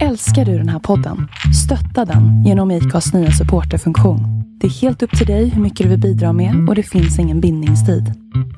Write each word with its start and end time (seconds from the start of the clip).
Älskar 0.00 0.44
du 0.44 0.58
den 0.58 0.68
här 0.68 0.78
podden? 0.78 1.28
Stötta 1.64 2.04
den 2.12 2.44
genom 2.44 2.70
IKAs 2.70 3.14
nya 3.14 3.30
supporterfunktion. 3.30 4.20
Det 4.60 4.66
är 4.66 4.70
helt 4.70 5.02
upp 5.02 5.18
till 5.18 5.26
dig 5.26 5.48
hur 5.48 5.62
mycket 5.62 5.84
du 5.84 5.90
vill 5.90 6.00
bidra 6.00 6.32
med 6.32 6.68
och 6.68 6.74
det 6.74 6.82
finns 6.82 7.18
ingen 7.18 7.40
bindningstid. 7.40 8.12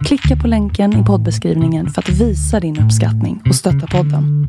Klicka 0.05 0.37
på 0.43 0.49
länken 0.49 1.03
i 1.03 1.05
poddbeskrivningen 1.05 1.89
för 1.89 2.03
att 2.03 2.09
visa 2.09 2.61
din 2.61 2.81
uppskattning 2.81 3.43
och 3.49 3.55
stötta 3.55 3.87
podden. 3.87 4.49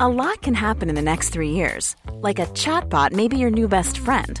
A 0.00 0.08
lot 0.08 0.40
can 0.42 0.54
happen 0.54 0.88
in 0.88 0.96
the 0.96 1.02
next 1.02 1.32
three 1.32 1.50
years. 1.50 1.96
Like 2.28 2.42
a 2.42 2.46
chatbot 2.54 3.12
maybe 3.12 3.36
your 3.36 3.50
new 3.50 3.68
best 3.68 3.98
friend. 3.98 4.40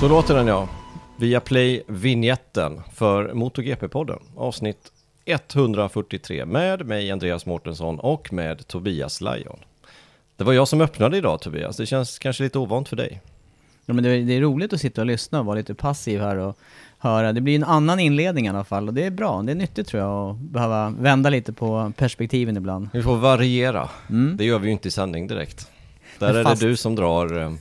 Så 0.00 0.08
låter 0.08 0.34
den 0.34 0.46
ja. 0.46 0.68
Via 1.16 1.40
play 1.40 1.82
vignetten 1.86 2.80
för 2.94 3.32
MotoGP-podden. 3.32 4.18
Avsnitt 4.36 4.92
143 5.24 6.44
med 6.44 6.86
mig 6.86 7.10
Andreas 7.10 7.46
Mårtensson 7.46 7.98
och 7.98 8.32
med 8.32 8.66
Tobias 8.66 9.20
Lajon. 9.20 9.58
Det 10.36 10.44
var 10.44 10.52
jag 10.52 10.68
som 10.68 10.80
öppnade 10.80 11.16
idag 11.16 11.40
Tobias. 11.40 11.76
Det 11.76 11.86
känns 11.86 12.18
kanske 12.18 12.42
lite 12.42 12.58
ovant 12.58 12.88
för 12.88 12.96
dig. 12.96 13.20
Ja, 13.86 13.94
men 13.94 14.04
det, 14.04 14.10
är, 14.10 14.20
det 14.22 14.32
är 14.36 14.40
roligt 14.40 14.72
att 14.72 14.80
sitta 14.80 15.00
och 15.00 15.06
lyssna 15.06 15.40
och 15.40 15.46
vara 15.46 15.56
lite 15.56 15.74
passiv 15.74 16.20
här 16.20 16.36
och 16.36 16.58
höra. 16.98 17.32
Det 17.32 17.40
blir 17.40 17.56
en 17.56 17.64
annan 17.64 18.00
inledning 18.00 18.46
i 18.46 18.48
alla 18.48 18.64
fall 18.64 18.88
och 18.88 18.94
det 18.94 19.06
är 19.06 19.10
bra. 19.10 19.42
Det 19.42 19.52
är 19.52 19.56
nyttigt 19.56 19.86
tror 19.88 20.02
jag 20.02 20.30
att 20.30 20.36
behöva 20.36 20.90
vända 20.90 21.30
lite 21.30 21.52
på 21.52 21.92
perspektiven 21.96 22.56
ibland. 22.56 22.88
Vi 22.92 23.02
får 23.02 23.16
variera. 23.16 23.88
Mm. 24.10 24.36
Det 24.36 24.44
gör 24.44 24.58
vi 24.58 24.66
ju 24.66 24.72
inte 24.72 24.88
i 24.88 24.90
sändning 24.90 25.26
direkt. 25.26 25.70
Där 26.18 26.26
Men 26.32 26.36
är 26.36 26.44
fast- 26.44 26.62
det 26.62 26.68
du 26.68 26.76
som 26.76 26.94
drar 26.94 27.56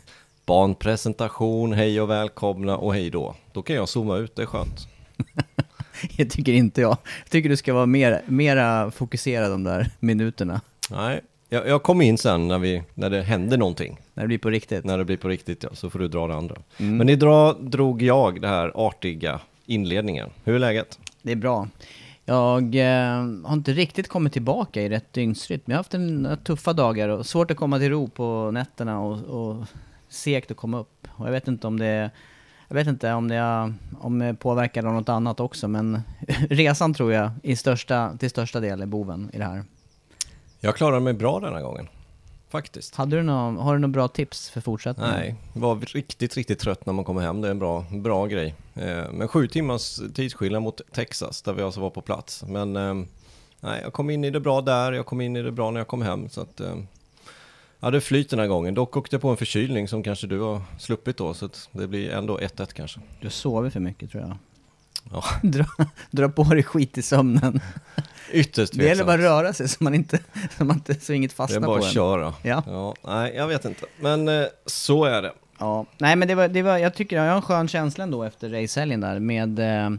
eh, 0.50 0.56
barnpresentation, 0.58 1.74
hej 1.74 2.02
och 2.02 2.10
välkomna 2.10 2.78
och 2.78 2.94
hej 2.94 3.10
då. 3.10 3.36
Då 3.54 3.62
kan 3.62 3.76
jag 3.76 3.90
zooma 3.90 4.18
ut, 4.18 4.36
det 4.36 4.42
är 4.42 4.46
skönt. 4.46 4.88
Det 6.18 6.26
tycker 6.26 6.54
inte 6.54 6.82
jag. 6.82 6.98
Jag 7.24 7.30
tycker 7.30 7.50
du 7.50 7.58
ska 7.58 7.74
vara 7.74 7.86
mer, 7.86 8.22
mera 8.26 8.92
fokuserad 8.92 9.52
de 9.52 9.64
där 9.64 9.90
minuterna. 10.00 10.62
Nej, 10.90 11.22
jag, 11.50 11.68
jag 11.68 11.84
kommer 11.84 12.06
in 12.06 12.18
sen 12.18 12.48
när, 12.48 12.60
vi, 12.60 12.84
när 12.94 13.10
det 13.10 13.22
händer 13.22 13.58
någonting. 13.58 14.00
När 14.14 14.24
det 14.24 14.28
blir 14.28 14.38
på 14.38 14.50
riktigt. 14.50 14.86
När 14.86 14.98
det 14.98 15.06
blir 15.06 15.18
på 15.18 15.28
riktigt, 15.28 15.64
ja, 15.64 15.70
så 15.74 15.90
får 15.90 16.00
du 16.00 16.08
dra 16.08 16.28
det 16.28 16.36
andra. 16.36 16.56
Mm. 16.78 16.98
Men 16.98 17.10
idag 17.10 17.56
drog 17.60 18.02
jag 18.02 18.42
det 18.42 18.48
här 18.48 18.72
artiga 18.76 19.40
inledningen. 19.66 20.30
Hur 20.44 20.56
är 20.56 20.60
läget? 20.60 21.00
Det 21.22 21.32
är 21.32 21.36
bra. 21.36 21.68
Jag 22.26 22.76
eh, 22.76 23.26
har 23.44 23.54
inte 23.54 23.72
riktigt 23.72 24.08
kommit 24.08 24.34
tillbaka 24.34 24.82
i 24.82 24.90
rätt 24.90 25.14
dygnsrytm. 25.14 25.62
Jag 25.66 25.74
har 25.74 25.78
haft 25.78 25.94
en, 25.94 26.24
några 26.24 26.36
tuffa 26.36 26.74
dagar 26.74 27.10
och 27.10 27.26
svårt 27.26 27.52
att 27.52 27.58
komma 27.58 27.80
till 27.80 27.90
ro 27.90 28.08
på 28.08 28.52
nätterna 28.52 29.00
och, 29.00 29.24
och 29.24 29.66
segt 30.10 30.52
att 30.52 30.58
komma 30.58 30.80
upp. 30.80 31.08
Och 31.12 31.28
jag 31.28 31.32
vet 31.32 31.48
inte 31.48 31.68
om 31.68 31.80
det 31.80 32.12
jag 32.68 32.76
vet 32.76 32.88
inte 32.88 33.14
om 33.14 33.28
det, 33.28 33.74
om 34.00 34.20
det 34.20 34.34
påverkar 34.34 34.86
av 34.86 34.94
något 34.94 35.10
annat 35.10 35.40
också, 35.40 35.68
men 35.68 36.02
resan 36.50 36.94
tror 36.94 37.14
jag 37.14 37.32
i 37.44 37.56
största, 37.56 38.18
till 38.20 38.30
största 38.30 38.60
del 38.60 38.82
är 38.82 38.86
boven 38.86 39.30
i 39.34 39.38
det 39.38 39.46
här. 39.46 39.64
Jag 40.60 40.76
klarar 40.76 41.00
mig 41.00 41.14
bra 41.14 41.40
denna 41.40 41.62
gången. 41.62 41.88
Faktiskt. 42.50 42.96
Hade 42.96 43.16
du 43.16 43.24
nå, 43.24 43.52
har 43.52 43.74
du 43.74 43.80
några 43.80 43.92
bra 43.92 44.08
tips 44.08 44.50
för 44.50 44.62
fortsättningen? 44.62 45.14
Nej, 45.16 45.36
var 45.54 45.76
riktigt, 45.76 46.36
riktigt 46.36 46.60
trött 46.60 46.86
när 46.86 46.94
man 46.94 47.06
kommer 47.06 47.22
hem. 47.22 47.42
Det 47.42 47.48
är 47.48 47.52
en 47.52 47.60
bra, 47.60 47.86
bra 47.92 48.26
grej. 48.26 48.56
Eh, 48.74 49.12
men 49.12 49.28
sju 49.28 49.48
timmars 49.48 50.00
tidsskillnad 50.16 50.62
mot 50.62 50.82
Texas, 50.92 51.42
där 51.42 51.54
vi 51.54 51.62
alltså 51.62 51.80
var 51.80 51.90
på 51.90 52.02
plats. 52.02 52.44
Men 52.48 52.76
eh, 52.76 52.94
nej, 53.60 53.82
jag 53.84 53.94
kom 53.94 54.10
in 54.10 54.24
i 54.24 54.30
det 54.30 54.40
bra 54.40 54.62
där, 54.62 54.92
jag 54.92 55.06
kom 55.06 55.22
in 55.22 55.36
i 55.36 55.42
det 55.42 55.52
bra 55.52 55.72
när 55.72 55.80
jag 55.80 55.88
kom 55.88 56.02
hem. 56.02 56.30
Så 56.30 56.42
att, 56.42 56.62
ja, 57.80 57.92
det 57.92 58.02
flyter 58.02 58.38
den 58.38 58.40
här 58.44 58.48
gången. 58.48 58.74
Dock 58.74 58.98
åkte 58.98 59.16
jag 59.16 59.22
på 59.22 59.30
en 59.30 59.38
förkylning 59.38 59.88
som 59.88 60.04
kanske 60.04 60.28
du 60.28 60.40
har 60.40 60.62
sluppit 60.80 61.18
då, 61.18 61.34
så 61.34 61.50
det 61.72 61.88
blir 61.88 62.12
ändå 62.12 62.38
1-1 62.40 62.74
kanske. 62.74 63.00
Du 63.22 63.30
sover 63.30 63.70
för 63.70 63.80
mycket 63.80 64.12
tror 64.12 64.24
jag. 64.24 64.38
Ja. 65.12 65.24
Dra, 65.50 65.66
dra 66.12 66.30
på 66.30 66.44
dig 66.44 66.64
skit 66.64 66.98
i 66.98 67.02
sömnen. 67.02 67.62
Ytterst 68.32 68.74
Det 68.74 68.78
gäller 68.84 68.90
tveksamt. 68.96 69.08
bara 69.08 69.14
att 69.14 69.20
röra 69.44 69.54
sig 69.54 69.68
så 69.70 69.84
man 69.84 69.94
inte, 69.96 70.20
så, 70.58 70.66
man 70.66 70.76
inte, 70.76 71.00
så 71.00 71.14
inget 71.14 71.32
Det 71.32 71.36
är 71.36 71.36
fastnar 71.36 71.60
bara 71.60 71.68
på 71.68 71.78
att 71.78 71.84
en. 71.86 71.94
köra. 71.94 72.34
Ja. 72.44 72.64
ja. 72.68 72.94
Nej, 73.04 73.34
jag 73.36 73.48
vet 73.48 73.66
inte. 73.66 73.86
Men 74.00 74.28
eh, 74.28 74.46
så 74.66 75.06
är 75.06 75.22
det. 75.22 75.34
Ja, 75.60 75.86
nej 75.98 76.16
men 76.16 76.28
det 76.28 76.36
var, 76.36 76.48
det 76.48 76.62
var, 76.62 76.78
jag 76.78 76.94
tycker 76.94 77.16
jag 77.16 77.24
har 77.24 77.36
en 77.36 77.42
skön 77.42 77.68
känsla 77.68 78.04
ändå 78.04 78.24
efter 78.24 78.50
racehelgen 78.50 79.02
där 79.02 79.20
med, 79.20 79.60
eh, 79.60 79.90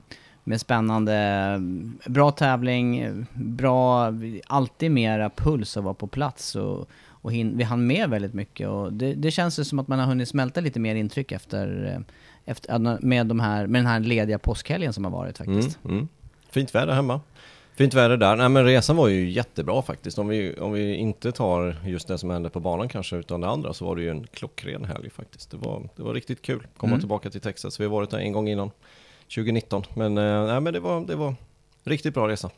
med 0.45 0.61
spännande, 0.61 1.57
bra 2.07 2.31
tävling, 2.31 3.27
bra, 3.35 4.13
alltid 4.47 4.91
mera 4.91 5.31
puls 5.31 5.77
att 5.77 5.85
vara 5.85 5.95
på 5.95 6.07
plats 6.07 6.55
och, 6.57 6.89
och 7.23 7.33
hin, 7.33 7.57
vi 7.57 7.65
hann 7.65 7.87
med 7.87 8.11
väldigt 8.11 8.35
mycket 8.35 8.69
och 8.69 8.93
det, 8.93 9.15
det 9.15 9.31
känns 9.31 9.69
som 9.69 9.79
att 9.79 9.89
man 9.89 9.99
har 9.99 10.07
hunnit 10.07 10.29
smälta 10.29 10.61
lite 10.61 10.81
mer 10.81 10.95
intryck 10.95 11.33
efter, 11.33 11.95
eh, 11.95 12.15
efter 12.45 12.99
med, 13.03 13.27
de 13.27 13.41
här, 13.41 13.67
med 13.67 13.79
den 13.79 13.87
här 13.87 14.01
lediga 14.01 14.39
påskhelgen 14.39 14.93
som 14.93 15.05
har 15.05 15.11
varit 15.11 15.39
faktiskt. 15.39 15.79
Mm, 15.85 15.97
mm. 15.97 16.09
Fint 16.51 16.75
väder 16.75 16.93
hemma. 16.93 17.21
Fint 17.75 17.95
väder 17.95 18.17
där. 18.17 18.37
Nej 18.37 18.49
men 18.49 18.65
resan 18.65 18.97
var 18.97 19.09
ju 19.09 19.31
jättebra 19.31 19.83
faktiskt. 19.83 20.19
Om 20.19 20.29
vi, 20.29 20.55
om 20.55 20.73
vi 20.73 20.95
inte 20.95 21.33
tar 21.33 21.77
just 21.87 22.09
det 22.09 22.19
som 22.19 22.31
hände 22.31 22.51
på 22.51 22.61
banan 22.61 22.89
kanske 22.89 23.17
utan 23.17 23.41
det 23.41 23.49
andra 23.49 23.73
så 23.75 23.85
var 23.85 23.97
det 23.97 24.03
ju 24.03 24.11
en 24.11 24.27
klockren 24.27 24.85
helg 24.85 25.11
faktiskt. 25.11 25.51
Det 25.51 25.57
var, 25.57 25.89
det 25.97 26.03
var 26.03 26.15
riktigt 26.15 26.43
kul 26.43 26.67
att 26.73 26.79
komma 26.79 26.91
Mm. 26.91 27.01
tillbaka 27.01 27.31
till 27.31 27.41
Texas. 27.41 27.81
Vi 27.81 27.85
har 27.85 27.91
varit 27.91 28.11
där 28.11 28.19
en 28.19 28.33
gång 28.33 28.49
innan 28.49 28.71
2019. 29.35 29.83
Men, 29.95 30.19
eh, 30.19 30.47
nej, 30.47 30.61
men 30.61 30.73
det, 30.73 30.81
var, 30.81 31.01
det 31.07 31.17
var 31.17 31.35
riktigt 31.85 32.15
bra 32.15 32.29
resa. 32.29 32.51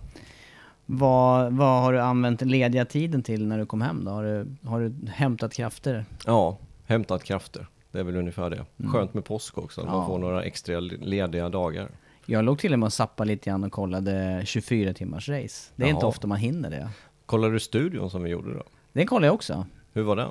Vad, 0.86 1.52
vad 1.52 1.82
har 1.82 1.92
du 1.92 2.00
använt 2.00 2.40
lediga 2.40 2.84
tiden 2.84 3.22
till 3.22 3.46
när 3.46 3.58
du 3.58 3.66
kom 3.66 3.80
hem 3.82 4.04
då? 4.04 4.10
Har 4.10 4.22
du, 4.24 4.46
har 4.68 4.80
du 4.80 4.94
hämtat 5.10 5.52
krafter? 5.52 6.04
Ja, 6.26 6.58
hämtat 6.86 7.24
krafter. 7.24 7.66
Det 7.92 7.98
är 7.98 8.04
väl 8.04 8.16
ungefär 8.16 8.50
det. 8.50 8.64
Mm. 8.80 8.92
Skönt 8.92 9.14
med 9.14 9.24
påsk 9.24 9.58
också, 9.58 9.80
att 9.80 9.86
man 9.86 9.96
Ja. 9.96 10.06
får 10.06 10.18
några 10.18 10.42
extra 10.44 10.80
lediga 10.80 11.48
dagar. 11.48 11.88
Jag 12.26 12.44
låg 12.44 12.58
till 12.58 12.72
och 12.72 12.78
med 12.78 12.86
och 12.86 12.92
zappade 12.92 13.28
lite 13.28 13.50
grann 13.50 13.64
och 13.64 13.72
kollade 13.72 14.42
24 14.44 14.94
timmars 14.94 15.28
race. 15.28 15.72
Det 15.76 15.84
är 15.84 15.88
inte 15.88 16.00
Jaha. 16.00 16.08
ofta 16.08 16.26
man 16.26 16.38
hinner 16.38 16.70
det. 16.70 16.88
Kollar 17.26 17.50
du 17.50 17.60
studion 17.60 18.10
som 18.10 18.22
vi 18.22 18.30
gjorde 18.30 18.54
då? 18.54 18.62
Den 18.92 19.06
kollar 19.06 19.26
jag 19.26 19.34
också. 19.34 19.66
Hur 19.92 20.02
var 20.02 20.16
den? 20.16 20.28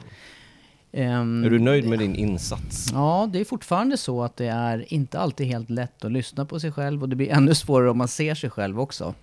Ehm, 0.91 1.43
Är 1.43 1.49
du 1.49 1.59
nöjd 1.59 1.87
med 1.89 1.99
din 1.99 2.15
insats? 2.15 2.89
Ja, 2.93 3.29
det 3.33 3.39
är 3.39 3.45
fortfarande 3.45 3.97
så 3.97 4.23
att 4.23 4.37
det 4.37 4.47
är 4.47 4.93
inte 4.93 5.19
alltid 5.19 5.47
helt 5.47 5.69
lätt 5.69 6.05
att 6.05 6.11
lyssna 6.11 6.45
på 6.45 6.59
sig 6.59 6.71
själv 6.71 7.01
och 7.01 7.09
det 7.09 7.15
blir 7.15 7.29
ännu 7.31 7.55
svårare 7.55 7.89
om 7.91 7.97
man 7.97 8.07
ser 8.07 8.35
sig 8.35 8.49
själv 8.49 8.79
också. 8.79 9.13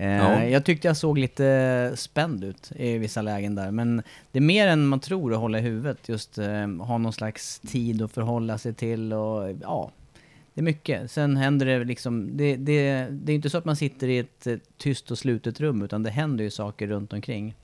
Eh, 0.00 0.16
Ja. 0.16 0.44
Jag 0.44 0.64
tyckte 0.64 0.88
jag 0.88 0.96
såg 0.96 1.18
lite 1.18 1.92
spänd 1.96 2.44
ut 2.44 2.72
i 2.76 2.98
vissa 2.98 3.22
lägen 3.22 3.54
där, 3.54 3.70
men 3.70 4.02
det 4.32 4.38
är 4.38 4.42
mer 4.42 4.68
än 4.68 4.86
man 4.86 5.00
tror 5.00 5.32
att 5.34 5.38
hålla 5.40 5.58
i 5.58 5.62
huvudet. 5.62 6.08
Just 6.08 6.38
eh, 6.38 6.68
ha 6.80 6.98
någon 6.98 7.12
slags 7.12 7.58
tid 7.58 8.02
att 8.02 8.12
förhålla 8.12 8.58
sig 8.58 8.74
till 8.74 9.12
och 9.12 9.50
ja, 9.62 9.90
det 10.54 10.60
är 10.60 10.64
mycket. 10.64 11.10
Sen 11.10 11.36
händer 11.36 11.66
det 11.66 11.84
liksom, 11.84 12.36
det, 12.36 12.56
det, 12.56 13.06
det 13.10 13.32
är 13.32 13.34
inte 13.36 13.50
så 13.50 13.58
att 13.58 13.64
man 13.64 13.76
sitter 13.76 14.08
i 14.08 14.18
ett 14.18 14.46
eh, 14.46 14.56
tyst 14.76 15.10
och 15.10 15.18
slutet 15.18 15.60
rum, 15.60 15.82
utan 15.82 16.02
det 16.02 16.10
händer 16.10 16.44
ju 16.44 16.50
saker 16.50 16.86
runt 16.86 17.12
omkring. 17.12 17.54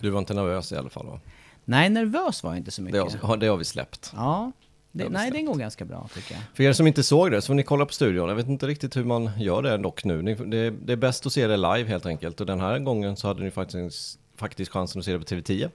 Du 0.00 0.10
var 0.10 0.18
inte 0.18 0.34
nervös 0.34 0.72
i 0.72 0.76
alla 0.76 0.90
fall 0.90 1.06
va? 1.06 1.20
Nej, 1.64 1.90
nervös 1.90 2.42
var 2.42 2.50
jag 2.50 2.58
inte 2.58 2.70
så 2.70 2.82
Det 2.82 2.84
mycket. 3.04 3.22
har, 3.22 3.36
det 3.36 3.46
har 3.46 3.56
vi 3.56 3.64
släppt. 3.64 4.12
Ja, 4.16 4.52
det, 4.96 5.08
nej, 5.08 5.30
det 5.30 5.30
släppt. 5.30 5.46
går 5.46 5.54
ganska 5.54 5.84
bra 5.84 6.08
tycker 6.14 6.34
jag. 6.34 6.42
För 6.54 6.62
er 6.64 6.72
som 6.72 6.86
inte 6.86 7.02
såg 7.02 7.30
det 7.30 7.42
så 7.42 7.46
får 7.46 7.54
ni 7.54 7.62
kolla 7.62 7.86
på 7.86 7.92
studion. 7.92 8.28
Jag 8.28 8.36
vet 8.36 8.48
inte 8.48 8.66
riktigt 8.66 8.96
hur 8.96 9.04
man 9.04 9.30
gör 9.38 9.62
det 9.62 9.76
dock 9.76 10.04
nu. 10.04 10.22
Ni, 10.22 10.34
det, 10.34 10.70
det 10.70 10.92
är 10.92 10.96
bäst 10.96 11.26
att 11.26 11.32
se 11.32 11.46
det 11.46 11.56
live 11.56 11.84
helt 11.84 12.06
enkelt. 12.06 12.40
Och 12.40 12.46
den 12.46 12.60
här 12.60 12.78
gången 12.78 13.16
så 13.16 13.28
hade 13.28 13.44
ni 13.44 13.50
faktiskt 13.50 14.18
faktiskt 14.36 14.72
chansen 14.72 14.98
att 14.98 15.04
se 15.04 15.12
det 15.12 15.18
på 15.18 15.24
TV10. 15.24 15.70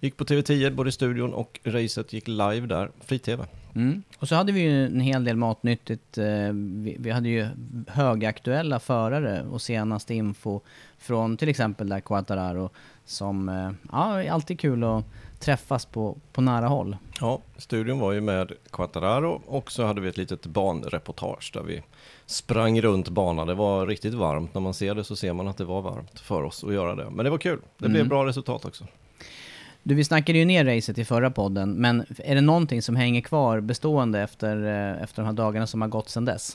Gick 0.00 0.16
på 0.16 0.24
TV10 0.24 0.74
både 0.74 0.92
studion 0.92 1.34
och 1.34 1.60
racet 1.64 2.12
gick 2.12 2.28
live 2.28 2.66
där, 2.66 2.90
fri-TV. 3.00 3.44
Mm. 3.74 4.02
Och 4.18 4.28
så 4.28 4.34
hade 4.34 4.52
vi 4.52 4.60
ju 4.60 4.86
en 4.86 5.00
hel 5.00 5.24
del 5.24 5.36
matnyttigt. 5.36 6.18
Eh, 6.18 6.52
vi, 6.52 6.96
vi 6.98 7.10
hade 7.10 7.28
ju 7.28 7.46
högaktuella 7.88 8.80
förare 8.80 9.42
och 9.42 9.62
senaste 9.62 10.14
info 10.14 10.60
från 10.98 11.36
till 11.36 11.48
exempel 11.48 11.88
där 11.88 12.00
Quattararo 12.00 12.70
som, 13.04 13.48
eh, 13.48 13.70
ja, 13.92 14.30
alltid 14.30 14.60
kul 14.60 14.84
att 14.84 15.04
träffas 15.40 15.84
på, 15.86 16.16
på 16.32 16.40
nära 16.40 16.66
håll. 16.68 16.96
Ja, 17.20 17.40
studion 17.56 17.98
var 17.98 18.12
ju 18.12 18.20
med 18.20 18.52
Quattararo 18.70 19.42
och 19.46 19.72
så 19.72 19.84
hade 19.84 20.00
vi 20.00 20.08
ett 20.08 20.16
litet 20.16 20.46
banreportage 20.46 21.50
där 21.54 21.62
vi 21.62 21.82
sprang 22.26 22.80
runt 22.80 23.08
banan. 23.08 23.46
Det 23.46 23.54
var 23.54 23.86
riktigt 23.86 24.14
varmt. 24.14 24.54
När 24.54 24.60
man 24.60 24.74
ser 24.74 24.94
det 24.94 25.04
så 25.04 25.16
ser 25.16 25.32
man 25.32 25.48
att 25.48 25.56
det 25.56 25.64
var 25.64 25.82
varmt 25.82 26.20
för 26.20 26.42
oss 26.42 26.64
att 26.64 26.72
göra 26.74 26.94
det. 26.94 27.10
Men 27.10 27.24
det 27.24 27.30
var 27.30 27.38
kul. 27.38 27.60
Det 27.78 27.88
blev 27.88 28.00
Mm. 28.00 28.08
bra 28.08 28.26
resultat 28.26 28.64
också. 28.64 28.84
Du, 29.82 29.94
vi 29.94 30.04
snackade 30.04 30.38
ju 30.38 30.44
ner 30.44 30.64
racet 30.64 30.98
i 30.98 31.04
förra 31.04 31.30
podden, 31.30 31.72
men 31.72 32.04
är 32.18 32.34
det 32.34 32.40
någonting 32.40 32.82
som 32.82 32.96
hänger 32.96 33.20
kvar 33.20 33.60
bestående 33.60 34.20
efter, 34.20 34.64
eh, 34.96 35.02
efter 35.02 35.22
de 35.22 35.26
här 35.26 35.32
dagarna 35.32 35.66
som 35.66 35.80
har 35.80 35.88
gått 35.88 36.08
sedan 36.08 36.24
dess? 36.24 36.54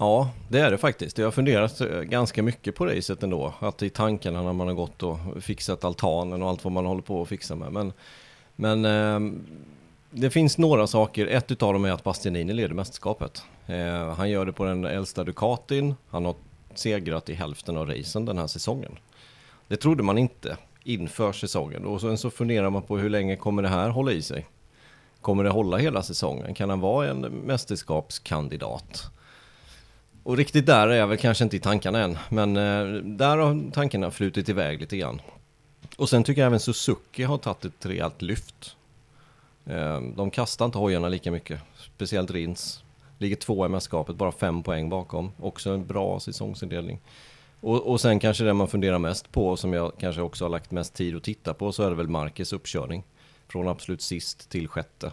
Ja, 0.00 0.30
det 0.48 0.60
är 0.60 0.70
det 0.70 0.78
faktiskt. 0.78 1.18
Jag 1.18 1.26
har 1.26 1.32
funderat 1.32 1.80
eh, 1.80 2.00
ganska 2.00 2.42
mycket 2.42 2.74
på 2.74 2.86
racet 2.86 3.22
ändå. 3.22 3.54
Att 3.58 3.82
i 3.82 3.90
tankarna 3.90 4.42
när 4.42 4.52
man 4.52 4.66
har 4.66 4.74
gått 4.74 5.02
och 5.02 5.18
fixat 5.40 5.84
altanen 5.84 6.42
och 6.42 6.48
allt 6.48 6.64
vad 6.64 6.72
man 6.72 6.86
håller 6.86 7.02
på 7.02 7.22
att 7.22 7.28
fixa 7.28 7.54
med. 7.54 7.72
Men, 7.72 7.92
men 8.56 8.84
ehm, 8.84 9.46
det 10.10 10.30
finns 10.30 10.58
några 10.58 10.86
saker. 10.86 11.26
Ett 11.26 11.50
utav 11.50 11.72
dem 11.72 11.84
är 11.84 11.92
att 11.92 12.04
Bastianini 12.04 12.52
leder 12.52 12.74
mästerskapet. 12.74 13.42
Eh, 13.66 14.14
han 14.14 14.30
gör 14.30 14.46
det 14.46 14.52
på 14.52 14.64
den 14.64 14.84
äldsta 14.84 15.24
Ducatin. 15.24 15.94
Han 16.08 16.24
har 16.24 16.34
segrat 16.74 17.28
i 17.28 17.34
hälften 17.34 17.76
av 17.76 17.86
racen 17.86 18.24
den 18.24 18.38
här 18.38 18.46
säsongen. 18.46 18.98
Det 19.68 19.76
trodde 19.76 20.02
man 20.02 20.18
inte 20.18 20.56
inför 20.84 21.32
säsongen. 21.32 21.84
Och 21.84 22.00
sen 22.00 22.18
så 22.18 22.30
funderar 22.30 22.70
man 22.70 22.82
på 22.82 22.98
hur 22.98 23.10
länge 23.10 23.36
kommer 23.36 23.62
det 23.62 23.68
här 23.68 23.88
hålla 23.88 24.12
i 24.12 24.22
sig? 24.22 24.46
Kommer 25.20 25.44
det 25.44 25.50
hålla 25.50 25.76
hela 25.76 26.02
säsongen? 26.02 26.54
Kan 26.54 26.70
han 26.70 26.80
vara 26.80 27.08
en 27.08 27.20
mästerskapskandidat? 27.20 29.10
Och 30.30 30.36
riktigt 30.36 30.66
där 30.66 30.88
är 30.88 30.96
jag 30.96 31.06
väl 31.06 31.18
kanske 31.18 31.44
inte 31.44 31.56
i 31.56 31.60
tankarna 31.60 32.00
än, 32.02 32.18
men 32.28 32.56
eh, 32.56 33.02
där 33.02 33.36
har 33.36 33.70
tankarna 33.72 34.10
flutit 34.10 34.48
iväg 34.48 34.80
lite 34.80 34.96
grann. 34.96 35.20
Och 35.96 36.08
sen 36.08 36.24
tycker 36.24 36.40
jag 36.40 36.46
även 36.46 36.60
Suzuki 36.60 37.22
har 37.22 37.38
tagit 37.38 37.64
ett 37.64 37.86
rejält 37.86 38.22
lyft. 38.22 38.76
Eh, 39.66 40.00
de 40.00 40.30
kastar 40.30 40.64
inte 40.64 40.78
hojarna 40.78 41.08
lika 41.08 41.30
mycket, 41.30 41.60
speciellt 41.76 42.30
Rins. 42.30 42.82
Ligger 43.18 43.36
två 43.36 43.66
i 43.66 43.68
mästerskapet, 43.68 44.16
bara 44.16 44.32
fem 44.32 44.62
poäng 44.62 44.88
bakom. 44.88 45.32
Också 45.40 45.70
en 45.70 45.86
bra 45.86 46.20
säsongsindelning. 46.20 47.00
Och, 47.60 47.86
och 47.86 48.00
sen 48.00 48.18
kanske 48.18 48.44
det 48.44 48.52
man 48.52 48.68
funderar 48.68 48.98
mest 48.98 49.32
på, 49.32 49.56
som 49.56 49.72
jag 49.72 49.92
kanske 49.98 50.22
också 50.22 50.44
har 50.44 50.50
lagt 50.50 50.70
mest 50.70 50.94
tid 50.94 51.16
att 51.16 51.22
titta 51.22 51.54
på, 51.54 51.72
så 51.72 51.82
är 51.82 51.90
det 51.90 51.96
väl 51.96 52.08
Marcus 52.08 52.52
uppkörning. 52.52 53.02
Från 53.48 53.68
absolut 53.68 54.02
sist 54.02 54.50
till 54.50 54.68
sjätte. 54.68 55.12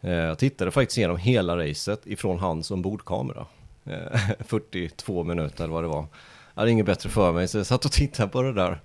Eh, 0.00 0.12
jag 0.12 0.38
tittade 0.38 0.70
faktiskt 0.70 0.98
igenom 0.98 1.16
hela 1.16 1.56
racet 1.56 2.06
ifrån 2.06 2.38
hans 2.38 2.70
ombordkamera. 2.70 3.46
Eh, 3.86 4.20
42 4.40 5.24
minuter 5.24 5.64
eller 5.64 5.74
vad 5.74 5.84
det 5.84 5.88
var. 5.88 6.06
Jag 6.54 6.60
hade 6.60 6.70
inget 6.70 6.86
bättre 6.86 7.10
för 7.10 7.32
mig 7.32 7.48
så 7.48 7.58
jag 7.58 7.66
satt 7.66 7.84
och 7.84 7.92
tittade 7.92 8.28
på 8.28 8.42
det 8.42 8.52
där. 8.52 8.80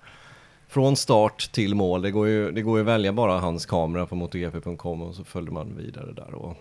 Från 0.68 0.96
start 0.96 1.52
till 1.52 1.74
mål, 1.74 2.02
det 2.02 2.10
går 2.10 2.28
ju, 2.28 2.50
det 2.50 2.62
går 2.62 2.78
ju 2.78 2.82
att 2.82 2.88
välja 2.88 3.12
bara 3.12 3.38
hans 3.38 3.66
kamera 3.66 4.06
på 4.06 4.14
motogp.com 4.14 5.02
och 5.02 5.14
så 5.14 5.24
följde 5.24 5.52
man 5.52 5.76
vidare 5.76 6.12
där. 6.12 6.34
Och 6.34 6.56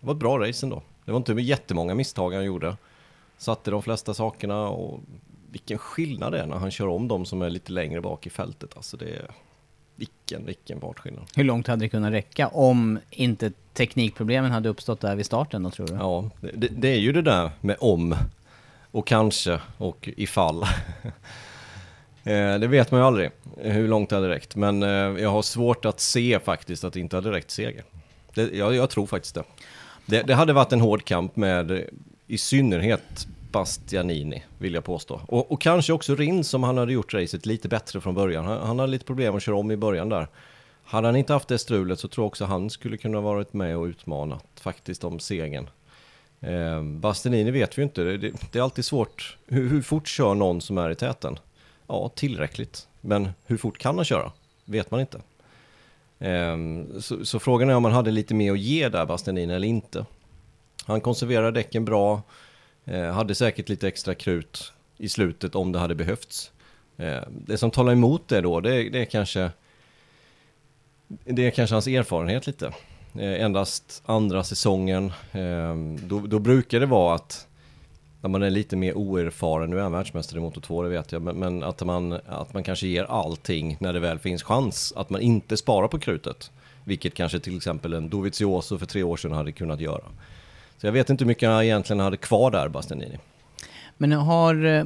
det 0.00 0.06
var 0.06 0.14
ett 0.14 0.20
bra 0.20 0.38
race 0.38 0.66
ändå. 0.66 0.82
Det 1.04 1.12
var 1.12 1.16
inte 1.16 1.32
jättemånga 1.32 1.94
misstag 1.94 2.34
han 2.34 2.44
gjorde. 2.44 2.76
Satte 3.38 3.70
de 3.70 3.82
flesta 3.82 4.14
sakerna 4.14 4.68
och 4.68 5.00
vilken 5.50 5.78
skillnad 5.78 6.32
det 6.32 6.40
är 6.40 6.46
när 6.46 6.56
han 6.56 6.70
kör 6.70 6.86
om 6.86 7.08
de 7.08 7.24
som 7.24 7.42
är 7.42 7.50
lite 7.50 7.72
längre 7.72 8.00
bak 8.00 8.26
i 8.26 8.30
fältet. 8.30 8.76
Alltså 8.76 8.96
det 8.96 9.10
är... 9.10 9.30
Vilken, 10.26 10.46
vilken 10.46 10.80
fartskillnad. 10.80 11.24
Hur 11.36 11.44
långt 11.44 11.66
hade 11.66 11.84
det 11.84 11.88
kunnat 11.88 12.12
räcka 12.12 12.48
om 12.48 12.98
inte 13.10 13.52
teknikproblemen 13.72 14.50
hade 14.50 14.68
uppstått 14.68 15.00
där 15.00 15.16
vid 15.16 15.26
starten 15.26 15.62
då 15.62 15.70
tror 15.70 15.86
du? 15.86 15.94
Ja, 15.94 16.30
det, 16.40 16.68
det 16.68 16.88
är 16.88 16.98
ju 16.98 17.12
det 17.12 17.22
där 17.22 17.50
med 17.60 17.76
om 17.80 18.16
och 18.90 19.06
kanske 19.06 19.60
och 19.78 20.08
ifall. 20.16 20.64
Eh, 22.24 22.58
det 22.58 22.66
vet 22.66 22.90
man 22.90 23.00
ju 23.00 23.06
aldrig 23.06 23.30
hur 23.56 23.88
långt 23.88 24.10
det 24.10 24.16
hade 24.16 24.28
räckt. 24.28 24.56
Men 24.56 24.82
eh, 24.82 24.88
jag 25.22 25.30
har 25.30 25.42
svårt 25.42 25.84
att 25.84 26.00
se 26.00 26.38
faktiskt 26.44 26.84
att 26.84 26.92
det 26.92 27.00
inte 27.00 27.16
hade 27.16 27.32
räckt 27.32 27.50
seger. 27.50 27.84
Det, 28.34 28.56
jag, 28.56 28.74
jag 28.74 28.90
tror 28.90 29.06
faktiskt 29.06 29.34
det. 29.34 29.42
det. 30.06 30.22
Det 30.22 30.34
hade 30.34 30.52
varit 30.52 30.72
en 30.72 30.80
hård 30.80 31.04
kamp 31.04 31.36
med 31.36 31.84
i 32.26 32.38
synnerhet 32.38 33.26
Bastianini, 33.56 34.42
vill 34.58 34.74
jag 34.74 34.84
påstå. 34.84 35.20
Och, 35.28 35.52
och 35.52 35.60
kanske 35.60 35.92
också 35.92 36.14
Rins 36.14 36.48
som 36.48 36.62
han 36.62 36.78
hade 36.78 36.92
gjort 36.92 37.14
racet 37.14 37.46
lite 37.46 37.68
bättre 37.68 38.00
från 38.00 38.14
början. 38.14 38.44
Han, 38.44 38.66
han 38.66 38.78
hade 38.78 38.90
lite 38.90 39.04
problem 39.04 39.36
att 39.36 39.42
köra 39.42 39.56
om 39.56 39.70
i 39.70 39.76
början 39.76 40.08
där. 40.08 40.28
Hade 40.84 41.08
han 41.08 41.16
inte 41.16 41.32
haft 41.32 41.48
det 41.48 41.58
strulet 41.58 42.00
så 42.00 42.08
tror 42.08 42.22
jag 42.22 42.26
också 42.26 42.44
han 42.44 42.70
skulle 42.70 42.96
kunna 42.96 43.20
varit 43.20 43.52
med 43.52 43.76
och 43.76 43.84
utmanat 43.84 44.44
faktiskt 44.60 45.04
om 45.04 45.18
segern. 45.18 45.70
Eh, 46.40 46.82
Bastianini 46.82 47.50
vet 47.50 47.78
vi 47.78 47.82
ju 47.82 47.84
inte, 47.84 48.04
det, 48.04 48.18
det, 48.18 48.32
det 48.52 48.58
är 48.58 48.62
alltid 48.62 48.84
svårt. 48.84 49.36
Hur, 49.46 49.68
hur 49.68 49.82
fort 49.82 50.08
kör 50.08 50.34
någon 50.34 50.60
som 50.60 50.78
är 50.78 50.90
i 50.90 50.94
täten? 50.94 51.38
Ja, 51.86 52.10
tillräckligt. 52.14 52.88
Men 53.00 53.28
hur 53.46 53.56
fort 53.56 53.78
kan 53.78 53.96
han 53.96 54.04
köra? 54.04 54.32
Vet 54.64 54.90
man 54.90 55.00
inte. 55.00 55.20
Eh, 56.18 56.56
så, 57.00 57.24
så 57.24 57.38
frågan 57.38 57.70
är 57.70 57.74
om 57.74 57.84
han 57.84 57.92
hade 57.92 58.10
lite 58.10 58.34
mer 58.34 58.52
att 58.52 58.58
ge 58.58 58.88
där, 58.88 59.06
Bastianini, 59.06 59.54
eller 59.54 59.68
inte. 59.68 60.04
Han 60.84 61.00
konserverar 61.00 61.52
däcken 61.52 61.84
bra, 61.84 62.22
Eh, 62.86 63.12
hade 63.12 63.34
säkert 63.34 63.68
lite 63.68 63.88
extra 63.88 64.14
krut 64.14 64.72
i 64.98 65.08
slutet 65.08 65.54
om 65.54 65.72
det 65.72 65.78
hade 65.78 65.94
behövts. 65.94 66.52
Eh, 66.96 67.22
det 67.30 67.58
som 67.58 67.70
talar 67.70 67.92
emot 67.92 68.28
det 68.28 68.40
då, 68.40 68.60
det, 68.60 68.88
det 68.88 69.00
är 69.00 69.04
kanske 69.04 69.50
det 71.08 71.46
är 71.46 71.50
kanske 71.50 71.74
hans 71.74 71.86
erfarenhet 71.86 72.46
lite. 72.46 72.66
Eh, 73.14 73.44
endast 73.44 74.02
andra 74.06 74.44
säsongen. 74.44 75.12
Eh, 75.32 75.76
då, 76.02 76.20
då 76.20 76.38
brukar 76.38 76.80
det 76.80 76.86
vara 76.86 77.14
att 77.14 77.46
när 78.20 78.28
man 78.28 78.42
är 78.42 78.50
lite 78.50 78.76
mer 78.76 78.94
oerfaren, 78.94 79.70
nu 79.70 79.78
är 79.78 79.82
han 79.82 79.92
världsmästare 79.92 80.38
i 80.38 80.42
Moto 80.42 80.60
2, 80.60 80.82
det 80.82 80.88
vet 80.88 81.12
jag, 81.12 81.22
men, 81.22 81.36
men 81.36 81.62
att, 81.62 81.84
man, 81.84 82.12
att 82.12 82.54
man 82.54 82.62
kanske 82.62 82.86
ger 82.86 83.04
allting 83.04 83.76
när 83.80 83.92
det 83.92 84.00
väl 84.00 84.18
finns 84.18 84.42
chans. 84.42 84.92
Att 84.96 85.10
man 85.10 85.20
inte 85.20 85.56
sparar 85.56 85.88
på 85.88 85.98
krutet. 85.98 86.50
Vilket 86.84 87.14
kanske 87.14 87.40
till 87.40 87.56
exempel 87.56 87.92
en 87.92 88.08
Dovizioso 88.08 88.78
för 88.78 88.86
tre 88.86 89.02
år 89.02 89.16
sedan 89.16 89.32
hade 89.32 89.52
kunnat 89.52 89.80
göra. 89.80 90.04
Så 90.78 90.86
jag 90.86 90.92
vet 90.92 91.10
inte 91.10 91.24
hur 91.24 91.26
mycket 91.26 91.48
han 91.48 91.62
egentligen 91.62 92.00
hade 92.00 92.16
kvar 92.16 92.50
där, 92.50 92.68
Bastianini. 92.68 93.18
Men 93.98 94.12
har, 94.12 94.64
eh, 94.64 94.84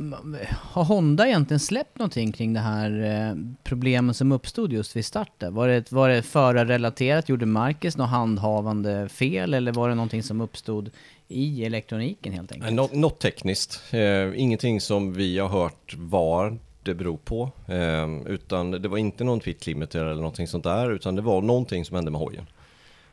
har 0.52 0.84
Honda 0.84 1.26
egentligen 1.26 1.60
släppt 1.60 1.98
någonting 1.98 2.32
kring 2.32 2.52
det 2.52 2.60
här 2.60 3.02
eh, 3.02 3.36
problemen 3.64 4.14
som 4.14 4.32
uppstod 4.32 4.72
just 4.72 4.96
vid 4.96 5.04
starten? 5.04 5.54
Var 5.54 5.68
det, 5.68 5.92
var 5.92 6.08
det 6.08 6.22
förarrelaterat? 6.22 7.28
Gjorde 7.28 7.46
Marcus 7.46 7.96
något 7.96 8.08
handhavande 8.08 9.08
fel 9.08 9.54
eller 9.54 9.72
var 9.72 9.88
det 9.88 9.94
någonting 9.94 10.22
som 10.22 10.40
uppstod 10.40 10.90
i 11.28 11.64
elektroniken 11.64 12.32
helt 12.32 12.52
enkelt? 12.52 12.72
Något, 12.72 12.92
något 12.92 13.20
tekniskt. 13.20 13.82
Eh, 13.90 14.40
ingenting 14.40 14.80
som 14.80 15.12
vi 15.12 15.38
har 15.38 15.48
hört 15.48 15.94
var 15.96 16.58
det 16.82 16.94
beror 16.94 17.16
på. 17.16 17.50
Eh, 17.66 18.32
utan 18.32 18.70
det 18.70 18.88
var 18.88 18.98
inte 18.98 19.24
någon 19.24 19.40
twit 19.40 19.66
limiter 19.66 20.04
eller 20.04 20.14
någonting 20.14 20.46
sånt 20.46 20.64
där. 20.64 20.90
Utan 20.92 21.16
det 21.16 21.22
var 21.22 21.42
någonting 21.42 21.84
som 21.84 21.94
hände 21.94 22.10
med 22.10 22.20
hojen. 22.20 22.46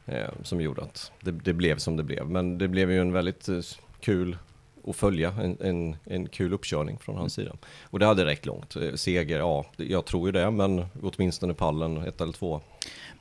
Eh, 0.07 0.29
som 0.43 0.61
gjorde 0.61 0.81
att 0.81 1.11
det, 1.21 1.31
det 1.31 1.53
blev 1.53 1.77
som 1.77 1.97
det 1.97 2.03
blev. 2.03 2.29
Men 2.29 2.57
det 2.57 2.67
blev 2.67 2.91
ju 2.91 3.01
en 3.01 3.13
väldigt 3.13 3.49
eh, 3.49 3.59
kul 3.99 4.37
att 4.87 4.95
följa. 4.95 5.33
En, 5.41 5.57
en, 5.61 5.95
en 6.05 6.27
kul 6.27 6.53
uppkörning 6.53 6.97
från 6.97 7.17
hans 7.17 7.33
sida. 7.33 7.51
Och 7.83 7.99
det 7.99 8.05
hade 8.05 8.25
räckt 8.25 8.45
långt. 8.45 8.75
Eh, 8.75 8.93
Seger, 8.93 9.39
ja, 9.39 9.65
jag 9.77 10.05
tror 10.05 10.27
ju 10.27 10.31
det. 10.31 10.51
Men 10.51 10.85
åtminstone 11.01 11.53
pallen, 11.53 11.97
ett 11.97 12.21
eller 12.21 12.33
två. 12.33 12.61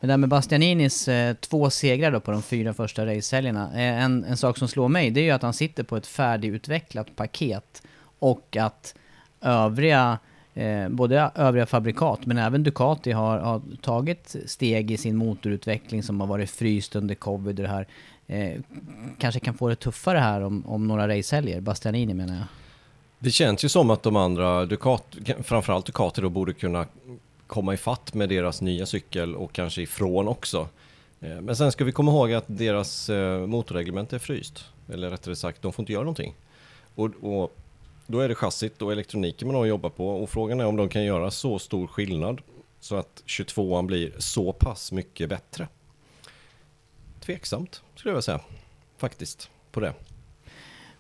Men 0.01 0.09
där 0.09 0.17
med 0.17 0.29
Bastianinis 0.29 1.09
eh, 1.09 1.35
två 1.35 1.71
segrar 1.71 2.11
då 2.11 2.21
på 2.21 2.31
de 2.31 2.43
fyra 2.43 2.75
första 2.75 3.07
racehelgerna. 3.07 3.71
Eh, 3.75 4.05
en, 4.05 4.25
en 4.25 4.37
sak 4.37 4.59
som 4.59 4.69
slår 4.69 4.89
mig 4.89 5.11
det 5.11 5.21
är 5.21 5.25
ju 5.25 5.31
att 5.31 5.43
han 5.43 5.53
sitter 5.53 5.83
på 5.83 5.97
ett 5.97 6.07
färdigutvecklat 6.07 7.17
paket 7.17 7.83
och 8.19 8.57
att 8.57 8.95
övriga, 9.41 10.19
eh, 10.57 10.89
både 10.89 11.31
övriga 11.35 11.67
fabrikat 11.67 12.27
men 12.27 12.39
även 12.39 12.63
Ducati 12.63 13.13
har, 13.13 13.39
har 13.39 13.63
tagit 13.81 14.37
steg 14.47 14.91
i 14.91 14.97
sin 14.97 15.17
motorutveckling 15.17 16.03
som 16.03 16.21
har 16.21 16.27
varit 16.27 16.51
fryst 16.51 16.97
under 16.97 17.15
covid 17.15 17.59
och 17.59 17.63
det 17.63 17.69
här. 17.69 17.87
Eh, 18.27 18.61
kanske 19.19 19.41
kan 19.41 19.55
få 19.55 19.69
det 19.69 19.77
tuffare 19.77 20.19
här 20.19 20.41
om, 20.41 20.67
om 20.67 20.89
några 20.89 21.09
racehelger, 21.09 21.61
Bastianini 21.61 22.15
menar 22.15 22.35
jag. 22.35 22.45
Det 23.19 23.31
känns 23.31 23.65
ju 23.65 23.69
som 23.69 23.91
att 23.91 24.03
de 24.03 24.17
andra, 24.17 24.67
Ducati, 24.67 25.35
framförallt 25.43 25.87
Ducati 25.87 26.21
då, 26.21 26.29
borde 26.29 26.53
kunna 26.53 26.87
komma 27.47 27.75
i 27.75 27.77
fatt 27.77 28.15
med 28.15 28.29
deras 28.29 28.61
nya 28.61 28.87
cykel 28.87 29.35
och 29.35 29.53
kanske 29.53 29.83
ifrån 29.83 30.29
också. 30.29 30.69
Eh, 31.21 31.41
Men 31.41 31.57
sen 31.57 31.73
ska 31.73 31.85
vi 31.85 31.93
komma 31.93 32.11
ihåg 32.11 32.33
att 32.33 32.45
deras 32.47 33.11
eh, 33.11 33.47
motorreglement 33.47 34.13
är 34.13 34.19
fryst. 34.19 34.65
Eller 34.93 35.11
rättare 35.11 35.37
sagt, 35.37 35.63
de 35.63 35.73
får 35.73 35.83
inte 35.83 35.93
göra 35.93 36.03
någonting. 36.03 36.35
Och, 36.95 37.11
och 37.21 37.57
då 38.07 38.21
är 38.21 38.29
det 38.29 38.35
chassit 38.35 38.83
och 38.83 38.93
elektroniken 38.93 39.49
man 39.49 39.55
har 39.55 39.63
att 39.63 39.69
jobba 39.69 39.91
på. 39.91 40.09
Och 40.09 40.31
frågan 40.31 40.61
är 40.61 40.67
om 40.67 40.77
de 40.77 40.89
kan 40.89 41.05
göra 41.05 41.31
så 41.31 41.59
stor 41.59 41.87
skillnad 41.87 42.41
så 42.81 42.97
att 42.97 43.23
22an 43.27 43.87
blir 43.87 44.13
så 44.19 44.53
pass 44.53 44.93
mycket 44.93 45.29
bättre. 45.29 45.69
Tveksamt, 47.21 47.83
skulle 47.95 48.11
jag 48.11 48.15
vilja 48.15 48.23
säga. 48.23 48.41
Faktiskt, 48.97 49.51
på 49.73 49.81
det 49.81 49.95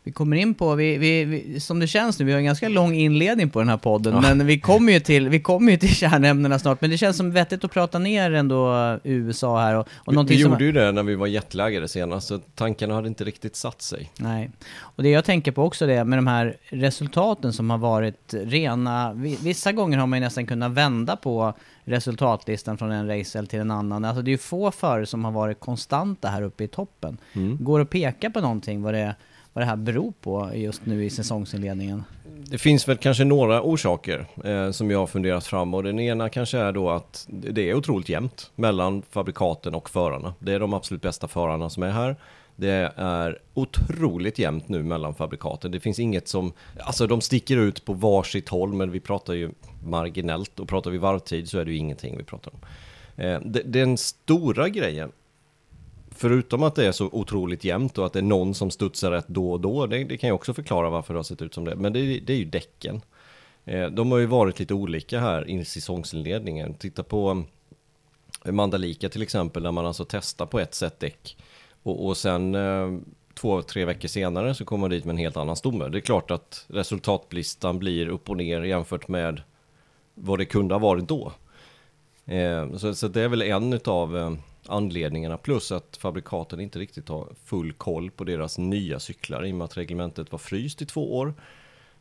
vi 0.06 0.12
kommer 0.12 0.36
in 0.36 0.54
på, 0.54 0.74
vi, 0.74 0.98
vi, 0.98 1.24
vi, 1.24 1.60
som 1.60 1.80
det 1.80 1.86
känns 1.86 2.18
nu, 2.18 2.24
vi 2.24 2.32
har 2.32 2.38
en 2.38 2.44
ganska 2.44 2.68
lång 2.68 2.94
inledning 2.94 3.50
på 3.50 3.58
den 3.58 3.68
här 3.68 3.76
podden, 3.76 4.14
ja. 4.14 4.20
men 4.20 4.46
vi 4.46 4.60
kommer 4.60 4.92
ju 4.92 5.00
till, 5.00 5.28
vi 5.28 5.40
kommer 5.40 5.72
ju 5.72 5.78
till 5.78 5.94
kärnämnena 5.94 6.58
snart, 6.58 6.80
men 6.80 6.90
det 6.90 6.98
känns 6.98 7.16
som 7.16 7.32
vettigt 7.32 7.64
att 7.64 7.70
prata 7.72 7.98
ner 7.98 8.32
ändå 8.32 8.74
USA 9.04 9.60
här 9.60 9.74
och, 9.74 9.88
och 9.94 10.30
Vi, 10.30 10.34
vi 10.34 10.42
gjorde 10.42 10.64
ju 10.64 10.72
det 10.72 10.92
när 10.92 11.02
vi 11.02 11.14
var 11.14 11.26
jetlaggade 11.26 11.88
senast, 11.88 12.28
så 12.28 12.38
tankarna 12.38 12.94
hade 12.94 13.08
inte 13.08 13.24
riktigt 13.24 13.56
satt 13.56 13.82
sig. 13.82 14.10
Nej, 14.18 14.50
och 14.78 15.02
det 15.02 15.08
jag 15.08 15.24
tänker 15.24 15.52
på 15.52 15.62
också 15.62 15.86
det 15.86 16.04
med 16.04 16.18
de 16.18 16.26
här 16.26 16.56
resultaten 16.68 17.52
som 17.52 17.70
har 17.70 17.78
varit 17.78 18.34
rena, 18.34 19.12
vissa 19.42 19.72
gånger 19.72 19.98
har 19.98 20.06
man 20.06 20.18
ju 20.18 20.24
nästan 20.24 20.46
kunnat 20.46 20.72
vända 20.72 21.16
på 21.16 21.54
resultatlistan 21.84 22.78
från 22.78 22.92
en 22.92 23.06
racer 23.06 23.46
till 23.46 23.60
en 23.60 23.70
annan. 23.70 24.04
Alltså 24.04 24.22
det 24.22 24.28
är 24.28 24.32
ju 24.32 24.38
få 24.38 24.70
förare 24.70 25.06
som 25.06 25.24
har 25.24 25.32
varit 25.32 25.60
konstanta 25.60 26.28
här 26.28 26.42
uppe 26.42 26.64
i 26.64 26.68
toppen. 26.68 27.18
Mm. 27.32 27.58
Går 27.60 27.80
att 27.80 27.90
peka 27.90 28.30
på 28.30 28.40
någonting 28.40 28.82
vad 28.82 28.94
det, 28.94 29.14
vad 29.56 29.62
det 29.62 29.66
här 29.66 29.76
beror 29.76 30.12
på 30.20 30.50
just 30.54 30.86
nu 30.86 31.04
i 31.04 31.10
säsongsinledningen? 31.10 32.04
Det 32.24 32.58
finns 32.58 32.88
väl 32.88 32.96
kanske 32.96 33.24
några 33.24 33.62
orsaker 33.62 34.26
eh, 34.44 34.70
som 34.70 34.90
jag 34.90 34.98
har 34.98 35.06
funderat 35.06 35.46
fram 35.46 35.74
och 35.74 35.82
den 35.82 36.00
ena 36.00 36.28
kanske 36.28 36.58
är 36.58 36.72
då 36.72 36.90
att 36.90 37.26
det 37.28 37.70
är 37.70 37.74
otroligt 37.74 38.08
jämnt 38.08 38.50
mellan 38.54 39.02
fabrikaten 39.10 39.74
och 39.74 39.90
förarna. 39.90 40.34
Det 40.38 40.52
är 40.52 40.60
de 40.60 40.74
absolut 40.74 41.02
bästa 41.02 41.28
förarna 41.28 41.70
som 41.70 41.82
är 41.82 41.90
här. 41.90 42.16
Det 42.56 42.92
är 42.96 43.38
otroligt 43.54 44.38
jämnt 44.38 44.68
nu 44.68 44.82
mellan 44.82 45.14
fabrikaten. 45.14 45.70
Det 45.70 45.80
finns 45.80 45.98
inget 45.98 46.28
som, 46.28 46.52
alltså 46.80 47.06
de 47.06 47.20
sticker 47.20 47.56
ut 47.56 47.84
på 47.84 47.92
varsitt 47.92 48.48
håll, 48.48 48.72
men 48.72 48.90
vi 48.90 49.00
pratar 49.00 49.34
ju 49.34 49.50
marginellt 49.84 50.60
och 50.60 50.68
pratar 50.68 50.90
vi 50.90 50.98
varvtid 50.98 51.48
så 51.48 51.58
är 51.58 51.64
det 51.64 51.70
ju 51.70 51.76
ingenting 51.76 52.16
vi 52.18 52.24
pratar 52.24 52.52
om. 52.54 52.60
Eh, 53.24 53.40
den 53.64 53.98
stora 53.98 54.68
grejen, 54.68 55.12
förutom 56.16 56.62
att 56.62 56.74
det 56.74 56.86
är 56.86 56.92
så 56.92 57.08
otroligt 57.12 57.64
jämnt 57.64 57.98
och 57.98 58.06
att 58.06 58.12
det 58.12 58.18
är 58.18 58.22
någon 58.22 58.54
som 58.54 58.70
studsar 58.70 59.10
rätt 59.10 59.28
då 59.28 59.52
och 59.52 59.60
då, 59.60 59.86
det, 59.86 60.04
det 60.04 60.16
kan 60.16 60.28
ju 60.28 60.34
också 60.34 60.54
förklara 60.54 60.90
varför 60.90 61.14
det 61.14 61.18
har 61.18 61.24
sett 61.24 61.42
ut 61.42 61.54
som 61.54 61.64
det, 61.64 61.76
men 61.76 61.92
det, 61.92 62.20
det 62.20 62.32
är 62.32 62.36
ju 62.36 62.44
däcken. 62.44 63.00
Eh, 63.64 63.86
de 63.86 64.12
har 64.12 64.18
ju 64.18 64.26
varit 64.26 64.58
lite 64.58 64.74
olika 64.74 65.20
här 65.20 65.50
i 65.50 65.64
säsongsinledningen. 65.64 66.74
Titta 66.74 67.02
på 67.02 67.44
eh, 68.44 68.52
Mandalika 68.52 69.08
till 69.08 69.22
exempel, 69.22 69.62
där 69.62 69.72
man 69.72 69.86
alltså 69.86 70.04
testar 70.08 70.46
på 70.46 70.60
ett 70.60 70.74
sätt 70.74 71.00
däck 71.00 71.36
och, 71.82 72.06
och 72.06 72.16
sen 72.16 72.54
eh, 72.54 72.98
två, 73.34 73.62
tre 73.62 73.84
veckor 73.84 74.08
senare 74.08 74.54
så 74.54 74.64
kommer 74.64 74.80
man 74.80 74.90
dit 74.90 75.04
med 75.04 75.12
en 75.12 75.18
helt 75.18 75.36
annan 75.36 75.56
stomme. 75.56 75.88
Det 75.88 75.98
är 75.98 76.00
klart 76.00 76.30
att 76.30 76.64
resultatlistan 76.68 77.78
blir 77.78 78.08
upp 78.08 78.30
och 78.30 78.36
ner 78.36 78.62
jämfört 78.62 79.08
med 79.08 79.42
vad 80.14 80.38
det 80.38 80.44
kunde 80.44 80.74
ha 80.74 80.78
varit 80.78 81.08
då. 81.08 81.32
Så, 82.76 82.94
så, 82.94 83.08
det 83.08 83.22
är 83.22 83.28
väl 83.28 83.42
en 83.42 83.72
utav 83.72 84.38
anledningarna, 84.68 85.36
plus 85.36 85.72
att 85.72 85.96
fabrikaten 85.96 86.60
inte 86.60 86.78
riktigt 86.78 87.08
har 87.08 87.28
full 87.44 87.72
koll 87.72 88.10
på 88.10 88.24
deras 88.24 88.58
nya 88.58 89.00
cyklar 89.00 89.46
i 89.46 89.52
och 89.52 89.56
med 89.56 89.64
att 89.64 89.76
reglementet 89.76 90.32
var 90.32 90.38
fryst 90.38 90.82
i 90.82 90.86
två 90.86 91.16
år. 91.16 91.34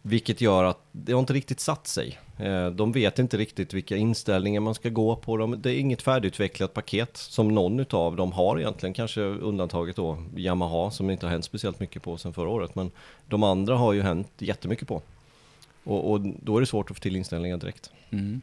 Vilket 0.01 0.41
gör 0.41 0.63
att 0.63 0.79
det 0.91 1.13
har 1.13 1.19
inte 1.19 1.34
riktigt 1.34 1.60
satt 1.60 1.88
sig. 1.88 2.19
Eh, 2.38 2.69
de 2.69 2.91
vet 2.91 3.19
inte 3.19 3.38
riktigt 3.38 3.74
vilka 3.74 3.95
inställningar 3.95 4.62
man 4.62 4.75
ska 4.75 4.89
gå 4.89 5.15
på. 5.15 5.48
Det 5.48 5.69
är 5.72 5.79
inget 5.79 6.01
färdigutvecklat 6.01 6.74
paket 6.74 7.17
som 7.17 7.48
någon 7.48 7.86
av 7.89 8.15
dem 8.15 8.31
har 8.31 8.60
egentligen. 8.60 8.93
Kanske 8.93 9.22
undantaget 9.22 9.95
då 9.95 10.17
Yamaha 10.36 10.91
som 10.91 11.10
inte 11.10 11.25
har 11.25 11.31
hänt 11.31 11.45
speciellt 11.45 11.79
mycket 11.79 12.03
på 12.03 12.17
sedan 12.17 12.34
förra 12.34 12.50
året. 12.50 12.75
Men 12.75 12.91
de 13.27 13.43
andra 13.43 13.77
har 13.77 13.93
ju 13.93 14.01
hänt 14.01 14.31
jättemycket 14.38 14.88
på. 14.88 15.01
Och, 15.84 16.12
och 16.12 16.19
då 16.22 16.57
är 16.57 16.62
det 16.62 16.67
svårt 16.67 16.91
att 16.91 16.98
få 16.98 17.01
till 17.01 17.15
inställningar 17.15 17.57
direkt. 17.57 17.91
Mm. 18.10 18.41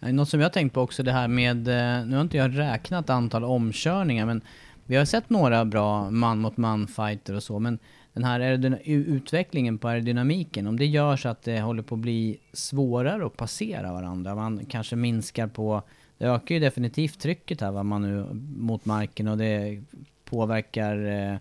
Eh, 0.00 0.12
något 0.12 0.28
som 0.28 0.40
jag 0.40 0.44
har 0.44 0.52
tänkt 0.52 0.72
på 0.72 0.80
också 0.80 1.02
det 1.02 1.12
här 1.12 1.28
med, 1.28 1.68
eh, 1.68 2.06
nu 2.06 2.16
har 2.16 2.22
inte 2.22 2.36
jag 2.36 2.58
räknat 2.58 3.10
antal 3.10 3.44
omkörningar 3.44 4.26
men 4.26 4.40
vi 4.86 4.96
har 4.96 5.04
sett 5.04 5.30
några 5.30 5.64
bra 5.64 6.10
man 6.10 6.38
mot 6.38 6.56
man 6.56 6.86
fighter 6.86 7.34
och 7.34 7.42
så 7.42 7.58
men 7.58 7.78
den 8.12 8.24
här 8.24 8.78
utvecklingen 8.84 9.78
på 9.78 9.88
aerodynamiken, 9.88 10.66
om 10.66 10.78
det 10.78 10.86
gör 10.86 11.16
så 11.16 11.28
att 11.28 11.42
det 11.42 11.60
håller 11.60 11.82
på 11.82 11.94
att 11.94 12.00
bli 12.00 12.38
svårare 12.52 13.26
att 13.26 13.36
passera 13.36 13.92
varandra, 13.92 14.34
man 14.34 14.66
kanske 14.66 14.96
minskar 14.96 15.46
på, 15.46 15.82
det 16.18 16.24
ökar 16.24 16.54
ju 16.54 16.60
definitivt 16.60 17.20
trycket 17.20 17.60
här 17.60 17.70
va, 17.70 17.82
man 17.82 18.02
nu, 18.02 18.26
mot 18.56 18.84
marken 18.84 19.28
och 19.28 19.38
det 19.38 19.82
påverkar 20.24 21.06
eh, 21.06 21.38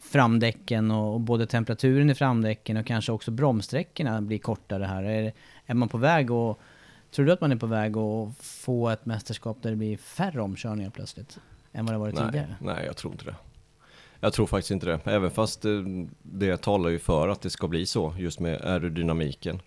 framdäcken 0.00 0.90
och, 0.90 1.14
och, 1.14 1.20
både 1.20 1.46
temperaturen 1.46 2.10
i 2.10 2.14
framdäcken 2.14 2.76
och 2.76 2.86
kanske 2.86 3.12
också 3.12 3.30
bromssträckorna 3.30 4.20
blir 4.20 4.38
kortare 4.38 4.84
här. 4.84 5.02
Är, 5.02 5.32
är 5.66 5.74
man 5.74 5.88
på 5.88 5.98
väg 5.98 6.30
att 6.30 6.58
Tror 7.16 7.26
du 7.26 7.32
att 7.32 7.40
man 7.40 7.52
är 7.52 7.56
på 7.56 7.66
väg 7.66 7.96
att 7.96 8.36
få 8.40 8.88
ett 8.88 9.06
mästerskap 9.06 9.62
där 9.62 9.70
det 9.70 9.76
blir 9.76 9.96
färre 9.96 10.42
omkörningar 10.42 10.90
plötsligt? 10.90 11.38
Än 11.72 11.86
vad 11.86 11.94
det 11.94 11.98
varit 11.98 12.14
nej, 12.14 12.24
tidigare? 12.26 12.56
Nej, 12.60 12.86
jag 12.86 12.96
tror 12.96 13.12
inte 13.12 13.24
det. 13.24 13.34
Jag 14.20 14.32
tror 14.32 14.46
faktiskt 14.46 14.70
inte 14.70 14.86
det. 14.86 15.00
Även 15.04 15.30
fast 15.30 15.62
det, 15.62 16.06
det 16.22 16.62
talar 16.62 16.90
ju 16.90 16.98
för 16.98 17.28
att 17.28 17.40
det 17.40 17.50
ska 17.50 17.68
bli 17.68 17.86
så, 17.86 18.14
just 18.18 18.40
med 18.40 18.60
aerodynamiken. 18.60 19.60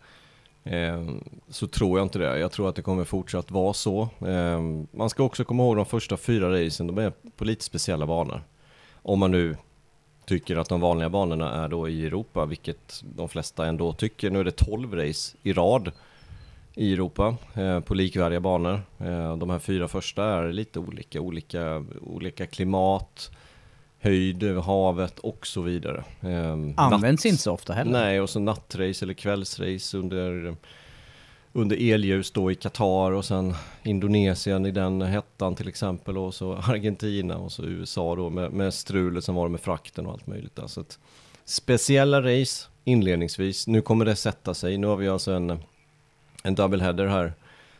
Eh, 0.64 1.08
så 1.48 1.68
tror 1.68 2.00
jag 2.00 2.06
inte 2.06 2.20
det. 2.20 2.40
Jag 2.40 2.52
tror 2.52 2.70
att 2.70 2.76
det 2.76 2.82
kommer 2.82 3.04
fortsatt 3.04 3.52
vara 3.52 3.74
så. 3.74 4.10
Eh, 4.28 4.62
man 4.92 5.10
ska 5.10 5.24
också 5.24 5.44
komma 5.44 5.64
ihåg 5.64 5.76
de 5.76 5.86
första 5.86 6.18
fyra 6.18 6.66
racen, 6.66 6.88
de 6.88 6.98
är 6.98 7.14
på 7.36 7.46
lite 7.46 7.64
speciella 7.64 8.06
banor. 8.06 8.42
Om 8.94 9.20
man 9.20 9.32
nu 9.32 9.58
tycker 10.26 10.58
att 10.58 10.70
de 10.70 10.82
vanliga 10.82 11.10
banorna 11.10 11.64
är 11.64 11.68
då 11.68 11.90
i 11.90 12.06
Europa, 12.06 12.46
vilket 12.46 13.04
de 13.16 13.30
flesta 13.30 13.66
ändå 13.66 13.94
tycker. 13.94 14.30
Nu 14.30 14.40
är 14.40 14.44
det 14.44 14.52
12 14.52 14.94
race 14.94 15.38
i 15.44 15.54
rad 15.54 15.92
i 16.80 16.94
Europa 16.94 17.36
eh, 17.54 17.80
på 17.80 17.94
likvärdiga 17.94 18.40
banor. 18.40 18.82
Eh, 19.00 19.38
de 19.38 19.50
här 19.50 19.60
fyra 19.60 19.88
första 19.88 20.24
är 20.24 20.52
lite 20.52 20.80
olika, 20.80 21.22
olika, 21.22 21.86
olika 22.02 22.46
klimat, 22.46 23.32
höjd 24.00 24.44
över 24.44 24.62
havet 24.62 25.20
och 25.20 25.48
så 25.48 25.62
vidare. 25.62 26.04
Eh, 26.22 26.52
Används 26.76 27.26
natt, 27.26 27.32
inte 27.32 27.44
så 27.44 27.52
ofta 27.52 27.74
heller. 27.74 27.92
Nej, 27.92 28.22
och 28.22 28.30
så 28.30 28.40
nattrace 28.40 29.06
eller 29.06 29.14
kvällsrace 29.14 29.98
under, 29.98 30.56
under 31.54 31.94
elljus 31.94 32.32
då 32.32 32.52
i 32.52 32.56
Qatar 32.56 33.12
och 33.12 33.26
sen 33.26 33.54
Indonesien 33.84 34.66
i 34.66 34.72
den 34.72 35.02
hettan 35.02 35.56
till 35.56 35.68
exempel 35.68 36.18
och 36.18 36.34
så 36.34 36.54
Argentina 36.64 37.38
och 37.38 37.52
så 37.52 37.64
USA 37.64 38.16
då 38.16 38.30
med, 38.30 38.52
med 38.52 38.74
strulet 38.74 39.24
som 39.24 39.36
var 39.36 39.48
med 39.48 39.62
frakten 39.62 40.06
och 40.06 40.12
allt 40.12 40.28
möjligt 40.28 40.56
där. 40.56 40.68
Så 40.68 40.82
att, 40.82 41.00
speciella 41.46 42.22
race 42.22 42.68
inledningsvis. 42.84 43.68
Nu 43.68 43.82
kommer 43.82 44.06
det 44.06 44.16
sätta 44.16 44.54
sig. 44.54 44.78
Nu 44.78 44.88
har 44.88 44.96
vi 44.96 45.08
alltså 45.08 45.32
en, 45.32 45.60
en 46.44 46.56
doubleheader 46.56 47.08
här 47.08 47.34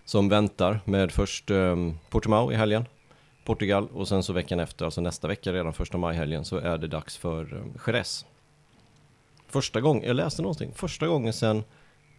som 0.06 0.30
väntar 0.30 0.80
med 0.86 1.12
först 1.12 1.52
um, 1.52 2.00
Portimao 2.10 2.52
i 2.52 2.56
helgen 2.56 2.86
Portugal 3.46 3.88
och 3.94 4.08
sen 4.08 4.24
så 4.24 4.34
veckan 4.34 4.60
efter, 4.60 4.86
alltså 4.86 5.02
nästa 5.02 5.28
vecka 5.28 5.54
redan 5.54 5.74
första 5.74 5.98
maj-helgen 5.98 6.46
så 6.46 6.58
är 6.58 6.78
det 6.78 6.88
dags 6.88 7.18
för 7.18 7.54
um, 7.54 7.74
Jerez. 7.88 8.26
Första 9.48 9.82
gången, 9.82 10.04
jag 10.08 10.16
läste 10.16 10.42
någonting, 10.42 10.72
första 10.76 11.08
gången 11.08 11.34
sedan 11.34 11.64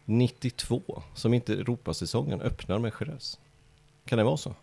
92 0.04 1.02
som 1.14 1.34
inte 1.34 1.52
Europasäsongen 1.52 2.40
öppnar 2.40 2.78
med 2.78 2.92
Jerez. 3.00 3.38
Kan 4.04 4.18
det 4.18 4.24
vara 4.24 4.36
så? 4.36 4.54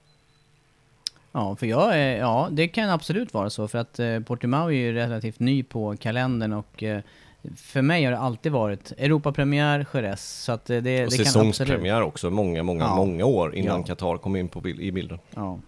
Ja, 1.32 1.56
för 1.56 1.66
jag 1.66 2.00
är, 2.00 2.18
ja, 2.18 2.50
det 2.52 2.68
kan 2.68 2.90
absolut 2.90 3.34
vara 3.34 3.50
så 3.50 3.68
för 3.68 3.78
att 3.78 4.00
eh, 4.00 4.20
Portimao 4.20 4.68
är 4.68 4.72
ju 4.72 4.94
relativt 4.94 5.40
ny 5.40 5.64
på 5.64 5.98
kalendern 5.98 6.54
och 6.54 6.84
eh, 6.84 7.02
för 7.56 7.82
mig 7.82 8.04
har 8.04 8.12
det 8.12 8.18
alltid 8.18 8.52
varit 8.52 8.92
Europapremiär, 8.98 9.86
Jerez. 9.94 10.44
Så 10.44 10.52
att 10.52 10.66
det, 10.66 10.82
det, 10.82 11.06
och 11.06 11.12
det 11.12 11.18
säsongspremiär 11.18 11.94
absolut... 11.94 12.08
också, 12.08 12.30
många, 12.30 12.64
många, 12.64 12.84
ja. 12.84 12.96
många 12.96 13.26
år 13.26 13.56
innan 13.56 13.80
ja. 13.80 13.86
Qatar 13.86 14.18
kom 14.18 14.36
in 14.36 14.50
på 14.50 14.70
i 14.70 14.92
bilden. 14.92 15.20
Ja. 15.36 15.60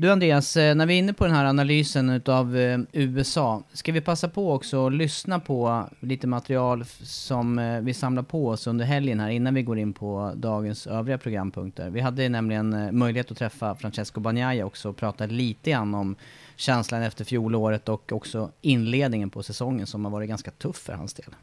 Du 0.00 0.10
Andreas, 0.10 0.56
eh, 0.56 0.74
när 0.74 0.86
vi 0.86 0.94
är 0.94 0.98
inne 0.98 1.12
på 1.12 1.24
den 1.24 1.34
här 1.34 1.44
analysen 1.44 2.22
av 2.26 2.56
eh, 2.56 2.78
USA, 2.92 3.62
ska 3.72 3.92
vi 3.92 4.00
passa 4.00 4.28
på 4.28 4.52
också 4.52 4.86
att 4.86 4.92
lyssna 4.92 5.40
på 5.40 5.88
lite 6.00 6.26
material 6.26 6.84
som 7.02 7.58
eh, 7.58 7.80
vi 7.80 7.94
samlar 7.94 8.22
på 8.22 8.48
oss 8.48 8.66
under 8.66 8.84
helgen 8.84 9.20
här 9.20 9.28
innan 9.28 9.54
vi 9.54 9.62
går 9.62 9.78
in 9.78 9.92
på 9.92 10.32
dagens 10.36 10.86
övriga 10.86 11.18
programpunkter. 11.18 11.90
Vi 11.90 12.00
hade 12.00 12.28
nämligen 12.28 12.98
möjlighet 12.98 13.30
att 13.30 13.38
träffa 13.38 13.74
Francesco 13.74 14.20
Bagnaia 14.20 14.66
också 14.66 14.88
och 14.88 14.96
prata 14.96 15.26
lite 15.26 15.70
grann 15.70 15.94
om 15.94 16.16
känslan 16.56 17.02
efter 17.02 17.24
fjolåret 17.24 17.88
och 17.88 18.12
också 18.12 18.50
inledningen 18.60 19.30
på 19.30 19.42
säsongen 19.42 19.86
som 19.86 20.04
har 20.04 20.12
varit 20.12 20.28
ganska 20.28 20.50
tuff 20.50 20.76
för 20.76 20.92
hans 20.92 21.14
del. 21.14 21.34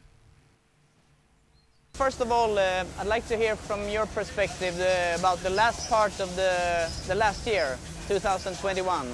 First 1.92 2.20
of 2.20 2.30
all, 2.30 2.50
uh, 2.50 2.84
I'd 3.00 3.14
like 3.14 3.28
to 3.28 3.34
hear 3.34 3.56
from 3.56 3.80
your 3.80 4.06
perspective 4.06 4.72
the, 4.76 5.14
about 5.14 5.42
the 5.42 5.50
last 5.50 5.90
part 5.90 6.20
of 6.20 6.36
the, 6.36 6.86
the 7.08 7.14
last 7.14 7.46
year, 7.46 7.76
2021. 8.08 9.06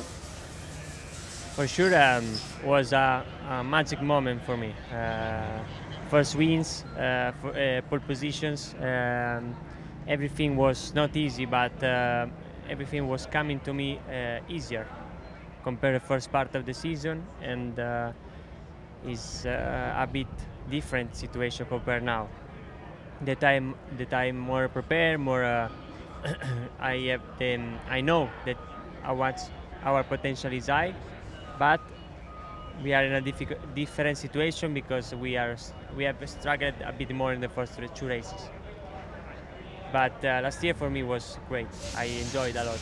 For 1.57 1.67
sure, 1.67 1.95
um, 2.01 2.25
was 2.65 2.93
a, 2.93 3.25
a, 3.49 3.65
magic 3.65 4.01
moment 4.01 4.43
for 4.45 4.57
me. 4.57 4.73
Uh, 4.93 5.59
first 6.09 6.37
wins, 6.37 6.85
uh, 6.97 7.33
for, 7.41 7.51
uh, 7.51 7.81
pole 7.91 8.01
positions. 8.01 8.75
Um, 8.81 9.55
everything 10.07 10.57
was 10.57 10.95
not 10.95 11.17
easy, 11.17 11.45
but 11.45 11.83
uh, 11.83 12.27
everything 12.69 13.09
was 13.09 13.27
coming 13.27 13.61
to 13.61 13.75
me 13.75 14.01
easier 14.49 14.87
compared 15.65 15.95
to 15.95 15.99
the 16.01 16.07
first 16.07 16.31
part 16.31 16.55
of 16.55 16.65
the 16.65 16.75
season, 16.75 17.27
and 17.43 17.79
is 19.07 19.45
a 19.45 20.09
bit 20.11 20.29
different 20.71 21.15
situation 21.17 21.67
compared 21.67 22.03
now 22.03 22.29
that 23.23 23.43
I'm 23.43 23.75
that 23.99 24.13
I'm 24.13 24.39
more 24.39 24.69
prepared, 24.69 25.21
more. 25.21 25.45
Uh, 25.45 25.69
I 26.81 26.97
have 27.13 27.23
then 27.39 27.79
I 27.89 28.01
know 28.01 28.31
that 28.47 28.57
our 29.05 29.35
our 29.85 30.03
potential 30.05 30.53
is 30.53 30.67
high, 30.69 30.95
but 31.59 31.81
we 32.83 32.93
are 32.95 33.05
in 33.05 33.13
a 33.13 33.21
difficult, 33.21 33.59
different 33.75 34.19
situation 34.19 34.75
because 34.75 35.15
we 35.15 35.37
are 35.37 35.57
we 35.97 36.05
have 36.05 36.17
struggled 36.29 36.75
a 36.85 36.93
bit 36.93 37.11
more 37.15 37.33
in 37.33 37.41
the 37.41 37.49
first 37.49 37.79
two 37.95 38.07
races. 38.07 38.49
But 39.93 40.25
uh, 40.25 40.41
last 40.43 40.63
year 40.65 40.75
for 40.75 40.91
me 40.91 41.03
was 41.05 41.39
great. 41.49 41.69
I 41.97 42.05
enjoyed 42.07 42.57
a 42.57 42.65
lot. 42.65 42.81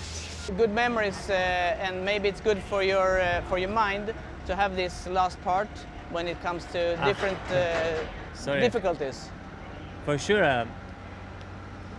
Good 0.56 0.72
memories, 0.72 1.28
uh, 1.28 1.34
and 1.34 2.04
maybe 2.04 2.28
it's 2.28 2.40
good 2.40 2.58
for 2.70 2.82
your 2.82 3.20
uh, 3.20 3.42
for 3.48 3.58
your 3.58 3.68
mind 3.70 4.14
to 4.46 4.56
have 4.56 4.74
this 4.76 5.06
last 5.06 5.40
part 5.42 5.68
when 6.10 6.26
it 6.28 6.40
comes 6.42 6.64
to 6.72 6.96
Ah. 6.98 7.04
different 7.04 7.38
uh, 7.50 8.60
difficulties. 8.60 9.30
For 10.04 10.18
sure, 10.18 10.44
um, 10.44 10.68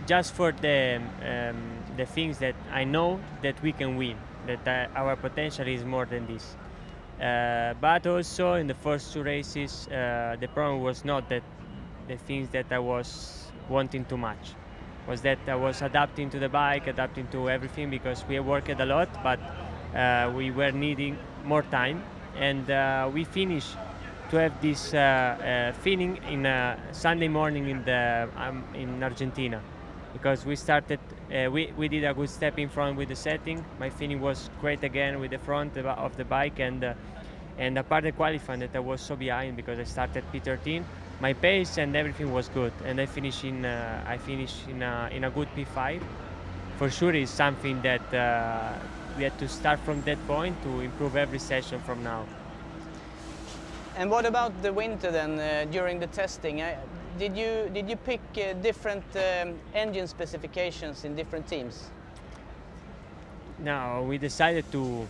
just 0.06 0.34
for 0.34 0.52
the 0.52 1.00
um, 1.22 1.73
the 1.96 2.06
things 2.06 2.38
that 2.38 2.54
I 2.72 2.84
know 2.84 3.20
that 3.42 3.60
we 3.62 3.72
can 3.72 3.96
win, 3.96 4.16
that 4.46 4.66
uh, 4.66 4.98
our 4.98 5.16
potential 5.16 5.66
is 5.66 5.84
more 5.84 6.06
than 6.06 6.26
this. 6.26 6.56
Uh, 7.20 7.74
but 7.80 8.06
also 8.06 8.54
in 8.54 8.66
the 8.66 8.74
first 8.74 9.12
two 9.12 9.22
races, 9.22 9.86
uh, 9.88 10.36
the 10.40 10.48
problem 10.48 10.82
was 10.82 11.04
not 11.04 11.28
that 11.28 11.42
the 12.08 12.16
things 12.16 12.48
that 12.50 12.66
I 12.70 12.78
was 12.78 13.50
wanting 13.68 14.04
too 14.04 14.16
much. 14.18 14.54
Was 15.06 15.22
that 15.22 15.38
I 15.46 15.54
was 15.54 15.82
adapting 15.82 16.30
to 16.30 16.38
the 16.38 16.48
bike, 16.48 16.86
adapting 16.86 17.28
to 17.28 17.50
everything 17.50 17.90
because 17.90 18.24
we 18.26 18.40
worked 18.40 18.70
a 18.70 18.86
lot, 18.86 19.08
but 19.22 19.38
uh, 19.94 20.32
we 20.34 20.50
were 20.50 20.72
needing 20.72 21.18
more 21.44 21.62
time, 21.62 22.02
and 22.36 22.68
uh, 22.70 23.10
we 23.12 23.24
finished 23.24 23.76
to 24.30 24.36
have 24.36 24.60
this 24.62 24.94
uh, 24.94 25.72
feeling 25.82 26.18
in 26.28 26.48
Sunday 26.92 27.28
morning 27.28 27.68
in 27.68 27.84
the 27.84 28.28
um, 28.36 28.64
in 28.74 29.02
Argentina, 29.02 29.60
because 30.14 30.46
we 30.46 30.56
started 30.56 31.00
uh, 31.34 31.50
we 31.50 31.72
we 31.76 31.88
did 31.88 32.04
a 32.04 32.14
good 32.14 32.30
step 32.30 32.58
in 32.58 32.70
front 32.70 32.96
with 32.96 33.08
the 33.08 33.16
setting. 33.16 33.62
My 33.78 33.90
feeling 33.90 34.20
was 34.20 34.48
great 34.60 34.82
again 34.82 35.20
with 35.20 35.32
the 35.32 35.38
front 35.38 35.76
of 35.76 36.16
the 36.16 36.24
bike 36.24 36.60
and 36.60 36.82
uh, 36.82 36.94
and 37.58 37.76
apart 37.76 38.04
the 38.04 38.12
qualifying 38.12 38.60
that 38.60 38.74
I 38.74 38.78
was 38.78 39.00
so 39.00 39.16
behind 39.16 39.56
because 39.56 39.78
I 39.78 39.84
started 39.84 40.24
P13. 40.32 40.82
My 41.20 41.32
pace 41.32 41.78
and 41.78 41.94
everything 41.94 42.32
was 42.32 42.48
good, 42.48 42.72
and 42.84 43.00
I 43.00 43.06
finished 43.06 43.44
in 43.44 43.64
uh, 43.64 44.04
I 44.06 44.16
finished 44.16 44.68
in 44.68 44.82
a, 44.82 45.10
in 45.12 45.24
a 45.24 45.30
good 45.30 45.48
P5. 45.56 46.00
For 46.78 46.90
sure, 46.90 47.14
is 47.14 47.30
something 47.30 47.82
that 47.82 48.14
uh, 48.14 48.72
we 49.16 49.24
had 49.24 49.38
to 49.38 49.48
start 49.48 49.78
from 49.80 50.02
that 50.02 50.18
point 50.26 50.60
to 50.62 50.80
improve 50.80 51.16
every 51.16 51.38
session 51.38 51.80
from 51.80 52.02
now. 52.02 52.24
And 53.96 54.10
what 54.10 54.26
about 54.26 54.60
the 54.62 54.72
winter 54.72 55.12
then 55.12 55.38
uh, 55.38 55.70
during 55.70 56.00
the 56.00 56.08
testing? 56.08 56.62
Uh, 56.62 56.74
did 57.18 57.36
you 57.36 57.70
did 57.72 57.88
you 57.88 57.96
pick 57.96 58.20
uh, 58.36 58.52
different 58.54 59.04
um, 59.16 59.54
engine 59.74 60.06
specifications 60.06 61.04
in 61.04 61.14
different 61.14 61.46
teams? 61.46 61.90
No, 63.58 64.04
we 64.08 64.18
decided 64.18 64.70
to 64.72 65.06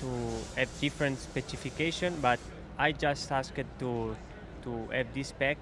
to 0.00 0.08
have 0.56 0.68
different 0.80 1.20
specification, 1.20 2.16
but 2.20 2.40
I 2.78 2.92
just 2.92 3.30
asked 3.30 3.54
to 3.78 4.16
to 4.64 4.88
have 4.92 5.12
this 5.14 5.28
spec 5.28 5.58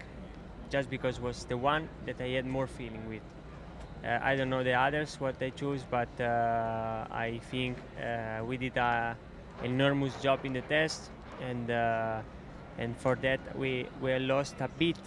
just 0.71 0.89
because 0.89 1.21
was 1.21 1.45
the 1.45 1.57
one 1.57 1.89
that 2.07 2.21
I 2.21 2.29
had 2.29 2.47
more 2.47 2.67
feeling 2.67 3.03
with. 3.09 3.23
Uh, 4.05 4.19
I 4.23 4.37
don't 4.37 4.49
know 4.49 4.63
the 4.63 4.73
others 4.73 5.21
what 5.21 5.39
they 5.39 5.51
choose, 5.51 5.83
but 5.91 6.09
uh, 6.21 7.05
I 7.11 7.41
think 7.51 7.77
uh, 8.01 8.45
we 8.45 8.57
did 8.57 8.77
a 8.77 9.17
enormous 9.63 10.15
job 10.23 10.41
in 10.45 10.55
the 10.55 10.63
test, 10.63 11.11
and 11.43 11.71
uh, 11.71 12.23
and 12.79 12.97
for 12.97 13.15
that 13.17 13.41
we 13.57 13.87
we 14.01 14.19
lost 14.19 14.55
a 14.61 14.69
bit 14.79 14.99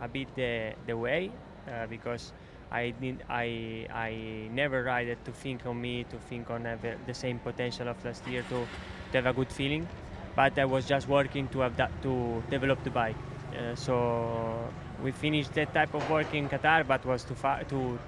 a 0.00 0.08
bit 0.08 0.28
the 0.34 0.74
the 0.86 0.96
way 0.96 1.30
uh, 1.68 1.86
because 1.86 2.32
I 2.70 2.90
did 2.90 3.22
I 3.28 3.86
I 3.92 4.48
never 4.52 4.82
ride 4.82 5.08
it 5.08 5.24
to 5.26 5.32
think 5.32 5.64
on 5.66 5.80
me 5.80 6.04
to 6.04 6.16
think 6.28 6.50
on 6.50 6.66
uh, 6.66 6.76
the 7.06 7.14
same 7.14 7.38
potential 7.38 7.88
of 7.88 8.04
last 8.04 8.26
year 8.26 8.42
to, 8.48 8.66
to 9.12 9.18
have 9.18 9.26
a 9.26 9.32
good 9.32 9.52
feeling, 9.52 9.86
but 10.34 10.58
I 10.58 10.64
was 10.64 10.84
just 10.84 11.08
working 11.08 11.48
to 11.48 11.60
have 11.60 11.76
that 11.76 11.92
to 12.02 12.42
develop 12.50 12.82
the 12.82 12.90
bike. 12.90 13.16
Uh, 13.56 13.76
so 13.76 14.68
we 15.02 15.12
finished 15.12 15.52
that 15.54 15.72
type 15.72 15.94
of 15.94 16.08
work 16.10 16.34
in 16.34 16.48
Qatar, 16.48 16.86
but 16.86 17.04
was 17.06 17.22
too 17.22 17.34
far 17.34 17.62
to 17.64 17.98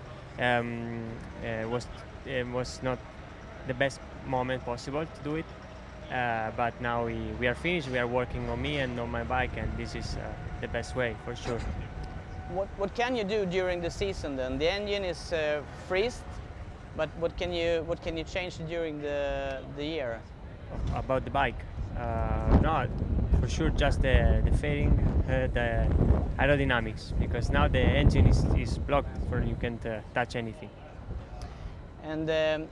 um, 0.40 1.04
uh, 1.44 1.68
was 1.68 1.86
uh, 2.26 2.44
was 2.52 2.82
not 2.82 2.98
the 3.68 3.74
best 3.74 4.00
moment 4.26 4.64
possible 4.64 5.06
to 5.06 5.22
do 5.22 5.36
it. 5.36 5.46
Uh, 6.10 6.50
but 6.56 6.80
now 6.80 7.06
we, 7.06 7.16
we 7.40 7.46
are 7.48 7.54
finished. 7.54 7.88
We 7.88 7.98
are 7.98 8.06
working 8.06 8.48
on 8.48 8.62
me 8.62 8.78
and 8.78 8.98
on 9.00 9.10
my 9.10 9.24
bike, 9.24 9.56
and 9.56 9.68
this 9.76 9.94
is 9.94 10.16
uh, 10.16 10.32
the 10.60 10.68
best 10.68 10.94
way 10.94 11.16
for 11.24 11.34
sure. 11.34 11.58
What 12.54 12.68
what 12.78 12.94
can 12.94 13.16
you 13.16 13.24
do 13.24 13.44
during 13.44 13.80
the 13.80 13.90
season 13.90 14.36
then? 14.36 14.58
The 14.58 14.70
engine 14.70 15.04
is 15.04 15.32
uh, 15.32 15.62
freezed, 15.88 16.22
but 16.96 17.08
what 17.18 17.36
can 17.36 17.52
you 17.52 17.82
what 17.86 18.00
can 18.02 18.16
you 18.16 18.24
change 18.24 18.58
during 18.68 19.02
the 19.02 19.62
the 19.76 19.84
year? 19.84 20.20
about 20.94 21.24
the 21.24 21.30
bike. 21.30 21.58
Uh, 21.98 22.58
no, 22.62 22.86
for 23.40 23.48
sure, 23.48 23.70
just 23.70 24.02
the 24.02 24.42
the 24.44 24.56
fairing, 24.58 24.92
uh, 25.28 25.48
the 25.52 25.88
aerodynamics, 26.38 27.18
because 27.18 27.50
now 27.50 27.68
the 27.68 27.80
engine 27.80 28.26
is, 28.26 28.44
is 28.56 28.78
blocked 28.78 29.16
for 29.28 29.42
you 29.42 29.56
can't 29.60 29.84
uh, 29.86 30.00
touch 30.14 30.36
anything. 30.36 30.70
And 32.06 32.30
um, 32.30 32.68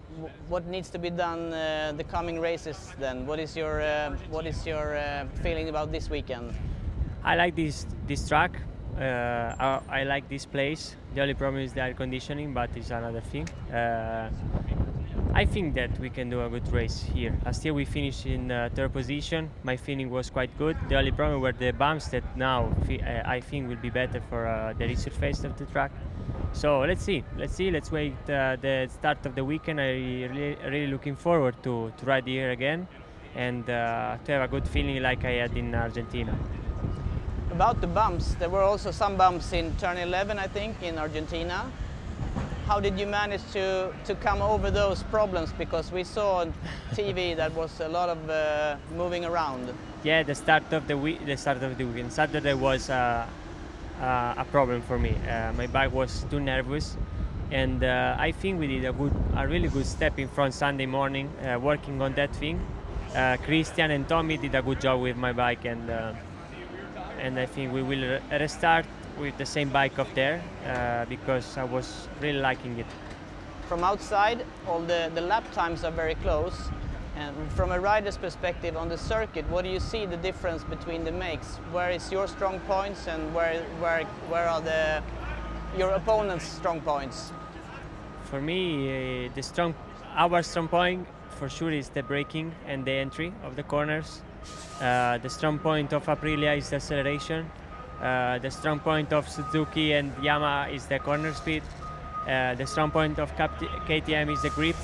what 0.48 0.64
needs 0.66 0.90
to 0.90 0.98
be 0.98 1.10
done 1.10 1.52
uh, 1.52 1.92
the 1.96 2.04
coming 2.04 2.38
races 2.38 2.92
then? 3.00 3.26
What 3.26 3.40
is 3.40 3.56
your 3.56 3.82
uh, 3.82 4.16
what 4.30 4.46
is 4.46 4.64
your 4.64 4.96
uh, 4.96 5.26
feeling 5.42 5.68
about 5.68 5.90
this 5.90 6.08
weekend? 6.08 6.54
I 7.24 7.34
like 7.34 7.56
this 7.56 7.86
this 8.06 8.28
track. 8.28 8.52
Uh, 8.96 9.00
I, 9.58 9.80
I 9.88 10.04
like 10.04 10.28
this 10.28 10.46
place. 10.46 10.94
The 11.14 11.22
only 11.22 11.34
problem 11.34 11.62
is 11.62 11.72
the 11.72 11.82
air 11.82 11.94
conditioning, 11.94 12.54
but 12.54 12.70
it's 12.76 12.90
another 12.90 13.20
thing. 13.20 13.48
I 15.36 15.44
think 15.44 15.74
that 15.74 15.98
we 15.98 16.10
can 16.10 16.30
do 16.30 16.44
a 16.44 16.48
good 16.48 16.72
race 16.72 17.02
here. 17.02 17.36
Last 17.44 17.64
year 17.64 17.74
we 17.74 17.84
finished 17.84 18.24
in 18.24 18.52
uh, 18.52 18.68
third 18.72 18.92
position. 18.92 19.50
My 19.64 19.76
feeling 19.76 20.08
was 20.08 20.30
quite 20.30 20.56
good. 20.56 20.76
The 20.88 20.94
only 20.94 21.10
problem 21.10 21.40
were 21.40 21.50
the 21.50 21.72
bumps 21.72 22.06
that 22.10 22.22
now 22.36 22.72
uh, 22.88 23.22
I 23.24 23.40
think 23.40 23.68
will 23.68 23.82
be 23.82 23.90
better 23.90 24.22
for 24.30 24.46
uh, 24.46 24.74
the 24.78 24.84
resurface 24.84 25.42
of 25.42 25.58
the 25.58 25.66
track. 25.66 25.90
So 26.52 26.82
let's 26.82 27.02
see, 27.02 27.24
let's 27.36 27.52
see, 27.52 27.72
let's 27.72 27.90
wait 27.90 28.14
uh, 28.30 28.54
the 28.62 28.88
start 28.88 29.26
of 29.26 29.34
the 29.34 29.44
weekend. 29.44 29.80
I 29.80 29.90
really, 29.90 30.56
really 30.64 30.86
looking 30.86 31.16
forward 31.16 31.60
to, 31.64 31.92
to 31.96 32.06
ride 32.06 32.28
here 32.28 32.52
again 32.52 32.86
and 33.34 33.68
uh, 33.68 34.18
to 34.24 34.32
have 34.32 34.42
a 34.42 34.48
good 34.48 34.68
feeling 34.68 35.02
like 35.02 35.24
I 35.24 35.32
had 35.32 35.56
in 35.56 35.74
Argentina. 35.74 36.38
About 37.50 37.80
the 37.80 37.88
bumps, 37.88 38.36
there 38.36 38.48
were 38.48 38.62
also 38.62 38.92
some 38.92 39.16
bumps 39.16 39.52
in 39.52 39.74
turn 39.78 39.96
11, 39.96 40.38
I 40.38 40.46
think, 40.46 40.80
in 40.80 40.96
Argentina. 40.96 41.72
How 42.66 42.80
did 42.80 42.98
you 42.98 43.06
manage 43.06 43.42
to, 43.52 43.92
to 44.06 44.14
come 44.14 44.40
over 44.40 44.70
those 44.70 45.02
problems? 45.04 45.52
Because 45.52 45.92
we 45.92 46.02
saw 46.02 46.38
on 46.38 46.54
TV 46.92 47.36
that 47.36 47.52
was 47.52 47.78
a 47.80 47.88
lot 47.88 48.08
of 48.08 48.30
uh, 48.30 48.76
moving 48.96 49.26
around. 49.26 49.70
Yeah, 50.02 50.22
the 50.22 50.34
start 50.34 50.72
of 50.72 50.88
the 50.88 50.96
week, 50.96 51.26
the 51.26 51.36
start 51.36 51.62
of 51.62 51.76
the 51.76 51.84
weekend. 51.84 52.10
Saturday 52.10 52.54
was 52.54 52.88
uh, 52.88 53.26
uh, 54.00 54.34
a 54.38 54.46
problem 54.50 54.80
for 54.80 54.98
me. 54.98 55.14
Uh, 55.28 55.52
my 55.52 55.66
bike 55.66 55.92
was 55.92 56.24
too 56.30 56.40
nervous, 56.40 56.96
and 57.50 57.84
uh, 57.84 58.16
I 58.18 58.32
think 58.32 58.58
we 58.58 58.66
did 58.66 58.86
a 58.86 58.94
good, 58.94 59.12
a 59.36 59.46
really 59.46 59.68
good 59.68 59.86
step 59.86 60.18
in 60.18 60.28
front 60.28 60.54
Sunday 60.54 60.86
morning, 60.86 61.28
uh, 61.44 61.58
working 61.60 62.00
on 62.00 62.14
that 62.14 62.34
thing. 62.34 62.64
Christian 63.44 63.90
and 63.90 64.08
Tommy 64.08 64.38
did 64.38 64.54
a 64.54 64.62
good 64.62 64.80
job 64.80 65.00
with 65.00 65.16
my 65.16 65.32
bike, 65.32 65.66
and 65.66 65.90
and 67.20 67.38
I 67.38 67.46
think 67.46 67.72
we 67.72 67.82
will 67.82 68.20
restart 68.32 68.86
with 69.18 69.36
the 69.38 69.46
same 69.46 69.68
bike 69.68 69.98
up 69.98 70.12
there 70.14 70.42
uh, 70.66 71.04
because 71.06 71.56
I 71.56 71.64
was 71.64 72.08
really 72.20 72.40
liking 72.40 72.78
it. 72.78 72.86
From 73.68 73.82
outside, 73.84 74.44
all 74.68 74.80
the, 74.80 75.10
the 75.14 75.20
lap 75.20 75.44
times 75.52 75.84
are 75.84 75.90
very 75.92 76.14
close. 76.16 76.68
And 77.16 77.52
from 77.52 77.70
a 77.70 77.78
rider's 77.78 78.18
perspective 78.18 78.76
on 78.76 78.88
the 78.88 78.98
circuit, 78.98 79.48
what 79.48 79.64
do 79.64 79.70
you 79.70 79.78
see 79.78 80.04
the 80.04 80.16
difference 80.16 80.64
between 80.64 81.04
the 81.04 81.12
makes? 81.12 81.56
Where 81.70 81.90
is 81.90 82.10
your 82.10 82.26
strong 82.26 82.58
points 82.60 83.06
and 83.06 83.32
where, 83.32 83.62
where, 83.78 84.04
where 84.28 84.48
are 84.48 84.60
the, 84.60 85.02
your 85.78 85.90
opponent's 85.90 86.44
strong 86.44 86.80
points? 86.80 87.32
For 88.24 88.40
me, 88.40 89.26
uh, 89.26 89.30
the 89.34 89.42
strong, 89.42 89.74
our 90.16 90.42
strong 90.42 90.66
point 90.66 91.06
for 91.38 91.48
sure 91.48 91.70
is 91.70 91.88
the 91.88 92.02
braking 92.02 92.52
and 92.66 92.84
the 92.84 92.92
entry 92.92 93.32
of 93.44 93.54
the 93.54 93.62
corners. 93.62 94.22
Uh, 94.80 95.18
the 95.18 95.30
strong 95.30 95.58
point 95.58 95.92
of 95.92 96.04
Aprilia 96.06 96.56
is 96.56 96.70
the 96.70 96.76
acceleration. 96.76 97.48
Uh, 98.04 98.38
the 98.38 98.50
strong 98.50 98.78
point 98.78 99.14
of 99.14 99.26
Suzuki 99.26 99.94
and 99.94 100.14
Yamaha 100.16 100.70
is 100.70 100.84
the 100.84 100.98
corner 100.98 101.32
speed. 101.32 101.62
Uh, 102.28 102.54
the 102.54 102.66
strong 102.66 102.90
point 102.90 103.18
of 103.18 103.34
KTM 103.34 104.30
is 104.30 104.42
the 104.42 104.50
grip. 104.50 104.76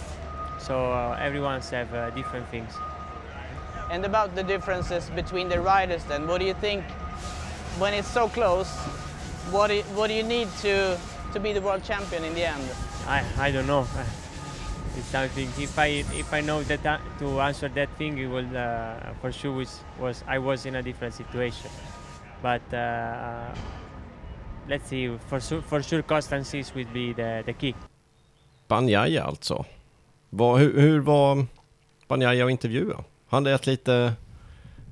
So 0.58 0.90
uh, 0.90 1.18
everyone's 1.20 1.68
have 1.68 1.92
uh, 1.92 2.08
different 2.10 2.48
things. 2.48 2.72
And 3.90 4.06
about 4.06 4.34
the 4.34 4.42
differences 4.42 5.10
between 5.10 5.50
the 5.50 5.60
riders 5.60 6.02
then, 6.04 6.26
what 6.26 6.40
do 6.40 6.46
you 6.46 6.54
think 6.54 6.82
when 7.78 7.92
it's 7.92 8.08
so 8.08 8.26
close, 8.28 8.70
what 9.50 9.66
do 9.68 9.74
you, 9.74 9.82
what 9.94 10.06
do 10.06 10.14
you 10.14 10.22
need 10.22 10.48
to, 10.62 10.98
to 11.34 11.40
be 11.40 11.52
the 11.52 11.60
world 11.60 11.84
champion 11.84 12.24
in 12.24 12.34
the 12.34 12.48
end? 12.48 12.64
I, 13.06 13.22
I 13.36 13.50
don't 13.50 13.66
know. 13.66 13.86
It's 14.96 15.06
something. 15.06 15.48
If 15.58 15.78
I 15.78 16.04
if 16.18 16.32
I 16.32 16.40
know 16.40 16.62
that 16.64 16.84
uh, 16.84 16.98
to 17.20 17.40
answer 17.40 17.68
that 17.68 17.88
thing, 17.96 18.18
it 18.18 18.26
will 18.26 18.56
uh, 18.56 19.12
for 19.20 19.30
sure 19.30 19.52
was, 19.52 19.80
was 20.00 20.24
I 20.26 20.38
was 20.38 20.66
in 20.66 20.74
a 20.74 20.82
different 20.82 21.14
situation. 21.14 21.70
But 22.42 22.72
uh, 22.72 23.54
let's 24.68 24.88
see. 24.88 25.18
For 25.28 25.40
sure, 25.40 25.62
for 25.62 25.82
sure, 25.82 26.02
constancy 26.02 26.64
will 26.74 26.88
be 26.92 27.14
the, 27.14 27.42
the 27.46 27.52
key. 27.52 27.74
Banjaya 28.68 29.24
alltså. 29.24 29.64
Vad, 30.30 30.60
hur, 30.60 30.80
hur 30.80 31.00
var 31.00 31.46
Banjaya 32.08 32.44
att 32.44 32.50
intervjua? 32.50 33.04
Han 33.28 33.44
lät 33.44 33.66
lite, 33.66 34.12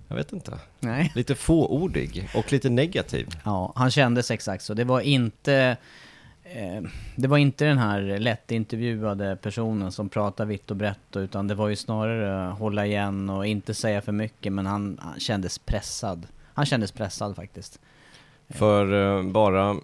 jag 0.08 0.16
vet 0.16 0.32
inte, 0.32 0.58
Nej. 0.80 1.12
lite 1.14 1.34
fåordig 1.34 2.28
och 2.34 2.52
lite 2.52 2.70
negativ. 2.70 3.28
Ja, 3.44 3.72
han 3.76 3.90
kändes 3.90 4.30
exakt 4.30 4.64
så. 4.64 4.74
Det 4.74 4.84
var 4.84 5.00
inte... 5.00 5.76
Eh, 6.42 6.82
det 7.16 7.28
var 7.28 7.38
inte 7.38 7.64
den 7.64 7.78
här 7.78 8.18
lättintervjuade 8.18 9.36
personen 9.36 9.92
som 9.92 10.08
pratar 10.08 10.44
vitt 10.44 10.70
och 10.70 10.76
brett 10.76 11.16
utan 11.16 11.48
det 11.48 11.54
var 11.54 11.68
ju 11.68 11.76
snarare 11.76 12.52
hålla 12.52 12.86
igen 12.86 13.30
och 13.30 13.46
inte 13.46 13.74
säga 13.74 14.00
för 14.00 14.12
mycket 14.12 14.52
men 14.52 14.66
han, 14.66 14.98
han 15.02 15.20
kändes 15.20 15.58
pressad. 15.58 16.26
Han 16.58 16.66
kändes 16.66 16.92
pressad 16.92 17.36
faktiskt. 17.36 17.80
För 18.48 19.16
eh, 19.18 19.22
bara 19.22 19.76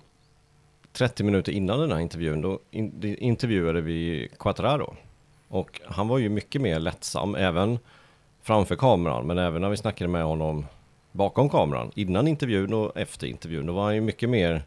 30 0.93 1.25
minuter 1.25 1.53
innan 1.53 1.81
den 1.81 1.93
här 1.93 1.99
intervjun, 1.99 2.41
då 2.43 2.59
intervjuade 3.19 3.81
vi 3.81 4.29
Quattraro. 4.39 4.97
Och 5.49 5.81
han 5.87 6.09
var 6.09 6.19
ju 6.19 6.29
mycket 6.29 6.61
mer 6.61 6.79
lättsam, 6.79 7.35
även 7.35 7.79
framför 8.43 8.77
kameran, 8.77 9.27
men 9.27 9.39
även 9.39 9.63
när 9.63 9.69
vi 9.69 9.77
snackade 9.77 10.09
med 10.09 10.25
honom 10.25 10.67
bakom 11.13 11.49
kameran, 11.49 11.91
innan 11.95 12.29
intervjun 12.29 12.75
och 12.75 12.97
efter 12.97 13.27
intervjun, 13.27 13.67
då 13.67 13.73
var 13.73 13.85
han 13.85 13.95
ju 13.95 14.01
mycket 14.01 14.29
mer, 14.29 14.63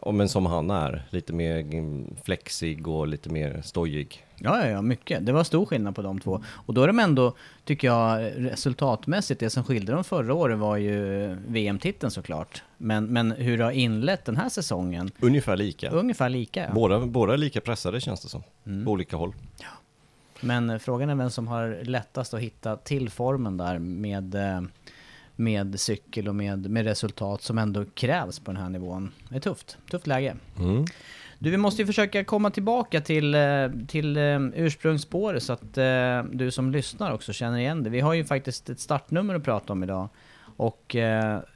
om 0.00 0.20
en 0.20 0.28
som 0.28 0.46
han 0.46 0.70
är, 0.70 1.02
lite 1.10 1.32
mer 1.32 1.56
mm, 1.56 2.16
flexig 2.24 2.88
och 2.88 3.08
lite 3.08 3.30
mer 3.30 3.62
stojig. 3.64 4.24
Ja, 4.36 4.60
ja, 4.60 4.66
ja, 4.66 4.82
mycket. 4.82 5.26
Det 5.26 5.32
var 5.32 5.44
stor 5.44 5.66
skillnad 5.66 5.94
på 5.94 6.02
de 6.02 6.20
två. 6.20 6.42
Och 6.48 6.74
då 6.74 6.82
är 6.82 6.86
de 6.86 6.98
ändå, 6.98 7.34
tycker 7.64 7.88
jag, 7.88 8.32
resultatmässigt, 8.36 9.40
det 9.40 9.50
som 9.50 9.64
skilde 9.64 9.92
dem 9.92 10.04
förra 10.04 10.34
året 10.34 10.58
var 10.58 10.76
ju 10.76 11.26
VM-titeln 11.46 12.10
såklart. 12.10 12.62
Men, 12.76 13.06
men 13.06 13.30
hur 13.32 13.58
det 13.58 13.64
har 13.64 13.70
inlett 13.70 14.24
den 14.24 14.36
här 14.36 14.48
säsongen, 14.48 15.10
Ungefär 15.20 15.56
lika. 15.56 15.90
ungefär 15.90 16.28
lika. 16.28 16.64
Ja. 16.64 16.70
Båda, 16.74 17.00
båda 17.00 17.32
är 17.32 17.36
lika 17.36 17.60
pressade 17.60 18.00
känns 18.00 18.20
det 18.20 18.28
som, 18.28 18.42
på 18.84 18.90
olika 18.90 19.16
håll. 19.16 19.34
Men 20.40 20.70
eh, 20.70 20.78
frågan 20.78 21.10
är 21.10 21.14
vem 21.14 21.30
som 21.30 21.48
har 21.48 21.84
lättast 21.84 22.34
att 22.34 22.40
hitta 22.40 22.76
till 22.76 23.10
formen 23.10 23.56
där 23.56 23.78
med, 23.78 24.34
eh, 24.34 24.60
med 25.36 25.80
cykel 25.80 26.28
och 26.28 26.34
med, 26.34 26.70
med 26.70 26.84
resultat 26.84 27.42
som 27.42 27.58
ändå 27.58 27.84
krävs 27.94 28.38
på 28.38 28.52
den 28.52 28.62
här 28.62 28.68
nivån. 28.68 29.12
Det 29.28 29.36
är 29.36 29.40
tufft, 29.40 29.78
tufft 29.90 30.06
läge. 30.06 30.36
Mm. 30.58 30.84
Du, 31.38 31.50
vi 31.50 31.56
måste 31.56 31.82
ju 31.82 31.86
försöka 31.86 32.24
komma 32.24 32.50
tillbaka 32.50 33.00
till, 33.00 33.34
eh, 33.34 33.68
till 33.88 34.16
eh, 34.16 34.40
ursprungsspåret 34.54 35.42
så 35.42 35.52
att 35.52 35.78
eh, 35.78 36.22
du 36.32 36.50
som 36.50 36.70
lyssnar 36.70 37.12
också 37.12 37.32
känner 37.32 37.58
igen 37.58 37.82
det. 37.82 37.90
Vi 37.90 38.00
har 38.00 38.14
ju 38.14 38.24
faktiskt 38.24 38.70
ett 38.70 38.80
startnummer 38.80 39.34
att 39.34 39.44
prata 39.44 39.72
om 39.72 39.82
idag. 39.82 40.08
Och 40.56 40.96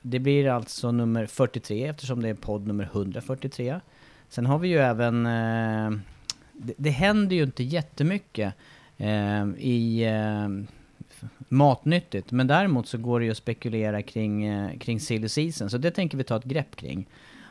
det 0.02 0.18
blir 0.18 0.48
alltså 0.48 0.92
nummer 0.92 1.26
43 1.26 1.86
eftersom 1.86 2.22
det 2.22 2.28
är 2.28 2.34
podd 2.34 2.66
nummer 2.66 2.84
143. 2.84 3.80
Sen 4.28 4.46
har 4.46 4.58
vi 4.58 4.68
ju 4.68 4.78
även... 4.78 5.24
Det, 6.52 6.74
det 6.76 6.90
händer 6.90 7.36
ju 7.36 7.42
inte 7.42 7.62
jättemycket 7.62 8.54
i 9.58 10.04
matnyttigt. 11.48 12.30
Men 12.32 12.46
däremot 12.46 12.88
så 12.88 12.98
går 12.98 13.20
det 13.20 13.24
ju 13.26 13.30
att 13.30 13.36
spekulera 13.36 14.02
kring, 14.02 14.44
eh, 14.44 14.78
kring 14.78 15.00
silly 15.00 15.28
season. 15.28 15.70
Så 15.70 15.78
det 15.78 15.90
tänker 15.90 16.18
vi 16.18 16.24
ta 16.24 16.36
ett 16.36 16.44
grepp 16.44 16.76
kring. 16.76 17.06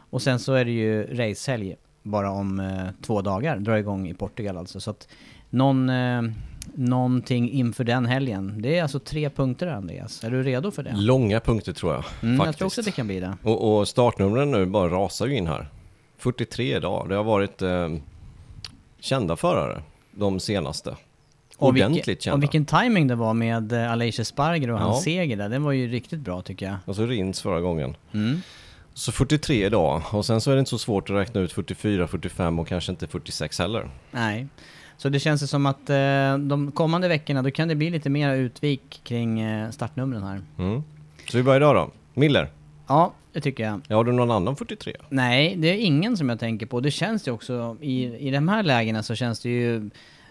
Och 0.10 0.22
sen 0.22 0.40
så 0.40 0.54
är 0.54 0.66
det 0.66 0.72
ju 0.72 1.04
racehelg 1.16 1.76
bara 2.04 2.32
om 2.32 2.60
eh, 2.60 2.88
två 3.02 3.22
dagar. 3.22 3.58
Drar 3.58 3.76
igång 3.78 4.08
i 4.08 4.14
Portugal 4.14 4.58
alltså. 4.58 4.80
Så 4.80 4.92
att 4.92 5.08
någon, 5.50 5.90
eh, 5.90 6.22
någonting 6.76 7.52
inför 7.52 7.84
den 7.84 8.06
helgen. 8.06 8.62
Det 8.62 8.78
är 8.78 8.82
alltså 8.82 9.00
tre 9.00 9.30
punkter 9.30 9.68
Andreas. 9.68 10.24
Är 10.24 10.32
du 10.32 10.44
redo 10.44 10.72
för 10.72 10.84
det? 10.84 10.94
Långa 10.96 11.40
punkter 11.40 11.74
tror 11.74 11.94
jag, 11.94 12.04
Mm, 12.22 12.36
jag 12.36 12.38
faktiskt. 12.46 12.58
tror 12.58 12.66
också 12.66 12.82
att 12.82 12.86
det 12.86 12.92
kan 12.92 13.08
bli 13.08 13.20
det. 13.20 13.38
Och, 13.44 13.78
och 13.80 13.88
startnumren 13.88 14.52
nu 14.52 14.66
bara 14.66 14.90
rasar 14.90 15.28
ju 15.28 15.36
in 15.38 15.48
här. 15.48 15.68
43 16.18 16.76
idag. 16.76 17.10
Det 17.10 17.16
har 17.16 17.24
varit 17.24 17.62
eh, 17.62 17.90
kända 19.00 19.36
förare, 19.36 19.82
de 20.12 20.40
senaste. 20.40 20.96
Och, 21.58 21.68
Ordentligt 21.70 22.08
vilken, 22.08 22.34
och 22.34 22.42
vilken 22.42 22.66
timing 22.66 23.08
det 23.08 23.16
var 23.16 23.34
med 23.34 23.72
eh, 23.74 23.92
Aleix 23.92 24.28
Sparger 24.28 24.72
och 24.72 24.80
hans 24.80 24.98
Ja. 24.98 25.02
seger 25.04 25.38
där. 25.38 25.50
Den 25.50 25.64
var 25.64 25.72
ju 25.72 25.88
riktigt 25.88 26.20
bra 26.20 26.42
tycker 26.42 26.66
jag. 26.66 26.76
Och 26.86 26.96
så 26.96 27.06
Rins 27.06 27.42
förra 27.42 27.62
gången. 27.62 27.96
Mm. 28.14 28.42
Så 28.94 29.12
43 29.12 29.66
idag. 29.66 30.02
Och 30.12 30.26
sen 30.26 30.42
så 30.42 30.52
är 30.52 30.56
det 30.56 30.60
inte 30.60 30.70
så 30.70 30.78
svårt 30.78 31.10
att 31.10 31.16
räkna 31.16 31.42
ut 31.42 31.54
44, 31.54 32.08
45 32.08 32.60
och 32.60 32.68
kanske 32.68 32.92
inte 32.92 33.08
46 33.08 33.60
heller. 33.60 33.90
Nej. 34.12 34.48
Så 34.98 35.10
det 35.10 35.20
känns 35.20 35.50
som 35.50 35.66
att 35.66 35.90
eh, 35.90 36.38
de 36.38 36.72
kommande 36.76 37.08
veckorna 37.08 37.42
då 37.42 37.52
kan 37.52 37.68
det 37.68 37.76
bli 37.76 37.90
lite 37.90 38.10
mer 38.10 38.36
utvik 38.36 39.02
kring 39.04 39.40
eh, 39.40 39.70
startnumren 39.72 40.24
här. 40.24 40.42
Mm. 40.60 40.84
Så 41.30 41.38
vi 41.38 41.44
börjar 41.44 41.58
idag 41.60 41.76
då. 41.76 41.92
Miller, 42.14 42.50
Ja, 42.88 43.14
det 43.34 43.42
tycker 43.42 43.64
jag. 43.64 43.82
ja, 43.88 43.96
har 43.96 44.04
du 44.04 44.12
någon 44.12 44.32
annan 44.32 44.56
43? 44.56 44.94
Nej, 45.10 45.56
det 45.58 45.68
är 45.68 45.78
ingen 45.78 46.18
som 46.18 46.30
jag 46.30 46.40
tänker 46.40 46.66
på. 46.66 46.80
Det 46.80 46.92
känns 46.92 47.28
ju 47.28 47.32
också, 47.32 47.78
i, 47.82 48.04
i 48.28 48.32
de 48.32 48.48
här 48.48 48.64
lägena 48.64 49.04
så 49.04 49.16
känns 49.16 49.40
det 49.40 49.50
ju 49.50 49.90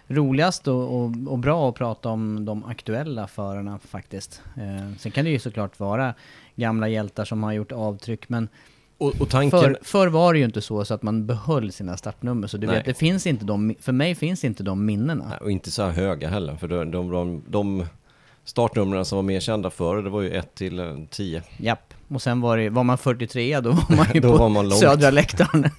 roligast 0.08 0.68
och, 0.68 0.96
och, 1.00 1.12
och 1.26 1.38
bra 1.38 1.68
att 1.68 1.74
prata 1.74 2.08
om 2.08 2.44
de 2.44 2.64
aktuella 2.64 3.26
förarna 3.26 3.78
faktiskt. 3.78 4.42
Eh, 4.56 4.96
sen 4.98 5.12
kan 5.12 5.24
det 5.24 5.30
ju 5.30 5.38
såklart 5.38 5.80
vara 5.80 6.14
gamla 6.56 6.88
hjältar 6.88 7.24
som 7.24 7.42
har 7.42 7.52
gjort 7.52 7.72
avtryck, 7.72 8.28
men 8.28 8.48
Och, 8.98 9.20
och 9.20 9.28
tanken... 9.28 9.60
För, 9.60 9.78
förr 9.82 10.06
var 10.08 10.32
det 10.32 10.38
ju 10.38 10.44
inte 10.44 10.60
så, 10.60 10.84
så 10.84 10.94
att 10.94 11.02
man 11.02 11.26
behöll 11.26 11.72
sina 11.72 11.96
startnummer, 11.96 12.46
så 12.46 12.56
du 12.56 12.66
Nej. 12.66 12.76
vet, 12.76 12.84
det 12.84 12.94
finns 12.94 13.26
inte 13.26 13.44
de, 13.44 13.74
för 13.80 13.92
mig 13.92 14.14
finns 14.14 14.44
inte 14.44 14.62
de 14.62 14.84
minnena. 14.86 15.26
Nej, 15.28 15.38
och 15.40 15.50
inte 15.50 15.70
så 15.70 15.82
här 15.82 15.90
höga 15.90 16.28
heller. 16.28 16.56
För 16.56 16.68
de, 16.68 16.90
de, 16.90 17.10
de, 17.10 17.42
de 17.48 17.84
startnumren 18.44 19.04
som 19.04 19.16
var 19.16 19.22
mer 19.22 19.40
kända 19.40 19.70
förr, 19.70 20.02
det 20.02 20.10
var 20.10 20.22
ju 20.22 20.30
1 20.30 20.54
till 20.54 20.78
eh, 20.78 20.86
10. 21.10 21.42
Japp. 21.56 21.94
Och 22.08 22.22
sen 22.22 22.40
var 22.40 22.56
det, 22.56 22.70
var 22.70 22.84
man 22.84 22.98
43, 22.98 23.60
då 23.60 23.70
var 23.70 23.96
man 23.96 24.06
ju 24.14 24.20
Då 24.20 24.32
på 24.32 24.38
var 24.38 24.48
man 24.48 24.68
långt. 24.68 24.80
södra 24.80 25.10
läktaren. 25.10 25.70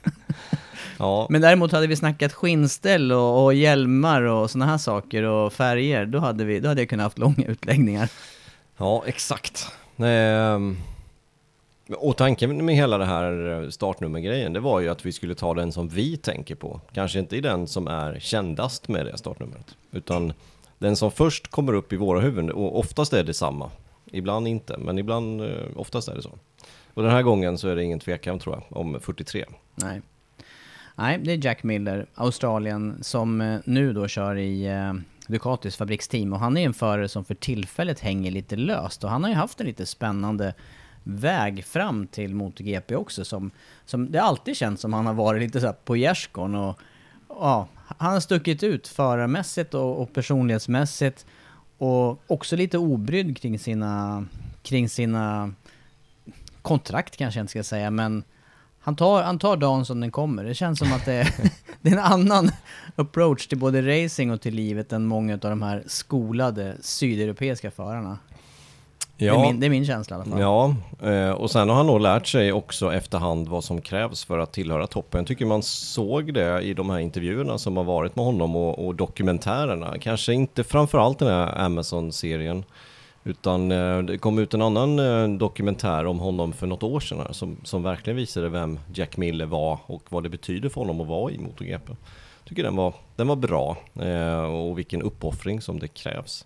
Ja, 1.00 1.28
Men 1.30 1.42
däremot 1.42 1.72
hade 1.72 1.88
vi 1.88 1.96
snackat 1.96 2.34
skinnställ 2.34 3.12
och, 3.12 3.46
och 3.46 3.54
hjälmar 3.54 4.22
och 4.22 4.52
såna 4.52 4.66
här 4.66 4.78
saker 4.78 5.24
och 5.24 5.54
färger, 5.54 6.06
då 6.06 6.20
hade, 6.20 6.44
vi, 6.46 6.60
då 6.60 6.68
hade 6.68 6.82
jag 6.82 6.90
kunnat 6.90 7.04
haft 7.04 7.18
långa 7.20 7.46
utläggningar. 7.48 8.10
Ja, 8.78 9.04
exakt. 9.06 9.68
Ehm, 9.98 10.78
Och 11.98 12.18
tanken 12.18 12.66
med 12.66 12.76
hela 12.76 12.98
det 12.98 13.06
här 13.06 13.64
eh, 13.64 13.70
startnummergrejen, 13.70 14.54
det 14.54 14.60
var 14.60 14.80
ju 14.80 14.90
att 14.90 15.06
vi 15.06 15.12
skulle 15.12 15.36
ta 15.36 15.54
den 15.54 15.72
som 15.72 15.88
vi 15.90 16.18
tänker 16.18 16.56
på. 16.56 16.82
Kanske 16.94 17.20
inte 17.20 17.36
i 17.38 17.42
den 17.42 17.68
som 17.68 17.88
är 17.88 18.20
kändast 18.20 18.88
med 18.88 19.06
det 19.06 19.18
startnumret, 19.18 19.76
utan 19.92 20.34
den 20.80 20.96
som 20.96 21.12
först 21.12 21.48
kommer 21.48 21.74
upp 21.74 21.94
i 21.94 21.96
våra 21.98 22.20
huvuden, 22.20 22.52
och 22.52 22.80
oftast 22.80 23.14
är 23.14 23.24
det 23.24 23.34
samma. 23.34 23.72
Ibland 24.12 24.48
inte, 24.48 24.78
men 24.78 24.98
ibland, 25.00 25.42
eh, 25.42 25.48
oftast 25.76 26.08
är 26.08 26.16
det 26.16 26.22
så. 26.22 26.32
Och 26.94 27.04
den 27.04 27.12
här 27.12 27.22
gången 27.22 27.58
så 27.58 27.68
är 27.68 27.76
det 27.76 27.84
ingen 27.84 28.00
tvekan 28.00 28.40
tror 28.40 28.56
jag, 28.56 28.78
om 28.78 29.00
43. 29.02 29.46
Nej. 29.76 30.02
Nej, 31.00 31.18
det 31.18 31.32
är 31.32 31.46
Jack 31.46 31.64
Miller, 31.64 32.06
Australien, 32.16 32.98
som 33.02 33.42
eh, 33.42 33.60
nu 33.66 33.94
då 33.94 34.08
kör 34.08 34.36
i 34.36 34.66
eh, 34.66 34.94
Ducatis 35.28 35.76
fabriksteam. 35.76 36.34
Och 36.34 36.40
han 36.40 36.58
är 36.58 36.66
en 36.66 36.74
förare 36.74 37.10
som 37.10 37.26
för 37.26 37.36
tillfället 37.36 38.00
hänger 38.00 38.32
lite 38.32 38.56
löst. 38.56 39.04
Och 39.04 39.10
han 39.10 39.24
har 39.24 39.30
ju 39.30 39.36
haft 39.36 39.60
en 39.60 39.68
lite 39.68 39.86
spännande 39.86 40.54
väg 41.04 41.66
fram 41.66 42.08
till 42.08 42.36
MotoGP 42.36 42.96
också. 42.96 43.26
Som, 43.26 43.52
som 43.86 44.12
det 44.12 44.22
alltid 44.22 44.58
känns 44.58 44.82
som 44.82 44.94
han 44.94 45.06
har 45.06 45.14
varit 45.14 45.42
lite 45.42 45.60
så 45.60 45.66
här 45.66 45.74
på 45.74 45.96
gärdsgården. 45.98 46.56
Och, 46.56 46.80
ja, 47.30 47.68
han 47.98 48.14
har 48.14 48.20
stuckit 48.20 48.64
ut 48.64 48.88
förarmässigt 48.88 49.74
och, 49.74 50.02
och 50.02 50.14
personlighetsmässigt. 50.14 51.26
Och 51.78 52.32
också 52.32 52.56
lite 52.56 52.78
obrydd 52.78 53.38
kring 53.38 53.60
sina, 53.60 54.26
kring 54.62 54.90
sina 54.90 55.54
kontrakt 56.62 57.18
kanske 57.18 57.40
jag 57.40 57.44
inte 57.44 57.52
ska 57.52 57.64
säga, 57.64 57.92
men 57.92 58.24
han 58.88 58.96
tar, 58.96 59.24
han 59.24 59.40
tar 59.40 59.58
dagen 59.58 59.86
som 59.86 60.00
den 60.00 60.12
kommer. 60.12 60.44
Det 60.44 60.54
känns 60.54 60.80
som 60.80 60.94
att 60.94 61.06
det 61.06 61.14
är, 61.14 61.34
det 61.82 61.90
är 61.90 61.94
en 61.94 62.00
annan 62.00 62.52
approach 62.96 63.48
till 63.48 63.58
både 63.58 64.04
racing 64.04 64.34
och 64.34 64.42
till 64.42 64.56
livet 64.56 64.94
än 64.94 65.06
många 65.06 65.34
av 65.34 65.40
de 65.40 65.62
här 65.62 65.84
skolade 65.88 66.78
sydeuropeiska 66.82 67.72
förarna. 67.72 68.18
Det, 69.18 69.28
är 69.28 69.40
min, 69.40 69.60
det 69.60 69.66
är 69.66 69.70
min 69.70 69.86
känsla 69.86 70.16
i 70.16 70.20
alla 70.20 70.30
fall. 70.30 70.42
Ja, 70.42 70.76
eh, 71.12 71.32
och 71.32 71.52
sen 71.52 71.70
har 71.70 71.76
han 71.76 71.88
nog 71.88 72.02
lärt 72.02 72.28
sig 72.28 72.52
också 72.52 72.94
efterhand 72.94 73.48
vad 73.48 73.64
som 73.64 73.82
krävs 73.82 74.26
för 74.26 74.40
att 74.40 74.54
tillhöra 74.54 74.88
toppen. 74.88 75.20
Jag 75.20 75.28
tycker 75.28 75.46
man 75.46 75.64
såg 75.64 76.34
det 76.34 76.62
i 76.62 76.74
de 76.74 76.90
här 76.90 77.00
intervjuerna 77.00 77.58
som 77.58 77.78
har 77.78 77.84
varit 77.84 78.16
med 78.16 78.26
honom 78.26 78.56
och, 78.56 78.88
och 78.88 78.96
dokumentärerna. 78.96 79.98
Kanske 80.00 80.34
inte 80.34 80.64
framförallt 80.64 81.20
den 81.20 81.28
här 81.28 81.60
Amazon-serien. 81.60 82.64
Utan 83.28 83.72
eh, 83.72 84.02
det 84.02 84.18
kom 84.18 84.40
ut 84.40 84.54
en 84.54 84.62
annan 84.62 85.00
eh, 85.00 85.38
dokumentär 85.38 86.06
om 86.06 86.20
honom 86.20 86.54
för 86.54 86.68
något 86.68 86.84
år 86.84 87.00
sedan 87.00 87.20
här, 87.20 87.34
som, 87.34 87.58
som 87.64 87.84
verkligen 87.84 88.18
visade 88.18 88.50
vem 88.50 88.80
Jack 88.94 89.18
Miller 89.18 89.46
var 89.46 89.80
och 89.86 90.04
vad 90.10 90.24
det 90.24 90.30
betyder 90.30 90.70
för 90.70 90.82
honom 90.82 91.02
att 91.02 91.08
vara 91.08 91.32
i 91.32 91.38
MotoGP. 91.38 91.94
tycker 92.46 92.64
den 92.64 92.76
var, 92.76 92.94
den 93.16 93.28
var 93.28 93.36
bra 93.36 93.78
eh, 94.02 94.44
och 94.44 94.78
vilken 94.78 95.02
uppoffring 95.02 95.62
som 95.62 95.80
det 95.80 95.88
krävs. 95.88 96.46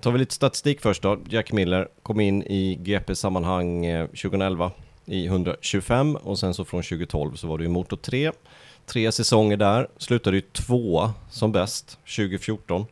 Tar 0.00 0.10
vi 0.10 0.18
lite 0.18 0.34
statistik 0.34 0.80
först 0.80 1.02
då. 1.02 1.18
Jack 1.28 1.52
Miller 1.52 1.88
kom 2.02 2.20
in 2.20 2.42
i 2.42 2.74
GP-sammanhang 2.74 3.86
2011 4.06 4.70
i 5.04 5.26
125 5.26 6.16
och 6.16 6.38
sen 6.38 6.54
så 6.54 6.64
från 6.64 6.82
2012 6.82 7.34
så 7.34 7.46
var 7.46 7.58
det 7.58 7.64
ju 7.64 7.70
Moto 7.70 7.96
3. 7.96 8.32
Tre 8.86 9.12
säsonger 9.12 9.56
där, 9.56 9.88
slutade 9.96 10.36
ju 10.36 10.40
två 10.40 11.10
som 11.30 11.52
bäst 11.52 11.98
2014. 12.16 12.86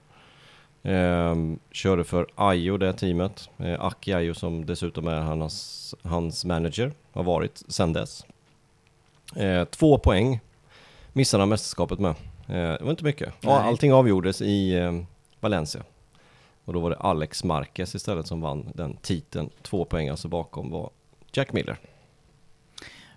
Eh, 0.84 1.34
körde 1.70 2.04
för 2.04 2.26
Ajo 2.34 2.76
det 2.76 2.92
teamet, 2.92 3.50
eh, 3.58 3.84
Aki 3.84 4.12
Ajo 4.12 4.34
som 4.34 4.66
dessutom 4.66 5.08
är 5.08 5.20
hans, 5.20 5.94
hans 6.02 6.44
manager, 6.44 6.92
har 7.12 7.22
varit 7.22 7.62
sedan 7.68 7.92
dess. 7.92 8.26
Eh, 9.36 9.64
två 9.64 9.98
poäng 9.98 10.40
missade 11.12 11.42
han 11.42 11.48
mästerskapet 11.48 11.98
med. 11.98 12.14
Eh, 12.48 12.54
det 12.78 12.78
var 12.82 12.90
inte 12.90 13.04
mycket. 13.04 13.34
Ja, 13.40 13.60
allting 13.60 13.92
avgjordes 13.92 14.42
i 14.42 14.74
eh, 14.74 14.92
Valencia. 15.40 15.82
Och 16.64 16.72
då 16.72 16.80
var 16.80 16.90
det 16.90 16.96
Alex 16.96 17.44
Marquez 17.44 17.94
istället 17.94 18.26
som 18.26 18.40
vann 18.40 18.72
den 18.74 18.96
titeln. 18.96 19.50
Två 19.62 19.84
poäng 19.84 20.08
alltså 20.08 20.28
bakom 20.28 20.70
var 20.70 20.90
Jack 21.32 21.52
Miller. 21.52 21.76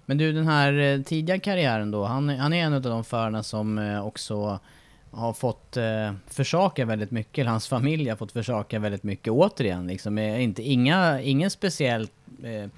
Men 0.05 0.17
du, 0.17 0.31
den 0.31 0.47
här 0.47 0.73
eh, 0.73 1.01
tidiga 1.01 1.39
karriären 1.39 1.91
då, 1.91 2.03
han, 2.03 2.29
han 2.29 2.53
är 2.53 2.63
en 2.63 2.73
av 2.73 2.81
de 2.81 3.03
förarna 3.03 3.43
som 3.43 3.77
eh, 3.77 4.05
också 4.05 4.59
har 5.11 5.33
fått 5.33 5.77
eh, 5.77 6.13
försaka 6.27 6.85
väldigt 6.85 7.11
mycket, 7.11 7.37
eller 7.37 7.51
hans 7.51 7.67
familj 7.67 8.09
har 8.09 8.17
fått 8.17 8.31
försaka 8.31 8.79
väldigt 8.79 9.03
mycket 9.03 9.33
återigen. 9.33 9.87
Liksom, 9.87 10.17
eh, 10.17 10.43
inte, 10.43 10.61
inga, 10.63 11.21
ingen 11.21 11.49
speciellt 11.49 12.11
eh, 12.43 12.53
eh, 12.53 12.69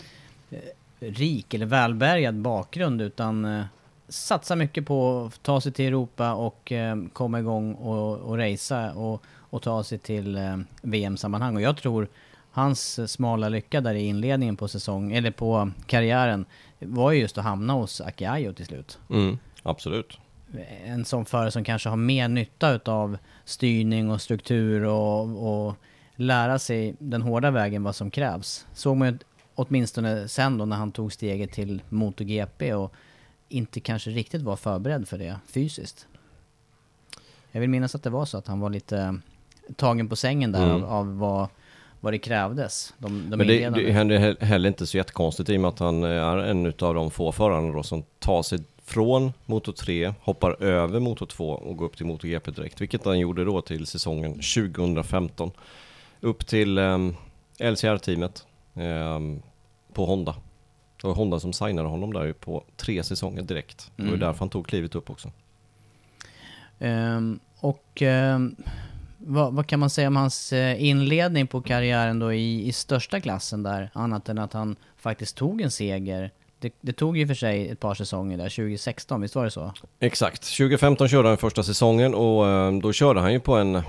rik 1.00 1.54
eller 1.54 1.66
välbärgad 1.66 2.36
bakgrund 2.36 3.02
utan 3.02 3.46
eh, 3.46 3.64
satsa 4.08 4.56
mycket 4.56 4.86
på 4.86 5.26
att 5.26 5.44
ta 5.44 5.62
sig 5.62 5.72
till 5.72 5.86
Europa 5.86 6.34
och 6.34 6.72
eh, 6.72 6.98
komma 7.14 7.40
igång 7.40 7.74
och, 7.74 8.18
och 8.18 8.38
racea 8.38 8.92
och, 8.94 9.24
och 9.38 9.62
ta 9.62 9.84
sig 9.84 9.98
till 9.98 10.36
eh, 10.36 10.58
VM-sammanhang. 10.82 11.56
Och 11.56 11.62
jag 11.62 11.78
tror 11.78 12.08
hans 12.52 13.12
smala 13.12 13.50
lycka 13.50 13.82
där 13.82 13.94
i 13.94 14.06
inledningen 14.06 14.56
på 14.56 14.68
säsong, 14.68 15.12
eller 15.14 15.32
på 15.32 15.72
karriären 15.86 16.46
var 16.80 17.12
ju 17.12 17.20
just 17.20 17.38
att 17.38 17.44
hamna 17.44 17.74
hos 17.74 18.02
Aki 18.02 18.54
till 18.56 18.66
slut 18.66 19.00
Mm, 19.10 19.38
absolut 19.64 20.18
en 20.86 21.06
sån 21.06 21.26
förare 21.26 21.52
som 21.52 21.64
kanske 21.64 21.90
har 21.90 21.98
mer 21.98 22.28
nytta 22.28 22.72
utav 22.72 23.18
styrning 23.46 24.12
och 24.12 24.22
struktur 24.22 24.84
och, 24.86 25.68
och 25.68 25.76
lära 26.16 26.60
sig 26.60 26.96
den 27.00 27.22
hårda 27.22 27.52
vägen 27.52 27.84
vad 27.84 27.96
som 27.96 28.12
krävs. 28.12 28.66
Såg 28.74 28.98
man 28.98 29.08
ju 29.08 29.18
åtminstone 29.56 30.28
sen 30.28 30.58
då 30.58 30.66
när 30.66 30.76
han 30.76 30.92
tog 30.92 31.14
steget 31.14 31.52
till 31.52 31.82
MotoGP 31.90 32.74
och 32.74 32.94
inte 33.50 33.80
kanske 33.80 34.10
riktigt 34.10 34.42
var 34.42 34.56
förberedd 34.56 35.08
för 35.08 35.18
det 35.18 35.40
fysiskt. 35.48 36.08
Jag 37.52 37.62
vill 37.62 37.70
minnas 37.70 37.96
att 37.96 38.04
det 38.04 38.10
var 38.10 38.26
så 38.26 38.38
att 38.38 38.48
han 38.48 38.60
var 38.60 38.70
lite 38.70 39.20
tagen 39.76 40.10
på 40.10 40.16
sängen 40.16 40.52
där 40.52 40.64
Mm. 40.64 40.84
av, 40.84 40.86
av 40.92 41.18
vad, 41.18 41.48
vad 42.00 42.14
det 42.14 42.18
krävdes. 42.20 42.94
De, 42.98 43.30
de 43.30 43.38
Men 43.38 43.48
det, 43.48 43.70
det 43.70 43.92
händer 43.92 44.20
he- 44.20 44.44
heller 44.46 44.68
inte 44.70 44.88
så 44.88 44.98
jättekonstigt 44.98 45.50
i 45.50 45.58
och 45.58 45.62
med 45.62 45.70
att 45.70 45.80
han 45.80 46.04
är 46.04 46.38
en 46.38 46.66
av 46.66 46.94
de 46.94 47.12
få 47.12 47.32
förarna 47.32 47.74
då 47.74 47.84
som 47.84 48.04
tar 48.20 48.44
sig 48.44 48.60
från 48.90 49.34
Moto 49.46 49.72
3, 49.72 50.14
hoppar 50.22 50.64
över 50.64 51.00
Moto 51.00 51.26
2 51.26 51.50
och 51.50 51.78
går 51.78 51.86
upp 51.86 51.98
till 51.98 52.06
MotoGP 52.06 52.52
direkt. 52.52 52.82
Vilket 52.82 53.06
han 53.06 53.20
gjorde 53.20 53.46
då 53.46 53.62
till 53.62 53.88
säsongen 53.88 54.34
2015. 54.34 55.52
Upp 56.22 56.48
till 56.48 56.78
um, 56.78 57.16
LCR-teamet 57.60 58.46
ehm, 58.76 59.42
på 59.94 60.06
Honda. 60.06 60.36
Det 61.02 61.08
var 61.08 61.14
Honda 61.16 61.40
som 61.40 61.54
signade 61.54 61.88
honom 61.90 62.14
där 62.14 62.34
på 62.34 62.64
tre 62.78 63.04
säsonger 63.04 63.42
direkt. 63.42 63.92
Det 63.96 64.02
var 64.04 64.08
Mm. 64.10 64.20
därför 64.20 64.40
han 64.40 64.50
tog 64.50 64.68
klivet 64.68 64.96
upp 64.96 65.10
också. 65.10 65.32
Ehm, 66.80 67.40
och 67.60 68.02
ehm, 68.02 68.56
vad, 69.18 69.54
vad 69.54 69.68
kan 69.68 69.80
man 69.80 69.90
säga 69.90 70.08
om 70.08 70.16
hans 70.16 70.54
eh, 70.54 70.84
inledning 70.84 71.48
på 71.48 71.62
karriären 71.62 72.20
då 72.20 72.34
i, 72.34 72.68
i 72.68 72.72
största 72.72 73.22
klassen 73.22 73.64
där? 73.64 73.90
Annat 73.94 74.30
än 74.30 74.38
att 74.38 74.54
han 74.54 74.76
faktiskt 74.98 75.38
tog 75.38 75.62
en 75.62 75.72
seger. 75.72 76.32
Det, 76.60 76.74
det 76.82 76.94
tog 76.94 77.18
ju 77.18 77.28
för 77.28 77.34
sig 77.34 77.70
ett 77.70 77.80
par 77.80 77.94
säsonger 77.94 78.38
där, 78.38 78.50
2016, 78.50 79.22
visst 79.22 79.36
var 79.36 79.46
det 79.46 79.52
så? 79.52 79.74
Exakt, 80.00 80.58
2015 80.58 81.08
körde 81.08 81.28
han 81.28 81.38
första 81.38 81.64
säsongen 81.64 82.16
och 82.16 82.48
eh, 82.48 82.72
då 82.72 82.94
körde 82.94 83.20
han 83.20 83.34
ju 83.34 83.40
på 83.40 83.56
en, 83.56 83.82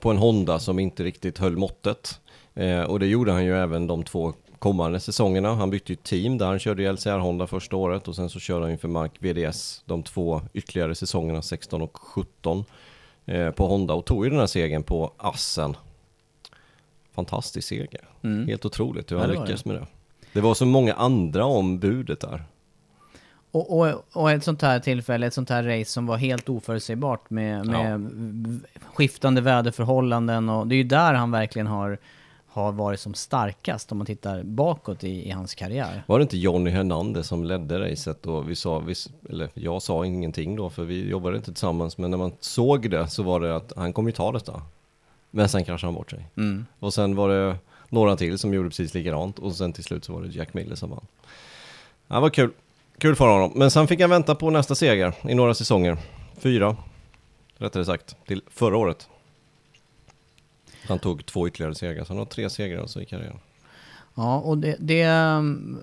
på 0.00 0.10
en 0.10 0.16
Honda 0.16 0.58
som 0.58 0.78
inte 0.78 1.04
riktigt 1.04 1.38
höll 1.38 1.56
måttet. 1.56 2.20
Eh, 2.54 2.82
och 2.82 3.00
det 3.00 3.06
gjorde 3.06 3.32
han 3.32 3.44
ju 3.44 3.56
även 3.56 3.86
de 3.86 4.02
två 4.02 4.32
kommande 4.58 5.00
säsongerna. 5.00 5.54
Han 5.54 5.70
bytte 5.70 5.92
ju 5.92 5.96
team 5.96 6.38
där, 6.38 6.46
han 6.46 6.58
körde 6.58 6.92
LCR 6.92 7.18
Honda 7.18 7.46
första 7.46 7.76
året 7.76 8.08
och 8.08 8.16
sen 8.16 8.30
så 8.30 8.40
körde 8.40 8.64
han 8.64 8.70
ju 8.70 8.76
för 8.76 8.88
Mark 8.88 9.12
VDS 9.18 9.82
de 9.86 10.02
två 10.02 10.42
ytterligare 10.52 10.94
säsongerna, 10.94 11.42
16 11.42 11.82
och 11.82 11.96
17 11.96 12.64
eh, 13.26 13.50
på 13.50 13.66
Honda 13.66 13.94
och 13.94 14.04
tog 14.04 14.24
ju 14.24 14.30
den 14.30 14.38
här 14.38 14.46
segern 14.46 14.82
på 14.82 15.12
Assen. 15.16 15.76
Fantastisk 17.12 17.68
seger. 17.68 18.00
Mm. 18.22 18.48
Helt 18.48 18.64
otroligt 18.64 19.12
hur 19.12 19.18
han 19.18 19.30
lyckades 19.30 19.64
med 19.64 19.76
det. 19.76 19.86
Det 20.34 20.40
var 20.40 20.54
så 20.54 20.66
många 20.66 20.94
andra 20.94 21.44
om 21.44 21.78
budet 21.78 22.20
där. 22.20 22.42
Och, 23.50 23.78
och, 23.78 24.04
och 24.12 24.30
ett 24.30 24.44
sånt 24.44 24.62
här 24.62 24.80
tillfälle, 24.80 25.26
ett 25.26 25.34
sånt 25.34 25.50
här 25.50 25.62
race 25.62 25.90
som 25.90 26.06
var 26.06 26.16
helt 26.16 26.48
oförutsägbart 26.48 27.30
med, 27.30 27.66
med 27.66 28.00
v- 28.12 28.60
skiftande 28.94 29.40
väderförhållanden 29.40 30.48
och 30.48 30.66
det 30.66 30.74
är 30.74 30.76
ju 30.76 30.84
där 30.84 31.14
han 31.14 31.30
verkligen 31.30 31.66
har, 31.66 31.98
har 32.46 32.72
varit 32.72 33.00
som 33.00 33.14
starkast 33.14 33.92
om 33.92 33.98
man 33.98 34.06
tittar 34.06 34.42
bakåt 34.42 35.04
i, 35.04 35.28
i 35.28 35.30
hans 35.30 35.54
karriär. 35.54 36.02
Var 36.06 36.18
det 36.18 36.22
inte 36.22 36.36
Johnny 36.38 36.70
Hernandez 36.70 37.26
som 37.26 37.44
ledde 37.44 37.90
racet 37.90 38.26
och 38.26 38.50
vi 38.50 38.54
sa, 38.54 38.78
vi, 38.78 38.94
eller 39.30 39.48
jag 39.54 39.82
sa 39.82 40.06
ingenting 40.06 40.56
då 40.56 40.70
för 40.70 40.84
vi 40.84 41.08
jobbade 41.08 41.36
inte 41.36 41.52
tillsammans 41.52 41.98
men 41.98 42.10
när 42.10 42.18
man 42.18 42.32
såg 42.40 42.90
det 42.90 43.08
så 43.08 43.22
var 43.22 43.40
det 43.40 43.56
att 43.56 43.72
han 43.76 43.92
kommer 43.92 44.08
ju 44.08 44.12
ta 44.16 44.32
detta. 44.32 44.62
Men 45.30 45.48
sen 45.48 45.64
kraschade 45.64 45.88
han 45.88 45.94
bort 45.94 46.10
sig. 46.10 46.26
Mm. 46.36 46.66
Och 46.78 46.94
sen 46.94 47.16
var 47.16 47.28
det 47.28 47.56
några 47.94 48.16
till 48.16 48.38
som 48.38 48.54
gjorde 48.54 48.68
precis 48.68 48.94
likadant 48.94 49.38
och 49.38 49.54
sen 49.54 49.72
till 49.72 49.84
slut 49.84 50.04
så 50.04 50.12
var 50.12 50.22
det 50.22 50.28
Jack 50.28 50.54
Miller 50.54 50.76
som 50.76 50.90
vann. 50.90 51.06
Det 52.08 52.20
var 52.20 52.30
kul. 52.30 52.50
Kul 52.98 53.16
för 53.16 53.28
honom. 53.28 53.52
Men 53.54 53.70
sen 53.70 53.88
fick 53.88 54.00
han 54.00 54.10
vänta 54.10 54.34
på 54.34 54.50
nästa 54.50 54.74
seger 54.74 55.14
i 55.28 55.34
några 55.34 55.54
säsonger. 55.54 55.98
Fyra, 56.38 56.76
rättare 57.56 57.84
sagt, 57.84 58.16
till 58.26 58.42
förra 58.50 58.76
året. 58.76 59.08
Han 60.88 60.98
tog 60.98 61.26
två 61.26 61.48
ytterligare 61.48 61.74
segrar, 61.74 62.04
så 62.04 62.12
han 62.12 62.18
har 62.18 62.24
tre 62.24 62.50
segrar 62.50 62.80
alltså 62.80 63.02
i 63.02 63.04
karriären. 63.04 63.38
Ja, 64.14 64.38
och 64.38 64.58
det, 64.58 64.76
det, 64.78 65.06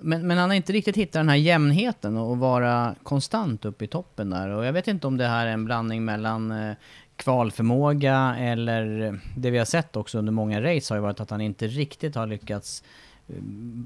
men, 0.02 0.28
men 0.28 0.38
han 0.38 0.50
har 0.50 0.56
inte 0.56 0.74
riktigt 0.74 0.98
hittat 0.98 1.14
den 1.14 1.30
här 1.30 1.36
jämnheten 1.36 2.18
och 2.18 2.38
vara 2.38 2.96
konstant 3.04 3.66
uppe 3.66 3.86
i 3.86 3.88
toppen 3.88 4.30
där. 4.30 4.50
Och 4.50 4.66
jag 4.66 4.74
vet 4.74 4.88
inte 4.88 5.08
om 5.08 5.18
det 5.18 5.28
här 5.28 5.48
är 5.48 5.52
en 5.52 5.66
blandning 5.66 6.06
mellan 6.06 6.52
eh, 6.52 6.76
kvalförmåga 7.22 8.36
eller 8.40 9.20
det 9.38 9.52
vi 9.52 9.58
har 9.58 9.66
sett 9.66 9.96
också 9.96 10.18
under 10.18 10.32
många 10.32 10.62
race 10.62 10.94
har 10.94 10.98
ju 10.98 11.02
varit 11.02 11.20
att 11.20 11.30
han 11.30 11.42
inte 11.42 11.68
riktigt 11.68 12.16
har 12.16 12.28
lyckats 12.28 12.84
eh, 13.28 13.36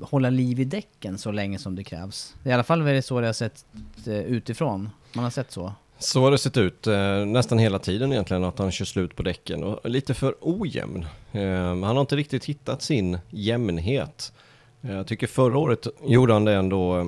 hålla 0.01 0.29
liv 0.29 0.59
i 0.59 0.63
däcken 0.65 1.17
så 1.17 1.31
länge 1.31 1.59
som 1.59 1.75
det 1.75 1.83
krävs. 1.83 2.35
I 2.43 2.51
alla 2.51 2.63
fall 2.63 2.81
är 2.81 2.93
det 2.93 3.01
så 3.01 3.21
det 3.21 3.27
har 3.27 3.33
sett 3.33 3.65
eh, 4.07 4.13
utifrån. 4.13 4.89
Man 5.13 5.23
har 5.23 5.31
sett 5.31 5.51
så. 5.51 5.73
Så 5.97 6.21
har 6.21 6.31
det 6.31 6.37
sett 6.37 6.57
ut 6.57 6.87
eh, 6.87 7.25
nästan 7.25 7.57
hela 7.57 7.79
tiden 7.79 8.11
egentligen 8.11 8.43
att 8.43 8.59
han 8.59 8.71
kör 8.71 8.85
slut 8.85 9.15
på 9.15 9.23
däcken 9.23 9.63
och 9.63 9.89
lite 9.89 10.13
för 10.13 10.35
ojämn. 10.41 11.05
Eh, 11.31 11.65
han 11.65 11.83
har 11.83 12.01
inte 12.01 12.15
riktigt 12.15 12.45
hittat 12.45 12.81
sin 12.81 13.17
jämnhet. 13.29 14.33
Eh, 14.81 14.95
jag 14.95 15.07
tycker 15.07 15.27
förra 15.27 15.57
året 15.57 15.87
gjorde 16.05 16.33
han 16.33 16.45
det 16.45 16.53
ändå 16.53 16.97
eh, 16.99 17.05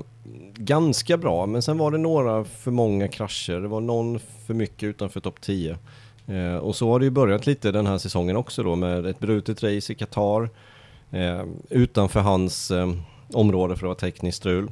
ganska 0.55 1.17
bra 1.17 1.45
men 1.45 1.61
sen 1.61 1.77
var 1.77 1.91
det 1.91 1.97
några 1.97 2.43
för 2.43 2.71
många 2.71 3.07
krascher. 3.07 3.61
Det 3.61 3.67
var 3.67 3.81
någon 3.81 4.19
för 4.19 4.53
mycket 4.53 4.83
utanför 4.83 5.19
topp 5.19 5.41
10. 5.41 5.77
Eh, 6.27 6.55
och 6.55 6.75
så 6.75 6.91
har 6.91 6.99
det 6.99 7.05
ju 7.05 7.11
börjat 7.11 7.45
lite 7.45 7.71
den 7.71 7.87
här 7.87 7.97
säsongen 7.97 8.35
också 8.35 8.63
då 8.63 8.75
med 8.75 9.05
ett 9.05 9.19
brutet 9.19 9.63
race 9.63 9.93
i 9.93 9.95
Qatar. 9.95 10.49
Eh, 11.11 11.43
utanför 11.69 12.19
hans 12.19 12.71
eh, 12.71 12.93
område 13.33 13.75
för 13.75 13.79
att 13.79 13.87
vara 13.87 13.95
tekniskt 13.95 14.37
strul. 14.37 14.71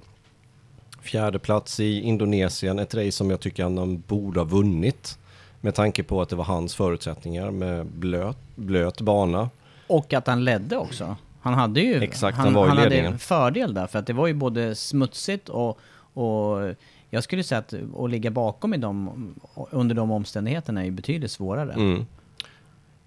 Fjärde 1.01 1.39
plats 1.39 1.79
i 1.79 2.01
Indonesien, 2.01 2.79
ett 2.79 2.95
race 2.95 3.11
som 3.11 3.29
jag 3.29 3.39
tycker 3.39 3.63
han 3.63 4.03
borde 4.07 4.39
ha 4.39 4.45
vunnit. 4.45 5.17
Med 5.61 5.75
tanke 5.75 6.03
på 6.03 6.21
att 6.21 6.29
det 6.29 6.35
var 6.35 6.45
hans 6.45 6.75
förutsättningar 6.75 7.51
med 7.51 7.85
blöt, 7.85 8.37
blöt 8.55 9.01
bana. 9.01 9.49
Och 9.87 10.13
att 10.13 10.27
han 10.27 10.43
ledde 10.43 10.77
också. 10.77 11.15
Han 11.41 11.53
hade 11.53 11.81
ju 11.81 12.03
Exakt, 12.03 12.37
han 12.37 12.55
han, 12.55 12.69
han 12.69 12.77
hade 12.77 13.17
fördel 13.17 13.73
där, 13.73 13.87
för 13.87 13.99
att 13.99 14.07
det 14.07 14.13
var 14.13 14.27
ju 14.27 14.33
både 14.33 14.75
smutsigt 14.75 15.49
och, 15.49 15.79
och 16.13 16.75
jag 17.09 17.23
skulle 17.23 17.43
säga 17.43 17.59
att 17.59 17.73
att 17.97 18.09
ligga 18.09 18.31
bakom 18.31 18.73
i 18.73 18.77
dem, 18.77 19.35
under 19.71 19.95
de 19.95 20.11
omständigheterna 20.11 20.85
är 20.85 20.91
betydligt 20.91 21.31
svårare. 21.31 21.73
Mm. 21.73 22.05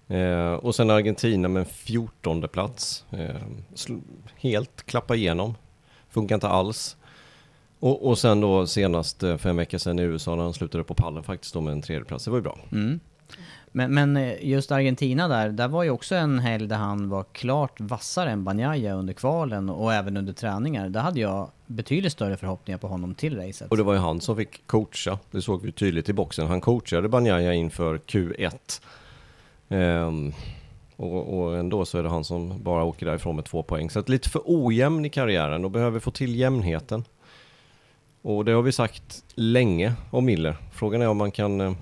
Eh, 0.07 0.53
och 0.53 0.75
sen 0.75 0.89
Argentina 0.89 1.47
med 1.47 1.59
en 1.59 1.65
14 1.65 2.47
plats. 2.47 3.05
Eh, 3.11 3.35
helt 4.35 4.83
klappa 4.85 5.15
igenom. 5.15 5.55
Funkar 6.09 6.35
inte 6.35 6.47
alls. 6.47 6.97
Och, 7.79 8.07
och 8.07 8.17
sen 8.17 8.41
då 8.41 8.67
senast 8.67 9.23
eh, 9.23 9.37
fem 9.37 9.57
veckor 9.57 9.77
sedan 9.77 9.99
i 9.99 10.01
USA 10.01 10.35
när 10.35 10.43
han 10.43 10.53
slutade 10.53 10.83
på 10.83 10.93
pallen 10.93 11.23
faktiskt 11.23 11.53
då 11.53 11.61
med 11.61 11.71
en 11.71 11.81
tredje 11.81 12.05
plats. 12.05 12.25
Det 12.25 12.31
var 12.31 12.37
ju 12.37 12.43
bra. 12.43 12.59
Mm. 12.71 12.99
Men, 13.71 13.93
men 13.93 14.17
eh, 14.17 14.45
just 14.45 14.71
Argentina 14.71 15.27
där, 15.27 15.49
där 15.49 15.67
var 15.67 15.83
ju 15.83 15.89
också 15.89 16.15
en 16.15 16.39
helg 16.39 16.67
där 16.67 16.75
han 16.75 17.09
var 17.09 17.23
klart 17.23 17.79
vassare 17.79 18.31
än 18.31 18.43
Banjaya 18.43 18.93
under 18.93 19.13
kvalen 19.13 19.69
och 19.69 19.93
även 19.93 20.17
under 20.17 20.33
träningar. 20.33 20.89
Där 20.89 21.01
hade 21.01 21.19
jag 21.19 21.49
betydligt 21.65 22.11
större 22.11 22.37
förhoppningar 22.37 22.77
på 22.77 22.87
honom 22.87 23.15
till 23.15 23.37
racet. 23.37 23.71
Och 23.71 23.77
det 23.77 23.83
var 23.83 23.93
ju 23.93 23.99
han 23.99 24.21
som 24.21 24.35
fick 24.35 24.67
coacha. 24.67 25.19
Det 25.31 25.41
såg 25.41 25.61
vi 25.61 25.71
tydligt 25.71 26.09
i 26.09 26.13
boxen. 26.13 26.47
Han 26.47 26.61
coachade 26.61 27.09
Banjaya 27.09 27.53
inför 27.53 27.97
Q1. 27.97 28.81
Ehm, 29.69 30.33
och, 30.95 31.39
och 31.39 31.57
ändå 31.57 31.85
så 31.85 31.97
är 31.97 32.03
det 32.03 32.09
han 32.09 32.23
som 32.23 32.63
bara 32.63 32.83
åker 32.83 33.05
därifrån 33.05 33.35
med 33.35 33.45
två 33.45 33.63
poäng. 33.63 33.89
Så 33.89 33.99
att 33.99 34.09
lite 34.09 34.29
för 34.29 34.41
ojämn 34.45 35.05
i 35.05 35.09
karriären 35.09 35.65
och 35.65 35.71
behöver 35.71 35.99
få 35.99 36.11
till 36.11 36.35
jämnheten. 36.35 37.03
Och 38.21 38.45
det 38.45 38.51
har 38.51 38.61
vi 38.61 38.71
sagt 38.71 39.23
länge 39.35 39.93
om 40.11 40.25
Miller. 40.25 40.55
Frågan 40.71 41.01
är 41.01 41.07
om 41.07 41.17
man 41.17 41.31
kan, 41.31 41.61
eh, 41.61 41.73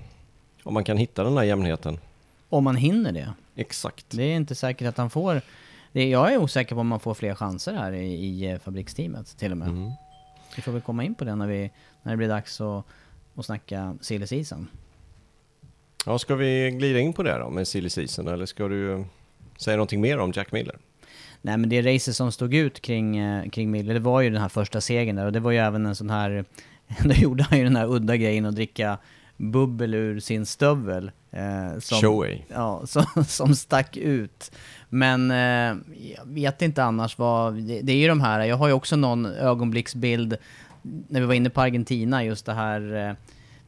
om 0.68 0.74
man 0.74 0.84
kan 0.84 0.96
hitta 0.96 1.24
den 1.24 1.36
här 1.36 1.44
jämnheten. 1.44 1.98
Om 2.48 2.64
man 2.64 2.76
hinner 2.76 3.12
det. 3.12 3.32
Exakt. 3.54 4.06
Det 4.10 4.22
är 4.22 4.36
inte 4.36 4.54
säkert 4.54 4.88
att 4.88 4.96
han 4.96 5.10
får... 5.10 5.40
Det, 5.92 6.08
jag 6.08 6.32
är 6.32 6.38
osäker 6.38 6.74
på 6.74 6.80
om 6.80 6.88
man 6.88 7.00
får 7.00 7.14
fler 7.14 7.34
chanser 7.34 7.74
här 7.74 7.92
i, 7.92 8.14
i 8.14 8.50
eh, 8.50 8.58
fabriksteamet 8.58 9.36
till 9.38 9.52
och 9.52 9.58
med. 9.58 9.68
Mm. 9.68 9.90
Vi 10.56 10.62
får 10.62 10.72
väl 10.72 10.80
komma 10.80 11.04
in 11.04 11.14
på 11.14 11.24
det 11.24 11.34
när, 11.34 11.46
vi, 11.46 11.70
när 12.02 12.12
det 12.12 12.16
blir 12.16 12.28
dags 12.28 12.60
att, 12.60 12.84
att 13.34 13.46
snacka 13.46 13.96
silly 14.00 14.26
season. 14.26 14.68
Ja, 16.06 16.18
ska 16.18 16.34
vi 16.34 16.70
glida 16.70 16.98
in 16.98 17.12
på 17.12 17.22
det 17.22 17.38
då 17.38 17.50
med 17.50 17.68
silly 17.68 17.88
season 17.88 18.28
eller 18.28 18.46
ska 18.46 18.68
du 18.68 19.04
säga 19.56 19.76
någonting 19.76 20.00
mer 20.00 20.18
om 20.18 20.32
Jack 20.34 20.52
Miller? 20.52 20.76
Nej 21.42 21.56
men 21.56 21.70
det 21.70 21.82
racet 21.82 22.16
som 22.16 22.32
stod 22.32 22.54
ut 22.54 22.80
kring, 22.80 23.18
eh, 23.18 23.48
kring 23.48 23.70
Miller, 23.70 23.94
det 23.94 24.00
var 24.00 24.20
ju 24.20 24.30
den 24.30 24.40
här 24.40 24.48
första 24.48 24.80
segern 24.80 25.16
där 25.16 25.26
och 25.26 25.32
det 25.32 25.40
var 25.40 25.50
ju 25.50 25.58
även 25.58 25.86
en 25.86 25.96
sån 25.96 26.10
här, 26.10 26.44
då 27.04 27.12
gjorde 27.12 27.44
han 27.44 27.58
ju 27.58 27.64
den 27.64 27.76
här 27.76 27.94
udda 27.94 28.16
grejen 28.16 28.44
att 28.44 28.54
dricka 28.54 28.98
bubbel 29.38 29.94
ur 29.94 30.20
sin 30.20 30.46
stövel. 30.46 31.10
Eh, 31.30 31.78
som, 31.78 31.98
Showay. 31.98 32.42
Ja, 32.48 32.82
som, 32.86 33.24
som 33.24 33.54
stack 33.54 33.96
ut. 33.96 34.50
Men 34.88 35.30
eh, 35.30 35.76
jag 36.16 36.24
vet 36.24 36.62
inte 36.62 36.84
annars 36.84 37.18
vad, 37.18 37.54
det, 37.54 37.80
det, 37.80 37.92
är 37.92 37.96
ju 37.96 38.08
de 38.08 38.20
här, 38.20 38.44
jag 38.44 38.56
har 38.56 38.68
ju 38.68 38.74
också 38.74 38.96
någon 38.96 39.26
ögonblicksbild 39.26 40.36
när 40.82 41.20
vi 41.20 41.26
var 41.26 41.34
inne 41.34 41.50
på 41.50 41.60
Argentina, 41.60 42.24
just 42.24 42.46
det 42.46 42.54
här 42.54 43.08
eh, 43.08 43.14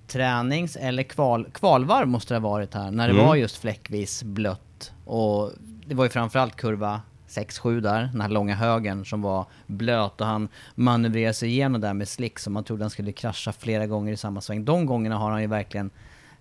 tränings 0.06 0.76
eller 0.76 1.02
kval, 1.02 1.46
kvalvarv 1.54 2.08
måste 2.08 2.34
det 2.34 2.40
ha 2.40 2.48
varit 2.48 2.74
här, 2.74 2.90
när 2.90 3.08
det 3.08 3.14
mm. 3.14 3.26
var 3.26 3.36
just 3.36 3.56
fläckvis 3.56 4.22
blött. 4.22 4.92
Och 5.04 5.52
det 5.86 5.94
var 5.94 6.04
ju 6.04 6.10
framförallt 6.10 6.56
kurva 6.56 7.00
6-7 7.30 7.80
där, 7.80 8.08
den 8.12 8.20
här 8.20 8.28
långa 8.28 8.54
högen 8.54 9.04
som 9.04 9.22
var 9.22 9.46
blöt 9.66 10.20
och 10.20 10.26
han 10.26 10.48
manövrerade 10.74 11.34
sig 11.34 11.48
igenom 11.48 11.80
där 11.80 11.94
med 11.94 12.08
slick 12.08 12.38
som 12.38 12.52
man 12.52 12.64
trodde 12.64 12.84
han 12.84 12.90
skulle 12.90 13.12
krascha 13.12 13.52
flera 13.52 13.86
gånger 13.86 14.12
i 14.12 14.16
samma 14.16 14.40
sväng. 14.40 14.64
De 14.64 14.86
gångerna 14.86 15.18
har 15.18 15.30
han 15.30 15.40
ju 15.40 15.46
verkligen 15.46 15.90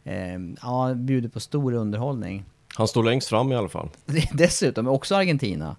eh, 0.03 0.39
ja, 0.61 0.93
bjudit 0.95 1.33
på 1.33 1.39
stor 1.39 1.73
underhållning. 1.73 2.45
Han 2.75 2.87
står 2.87 3.03
längst 3.03 3.29
fram 3.29 3.51
i 3.51 3.55
alla 3.55 3.69
fall. 3.69 3.89
Dessutom, 4.33 4.87
också 4.87 5.15
Argentina. 5.15 5.75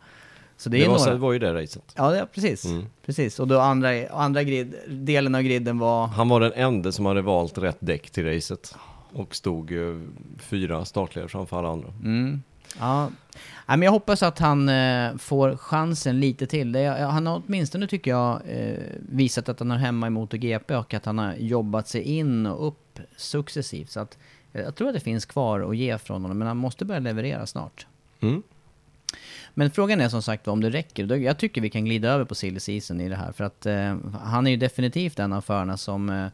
Så 0.56 0.68
det, 0.68 0.78
det 0.78 0.88
var, 0.88 0.98
några... 0.98 1.16
var 1.16 1.32
ju 1.32 1.38
det 1.38 1.62
racet. 1.62 1.82
Ja, 1.96 2.16
ja 2.16 2.26
precis. 2.34 2.64
Mm. 2.64 2.86
precis. 3.06 3.40
Och 3.40 3.48
då 3.48 3.60
andra, 3.60 4.08
andra 4.08 4.42
grid, 4.42 4.74
delen 4.88 5.34
av 5.34 5.42
griden 5.42 5.78
var... 5.78 6.06
Han 6.06 6.28
var 6.28 6.40
den 6.40 6.52
enda 6.52 6.92
som 6.92 7.06
hade 7.06 7.22
valt 7.22 7.58
rätt 7.58 7.76
däck 7.80 8.10
till 8.10 8.24
racet. 8.24 8.74
Och 9.12 9.34
stod 9.34 9.72
uh, 9.72 10.02
fyra 10.38 10.84
startledare 10.84 11.28
framför 11.28 11.58
alla 11.58 11.68
andra. 11.68 11.88
Mm. 11.88 12.42
Ja. 12.78 13.10
ja, 13.66 13.76
men 13.76 13.82
jag 13.82 13.92
hoppas 13.92 14.22
att 14.22 14.38
han 14.38 14.68
uh, 14.68 15.16
får 15.16 15.56
chansen 15.56 16.20
lite 16.20 16.46
till. 16.46 16.72
Det, 16.72 16.86
han 16.86 17.26
har 17.26 17.42
åtminstone, 17.46 17.86
tycker 17.86 18.10
jag, 18.10 18.34
uh, 18.34 18.78
visat 18.98 19.48
att 19.48 19.58
han 19.58 19.70
är 19.70 19.76
hemma 19.76 20.06
i 20.06 20.10
MotoGP 20.10 20.76
och 20.76 20.94
att 20.94 21.04
han 21.04 21.18
har 21.18 21.34
jobbat 21.34 21.88
sig 21.88 22.02
in 22.02 22.46
och 22.46 22.66
upp 22.66 23.00
successivt. 23.16 23.90
Så 23.90 24.00
att 24.00 24.18
jag 24.52 24.74
tror 24.74 24.88
att 24.88 24.94
det 24.94 25.00
finns 25.00 25.24
kvar 25.24 25.60
att 25.60 25.76
ge 25.76 25.98
från 25.98 26.22
honom, 26.22 26.38
men 26.38 26.48
han 26.48 26.56
måste 26.56 26.84
börja 26.84 27.00
leverera 27.00 27.46
snart. 27.46 27.86
Mm. 28.20 28.42
Men 29.54 29.70
frågan 29.70 30.00
är 30.00 30.08
som 30.08 30.22
sagt 30.22 30.48
om 30.48 30.60
det 30.60 30.70
räcker. 30.70 31.16
Jag 31.16 31.38
tycker 31.38 31.60
vi 31.60 31.70
kan 31.70 31.84
glida 31.84 32.08
över 32.08 32.24
på 32.24 32.34
silly 32.34 32.60
season 32.60 33.00
i 33.00 33.08
det 33.08 33.16
här. 33.16 33.32
För 33.32 33.44
att 33.44 33.66
eh, 33.66 33.96
han 34.22 34.46
är 34.46 34.50
ju 34.50 34.56
definitivt 34.56 35.18
en 35.18 35.32
av 35.32 35.40
förarna 35.40 35.76
som, 35.76 36.10
eh, 36.10 36.26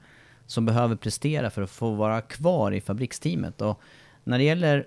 som 0.46 0.66
behöver 0.66 0.96
prestera 0.96 1.50
för 1.50 1.62
att 1.62 1.70
få 1.70 1.90
vara 1.90 2.20
kvar 2.20 2.72
i 2.72 2.80
fabriksteamet. 2.80 3.60
Och 3.62 3.80
när 4.24 4.38
det 4.38 4.44
gäller... 4.44 4.86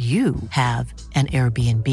you 0.00 0.34
have 0.50 0.94
an 1.14 1.26
Airbnb. 1.26 1.86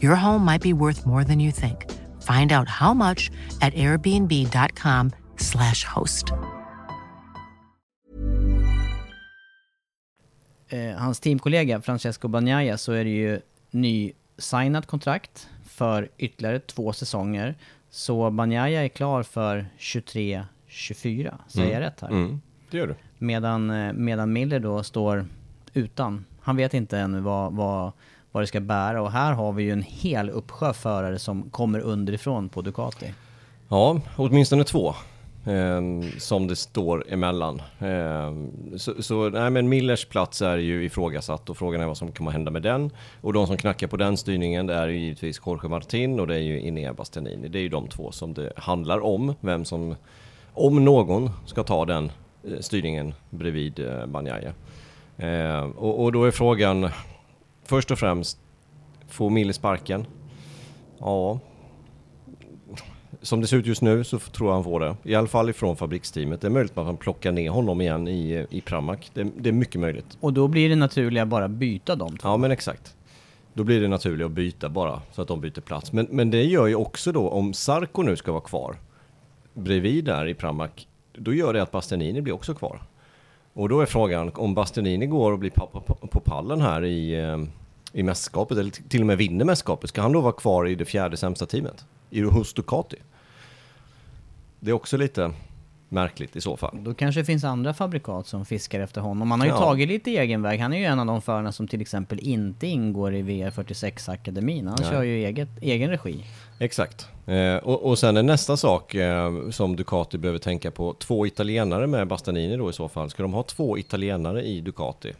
Your 0.00 0.14
home 0.14 0.44
might 0.44 0.62
be 0.62 0.72
worth 0.72 1.06
more 1.06 1.24
than 1.24 1.40
you 1.40 1.50
think. 1.50 1.90
Find 2.22 2.52
out 2.52 2.68
how 2.68 2.94
much 2.94 3.30
at 3.60 3.74
airbnb.com 3.74 5.10
slash 5.36 5.84
host. 5.84 6.32
Eh, 10.68 10.96
hans 10.96 11.20
teamkollega 11.20 11.82
Francesco 11.82 12.28
Bagnaia 12.28 12.78
så 12.78 12.92
är 12.92 13.04
det 13.04 13.10
ju 13.10 13.40
ny-signat 13.70 14.86
kontrakt 14.86 15.48
för 15.64 16.08
ytterligare 16.18 16.60
två 16.60 16.92
säsonger. 16.92 17.54
Så 17.90 18.30
Bagnaia 18.30 18.84
är 18.84 18.88
klar 18.88 19.22
för 19.22 19.66
23-24, 19.78 20.46
säger 21.48 21.66
mm. 21.66 21.72
jag 21.72 21.80
rätt 21.80 22.00
här? 22.00 22.08
Mm, 22.08 22.40
det 22.70 22.76
gör 22.78 22.86
du. 22.86 22.94
Medan, 23.18 23.70
eh, 23.70 23.92
medan 23.92 24.32
Miller 24.32 24.60
då 24.60 24.82
står 24.82 25.26
utan 25.74 26.24
han 26.42 26.56
vet 26.56 26.74
inte 26.74 26.98
ännu 26.98 27.20
vad, 27.20 27.52
vad, 27.52 27.92
vad 28.32 28.42
det 28.42 28.46
ska 28.46 28.60
bära 28.60 29.02
och 29.02 29.12
här 29.12 29.32
har 29.32 29.52
vi 29.52 29.62
ju 29.62 29.70
en 29.70 29.82
hel 29.82 30.30
uppsjö 30.30 30.72
förare 30.72 31.18
som 31.18 31.50
kommer 31.50 31.80
underifrån 31.80 32.48
på 32.48 32.62
Ducati. 32.62 33.14
Ja, 33.68 34.00
åtminstone 34.16 34.64
två. 34.64 34.94
Eh, 35.44 35.80
som 36.18 36.46
det 36.46 36.56
står 36.56 37.04
emellan. 37.08 37.62
Eh, 37.78 38.32
så, 38.76 39.02
så 39.02 39.28
nej, 39.28 39.50
men 39.50 39.68
Millers 39.68 40.04
plats 40.04 40.42
är 40.42 40.58
ju 40.58 40.84
ifrågasatt 40.84 41.50
och 41.50 41.56
frågan 41.56 41.80
är 41.80 41.86
vad 41.86 41.96
som 41.96 42.12
kommer 42.12 42.30
hända 42.30 42.50
med 42.50 42.62
den. 42.62 42.90
Och 43.20 43.32
de 43.32 43.46
som 43.46 43.56
knackar 43.56 43.86
på 43.86 43.96
den 43.96 44.16
styrningen 44.16 44.66
det 44.66 44.74
är 44.74 44.88
ju 44.88 44.98
givetvis 44.98 45.40
Jorge 45.46 45.68
Martin 45.68 46.20
och 46.20 46.26
det 46.26 46.34
är 46.34 46.38
ju 46.38 46.60
Inea 46.60 46.92
Bastianini. 46.92 47.48
Det 47.48 47.58
är 47.58 47.62
ju 47.62 47.68
de 47.68 47.88
två 47.88 48.12
som 48.12 48.34
det 48.34 48.52
handlar 48.56 49.04
om. 49.04 49.34
Vem 49.40 49.64
som, 49.64 49.94
om 50.52 50.84
någon, 50.84 51.30
ska 51.46 51.62
ta 51.62 51.84
den 51.84 52.12
eh, 52.44 52.58
styrningen 52.60 53.14
bredvid 53.30 53.78
eh, 53.78 54.06
Banjaya. 54.06 54.52
Eh, 55.22 55.62
och, 55.64 56.04
och, 56.04 56.12
då 56.12 56.24
är 56.24 56.30
frågan, 56.30 56.88
först 57.64 57.90
och 57.90 57.98
främst, 57.98 58.38
får 59.08 59.30
Mille 59.30 59.52
sparken? 59.52 60.06
Ja, 60.98 61.40
som 63.22 63.40
det 63.40 63.46
ser 63.46 63.56
ut 63.56 63.66
just 63.66 63.82
nu 63.82 64.04
så 64.04 64.18
tror 64.18 64.48
jag 64.48 64.54
han 64.54 64.64
får 64.64 64.80
det. 64.80 64.96
I 65.02 65.14
alla 65.14 65.26
fall 65.26 65.50
ifrån 65.50 65.76
fabriksteamet. 65.76 66.40
Det 66.40 66.46
är 66.46 66.50
möjligt 66.50 66.78
att 66.78 66.86
man 66.86 66.96
plockar 66.96 67.32
ner 67.32 67.50
honom 67.50 67.80
igen 67.80 68.08
i, 68.08 68.46
i 68.50 68.60
Pramac. 68.60 68.98
Det, 69.14 69.26
det, 69.36 69.48
är 69.48 69.52
mycket 69.52 69.80
möjligt. 69.80 70.18
Och 70.20 70.32
då 70.32 70.48
blir 70.48 70.68
det 70.68 70.76
naturliga 70.76 71.26
bara 71.26 71.48
byta 71.48 71.96
de 71.96 72.16
två? 72.16 72.28
Ja, 72.28 72.36
men 72.36 72.50
exakt. 72.50 72.96
Då 73.54 73.64
blir 73.64 73.80
det 73.80 73.88
naturligt 73.88 74.26
att 74.26 74.32
byta 74.32 74.68
bara, 74.68 75.02
så 75.12 75.22
att 75.22 75.28
de 75.28 75.40
byter 75.40 75.60
plats. 75.60 75.92
Men, 75.92 76.06
men 76.10 76.30
det 76.30 76.44
gör 76.44 76.66
ju 76.66 76.74
också 76.74 77.12
då, 77.12 77.28
om 77.28 77.54
Sarko 77.54 78.02
nu 78.02 78.16
ska 78.16 78.32
vara 78.32 78.42
kvar 78.42 78.76
bredvid 79.54 80.04
där 80.04 80.26
i 80.26 80.34
Pramac, 80.34 80.70
då 81.12 81.34
gör 81.34 81.52
det 81.52 81.62
att 81.62 81.70
Bastianini 81.70 82.20
blir 82.20 82.34
också 82.34 82.54
kvar. 82.54 82.82
Och 83.52 83.68
då 83.68 83.80
är 83.80 83.86
frågan 83.86 84.30
om 84.34 84.54
Bastianini 84.54 85.06
går 85.06 85.32
och 85.32 85.38
blir 85.38 85.50
på, 85.50 85.66
på, 85.66 85.94
på 85.94 86.20
pallen 86.20 86.60
här 86.60 86.84
i, 86.84 87.14
eh, 87.14 87.38
i 87.92 88.02
mästerskapet, 88.02 88.58
eller 88.58 88.70
till 88.70 89.00
och 89.00 89.06
med 89.06 89.18
vinner 89.18 89.44
mästerskapet, 89.44 89.90
ska 89.90 90.02
han 90.02 90.12
då 90.12 90.20
vara 90.20 90.32
kvar 90.32 90.66
i 90.68 90.74
det 90.74 90.84
fjärde 90.84 91.16
sämsta 91.16 91.46
teamet? 91.46 91.84
I, 92.10 92.20
hos 92.20 92.54
Ducati? 92.54 92.96
Det 94.60 94.70
är 94.70 94.74
också 94.74 94.96
lite 94.96 95.32
märkligt 95.92 96.36
i 96.36 96.40
så 96.40 96.56
fall. 96.56 96.78
Då 96.84 96.94
kanske 96.94 97.20
det 97.20 97.24
finns 97.24 97.44
andra 97.44 97.74
fabrikat 97.74 98.26
som 98.26 98.44
fiskar 98.44 98.80
efter 98.80 99.00
honom. 99.00 99.30
Han 99.30 99.40
har 99.40 99.46
ju 99.46 99.52
ja. 99.52 99.58
tagit 99.58 99.88
lite 99.88 100.10
egen 100.10 100.42
väg. 100.42 100.60
Han 100.60 100.72
är 100.72 100.78
ju 100.78 100.84
en 100.84 101.00
av 101.00 101.06
de 101.06 101.22
förarna 101.22 101.52
som 101.52 101.68
till 101.68 101.80
exempel 101.80 102.18
inte 102.18 102.66
ingår 102.66 103.14
i 103.14 103.22
VR46-akademin. 103.22 104.66
Han 104.66 104.78
ja. 104.82 104.90
kör 104.90 105.02
ju 105.02 105.24
eget, 105.24 105.48
egen 105.60 105.90
regi. 105.90 106.24
Exakt. 106.58 107.08
Eh, 107.26 107.56
och, 107.56 107.82
och 107.82 107.98
sen 107.98 108.16
är 108.16 108.22
nästa 108.22 108.56
sak 108.56 108.94
eh, 108.94 109.50
som 109.50 109.76
Ducati 109.76 110.18
behöver 110.18 110.38
tänka 110.38 110.70
på. 110.70 110.94
Två 110.94 111.26
italienare 111.26 111.86
med 111.86 112.08
Bastanini 112.08 112.56
då 112.56 112.70
i 112.70 112.72
så 112.72 112.88
fall. 112.88 113.10
Ska 113.10 113.22
de 113.22 113.32
ha 113.32 113.42
två 113.42 113.78
italienare 113.78 114.42
i 114.42 114.60
Ducati? 114.60 115.12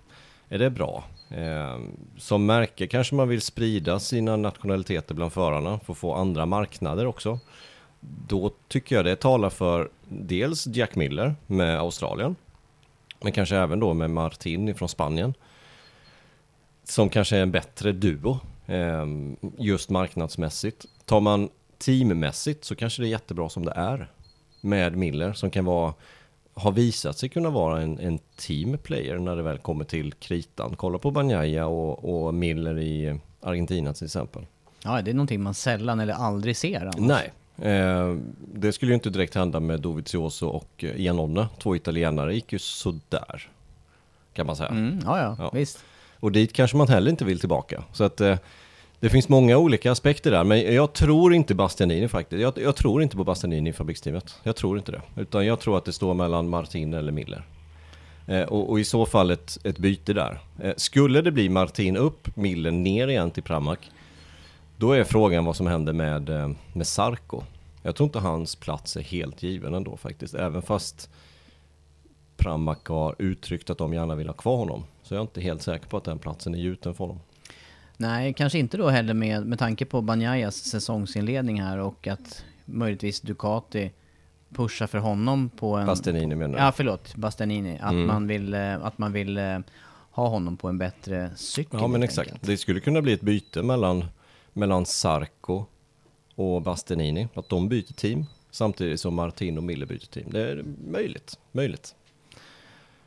är 0.53 0.59
det 0.59 0.71
bra. 0.71 1.05
Eh, 1.31 1.79
som 2.19 2.47
märke 2.47 2.87
kanske 2.87 3.15
man 3.15 3.29
vill 3.29 3.41
sprida 3.41 4.01
sina 4.01 4.37
nationaliteter 4.37 5.15
bland 5.15 5.33
förarna 5.33 5.81
för 5.85 5.93
att 5.93 5.99
få 5.99 6.15
andra 6.15 6.47
marknader 6.47 7.07
också. 7.07 7.39
Då 8.01 8.51
tycker 8.69 8.97
jag 8.97 9.05
det 9.05 9.17
talar 9.17 9.51
för 9.51 9.91
dels 10.21 10.67
Jack 10.67 10.95
Miller 10.95 11.35
med 11.47 11.79
Australien, 11.79 12.37
men 13.21 13.33
kanske 13.33 13.57
även 13.57 13.81
då 13.81 13.95
med 13.95 14.11
Martin 14.11 14.75
från 14.75 14.89
Spanien. 14.89 15.35
Som 16.85 17.09
kanske 17.09 17.37
är 17.37 17.43
en 17.43 17.53
bättre 17.53 17.93
duo, 17.93 18.39
eh, 18.67 19.07
just 19.59 19.91
marknadsmässigt. 19.91 20.87
Tar 21.05 21.21
man 21.21 21.49
teammässigt 21.79 22.65
så 22.65 22.75
kanske 22.75 23.03
det 23.03 23.09
är 23.09 23.11
jättebra 23.11 23.49
som 23.49 23.65
det 23.65 23.73
är 23.73 24.11
med 24.61 24.97
Miller 24.97 25.33
som 25.33 25.51
kan 25.51 25.65
vara 25.65 25.95
har 26.55 26.73
visat 26.73 27.19
sig 27.19 27.29
kunna 27.29 27.51
vara 27.51 27.81
en, 27.81 27.99
en 27.99 28.19
teamplayer 28.37 29.19
när 29.19 29.37
det 29.37 29.43
väl 29.43 29.59
kommer 29.59 29.85
till 29.85 30.13
kritan. 30.13 30.75
Kolla 30.77 30.99
på 30.99 31.11
Banjaya 31.11 31.67
och, 31.67 32.25
och 32.27 32.35
Miller 32.35 32.79
i 32.79 33.21
Argentina 33.41 33.95
till 33.95 34.05
exempel. 34.05 34.47
Ja, 34.85 35.03
det 35.03 35.11
är 35.11 35.15
någonting 35.15 35.43
man 35.43 35.55
sällan 35.55 36.01
eller 36.01 36.15
aldrig 36.15 36.57
ser 36.57 36.81
annars. 36.81 36.95
Nej, 36.99 37.33
eh, 37.63 38.17
det 38.55 38.73
skulle 38.73 38.91
ju 38.91 38.95
inte 38.95 39.11
direkt 39.11 39.35
hända 39.35 39.61
med 39.61 39.81
Dovizioso 39.81 40.47
och 40.47 40.85
eh, 40.85 41.01
Iannone. 41.01 41.49
Två 41.59 41.77
italienare 41.77 42.35
gick 42.35 42.53
ju 42.53 42.59
sådär, 42.59 43.49
kan 44.33 44.47
man 44.47 44.57
säga. 44.57 44.69
Mm, 44.69 45.01
ja, 45.05 45.19
ja, 45.19 45.37
ja, 45.39 45.51
visst. 45.55 45.85
Och 46.21 46.33
dit 46.33 46.53
kanske 46.53 46.77
man 46.77 46.89
heller 46.89 47.11
inte 47.11 47.25
vill 47.25 47.41
tillbaka. 47.41 47.83
Så 47.93 48.05
att 48.05 48.21
eh, 48.21 48.37
det 49.01 49.09
finns 49.09 49.29
många 49.29 49.57
olika 49.59 49.93
aspekter 49.93 50.31
där, 50.31 50.45
men 50.45 50.75
jag 50.75 50.93
tror 50.93 51.35
inte 51.35 51.55
Bastianini 51.55 52.09
faktiskt. 52.09 52.43
Jag, 52.43 52.59
jag 52.59 52.77
tror 52.77 53.03
inte 53.03 53.17
på 53.17 53.25
Bastianini 53.25 53.71
i 53.71 53.73
fabriksteamet. 53.73 54.35
Jag 54.43 54.57
tror 54.57 54.79
inte 54.79 54.93
det. 54.93 55.03
Utan 55.17 55.47
jag 55.47 55.61
tror 55.61 55.79
att 55.79 55.85
det 55.85 55.93
står 55.93 56.15
mellan 56.15 56.49
Martin 56.49 56.95
eller 56.95 57.13
Miller. 57.13 57.45
Eh, 58.27 58.43
och, 58.43 58.71
och, 58.71 58.81
i 58.81 58.85
så 58.85 59.07
fall 59.07 59.31
ett, 59.31 59.59
ett 59.65 59.79
byte 59.79 60.13
där. 60.13 60.39
Eh, 60.63 60.73
skulle 60.77 61.23
det 61.23 61.31
bli 61.31 61.49
Martin 61.49 61.97
upp, 61.97 62.37
Miller 62.37 62.71
ner 62.71 63.09
igen 63.09 63.31
till 63.31 63.43
Pramac, 63.43 63.79
då 64.77 64.93
är 64.93 65.05
frågan 65.05 65.45
vad 65.45 65.57
som 65.57 65.67
händer 65.67 65.93
med, 65.93 66.29
eh, 66.29 66.51
med 66.73 66.87
Sarko. 66.87 67.43
Jag 67.83 67.97
tror 67.97 68.07
inte 68.07 68.19
hans 68.19 68.57
plats 68.57 68.97
är 68.97 69.03
helt 69.03 69.43
given 69.43 69.75
ändå 69.75 69.97
faktiskt, 69.97 70.35
även 70.35 70.63
fast 70.63 71.11
Pramac 72.37 72.79
har 72.85 73.15
uttryckt 73.19 73.71
att 73.71 73.79
de 73.79 73.95
gärna 73.95 74.15
vill 74.15 74.27
ha 74.27 74.35
kvar 74.35 74.57
honom. 74.57 74.85
Så 75.03 75.15
jag 75.15 75.19
är 75.19 75.23
inte 75.23 75.41
helt 75.41 75.63
säker 75.63 75.87
på 75.87 75.97
att 75.97 76.05
den 76.05 76.19
platsen 76.19 76.55
är 76.55 76.59
gjuten 76.59 76.95
för 76.95 77.05
honom. 77.05 77.21
Nej, 77.97 78.35
kanske 78.35 78.59
inte 78.59 78.77
då 78.77 78.89
heller 78.89 79.15
med, 79.15 79.47
med 79.47 79.59
tanke 79.59 79.85
på 79.85 80.01
Banyayas 80.01 80.57
säsongsinledning 80.57 81.63
här 81.63 81.79
och 81.79 82.07
att 82.07 82.45
möjligtvis 82.65 83.21
Ducati 83.21 83.91
pushar 84.49 84.87
för 84.87 84.99
honom 84.99 85.49
på 85.49 85.77
en... 85.77 85.87
Bastianini 85.87 86.35
menar 86.35 86.59
du? 86.59 86.65
Ja, 86.65 86.73
förlåt. 86.73 87.15
Bastianini. 87.17 87.79
Att 87.83 87.93
mm. 87.93 88.07
man 88.07 88.27
vill, 88.27 88.55
eh, 88.55 88.85
att 88.85 88.99
man 88.99 89.13
vill 89.13 89.39
eh, 89.39 89.59
ha 90.11 90.29
honom 90.29 90.57
på 90.57 90.69
en 90.69 90.79
bättre 90.79 91.31
cykel. 91.37 91.81
Ja, 91.81 91.87
men 91.87 92.03
exakt. 92.03 92.29
Enkelt. 92.29 92.47
Det 92.47 92.57
skulle 92.57 92.81
kunna 92.81 93.03
bli 93.03 93.13
ett 93.13 93.21
byte 93.21 93.63
mellan, 93.63 94.05
mellan 94.53 94.87
Sarko 94.87 95.65
och 96.35 96.63
Bastianini. 96.63 97.29
Att 97.35 97.49
de 97.49 97.69
byter 97.69 97.93
team 97.93 98.27
samtidigt 98.51 99.01
som 99.01 99.15
Martin 99.15 99.59
och 99.59 99.65
Mille 99.65 99.87
byter 99.87 100.07
team. 100.07 100.27
Det 100.31 100.51
är 100.51 100.65
möjligt. 100.87 101.39
Möjligt. 101.53 101.95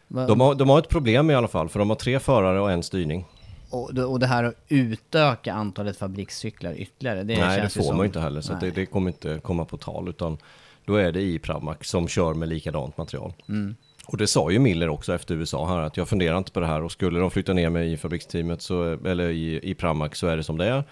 De 0.07 0.39
har, 0.39 0.55
de 0.55 0.69
har 0.69 0.79
ett 0.79 0.89
problem 0.89 1.31
i 1.31 1.35
alla 1.35 1.47
fall, 1.47 1.69
för 1.69 1.79
de 1.79 1.89
har 1.89 1.95
tre 1.95 2.19
förare 2.19 2.59
och 2.59 2.71
en 2.71 2.83
styrning. 2.83 3.25
Och, 3.69 3.89
och 3.89 4.19
det 4.19 4.27
här 4.27 4.43
att 4.43 4.55
utöka 4.67 5.53
antalet 5.53 5.97
fabrikscyklar 5.97 6.73
ytterligare, 6.73 7.23
det 7.23 7.37
Nej, 7.37 7.59
känns 7.59 7.73
det 7.73 7.79
får 7.79 7.87
som, 7.87 7.97
man 7.97 8.05
inte 8.05 8.19
heller, 8.19 8.41
så 8.41 8.53
det, 8.53 8.71
det, 8.71 8.85
kommer 8.85 9.09
inte 9.09 9.39
komma 9.43 9.65
på 9.65 9.77
tal, 9.77 10.09
utan 10.09 10.37
då 10.85 10.95
är 10.95 11.11
det 11.11 11.21
i 11.21 11.39
Pramac 11.39 11.77
som 11.81 12.07
kör 12.07 12.33
med 12.33 12.49
likadant 12.49 12.97
material. 12.97 13.33
Mm. 13.49 13.75
Och 14.07 14.17
det 14.17 14.27
sa 14.27 14.51
ju 14.51 14.59
Miller 14.59 14.89
också 14.89 15.13
efter 15.13 15.35
USA 15.35 15.67
här, 15.67 15.79
att 15.79 15.97
jag 15.97 16.09
funderar 16.09 16.37
inte 16.37 16.51
på 16.51 16.59
det 16.59 16.67
här 16.67 16.83
och 16.83 16.91
skulle 16.91 17.19
de 17.19 17.31
flytta 17.31 17.53
ner 17.53 17.69
mig 17.69 17.93
i 17.93 17.97
fabriksteamet, 17.97 18.61
så, 18.61 18.97
eller 19.05 19.29
i, 19.29 19.59
i 19.63 19.73
Pramac, 19.73 20.15
så 20.15 20.27
är 20.27 20.37
det 20.37 20.43
som 20.43 20.57
det 20.57 20.65
är. 20.65 20.83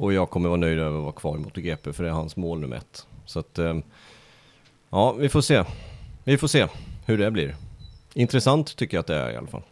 Och 0.00 0.12
jag 0.12 0.30
kommer 0.30 0.48
vara 0.48 0.60
nöjd 0.60 0.78
över 0.78 0.96
att 0.98 1.02
vara 1.02 1.12
kvar 1.12 1.36
i 1.36 1.38
MotoGP, 1.38 1.92
för 1.92 2.02
det 2.02 2.08
är 2.08 2.12
hans 2.12 2.36
mål 2.36 2.60
nummer 2.60 2.76
ett. 2.76 3.06
Så 3.24 3.38
att, 3.38 3.58
eh, 3.58 3.78
ja, 4.90 5.12
vi 5.12 5.28
får 5.28 5.40
se. 5.40 5.64
Vi 6.24 6.38
får 6.38 6.48
se 6.48 6.66
hur 7.06 7.18
det 7.18 7.30
blir. 7.30 7.56
Intressant 8.14 8.76
tycker 8.76 8.96
jag 8.96 9.00
att 9.00 9.06
det 9.06 9.16
är 9.16 9.32
i 9.32 9.36
alla 9.36 9.46
fall. 9.46 9.62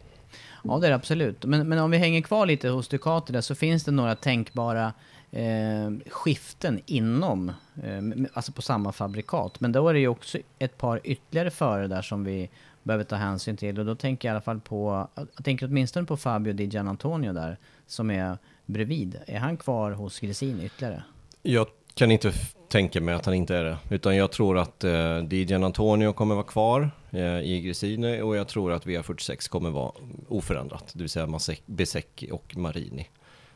Ja, 0.63 0.77
det 0.77 0.87
är 0.87 0.89
det 0.89 0.95
absolut. 0.95 1.45
Men, 1.45 1.69
men 1.69 1.79
om 1.79 1.91
vi 1.91 1.97
hänger 1.97 2.21
kvar 2.21 2.45
lite 2.45 2.69
hos 2.69 2.87
Ducati 2.87 3.33
där, 3.33 3.41
så 3.41 3.55
finns 3.55 3.83
det 3.83 3.91
några 3.91 4.15
tänkbara 4.15 4.93
eh, 5.31 5.91
skiften 6.09 6.81
inom, 6.85 7.49
eh, 7.83 8.27
alltså 8.33 8.51
på 8.51 8.61
samma 8.61 8.91
fabrikat. 8.91 9.59
Men 9.59 9.71
då 9.71 9.89
är 9.89 9.93
det 9.93 9.99
ju 9.99 10.07
också 10.07 10.37
ett 10.59 10.77
par 10.77 11.01
ytterligare 11.03 11.51
förare 11.51 11.87
där 11.87 12.01
som 12.01 12.23
vi 12.23 12.49
behöver 12.83 13.03
ta 13.03 13.15
hänsyn 13.15 13.57
till. 13.57 13.79
Och 13.79 13.85
då 13.85 13.95
tänker 13.95 14.27
jag 14.27 14.33
i 14.33 14.35
alla 14.35 14.41
fall 14.41 14.59
på, 14.59 15.07
jag 15.15 15.45
tänker 15.45 15.65
åtminstone 15.65 16.05
på 16.05 16.17
Fabio 16.17 16.53
Di 16.53 16.65
Gianantonio 16.65 17.33
där, 17.33 17.57
som 17.87 18.11
är 18.11 18.37
bredvid. 18.69 19.19
Är 19.27 19.39
han 19.39 19.57
kvar 19.57 19.91
hos 19.91 20.19
Gresini 20.19 20.65
ytterligare? 20.65 21.03
Jag 21.41 21.67
kan 21.93 22.11
inte 22.11 22.33
tänka 22.67 23.01
mig 23.01 23.13
att 23.15 23.25
han 23.25 23.33
inte 23.33 23.55
är 23.55 23.63
det. 23.63 23.77
Utan 23.89 24.15
jag 24.15 24.31
tror 24.31 24.57
att 24.57 24.83
eh, 24.83 25.17
Dijan 25.17 25.63
Antonio 25.63 26.13
kommer 26.13 26.35
vara 26.35 26.45
kvar 26.45 26.91
eh, 27.11 27.39
i 27.39 27.61
Gresine 27.61 28.21
och 28.21 28.35
jag 28.35 28.47
tror 28.47 28.71
att 28.71 28.85
V46 28.85 29.49
kommer 29.49 29.69
vara 29.69 29.91
oförändrat. 30.27 30.91
Det 30.93 30.99
vill 30.99 31.09
säga 31.09 31.39
Besecchi 31.65 32.31
och 32.31 32.57
Marini. 32.57 33.07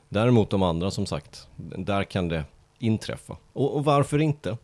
Däremot 0.10 0.50
de 0.50 0.64
andra 0.64 0.92
som 0.92 1.06
sagt, 1.06 1.48
där 1.78 2.04
kan 2.04 2.28
det 2.28 2.44
inträffa. 2.80 3.38
Och, 3.54 3.76
och 3.76 3.86
varför 3.86 4.20
inte? 4.20 4.58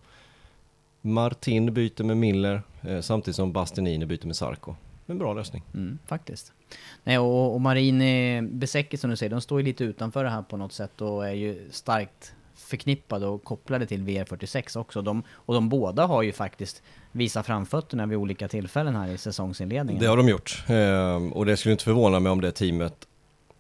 Martin 1.02 1.74
byter 1.74 2.04
med 2.04 2.18
Miller 2.18 2.62
eh, 2.82 3.02
samtidigt 3.02 3.36
som 3.36 3.52
Bastianini 3.52 4.06
byter 4.06 4.26
med 4.26 4.36
Sarko. 4.36 4.76
En 5.06 5.18
bra 5.18 5.34
lösning. 5.34 5.64
Mm, 5.74 6.00
faktiskt. 6.08 6.54
Nej, 7.04 7.18
och, 7.18 7.54
och 7.54 7.62
Marini 7.62 8.42
Besecchi 8.42 8.98
som 8.98 9.10
du 9.10 9.16
säger, 9.16 9.30
de 9.30 9.42
står 9.42 9.60
ju 9.60 9.66
lite 9.66 9.84
utanför 9.84 10.24
det 10.24 10.30
här 10.30 10.42
på 10.42 10.58
något 10.58 10.74
sätt 10.74 11.02
och 11.02 11.28
är 11.28 11.34
ju 11.34 11.68
starkt 11.72 12.34
förknippade 12.56 13.28
och 13.28 13.44
kopplade 13.44 13.86
till 13.86 14.02
VR46 14.02 14.78
också. 14.78 15.02
De, 15.02 15.24
och 15.30 15.54
de 15.54 15.70
båda 15.70 16.06
har 16.06 16.24
ju 16.24 16.32
faktiskt 16.32 16.84
visat 17.12 17.46
framfötterna 17.46 18.06
vid 18.06 18.18
olika 18.18 18.48
tillfällen 18.48 18.96
här 18.96 19.08
i 19.08 19.18
säsongsinledningen. 19.18 20.02
Det 20.02 20.08
har 20.08 20.18
de 20.18 20.30
gjort. 20.30 20.64
Ehm, 20.68 21.34
och 21.34 21.46
det 21.46 21.58
skulle 21.58 21.72
inte 21.72 21.84
förvåna 21.84 22.20
mig 22.20 22.32
om 22.32 22.42
det 22.42 22.52
teamet 22.52 23.08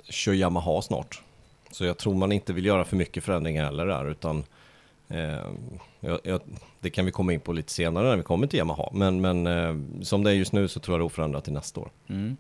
kör 0.09 0.33
Yamaha 0.33 0.81
snart. 0.81 1.21
Så 1.71 1.85
jag 1.85 1.97
tror 1.97 2.13
man 2.13 2.31
inte 2.31 2.53
vill 2.53 2.65
göra 2.65 2.85
för 2.85 2.95
mycket 2.95 3.23
förändringar 3.23 3.65
heller 3.65 3.85
där, 3.85 4.11
utan 4.11 4.43
eh, 5.07 5.47
jag, 5.99 6.19
jag, 6.23 6.41
det 6.79 6.89
kan 6.89 7.05
vi 7.05 7.11
komma 7.11 7.33
in 7.33 7.39
på 7.39 7.53
lite 7.53 7.71
senare 7.71 8.07
när 8.07 8.17
vi 8.17 8.23
kommer 8.23 8.47
till 8.47 8.59
Yamaha. 8.59 8.89
Men, 8.93 9.21
men 9.21 9.47
eh, 9.47 10.01
som 10.03 10.23
det 10.23 10.31
är 10.31 10.33
just 10.33 10.53
nu 10.53 10.67
så 10.67 10.79
tror 10.79 10.93
jag 10.93 10.99
det 10.99 11.03
är 11.03 11.05
oförändrat 11.05 11.43
till 11.43 11.53
nästa 11.53 11.79
år. 11.79 11.91
Mm. 12.07 12.37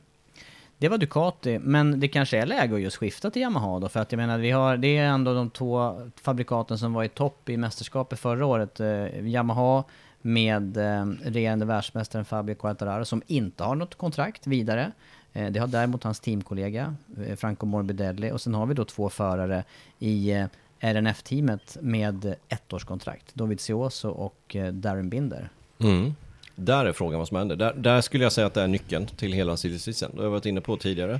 Det 0.79 0.89
var 0.89 0.97
Ducati, 0.97 1.59
men 1.59 1.99
det 1.99 2.07
kanske 2.07 2.37
är 2.37 2.45
läge 2.45 2.75
att 2.75 2.81
just 2.81 2.97
skifta 2.97 3.31
till 3.31 3.41
Yamaha 3.41 3.79
då? 3.79 3.89
För 3.89 3.99
att 3.99 4.11
jag 4.11 4.17
menar, 4.17 4.37
vi 4.37 4.51
har, 4.51 4.77
det 4.77 4.97
är 4.97 5.05
ändå 5.05 5.33
de 5.33 5.49
två 5.49 6.01
fabrikaten 6.21 6.77
som 6.77 6.93
var 6.93 7.03
i 7.03 7.09
topp 7.09 7.49
i 7.49 7.57
mästerskapet 7.57 8.19
förra 8.19 8.45
året. 8.45 8.79
Eh, 8.79 9.27
Yamaha 9.27 9.83
med 10.21 10.77
eh, 10.77 11.05
regerande 11.23 11.65
världsmästaren 11.65 12.25
Fabio 12.25 12.55
Quartararo 12.55 13.05
som 13.05 13.21
inte 13.27 13.63
har 13.63 13.75
något 13.75 13.95
kontrakt 13.95 14.47
vidare. 14.47 14.91
Eh, 15.33 15.51
det 15.51 15.59
har 15.59 15.67
däremot 15.67 16.03
hans 16.03 16.19
teamkollega 16.19 16.95
eh, 17.25 17.35
Franco 17.35 17.65
Morbidelli 17.65 18.31
och 18.31 18.41
sen 18.41 18.53
har 18.53 18.65
vi 18.65 18.73
då 18.73 18.85
två 18.85 19.09
förare 19.09 19.63
i 19.99 20.31
eh, 20.31 20.45
RNF-teamet 20.79 21.77
med 21.81 22.35
ettårskontrakt. 22.49 23.35
David 23.35 23.59
Sioso 23.61 24.09
och 24.09 24.55
eh, 24.55 24.73
Darren 24.73 25.09
Binder. 25.09 25.49
Mm. 25.79 26.15
Där 26.59 26.85
är 26.85 26.91
frågan 26.91 27.19
vad 27.19 27.27
som 27.27 27.37
händer. 27.37 27.55
Där, 27.55 27.73
där 27.73 28.01
skulle 28.01 28.23
jag 28.23 28.33
säga 28.33 28.47
att 28.47 28.53
det 28.53 28.61
är 28.61 28.67
nyckeln 28.67 29.07
till 29.07 29.33
hela 29.33 29.57
silly 29.57 29.77
Det 29.77 30.17
har 30.17 30.23
jag 30.23 30.29
varit 30.29 30.45
inne 30.45 30.61
på 30.61 30.77
tidigare 30.77 31.19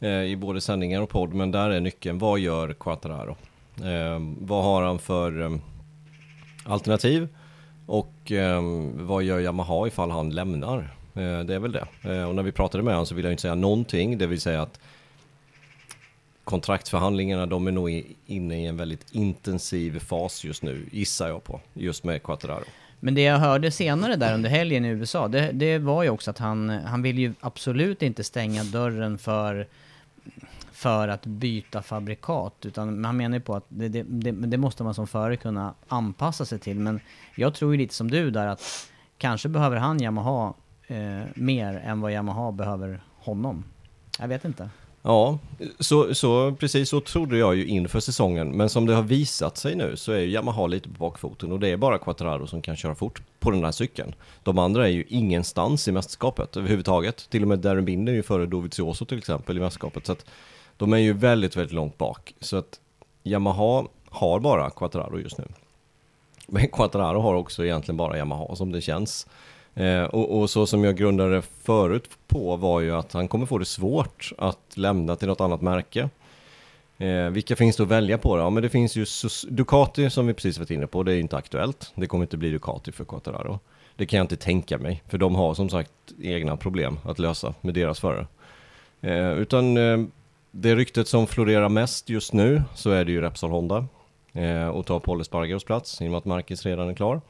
eh, 0.00 0.22
i 0.22 0.36
både 0.36 0.60
sändningar 0.60 1.02
och 1.02 1.08
podd, 1.08 1.34
men 1.34 1.50
där 1.50 1.70
är 1.70 1.80
nyckeln. 1.80 2.18
Vad 2.18 2.38
gör 2.38 2.72
Quattararo? 2.72 3.36
Eh, 3.76 4.20
vad 4.38 4.64
har 4.64 4.82
han 4.82 4.98
för 4.98 5.42
eh, 5.42 5.56
alternativ? 6.64 7.28
Och 7.86 8.32
eh, 8.32 8.62
vad 8.94 9.22
gör 9.22 9.40
Yamaha 9.40 9.86
ifall 9.86 10.10
han 10.10 10.30
lämnar? 10.30 10.78
Eh, 11.14 11.40
det 11.40 11.54
är 11.54 11.58
väl 11.58 11.72
det. 11.72 11.86
Eh, 12.02 12.24
och 12.28 12.34
när 12.34 12.42
vi 12.42 12.52
pratade 12.52 12.84
med 12.84 12.94
honom 12.94 13.06
så 13.06 13.14
ville 13.14 13.28
jag 13.28 13.32
inte 13.32 13.42
säga 13.42 13.54
någonting. 13.54 14.18
Det 14.18 14.26
vill 14.26 14.40
säga 14.40 14.62
att 14.62 14.80
kontraktsförhandlingarna, 16.44 17.46
de 17.46 17.66
är 17.66 17.72
nog 17.72 18.04
inne 18.26 18.62
i 18.62 18.66
en 18.66 18.76
väldigt 18.76 19.10
intensiv 19.12 19.98
fas 19.98 20.44
just 20.44 20.62
nu, 20.62 20.86
gissar 20.92 21.28
jag 21.28 21.44
på, 21.44 21.60
just 21.74 22.04
med 22.04 22.22
Quattararo. 22.22 22.64
Men 23.04 23.14
det 23.14 23.22
jag 23.22 23.38
hörde 23.38 23.70
senare 23.70 24.16
där 24.16 24.34
under 24.34 24.50
helgen 24.50 24.84
i 24.84 24.88
USA, 24.88 25.28
det, 25.28 25.52
det 25.52 25.78
var 25.78 26.02
ju 26.02 26.10
också 26.10 26.30
att 26.30 26.38
han, 26.38 26.70
han 26.70 27.02
vill 27.02 27.18
ju 27.18 27.34
absolut 27.40 28.02
inte 28.02 28.24
stänga 28.24 28.64
dörren 28.64 29.18
för, 29.18 29.66
för 30.72 31.08
att 31.08 31.26
byta 31.26 31.82
fabrikat. 31.82 32.66
Utan 32.66 33.04
han 33.04 33.16
menar 33.16 33.36
ju 33.36 33.40
på 33.40 33.54
att 33.54 33.64
det, 33.68 33.88
det, 33.88 34.02
det, 34.02 34.30
det 34.30 34.56
måste 34.56 34.84
man 34.84 34.94
som 34.94 35.06
förare 35.06 35.36
kunna 35.36 35.74
anpassa 35.88 36.44
sig 36.44 36.58
till. 36.58 36.80
Men 36.80 37.00
jag 37.34 37.54
tror 37.54 37.72
ju 37.72 37.78
lite 37.78 37.94
som 37.94 38.10
du 38.10 38.30
där 38.30 38.46
att 38.46 38.90
kanske 39.18 39.48
behöver 39.48 39.76
han 39.76 40.02
Yamaha 40.02 40.54
eh, 40.86 41.22
mer 41.34 41.74
än 41.84 42.00
vad 42.00 42.12
Yamaha 42.12 42.52
behöver 42.52 43.02
honom. 43.16 43.64
Jag 44.18 44.28
vet 44.28 44.44
inte. 44.44 44.70
Ja, 45.02 45.38
så, 45.80 46.14
så 46.14 46.52
precis 46.52 46.88
så 46.88 47.00
trodde 47.00 47.38
jag 47.38 47.56
ju 47.56 47.66
inför 47.66 48.00
säsongen. 48.00 48.50
Men 48.50 48.68
som 48.68 48.86
det 48.86 48.94
har 48.94 49.02
visat 49.02 49.56
sig 49.56 49.76
nu 49.76 49.96
så 49.96 50.12
är 50.12 50.18
ju 50.18 50.30
Yamaha 50.30 50.66
lite 50.66 50.88
på 50.88 50.94
bakfoten 50.98 51.52
och 51.52 51.60
det 51.60 51.68
är 51.68 51.76
bara 51.76 51.98
Quattararo 51.98 52.46
som 52.46 52.62
kan 52.62 52.76
köra 52.76 52.94
fort 52.94 53.22
på 53.40 53.50
den 53.50 53.64
här 53.64 53.72
cykeln. 53.72 54.14
De 54.42 54.58
andra 54.58 54.88
är 54.88 54.92
ju 54.92 55.04
ingenstans 55.08 55.88
i 55.88 55.92
mästerskapet 55.92 56.56
överhuvudtaget. 56.56 57.30
Till 57.30 57.42
och 57.42 57.48
med 57.48 57.58
Darren 57.58 57.84
Binder 57.84 58.12
är 58.12 58.16
ju 58.16 58.22
före 58.22 58.46
Dovizioso 58.46 59.04
till 59.04 59.18
exempel 59.18 59.56
i 59.56 59.60
mästerskapet. 59.60 60.06
Så 60.06 60.12
att 60.12 60.26
de 60.76 60.92
är 60.92 60.98
ju 60.98 61.12
väldigt, 61.12 61.56
väldigt 61.56 61.72
långt 61.72 61.98
bak. 61.98 62.34
Så 62.40 62.56
att 62.56 62.80
Yamaha 63.22 63.84
har 64.08 64.40
bara 64.40 64.70
Quattararo 64.70 65.20
just 65.20 65.38
nu. 65.38 65.44
Men 66.46 66.68
Quattararo 66.68 67.20
har 67.20 67.34
också 67.34 67.64
egentligen 67.64 67.96
bara 67.96 68.16
Yamaha 68.18 68.56
som 68.56 68.72
det 68.72 68.80
känns. 68.80 69.26
Eh, 69.74 70.02
och, 70.02 70.40
och, 70.40 70.50
så 70.50 70.66
som 70.66 70.84
jag 70.84 70.96
grundade 70.96 71.42
förut 71.42 72.08
på 72.26 72.56
var 72.56 72.80
ju 72.80 72.96
att 72.96 73.12
han 73.12 73.28
kommer 73.28 73.46
få 73.46 73.58
det 73.58 73.64
svårt 73.64 74.32
att 74.38 74.76
lämna 74.76 75.16
till 75.16 75.28
något 75.28 75.40
annat 75.40 75.62
märke. 75.62 76.08
Eh, 76.98 77.26
vilka 77.30 77.56
finns 77.56 77.76
det 77.76 77.82
att 77.82 77.88
välja 77.88 78.18
på 78.18 78.36
då? 78.36 78.42
Ja 78.42 78.50
men 78.50 78.62
det 78.62 78.68
finns 78.68 78.96
ju 78.96 79.06
Sus 79.06 79.46
Ducati 79.48 80.10
som 80.10 80.26
vi 80.26 80.34
precis 80.34 80.58
varit 80.58 80.70
inne 80.70 80.86
på, 80.86 81.02
det 81.02 81.14
är 81.14 81.18
inte 81.18 81.36
aktuellt. 81.36 81.92
Det 81.94 82.06
kommer 82.06 82.24
inte 82.24 82.36
bli 82.36 82.50
Ducati 82.50 82.92
för 82.92 83.04
Quattararo. 83.04 83.58
Det 83.96 84.06
kan 84.06 84.16
jag 84.16 84.24
inte 84.24 84.36
tänka 84.36 84.78
mig, 84.78 85.02
för 85.08 85.18
de 85.18 85.34
har 85.34 85.54
som 85.54 85.68
sagt 85.68 85.92
egna 86.22 86.56
problem 86.56 86.98
att 87.04 87.18
lösa 87.18 87.54
med 87.60 87.74
deras 87.74 88.00
förare. 88.00 88.26
Eh, 89.00 89.32
utan 89.32 89.76
eh, 89.76 89.98
det 90.50 90.74
ryktet 90.74 91.08
som 91.08 91.26
florerar 91.26 91.68
mest 91.68 92.08
just 92.08 92.32
nu 92.32 92.62
så 92.74 92.90
är 92.90 93.04
det 93.04 93.12
ju 93.12 93.20
Repsol 93.20 93.50
Honda 93.50 93.86
eh, 94.32 94.68
och 94.68 94.86
tar 94.86 95.00
Paul 95.00 95.20
Espargaros 95.20 95.64
plats 95.64 96.02
i 96.02 96.06
och 96.06 96.10
med 96.10 96.18
att 96.18 96.24
Marcus 96.24 96.66
redan 96.66 96.88
är 96.88 96.94
klar. 96.94 97.20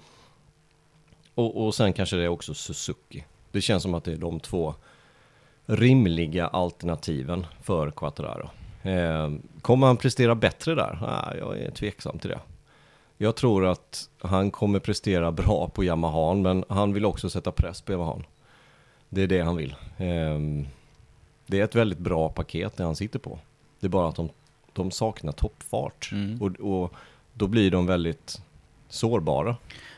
Och, 1.35 1.67
och 1.67 1.75
sen 1.75 1.93
kanske 1.93 2.17
det 2.17 2.25
är 2.25 2.29
också 2.29 2.55
Suzuki. 2.55 3.25
Det 3.51 3.61
känns 3.61 3.83
som 3.83 3.95
att 3.95 4.05
det 4.05 4.13
är 4.13 4.17
de 4.17 4.41
två 4.41 4.75
rimliga 5.67 6.47
alternativen 6.47 7.47
för 7.63 7.91
Quattararo. 7.91 8.51
Eh, 8.83 9.31
kommer 9.63 9.87
han 9.87 9.97
prestera 9.97 10.35
bättre 10.35 10.75
där? 10.75 10.99
Ah, 11.03 11.35
jag 11.39 11.59
är 11.59 11.71
tveksam 11.71 12.19
till 12.19 12.31
det. 12.31 12.41
Jag 13.19 13.37
tror 13.37 13.67
att 13.67 14.09
han 14.19 14.51
kommer 14.51 14.79
prestera 14.79 15.33
bra 15.33 15.69
på 15.69 15.85
Yamaha, 15.85 16.35
men 16.35 16.65
han 16.69 16.93
vill 16.93 17.05
också 17.05 17.31
sätta 17.31 17.53
press 17.53 17.81
på 17.81 17.93
Yamaha. 17.93 18.19
Det 19.09 19.23
är 19.23 19.27
det 19.27 19.41
han 19.41 19.57
vill. 19.57 19.75
Eh, 19.97 20.67
det 21.47 21.61
är 21.61 21.65
ett 21.65 21.75
väldigt 21.75 21.99
bra 21.99 22.29
paket 22.29 22.77
det 22.77 22.85
han 22.85 22.97
sitter 22.97 23.19
på. 23.19 23.39
Det 23.81 23.87
är 23.87 23.91
bara 23.91 24.09
att 24.09 24.17
de, 24.17 24.29
de 24.73 24.91
saknar 24.91 25.33
toppfart. 25.33 26.11
Mm. 26.13 26.43
Och, 26.43 26.61
och 26.61 26.95
då 27.33 27.47
blir 27.47 27.71
de 27.71 27.87
väldigt 27.87 28.43
sårbara. 28.89 29.57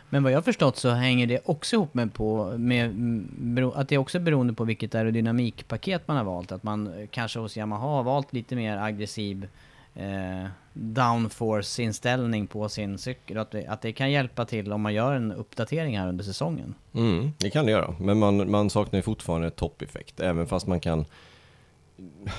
Men 0.08 0.22
vad 0.22 0.32
jag 0.32 0.36
har 0.36 0.42
förstått 0.42 0.76
så 0.76 0.90
hänger 0.90 1.26
det 1.26 1.40
också 1.44 1.76
ihop 1.76 1.94
med, 1.94 2.14
på, 2.14 2.54
med 2.58 3.64
att 3.74 3.88
det 3.88 3.94
är 3.94 3.98
också 3.98 4.18
beroende 4.18 4.52
på 4.52 4.64
vilket 4.64 4.94
aerodynamikpaket 4.94 6.08
man 6.08 6.16
har 6.16 6.24
valt. 6.24 6.52
Att 6.52 6.62
man 6.62 7.08
kanske 7.10 7.38
hos 7.38 7.56
Yamaha 7.56 7.86
har 7.86 8.02
valt 8.02 8.32
lite 8.32 8.56
mer 8.56 8.76
aggressiv 8.76 9.48
eh, 9.94 10.46
downforce-inställning 10.72 12.46
på 12.46 12.68
sin 12.68 12.98
cykel. 12.98 13.38
Att 13.38 13.50
det, 13.50 13.66
att 13.66 13.82
det 13.82 13.92
kan 13.92 14.10
hjälpa 14.10 14.44
till 14.44 14.72
om 14.72 14.80
man 14.80 14.94
gör 14.94 15.12
en 15.12 15.32
uppdatering 15.32 15.98
här 15.98 16.08
under 16.08 16.24
säsongen. 16.24 16.74
Mm, 16.94 17.32
det 17.38 17.50
kan 17.50 17.66
det 17.66 17.72
göra, 17.72 17.94
men 18.00 18.18
man, 18.18 18.50
man 18.50 18.70
saknar 18.70 18.98
ju 18.98 19.02
fortfarande 19.02 19.50
toppeffekt. 19.50 20.20
Även 20.20 20.46
fast 20.46 20.66
man 20.66 20.80
kan 20.80 21.04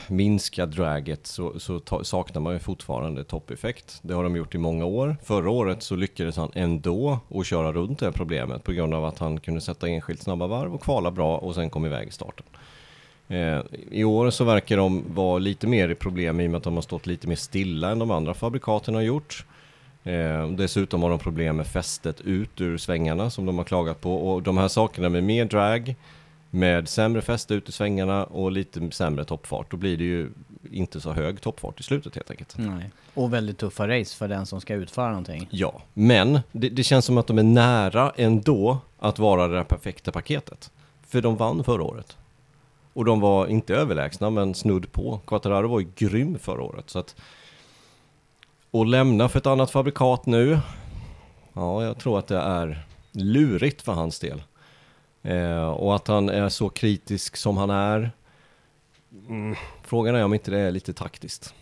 minska 0.08 0.66
draget 0.66 1.28
så, 1.28 1.60
så 1.60 1.80
ta, 1.80 2.03
saknar 2.03 2.41
man 2.41 2.53
ju 2.53 2.60
fortfarande 2.60 3.24
toppeffekt. 3.24 3.99
Det 4.01 4.14
har 4.14 4.24
de 4.24 4.36
gjort 4.36 4.56
i 4.56 4.58
många 4.58 4.86
år. 4.86 5.18
Förra 5.24 5.49
året 5.49 5.84
så 5.84 5.95
lyckades 5.95 6.38
han 6.38 6.51
ändå 6.53 7.20
att 7.30 7.45
köra 7.45 7.74
runt 7.74 7.99
det 7.99 8.12
problemet 8.12 8.64
på 8.64 8.72
grund 8.72 8.93
av 8.93 9.06
att 9.06 9.20
han 9.20 9.39
kunde 9.39 9.62
sätta 9.62 9.88
enskilt 9.88 10.22
snabba 10.22 10.47
varv 10.47 10.74
och 10.74 10.82
kvala 10.82 11.12
bra 11.12 11.38
och 11.38 11.56
sen 11.56 11.70
kom 11.70 11.86
iväg 11.86 12.08
i 12.08 12.12
starten. 12.12 12.45
Eh, 13.28 13.60
I 13.91 14.03
år 14.03 14.30
så 14.30 14.43
verkar 14.43 14.78
de 14.78 15.03
vara 15.14 15.38
lite 15.38 15.68
mer 15.68 15.89
i 15.89 15.95
problem 15.95 16.39
i 16.39 16.47
och 16.47 16.51
med 16.51 16.58
att 16.58 16.64
de 16.64 16.76
har 16.76 16.82
stått 16.82 17.08
lite 17.08 17.28
mer 17.28 17.36
stilla 17.36 17.89
än 17.91 17.99
de 17.99 18.12
andra 18.12 18.34
fabrikaten 18.34 18.95
har 18.95 19.01
gjort. 19.01 19.45
Eh, 20.03 20.49
dessutom 20.49 21.03
har 21.03 21.10
de 21.10 21.20
problem 21.20 21.58
med 21.58 21.68
fästet 21.68 22.22
ut 22.22 22.62
ur 22.62 22.78
svängarna 22.78 23.30
som 23.30 23.45
de 23.45 23.58
har 23.58 23.66
klagat 23.66 24.01
på 24.01 24.16
och 24.16 24.43
de 24.43 24.58
här 24.58 24.68
sakerna 24.68 25.10
med 25.10 25.24
mer 25.24 25.45
drag 25.45 25.95
med 26.56 26.89
sämre 26.89 27.22
fäste 27.22 27.53
ut 27.53 27.70
i 27.70 27.72
svängarna 27.72 28.24
och 28.24 28.51
lite 28.51 28.91
sämre 28.91 29.26
toppfart, 29.26 29.72
då 29.72 29.78
blir 29.78 29.97
det 29.97 30.03
ju 30.03 30.30
inte 30.72 31.01
så 31.01 31.12
hög 31.14 31.41
toppfart 31.41 31.80
i 31.80 31.84
slutet 31.84 32.16
helt 32.16 32.32
enkelt. 32.32 32.58
Nej. 32.58 32.91
Och 33.14 33.34
väldigt 33.34 33.58
tuffa 33.58 33.88
race 33.88 34.16
för 34.16 34.28
den 34.28 34.45
som 34.45 34.62
ska 34.62 34.74
utföra 34.74 35.08
någonting. 35.08 35.47
Ja, 35.51 35.82
men 35.93 36.39
det, 36.51 36.70
det 36.70 36.84
känns 36.84 37.06
som 37.06 37.18
att 37.18 37.28
de 37.28 37.38
är 37.38 37.43
nära 37.43 38.12
ändå 38.16 38.78
att 38.99 39.20
vara 39.20 39.47
det 39.47 39.56
där 39.56 39.64
perfekta 39.64 40.12
paketet. 40.12 40.72
För 41.08 41.22
de 41.22 41.36
vann 41.36 41.64
förra 41.64 41.84
året. 41.84 42.18
Och 42.93 43.06
de 43.06 43.20
var 43.20 43.47
inte 43.47 43.76
överlägsna, 43.76 44.30
men 44.30 44.53
snudd 44.53 44.91
på. 44.91 45.20
Quattararo 45.26 45.68
var 45.68 45.80
ju 45.80 45.88
grym 45.95 46.39
förra 46.39 46.62
året. 46.62 46.89
Så 46.89 46.99
att, 46.99 47.16
och 48.72 48.86
lämna 48.86 49.30
för 49.30 49.39
ett 49.39 49.45
annat 49.45 49.72
fabrikat 49.72 50.26
nu, 50.26 50.60
ja, 51.53 51.84
jag 51.84 51.97
tror 51.97 52.20
att 52.20 52.28
det 52.28 52.38
är 52.38 52.86
lurigt 53.12 53.82
för 53.82 53.93
hans 53.93 54.20
del. 54.20 54.43
Eh, 55.26 55.67
och 55.67 55.95
att 55.95 56.07
han 56.07 56.30
är 56.30 56.49
så 56.49 56.69
kritisk 56.69 57.38
som 57.38 57.57
han 57.57 57.69
är. 57.69 58.11
Mm. 59.28 59.55
Frågan 59.84 60.15
är 60.15 60.26
om 60.26 60.34
inte 60.34 60.51
det 60.51 60.59
är 60.59 60.71
lite 60.71 60.93
taktiskt. 60.93 61.53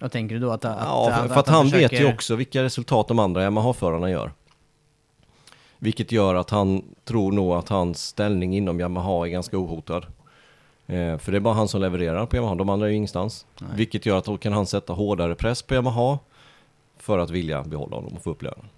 Vad 0.00 0.12
tänker 0.12 0.34
du 0.34 0.40
då? 0.40 0.50
Att, 0.50 0.64
att, 0.64 0.78
ja, 0.80 1.12
för 1.16 1.24
att, 1.24 1.36
att 1.36 1.46
han, 1.46 1.54
han 1.54 1.64
försöker... 1.64 1.88
vet 1.88 2.00
ju 2.00 2.12
också 2.12 2.36
vilka 2.36 2.62
resultat 2.62 3.08
de 3.08 3.18
andra 3.18 3.42
Yamaha-förarna 3.42 4.10
gör. 4.10 4.32
Vilket 5.78 6.12
gör 6.12 6.34
att 6.34 6.50
han 6.50 6.82
tror 7.04 7.32
nog 7.32 7.52
att 7.52 7.68
hans 7.68 8.06
ställning 8.06 8.56
inom 8.56 8.80
Yamaha 8.80 9.26
är 9.26 9.30
ganska 9.30 9.58
ohotad. 9.58 10.06
Eh, 10.86 11.18
för 11.18 11.32
det 11.32 11.38
är 11.38 11.40
bara 11.40 11.54
han 11.54 11.68
som 11.68 11.80
levererar 11.80 12.26
på 12.26 12.36
Yamaha, 12.36 12.54
de 12.54 12.68
andra 12.68 12.86
är 12.86 12.90
ju 12.90 12.96
ingenstans. 12.96 13.46
Nej. 13.58 13.70
Vilket 13.74 14.06
gör 14.06 14.18
att 14.18 14.24
då 14.24 14.36
kan 14.36 14.52
han 14.52 14.66
sätta 14.66 14.92
hårdare 14.92 15.34
press 15.34 15.62
på 15.62 15.74
Yamaha 15.74 16.18
för 16.96 17.18
att 17.18 17.30
vilja 17.30 17.62
behålla 17.62 17.96
honom 17.96 18.12
och 18.16 18.22
få 18.22 18.30
upp 18.30 18.42
lönen. 18.42 18.68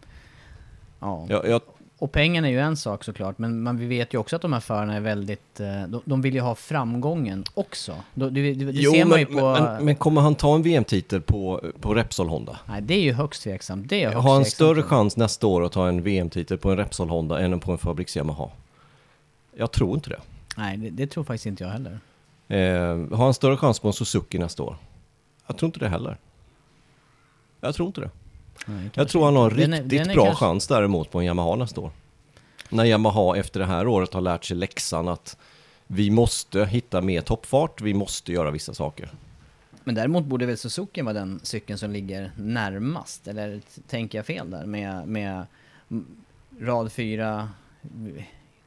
Ja. 1.00 1.26
Jag, 1.28 1.48
jag, 1.48 1.60
och 2.02 2.12
pengarna 2.12 2.48
är 2.48 2.52
ju 2.52 2.60
en 2.60 2.76
sak 2.76 3.04
såklart, 3.04 3.38
men 3.38 3.62
man, 3.62 3.76
vi 3.76 3.86
vet 3.86 4.14
ju 4.14 4.18
också 4.18 4.36
att 4.36 4.42
de 4.42 4.52
här 4.52 4.60
förarna 4.60 4.96
är 4.96 5.00
väldigt... 5.00 5.60
Eh, 5.60 5.82
de, 5.88 6.02
de 6.04 6.22
vill 6.22 6.34
ju 6.34 6.40
ha 6.40 6.54
framgången 6.54 7.44
också. 7.54 7.96
Det, 8.14 8.30
det, 8.30 8.54
det 8.54 8.70
jo, 8.72 8.92
ser 8.92 9.04
man 9.04 9.18
ju 9.18 9.26
på... 9.26 9.52
Men, 9.52 9.84
men, 9.84 9.96
kommer 9.96 10.20
han 10.20 10.34
ta 10.34 10.54
en 10.54 10.62
VM-titel 10.62 11.20
på, 11.20 11.60
på 11.80 11.94
Repsol 11.94 12.28
Honda? 12.28 12.58
Nej, 12.68 12.82
det 12.82 12.94
är 12.94 13.00
ju 13.00 13.12
högst 13.12 13.42
tveksamt. 13.42 13.88
Det 13.88 14.02
är 14.02 14.06
högst 14.06 14.24
har 14.24 14.34
han 14.34 14.44
större 14.44 14.82
chans 14.82 15.16
nästa 15.16 15.46
år 15.46 15.64
att 15.64 15.72
ta 15.72 15.88
en 15.88 16.02
VM-titel 16.02 16.58
på 16.58 16.70
en 16.70 16.76
Repsol 16.76 17.08
Honda 17.08 17.40
än 17.40 17.60
på 17.60 17.72
en 17.72 17.78
Fabriks 17.78 18.16
Yamaha? 18.16 18.50
Jag 19.56 19.72
tror 19.72 19.94
inte 19.94 20.10
det. 20.10 20.20
Nej, 20.56 20.76
det, 20.76 20.90
det 20.90 21.06
tror 21.06 21.24
faktiskt 21.24 21.46
inte 21.46 21.64
jag 21.64 21.70
heller. 21.70 22.00
Eh, 22.48 23.16
har 23.16 23.24
han 23.24 23.34
större 23.34 23.56
chans 23.56 23.80
på 23.80 23.88
en 23.88 23.94
Suzuki 23.94 24.38
nästa 24.38 24.62
år? 24.62 24.76
Jag 25.46 25.58
tror 25.58 25.66
inte 25.66 25.78
det 25.78 25.88
heller. 25.88 26.16
Jag 27.60 27.74
tror 27.74 27.86
inte 27.86 28.00
det. 28.00 28.10
Nej, 28.66 28.90
jag 28.94 29.08
tror 29.08 29.24
han 29.24 29.36
har 29.36 29.50
en 29.50 29.56
riktigt 29.56 29.88
den 29.88 30.10
är 30.10 30.14
bra 30.14 30.24
kanske... 30.24 30.44
chans 30.44 30.66
däremot 30.66 31.10
på 31.10 31.20
en 31.20 31.26
Yamaha 31.26 31.56
nästa 31.56 31.80
år. 31.80 31.90
När 32.70 32.84
Yamaha 32.84 33.36
efter 33.36 33.60
det 33.60 33.66
här 33.66 33.86
året 33.86 34.14
har 34.14 34.20
lärt 34.20 34.44
sig 34.44 34.56
läxan 34.56 35.08
att 35.08 35.36
vi 35.86 36.10
måste 36.10 36.64
hitta 36.64 37.00
mer 37.00 37.20
toppfart, 37.20 37.80
vi 37.80 37.94
måste 37.94 38.32
göra 38.32 38.50
vissa 38.50 38.74
saker. 38.74 39.10
Men 39.84 39.94
däremot 39.94 40.24
borde 40.24 40.46
väl 40.46 40.58
Suzuki 40.58 41.02
vara 41.02 41.14
den 41.14 41.40
cykeln 41.42 41.78
som 41.78 41.90
ligger 41.90 42.32
närmast, 42.36 43.28
eller 43.28 43.60
tänker 43.86 44.18
jag 44.18 44.26
fel 44.26 44.50
där 44.50 44.66
med, 44.66 45.08
med 45.08 45.46
rad 46.60 46.92
4? 46.92 47.48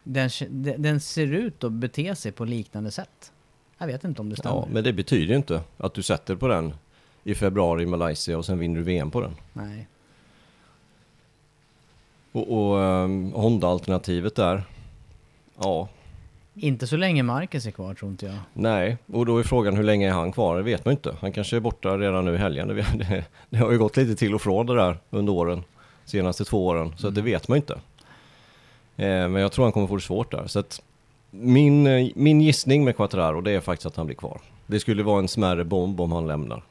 Den, 0.03 0.29
den 0.77 0.99
ser 0.99 1.33
ut 1.33 1.63
att 1.63 1.71
bete 1.71 2.15
sig 2.15 2.31
på 2.31 2.45
liknande 2.45 2.91
sätt. 2.91 3.31
Jag 3.77 3.87
vet 3.87 4.03
inte 4.03 4.21
om 4.21 4.29
det 4.29 4.35
stämmer. 4.35 4.55
Ja, 4.55 4.67
men 4.71 4.83
det 4.83 4.93
betyder 4.93 5.25
ju 5.25 5.35
inte 5.35 5.61
att 5.77 5.93
du 5.93 6.03
sätter 6.03 6.35
på 6.35 6.47
den 6.47 6.73
i 7.27 7.35
februari 7.35 7.83
i 7.83 7.85
Malaysia 7.85 8.37
och 8.37 8.45
sen 8.45 8.59
vinner 8.59 8.75
du 8.75 8.83
VM 8.83 9.11
på 9.11 9.21
den. 9.21 9.35
Nej. 9.53 9.87
Och, 12.31 12.51
och 12.51 12.77
um, 12.77 13.33
Honda-alternativet 13.33 14.35
där, 14.35 14.63
ja. 15.59 15.89
Inte 16.53 16.87
så 16.87 16.97
länge 16.97 17.23
Marcus 17.23 17.65
är 17.65 17.71
kvar 17.71 17.93
tror 17.93 18.11
inte 18.11 18.25
jag. 18.25 18.35
Nej, 18.53 18.97
och 19.13 19.25
då 19.25 19.37
är 19.37 19.43
frågan 19.43 19.75
hur 19.75 19.83
länge 19.83 20.09
är 20.09 20.13
han 20.13 20.31
kvar? 20.31 20.57
Det 20.57 20.63
vet 20.63 20.85
man 20.85 20.91
inte. 20.91 21.15
Han 21.19 21.31
kanske 21.31 21.55
är 21.55 21.59
borta 21.59 21.97
redan 21.97 22.25
nu 22.25 22.33
i 22.33 22.37
helgen. 22.37 22.67
Det, 22.67 22.73
det, 22.95 23.25
det 23.49 23.57
har 23.57 23.71
ju 23.71 23.77
gått 23.77 23.97
lite 23.97 24.15
till 24.15 24.35
och 24.35 24.41
från 24.41 24.65
det 24.65 24.75
där 24.75 24.97
under 25.09 25.33
åren, 25.33 25.63
senaste 26.05 26.45
två 26.45 26.65
åren, 26.65 26.93
så 26.97 27.07
mm. 27.07 27.15
det 27.15 27.21
vet 27.21 27.47
man 27.47 27.55
inte. 27.55 27.73
Eh, 28.95 29.27
men 29.27 29.35
jag 29.35 29.51
tror 29.51 29.65
han 29.65 29.71
kommer 29.71 29.87
få 29.87 29.95
det 29.95 30.01
svårt 30.01 30.31
där. 30.31 30.47
Så 30.47 30.59
att 30.59 30.81
min, 31.31 31.87
eh, 31.87 32.09
min 32.15 32.41
gissning 32.41 32.85
med 32.85 32.95
Quattraro 32.95 33.41
det 33.41 33.51
är 33.51 33.59
faktiskt 33.59 33.85
att 33.85 33.95
han 33.95 34.05
blir 34.05 34.15
kvar. 34.15 34.41
Det 34.67 34.79
skulle 34.79 35.03
vara 35.03 35.19
en 35.19 35.27
smärre 35.27 35.63
bomb 35.63 36.01
om 36.01 36.11
han 36.11 36.27
lämnar. 36.27 36.63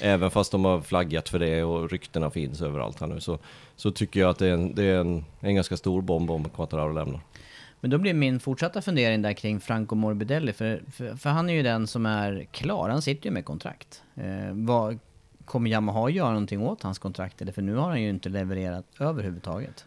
Även 0.00 0.30
fast 0.30 0.52
de 0.52 0.64
har 0.64 0.80
flaggat 0.80 1.28
för 1.28 1.38
det 1.38 1.64
och 1.64 1.90
ryktena 1.90 2.30
finns 2.30 2.62
överallt 2.62 3.00
här 3.00 3.06
nu 3.06 3.20
så, 3.20 3.38
så 3.76 3.90
tycker 3.90 4.20
jag 4.20 4.30
att 4.30 4.38
det 4.38 4.46
är 4.46 4.52
en, 4.52 4.74
det 4.74 4.84
är 4.84 4.98
en, 4.98 5.24
en 5.40 5.54
ganska 5.54 5.76
stor 5.76 6.02
bomb 6.02 6.30
om 6.30 6.48
Quattararo 6.48 6.92
lämnar. 6.92 7.20
Men 7.80 7.90
då 7.90 7.98
blir 7.98 8.14
min 8.14 8.40
fortsatta 8.40 8.82
fundering 8.82 9.22
där 9.22 9.32
kring 9.32 9.60
Franco 9.60 9.94
Morbidelli, 9.94 10.52
för, 10.52 10.82
för, 10.92 11.16
för, 11.16 11.30
han 11.30 11.50
är 11.50 11.54
ju 11.54 11.62
den 11.62 11.86
som 11.86 12.06
är 12.06 12.46
klar, 12.50 12.88
han 12.88 13.02
sitter 13.02 13.26
ju 13.26 13.32
med 13.32 13.44
kontrakt. 13.44 14.02
Eh, 14.14 14.52
vad, 14.52 14.98
kommer 15.48 15.70
Yamaha 15.70 16.10
göra 16.10 16.28
någonting 16.28 16.62
åt 16.62 16.82
hans 16.82 16.98
kontrakt? 16.98 17.42
Eller 17.42 17.52
för 17.52 17.62
nu 17.62 17.74
har 17.74 17.88
han 17.88 18.02
ju 18.02 18.08
inte 18.08 18.28
levererat 18.28 18.84
överhuvudtaget. 18.98 19.84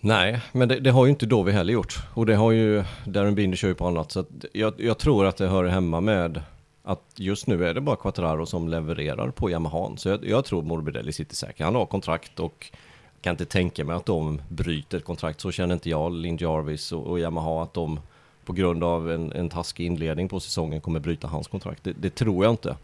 Nej, 0.00 0.40
men 0.52 0.68
det, 0.68 0.80
det 0.80 0.90
har 0.90 1.06
ju 1.06 1.10
inte 1.10 1.26
Dovi 1.26 1.52
heller 1.52 1.72
gjort. 1.72 1.98
Och 2.14 2.26
det 2.26 2.34
har 2.34 2.52
ju 2.52 2.84
Darren 3.04 3.34
Binder 3.34 3.56
kör 3.56 3.68
ju 3.68 3.74
på 3.74 3.86
annat. 3.86 4.12
Så 4.12 4.24
jag, 4.52 4.74
jag 4.76 4.98
tror 4.98 5.26
att 5.26 5.36
det 5.36 5.46
hör 5.46 5.64
hemma 5.64 6.00
med 6.00 6.42
att 6.82 7.02
just 7.16 7.46
nu 7.46 7.66
är 7.66 7.74
det 7.74 7.80
bara 7.80 7.96
Quattraro 7.96 8.46
som 8.46 8.68
levererar 8.68 9.30
på 9.30 9.50
Yamaha. 9.50 9.96
Så 9.96 10.08
jag, 10.08 10.24
jag 10.24 10.44
tror 10.44 10.62
Morbidelli 10.62 11.12
sitter 11.12 11.36
säkert. 11.36 11.64
Han 11.64 11.74
har 11.74 11.86
kontrakt 11.86 12.40
och 12.40 12.70
kan 13.20 13.30
inte 13.30 13.44
tänka 13.44 13.84
mig 13.84 13.96
att 13.96 14.06
de 14.06 14.42
bryter 14.48 14.98
ett 14.98 15.04
kontrakt. 15.04 15.40
Så 15.40 15.52
känner 15.52 15.74
inte 15.74 15.90
jag, 15.90 16.12
Linn 16.12 16.36
Jarvis 16.40 16.92
och, 16.92 17.06
och 17.06 17.20
Yamaha, 17.20 17.62
att 17.62 17.74
de 17.74 18.00
på 18.44 18.52
grund 18.52 18.84
av 18.84 19.10
en, 19.10 19.32
en 19.32 19.48
taskig 19.48 19.86
inledning 19.86 20.28
på 20.28 20.40
säsongen 20.40 20.80
kommer 20.80 21.00
bryta 21.00 21.28
hans 21.28 21.48
kontrakt. 21.48 21.84
Det, 21.84 21.92
det 21.92 22.10
tror 22.10 22.44
jag 22.44 22.52
inte. 22.52 22.76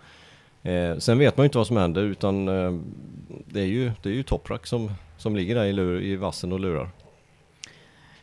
Eh, 0.62 0.98
sen 0.98 1.18
vet 1.18 1.36
man 1.36 1.44
ju 1.44 1.46
inte 1.46 1.58
vad 1.58 1.66
som 1.66 1.76
händer 1.76 2.02
utan 2.02 2.48
eh, 2.48 2.78
det 3.46 3.60
är 3.60 3.66
ju, 3.66 3.92
det 4.02 4.08
är 4.08 4.14
ju 4.14 4.22
Toprak 4.22 4.66
som, 4.66 4.90
som 5.16 5.36
ligger 5.36 5.54
där 5.54 5.64
i, 5.64 5.72
lur, 5.72 6.02
i 6.02 6.16
vassen 6.16 6.52
och 6.52 6.60
lurar. 6.60 6.90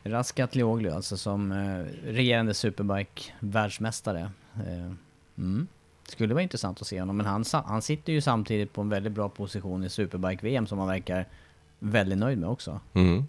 Raskat 0.03 0.55
Lioglu 0.55 0.91
alltså 0.91 1.17
som 1.17 1.51
eh, 1.51 2.11
regerande 2.11 2.53
superbike-världsmästare. 2.53 4.31
Eh, 4.55 4.91
mm. 5.37 5.67
Skulle 6.07 6.33
vara 6.33 6.43
intressant 6.43 6.81
att 6.81 6.87
se 6.87 6.99
honom, 6.99 7.17
men 7.17 7.25
han, 7.25 7.45
han 7.51 7.81
sitter 7.81 8.13
ju 8.13 8.21
samtidigt 8.21 8.73
på 8.73 8.81
en 8.81 8.89
väldigt 8.89 9.13
bra 9.13 9.29
position 9.29 9.83
i 9.83 9.89
Superbike-VM 9.89 10.67
som 10.67 10.79
han 10.79 10.87
verkar 10.87 11.27
väldigt 11.79 12.17
nöjd 12.17 12.37
med 12.37 12.49
också. 12.49 12.79
Mm. 12.93 13.23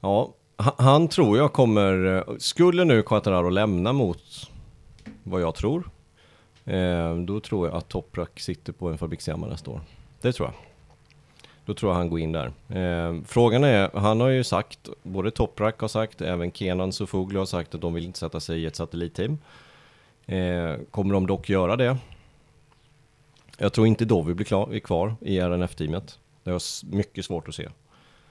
Ja, 0.00 0.32
han 0.56 1.08
tror 1.08 1.38
jag 1.38 1.52
kommer, 1.52 2.16
eh, 2.16 2.36
skulle 2.38 2.84
nu 2.84 3.02
Quattararo 3.02 3.48
lämna 3.48 3.92
mot 3.92 4.50
vad 5.22 5.42
jag 5.42 5.54
tror, 5.54 5.90
eh, 6.64 7.16
då 7.16 7.40
tror 7.40 7.68
jag 7.68 7.76
att 7.76 7.88
Toprak 7.88 8.40
sitter 8.40 8.72
på 8.72 8.88
en 8.88 8.98
fabrikshemma 8.98 9.46
nästa 9.46 9.70
år. 9.70 9.80
Det 10.20 10.32
tror 10.32 10.48
jag. 10.48 10.54
Då 11.64 11.74
tror 11.74 11.92
jag 11.92 11.96
han 11.96 12.10
går 12.10 12.20
in 12.20 12.32
där. 12.32 12.52
Eh, 12.68 13.20
frågan 13.26 13.64
är, 13.64 13.90
han 13.98 14.20
har 14.20 14.28
ju 14.28 14.44
sagt, 14.44 14.88
både 15.02 15.30
Toprak 15.30 15.80
har 15.80 15.88
sagt, 15.88 16.20
även 16.20 16.52
Kenan 16.52 16.92
Sofoglu 16.92 17.38
har 17.38 17.46
sagt 17.46 17.74
att 17.74 17.80
de 17.80 17.94
vill 17.94 18.04
inte 18.04 18.18
sätta 18.18 18.40
sig 18.40 18.62
i 18.62 18.66
ett 18.66 18.76
satellitteam. 18.76 19.38
Eh, 20.26 20.76
kommer 20.90 21.14
de 21.14 21.26
dock 21.26 21.48
göra 21.48 21.76
det? 21.76 21.98
Jag 23.58 23.72
tror 23.72 23.86
inte 23.86 24.04
Dovi 24.04 24.34
blir 24.34 24.46
klar, 24.46 24.78
kvar 24.78 25.16
i 25.20 25.38
RNF-teamet. 25.38 26.18
Det 26.42 26.50
har 26.50 26.86
mycket 26.96 27.24
svårt 27.24 27.48
att 27.48 27.54
se. 27.54 27.68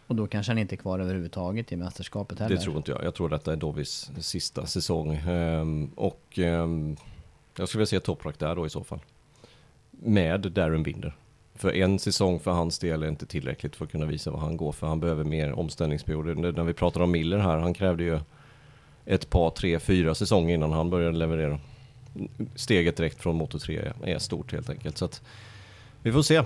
Och 0.07 0.15
då 0.15 0.27
kanske 0.27 0.51
han 0.51 0.57
inte 0.57 0.75
är 0.75 0.77
kvar 0.77 0.99
överhuvudtaget 0.99 1.71
i 1.71 1.75
mästerskapet 1.75 2.39
heller? 2.39 2.55
Det 2.55 2.61
tror 2.61 2.77
inte 2.77 2.91
jag. 2.91 3.03
Jag 3.03 3.15
tror 3.15 3.29
detta 3.29 3.51
är 3.53 3.55
Dovis 3.55 4.11
sista 4.19 4.65
säsong. 4.65 5.29
Um, 5.29 5.91
och 5.95 6.37
um, 6.37 6.97
jag 7.57 7.67
skulle 7.67 7.79
vilja 7.79 7.85
se 7.85 7.99
Toprak 7.99 8.39
där 8.39 8.55
då 8.55 8.65
i 8.65 8.69
så 8.69 8.83
fall. 8.83 8.99
Med 9.91 10.41
Darren 10.41 10.83
Binder. 10.83 11.15
För 11.55 11.75
en 11.75 11.99
säsong 11.99 12.39
för 12.39 12.51
hans 12.51 12.79
del 12.79 13.03
är 13.03 13.07
inte 13.07 13.25
tillräckligt 13.25 13.75
för 13.75 13.85
att 13.85 13.91
kunna 13.91 14.05
visa 14.05 14.31
vad 14.31 14.41
han 14.41 14.57
går 14.57 14.71
för. 14.71 14.87
Han 14.87 14.99
behöver 14.99 15.23
mer 15.23 15.51
omställningsperioder. 15.51 16.35
När 16.35 16.63
vi 16.63 16.73
pratar 16.73 17.01
om 17.01 17.11
Miller 17.11 17.37
här, 17.37 17.57
han 17.57 17.73
krävde 17.73 18.03
ju 18.03 18.19
ett 19.05 19.29
par, 19.29 19.49
tre, 19.49 19.79
fyra 19.79 20.15
säsonger 20.15 20.55
innan 20.55 20.71
han 20.71 20.89
började 20.89 21.17
leverera. 21.17 21.59
Steget 22.55 22.97
direkt 22.97 23.21
från 23.21 23.35
Moto 23.35 23.59
3 23.59 23.91
är 24.03 24.19
stort 24.19 24.51
helt 24.51 24.69
enkelt. 24.69 24.97
Så 24.97 25.05
att 25.05 25.21
vi 26.01 26.11
får 26.11 26.21
se. 26.21 26.43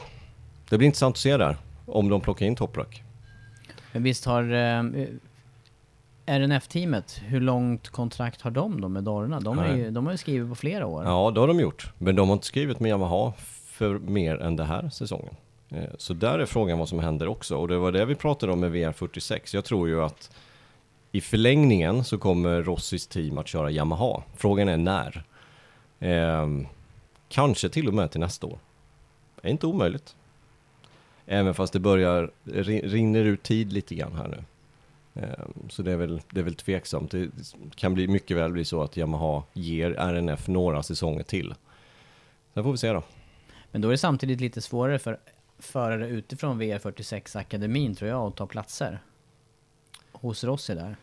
Det 0.69 0.77
blir 0.77 0.85
intressant 0.85 1.13
att 1.13 1.19
se 1.19 1.37
där, 1.37 1.57
om 1.85 2.09
de 2.09 2.21
plockar 2.21 2.45
in 2.45 2.55
Toprak. 2.55 3.03
Men 3.91 4.03
visst 4.03 4.25
har 4.25 4.43
eh, 4.53 4.83
RNF-teamet, 6.25 7.21
hur 7.25 7.41
långt 7.41 7.89
kontrakt 7.89 8.41
har 8.41 8.51
de 8.51 8.81
då 8.81 8.87
med 8.87 9.03
Dorna? 9.03 9.39
De, 9.39 9.59
är 9.59 9.75
ju, 9.75 9.91
de 9.91 10.05
har 10.05 10.13
ju 10.13 10.17
skrivit 10.17 10.49
på 10.49 10.55
flera 10.55 10.85
år. 10.85 11.03
Ja, 11.03 11.31
det 11.31 11.39
har 11.39 11.47
de 11.47 11.59
gjort. 11.59 11.93
Men 11.97 12.15
de 12.15 12.29
har 12.29 12.33
inte 12.33 12.47
skrivit 12.47 12.79
med 12.79 12.89
Yamaha 12.89 13.33
för 13.65 13.99
mer 13.99 14.37
än 14.37 14.55
den 14.55 14.67
här 14.67 14.89
säsongen. 14.89 15.35
Eh, 15.69 15.83
så 15.97 16.13
där 16.13 16.39
är 16.39 16.45
frågan 16.45 16.79
vad 16.79 16.89
som 16.89 16.99
händer 16.99 17.27
också. 17.27 17.55
Och 17.55 17.67
det 17.67 17.77
var 17.77 17.91
det 17.91 18.05
vi 18.05 18.15
pratade 18.15 18.51
om 18.51 18.59
med 18.59 18.71
VR46. 18.71 19.55
Jag 19.55 19.65
tror 19.65 19.87
ju 19.87 20.01
att 20.01 20.31
i 21.11 21.21
förlängningen 21.21 22.03
så 22.03 22.17
kommer 22.17 22.63
Rossis 22.63 23.07
team 23.07 23.37
att 23.37 23.47
köra 23.47 23.71
Yamaha. 23.71 24.23
Frågan 24.35 24.69
är 24.69 24.77
när. 24.77 25.23
Eh, 25.99 26.47
kanske 27.29 27.69
till 27.69 27.87
och 27.87 27.93
med 27.93 28.11
till 28.11 28.19
nästa 28.19 28.47
år. 28.47 28.59
Det 29.41 29.47
är 29.47 29.51
inte 29.51 29.67
omöjligt. 29.67 30.15
Även 31.25 31.53
fast 31.53 31.73
det 31.73 31.79
börjar, 31.79 32.31
rinner 32.43 33.23
ut 33.23 33.43
tid 33.43 33.73
lite 33.73 33.95
grann 33.95 34.15
här 34.15 34.27
nu. 34.27 34.43
Eh, 35.21 35.45
så 35.69 35.83
det 35.83 35.91
är 35.91 35.95
väl, 35.95 36.21
det 36.31 36.39
är 36.39 36.43
väl 36.43 36.55
tveksamt. 36.55 37.11
Det 37.11 37.29
kan 37.75 37.93
bli 37.93 38.07
mycket 38.07 38.37
väl 38.37 38.51
bli 38.51 38.65
så 38.65 38.83
att 38.83 38.97
Yamaha 38.97 39.43
ger 39.53 39.91
RNF 39.91 40.47
några 40.47 40.83
säsonger 40.83 41.23
till. 41.23 41.55
Sen 42.53 42.63
får 42.63 42.71
vi 42.71 42.77
se 42.77 42.93
då. 42.93 43.03
Men 43.71 43.81
då 43.81 43.87
är 43.87 43.91
det 43.91 43.97
samtidigt 43.97 44.41
lite 44.41 44.61
svårare 44.61 44.99
för 44.99 45.19
förare 45.59 46.07
utifrån 46.07 46.61
VR46-akademin 46.61 47.95
tror 47.95 48.09
jag 48.09 48.27
att 48.27 48.35
ta 48.35 48.47
platser. 48.47 48.99
Hos 50.11 50.43
Rossi 50.43 50.75
där. 50.75 50.95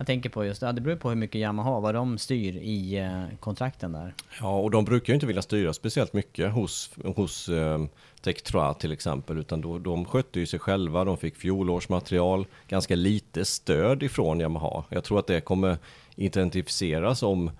Jag 0.00 0.06
tänker 0.06 0.30
på 0.30 0.44
just 0.44 0.60
det, 0.60 0.72
det 0.72 0.80
beror 0.80 0.96
på 0.96 1.08
hur 1.08 1.16
mycket 1.16 1.40
Yamaha, 1.40 1.80
vad 1.80 1.94
de 1.94 2.18
styr 2.18 2.56
i 2.56 2.98
eh, 2.98 3.38
kontrakten 3.40 3.92
där. 3.92 4.14
Ja, 4.40 4.58
och 4.58 4.70
de 4.70 4.84
brukar 4.84 5.12
ju 5.12 5.14
inte 5.14 5.26
vilja 5.26 5.42
styra 5.42 5.72
speciellt 5.72 6.12
mycket 6.12 6.52
hos, 6.52 6.90
hos 7.16 7.48
eh, 7.48 7.84
Tectra 8.20 8.74
till 8.74 8.92
exempel, 8.92 9.38
utan 9.38 9.60
då, 9.60 9.78
de 9.78 10.04
skötte 10.04 10.40
ju 10.40 10.46
sig 10.46 10.60
själva, 10.60 11.04
de 11.04 11.16
fick 11.16 11.36
fjolårsmaterial, 11.36 12.46
ganska 12.68 12.96
lite 12.96 13.44
stöd 13.44 14.02
ifrån 14.02 14.40
Yamaha. 14.40 14.84
Jag 14.88 15.04
tror 15.04 15.18
att 15.18 15.26
det 15.26 15.40
kommer 15.40 15.78
intensifieras 16.16 17.22
om, 17.22 17.50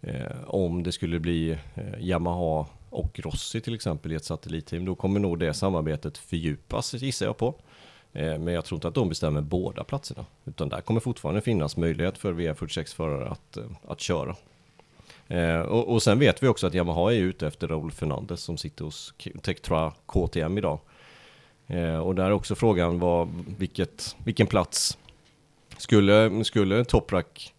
eh, 0.00 0.44
om 0.46 0.82
det 0.82 0.92
skulle 0.92 1.20
bli 1.20 1.50
eh, 1.50 1.58
Yamaha 2.00 2.66
och 2.90 3.20
Rossi 3.20 3.60
till 3.60 3.74
exempel 3.74 4.12
i 4.12 4.14
ett 4.14 4.24
satellitteam. 4.24 4.84
Då 4.84 4.94
kommer 4.94 5.20
nog 5.20 5.38
det 5.38 5.54
samarbetet 5.54 6.18
fördjupas 6.18 6.94
gissar 6.94 7.26
jag 7.26 7.36
på. 7.36 7.54
Eh, 8.12 8.38
men 8.38 8.54
jag 8.54 8.64
tror 8.64 8.76
inte 8.76 8.88
att 8.88 8.94
de 8.94 9.08
bestämmer 9.08 9.40
båda 9.40 9.84
platserna. 9.84 10.24
Utan 10.44 10.68
där 10.68 10.80
kommer 10.80 11.00
fortfarande 11.00 11.40
finnas 11.40 11.76
möjlighet 11.76 12.18
för 12.18 12.32
VR46-förare 12.32 13.28
att, 13.28 13.56
eh, 13.56 13.64
att 13.88 14.00
köra. 14.00 14.36
Eh, 15.28 15.60
och, 15.60 15.92
och 15.92 16.02
sen 16.02 16.18
vet 16.18 16.42
vi 16.42 16.48
också 16.48 16.66
att 16.66 16.74
Yamaha 16.74 17.12
är 17.12 17.16
ute 17.16 17.46
efter 17.46 17.68
Raul 17.68 17.90
Fernandez 17.92 18.40
som 18.40 18.56
sitter 18.56 18.84
hos 18.84 19.14
Tektra 19.42 19.92
KTM 20.06 20.58
idag. 20.58 20.78
och 22.04 22.14
där 22.14 22.24
är 22.24 22.32
också 22.32 22.54
frågan 22.54 22.98
var 22.98 23.28
vilket, 23.58 24.16
vilken 24.24 24.46
plats 24.46 24.98
skulle, 25.76 26.44
skulle 26.44 26.84
Toprak 26.84 27.54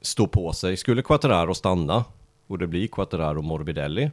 stå 0.00 0.26
på 0.26 0.52
sig? 0.52 0.76
Skulle 0.76 1.02
Quattararo 1.02 1.54
stanna 1.54 2.04
och 2.46 2.58
det 2.58 2.66
blir 2.66 2.86
Quattararo 2.86 3.42
Morbidelli 3.42 4.10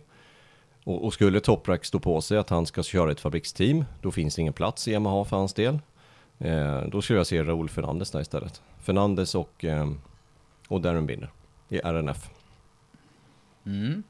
och, 0.83 1.05
och 1.05 1.13
skulle 1.13 1.39
Toprak 1.39 1.85
stå 1.85 1.99
på 1.99 2.21
sig 2.21 2.37
att 2.37 2.49
han 2.49 2.65
ska 2.65 2.83
köra 2.83 3.11
ett 3.11 3.19
fabriksteam, 3.19 3.85
då 4.01 4.11
finns 4.11 4.35
det 4.35 4.41
ingen 4.41 4.53
plats 4.53 4.87
i 4.87 4.91
Yamaha 4.91 5.25
för 5.25 5.37
hans 5.37 5.53
del. 5.53 5.79
Eh, 6.39 6.81
då 6.81 7.01
skulle 7.01 7.19
jag 7.19 7.27
se 7.27 7.43
Raúl 7.43 7.69
Fernandes 7.69 8.11
där 8.11 8.21
istället. 8.21 8.61
Fernandes 8.79 9.35
och, 9.35 9.65
eh, 9.65 9.91
och 10.67 10.81
Darren 10.81 11.05
Binder 11.05 11.29
i 11.69 11.79
RNF. 11.79 12.29
Mm. 13.65 14.03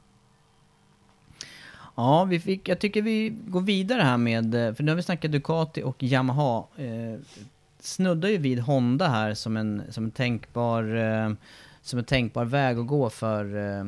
Ja, 1.96 2.24
vi 2.24 2.40
fick, 2.40 2.68
jag 2.68 2.80
tycker 2.80 3.02
vi 3.02 3.30
går 3.48 3.62
vidare 3.62 4.02
här 4.02 4.18
med, 4.18 4.56
eh, 4.56 4.74
för 4.74 4.84
nu 4.84 4.92
har 4.92 4.96
vi 4.96 5.04
snackat 5.04 5.32
Ducati 5.32 5.84
och 5.84 6.04
Yamaha. 6.04 6.64
Eh, 6.78 7.20
snuddar 7.80 8.30
ju 8.30 8.38
vid 8.38 8.60
Honda 8.60 9.08
här 9.08 9.34
som 9.34 9.58
en, 9.58 9.84
som 9.90 10.04
en 10.04 10.12
tänkbar, 10.12 10.96
eh, 10.96 11.34
som 11.82 12.00
en 12.00 12.06
tänkbar 12.06 12.46
väg 12.46 12.78
att 12.78 12.88
gå 12.88 13.10
för 13.10 13.56
eh, 13.56 13.80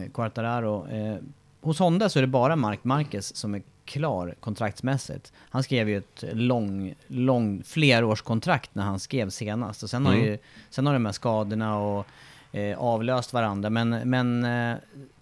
eh 0.00 0.10
Quartararo. 0.14 0.88
Eh, 0.88 1.16
hos 1.60 1.78
Honda 1.78 2.08
så 2.08 2.18
är 2.18 2.20
det 2.20 2.26
bara 2.26 2.56
Mark 2.56 2.84
Marquez 2.84 3.36
som 3.36 3.54
är 3.54 3.62
klar 3.84 4.34
kontraktsmässigt. 4.40 5.32
Han 5.50 5.62
skrev 5.62 5.88
ju 5.88 5.98
ett 5.98 6.24
lång, 6.32 6.94
lång, 7.06 7.62
flerårskontrakt 7.62 8.74
när 8.74 8.82
han 8.82 9.00
skrev 9.00 9.30
senast. 9.30 9.82
Och 9.82 9.90
sen, 9.90 10.06
mm. 10.06 10.12
har, 10.12 10.26
ju, 10.26 10.38
sen 10.70 10.86
har 10.86 10.92
de 10.92 11.06
här 11.06 11.12
skadorna 11.12 11.78
och 11.78 12.06
eh, 12.52 12.78
avlöst 12.78 13.32
varandra. 13.32 13.70
Men, 13.70 13.90
men 13.90 14.44
eh, 14.44 14.76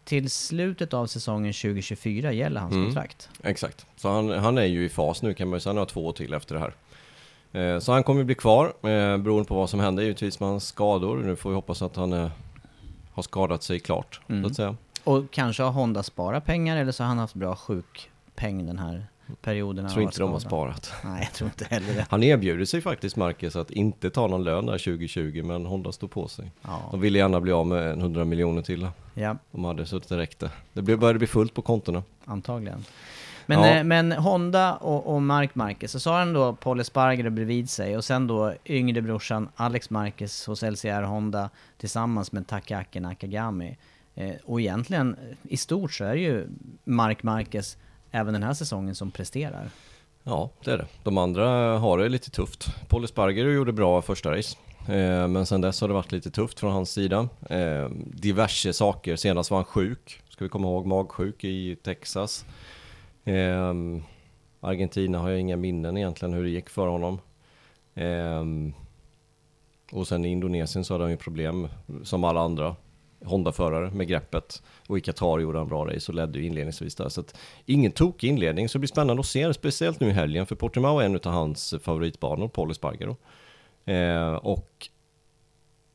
till 0.04 0.30
slutet 0.30 0.94
av 0.94 1.06
säsongen 1.06 1.52
2024 1.52 2.32
gäller 2.32 2.60
hans 2.60 2.72
mm. 2.72 2.84
kontrakt. 2.84 3.28
Exakt. 3.42 3.86
Så 3.96 4.08
han, 4.08 4.30
han 4.30 4.58
är 4.58 4.64
ju 4.64 4.84
i 4.84 4.88
fas 4.88 5.22
nu 5.22 5.34
kan 5.34 5.48
man 5.48 5.56
ju 5.56 5.60
säga, 5.60 5.70
han 5.70 5.78
har 5.78 5.86
två 5.86 6.06
år 6.06 6.12
till 6.12 6.34
efter 6.34 6.54
det 6.54 6.60
här. 6.60 6.74
Eh, 7.52 7.78
så 7.78 7.92
han 7.92 8.02
kommer 8.02 8.24
bli 8.24 8.34
kvar, 8.34 8.66
eh, 8.66 9.18
beroende 9.18 9.44
på 9.44 9.54
vad 9.54 9.70
som 9.70 9.80
händer 9.80 10.02
givetvis 10.02 10.40
med 10.40 10.48
hans 10.48 10.66
skador. 10.66 11.16
Nu 11.16 11.36
får 11.36 11.50
vi 11.50 11.54
hoppas 11.54 11.82
att 11.82 11.96
han 11.96 12.12
eh, 12.12 12.30
har 13.12 13.22
skadat 13.22 13.62
sig 13.62 13.80
klart, 13.80 14.20
mm. 14.28 14.42
så 14.42 14.50
att 14.50 14.56
säga. 14.56 14.76
Och 15.06 15.30
kanske 15.30 15.62
har 15.62 15.70
Honda 15.70 16.02
sparat 16.02 16.44
pengar 16.44 16.76
eller 16.76 16.92
så 16.92 17.02
har 17.02 17.08
han 17.08 17.18
haft 17.18 17.34
bra 17.34 17.56
sjukpeng 17.56 18.66
den 18.66 18.78
här 18.78 19.06
perioden. 19.42 19.84
Jag 19.84 19.92
tror 19.92 20.02
inte 20.02 20.20
de 20.20 20.32
har 20.32 20.38
sparat. 20.38 20.92
Nej, 21.04 21.22
jag 21.22 21.32
tror 21.32 21.48
inte 21.48 21.64
heller 21.64 21.94
det. 21.94 22.06
Han 22.10 22.22
erbjuder 22.22 22.64
sig 22.64 22.80
faktiskt, 22.80 23.16
Marcus, 23.16 23.56
att 23.56 23.70
inte 23.70 24.10
ta 24.10 24.26
någon 24.26 24.44
lön 24.44 24.66
där 24.66 24.78
2020, 24.78 25.42
men 25.44 25.66
Honda 25.66 25.92
står 25.92 26.08
på 26.08 26.28
sig. 26.28 26.50
Ja. 26.62 26.88
De 26.90 27.00
ville 27.00 27.18
gärna 27.18 27.40
bli 27.40 27.52
av 27.52 27.66
med 27.66 27.98
100 27.98 28.24
miljoner 28.24 28.62
till. 28.62 28.88
Ja. 29.14 29.36
De 29.50 29.64
hade 29.64 29.86
så 29.86 29.98
det 29.98 30.16
räckte. 30.16 30.50
Det 30.72 30.82
började 30.82 31.18
bli 31.18 31.26
fullt 31.26 31.54
på 31.54 31.62
kontona. 31.62 32.02
Antagligen. 32.24 32.84
Men, 33.46 33.62
ja. 33.62 33.76
eh, 33.76 33.84
men 33.84 34.12
Honda 34.12 34.74
och, 34.74 35.14
och 35.14 35.22
Mark 35.22 35.54
Marquez, 35.54 35.92
så 35.92 36.00
sa 36.00 36.18
han 36.18 36.32
då 36.32 36.52
Paul 36.52 36.80
Espargaro 36.80 37.30
bredvid 37.30 37.70
sig 37.70 37.96
och 37.96 38.04
sen 38.04 38.26
då 38.26 38.54
yngre 38.64 39.02
brorsan 39.02 39.48
Alex 39.56 39.90
Marquez 39.90 40.46
hos 40.46 40.62
LCR 40.62 41.02
Honda 41.02 41.50
tillsammans 41.78 42.32
med 42.32 42.46
Takaki 42.46 43.00
Nakagami. 43.00 43.76
Eh, 44.18 44.34
och 44.44 44.60
egentligen, 44.60 45.14
eh, 45.14 45.36
i 45.52 45.56
stort 45.56 45.92
så 45.92 46.04
är 46.04 46.14
det 46.14 46.20
ju 46.20 46.46
Mark 46.84 47.22
Marquez 47.22 47.76
även 48.10 48.32
den 48.32 48.42
här 48.42 48.54
säsongen 48.54 48.94
som 48.94 49.10
presterar. 49.10 49.70
Ja, 50.22 50.50
det 50.64 50.70
är 50.70 50.78
det. 50.78 50.86
De 51.02 51.18
andra 51.18 51.48
har 51.78 51.98
det 51.98 52.08
lite 52.08 52.30
tufft. 52.30 52.66
Paul 52.88 53.08
Sparger 53.08 53.44
gjorde 53.44 53.72
bra 53.72 54.02
första 54.02 54.36
race. 54.36 54.56
Eh, 54.88 55.28
men 55.28 55.46
sen 55.46 55.60
dess 55.60 55.80
har 55.80 55.88
det 55.88 55.94
varit 55.94 56.12
lite 56.12 56.30
tufft 56.30 56.60
från 56.60 56.72
hans 56.72 56.90
sida. 56.90 57.28
Diverse 57.96 58.72
saker. 58.72 59.16
Senast 59.16 59.50
var 59.50 59.58
han 59.58 59.64
sjuk. 59.64 60.22
Ska 60.28 60.44
vi 60.44 60.48
komma 60.48 60.68
ihåg 60.68 60.86
magsjuk 60.86 61.44
i 61.44 61.76
Texas. 61.76 62.44
Argentina 64.60 65.18
har 65.18 65.30
jag 65.30 65.40
inga 65.40 65.56
minnen 65.56 65.96
egentligen 65.96 66.34
hur 66.34 66.42
det 66.42 66.50
gick 66.50 66.70
för 66.70 66.86
honom. 66.86 67.20
Och 69.92 70.08
sen 70.08 70.24
i 70.24 70.28
Indonesien 70.28 70.84
så 70.84 70.94
hade 70.94 71.04
han 71.04 71.10
ju 71.10 71.16
problem 71.16 71.68
som 72.02 72.24
alla 72.24 72.40
andra 72.40 72.76
Honda-förare 73.26 73.90
med 73.90 74.08
greppet. 74.08 74.62
Och 74.86 74.98
i 74.98 75.00
Qatar 75.00 75.38
gjorde 75.38 75.58
han 75.58 75.68
bra 75.68 75.86
race 75.86 76.12
och 76.12 76.14
ledde 76.14 76.38
ju 76.38 76.46
inledningsvis 76.46 76.94
där. 76.94 77.08
Så 77.08 77.20
att 77.20 77.38
ingen 77.66 77.92
tokig 77.92 78.28
inledning, 78.28 78.68
så 78.68 78.78
det 78.78 78.80
blir 78.80 78.88
spännande 78.88 79.20
att 79.20 79.26
se 79.26 79.46
det, 79.46 79.54
speciellt 79.54 80.00
nu 80.00 80.08
i 80.08 80.12
helgen. 80.12 80.46
För 80.46 80.54
Portimao 80.54 80.98
är 80.98 81.04
en 81.04 81.16
av 81.16 81.32
hans 81.32 81.74
favoritbanor, 81.82 82.48
Paul 82.48 82.70
Espargaro. 82.70 83.16
Eh, 83.84 84.34
och 84.34 84.88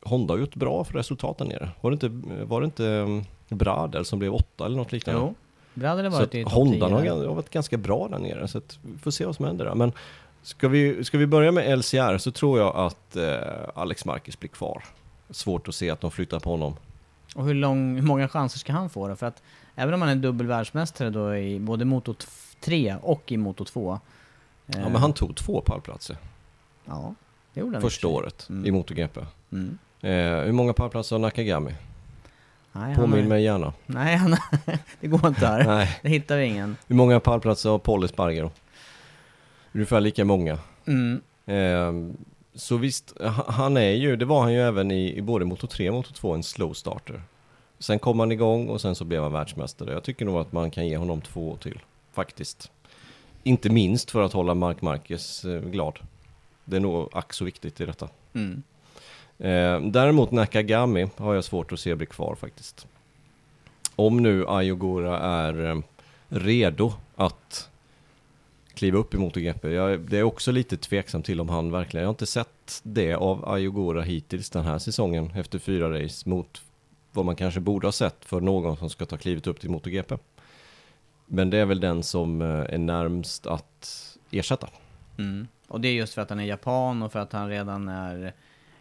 Honda 0.02 0.34
har 0.34 0.38
gjort 0.38 0.54
bra 0.54 0.84
för 0.84 0.94
resultat 0.94 1.38
där 1.38 1.44
nere. 1.44 1.70
Var 1.80 1.90
det 1.90 1.94
inte, 1.94 2.08
var 2.44 2.60
det 2.60 2.64
inte 2.64 2.84
um, 2.84 3.24
Brader 3.48 4.02
som 4.02 4.18
blev 4.18 4.34
åtta 4.34 4.66
eller 4.66 4.76
något 4.76 4.92
liknande? 4.92 5.20
Jo, 5.20 5.34
Brader 5.74 6.04
har 6.04 6.10
varit 6.10 6.34
i 6.34 6.42
Honda 6.42 6.88
10 6.88 7.10
har, 7.10 7.26
har 7.26 7.34
varit 7.34 7.50
ganska 7.50 7.76
bra 7.76 8.08
där 8.08 8.18
nere, 8.18 8.48
så 8.48 8.58
att 8.58 8.78
vi 8.82 8.98
får 8.98 9.10
se 9.10 9.26
vad 9.26 9.36
som 9.36 9.44
händer 9.44 9.64
där. 9.64 9.74
Men 9.74 9.92
ska 10.42 10.68
vi, 10.68 11.04
ska 11.04 11.18
vi 11.18 11.26
börja 11.26 11.52
med 11.52 11.78
LCR 11.78 12.18
så 12.18 12.30
tror 12.30 12.58
jag 12.58 12.76
att 12.76 13.16
eh, 13.16 13.38
Alex 13.74 14.04
Marquez 14.04 14.40
blir 14.40 14.50
kvar. 14.50 14.84
Svårt 15.30 15.68
att 15.68 15.74
se 15.74 15.90
att 15.90 16.00
de 16.00 16.10
flyttar 16.10 16.40
på 16.40 16.50
honom. 16.50 16.76
Och 17.34 17.44
hur, 17.46 17.54
lång, 17.54 17.94
hur 17.94 18.02
många 18.02 18.28
chanser 18.28 18.58
ska 18.58 18.72
han 18.72 18.90
få 18.90 19.08
då? 19.08 19.16
För 19.16 19.26
att 19.26 19.42
även 19.76 19.94
om 19.94 20.00
han 20.02 20.10
är 20.10 20.16
dubbel 20.16 20.46
världsmästare 20.46 21.10
då 21.10 21.36
i 21.36 21.58
både 21.60 21.84
Moto 21.84 22.14
3 22.60 22.96
och 23.02 23.32
i 23.32 23.36
Moto 23.36 23.64
2. 23.64 24.00
Ja, 24.66 24.78
men 24.88 24.96
han 24.96 25.12
tog 25.12 25.36
två 25.36 25.60
pallplatser 25.60 26.16
Ja, 26.84 27.14
det 27.54 27.60
gjorde 27.60 27.72
han 27.76 27.82
första 27.82 28.08
året 28.08 28.46
Mm. 28.50 28.66
i 28.66 28.70
MotoGP. 28.70 29.20
Mm. 29.52 29.78
Eh, 30.00 30.44
hur 30.44 30.52
många 30.52 30.72
pallplatser 30.72 31.16
har 31.16 31.20
Nakagami? 31.20 31.74
Nej, 32.72 32.82
han 32.84 32.94
Påminn 32.94 33.24
är- 33.24 33.28
mig 33.28 33.42
gärna. 33.42 33.72
Nej, 33.86 34.16
han, 34.16 34.36
det 35.00 35.06
går 35.06 35.26
inte 35.28 35.46
här. 35.46 35.64
Nej. 35.64 35.98
Det 36.02 36.08
hittar 36.08 36.36
vi 36.36 36.44
ingen. 36.44 36.76
Hur 36.86 36.96
många 36.96 37.20
pallplatser 37.20 37.70
har 37.70 37.78
Paul 37.78 38.04
Espargaro? 38.04 38.50
Ungefär 39.72 40.00
lika 40.00 40.24
många. 40.24 40.58
Mm. 40.86 41.20
Eh, 41.46 42.14
så 42.54 42.76
visst, 42.76 43.20
ha- 43.20 43.50
han 43.52 43.76
är 43.76 43.90
ju, 43.90 44.16
det 44.16 44.24
var 44.24 44.42
han 44.42 44.52
ju 44.52 44.60
även 44.60 44.90
i, 44.90 45.16
i 45.16 45.22
både 45.22 45.44
Moto 45.44 45.66
3 45.66 45.88
och 45.88 45.94
Moto 45.94 46.12
2, 46.12 46.34
en 46.34 46.42
slow 46.42 46.72
starter. 46.72 47.22
Sen 47.78 47.98
kom 47.98 48.20
han 48.20 48.32
igång 48.32 48.68
och 48.68 48.80
sen 48.80 48.94
så 48.94 49.04
blev 49.04 49.22
han 49.22 49.32
världsmästare. 49.32 49.92
Jag 49.92 50.02
tycker 50.02 50.24
nog 50.24 50.36
att 50.36 50.52
man 50.52 50.70
kan 50.70 50.86
ge 50.86 50.96
honom 50.96 51.20
två 51.20 51.56
till, 51.56 51.80
faktiskt. 52.12 52.70
Inte 53.42 53.70
minst 53.70 54.10
för 54.10 54.22
att 54.22 54.32
hålla 54.32 54.54
Mark 54.54 54.82
Marquez 54.82 55.44
eh, 55.44 55.60
glad. 55.60 55.98
Det 56.64 56.76
är 56.76 56.80
nog 56.80 57.08
ack 57.12 57.32
så 57.32 57.44
viktigt 57.44 57.80
i 57.80 57.86
detta. 57.86 58.08
Mm. 58.32 58.62
Eh, 59.38 59.90
däremot 59.90 60.30
Nakagami 60.30 61.08
har 61.16 61.34
jag 61.34 61.44
svårt 61.44 61.72
att 61.72 61.80
se 61.80 61.94
bli 61.94 62.06
kvar 62.06 62.34
faktiskt. 62.34 62.86
Om 63.96 64.16
nu 64.16 64.48
Ayogura 64.48 65.18
är 65.18 65.70
eh, 65.70 65.78
redo 66.28 66.92
att 67.16 67.68
kliva 68.74 68.98
upp 68.98 69.14
i 69.14 69.16
MotoGP. 69.18 69.68
Jag, 69.68 70.00
det 70.00 70.18
är 70.18 70.22
också 70.22 70.52
lite 70.52 70.76
tveksam 70.76 71.22
till 71.22 71.40
om 71.40 71.48
han 71.48 71.70
verkligen, 71.72 72.02
jag 72.02 72.08
har 72.08 72.12
inte 72.14 72.26
sett 72.26 72.80
det 72.82 73.14
av 73.14 73.48
Ayogura 73.48 74.02
hittills 74.02 74.50
den 74.50 74.64
här 74.64 74.78
säsongen 74.78 75.30
efter 75.36 75.58
fyra 75.58 76.02
race 76.04 76.28
mot 76.28 76.62
vad 77.12 77.24
man 77.24 77.36
kanske 77.36 77.60
borde 77.60 77.86
ha 77.86 77.92
sett 77.92 78.24
för 78.24 78.40
någon 78.40 78.76
som 78.76 78.90
ska 78.90 79.06
ta 79.06 79.16
klivet 79.16 79.46
upp 79.46 79.60
till 79.60 79.70
MotoGP. 79.70 80.14
Men 81.26 81.50
det 81.50 81.58
är 81.58 81.64
väl 81.64 81.80
den 81.80 82.02
som 82.02 82.42
eh, 82.42 82.48
är 82.48 82.78
närmst 82.78 83.46
att 83.46 83.98
ersätta. 84.30 84.68
Mm. 85.18 85.46
Och 85.68 85.80
det 85.80 85.88
är 85.88 85.92
just 85.92 86.14
för 86.14 86.22
att 86.22 86.30
han 86.30 86.40
är 86.40 86.44
japan 86.44 87.02
och 87.02 87.12
för 87.12 87.18
att 87.18 87.32
han 87.32 87.48
redan 87.48 87.88
är 87.88 88.32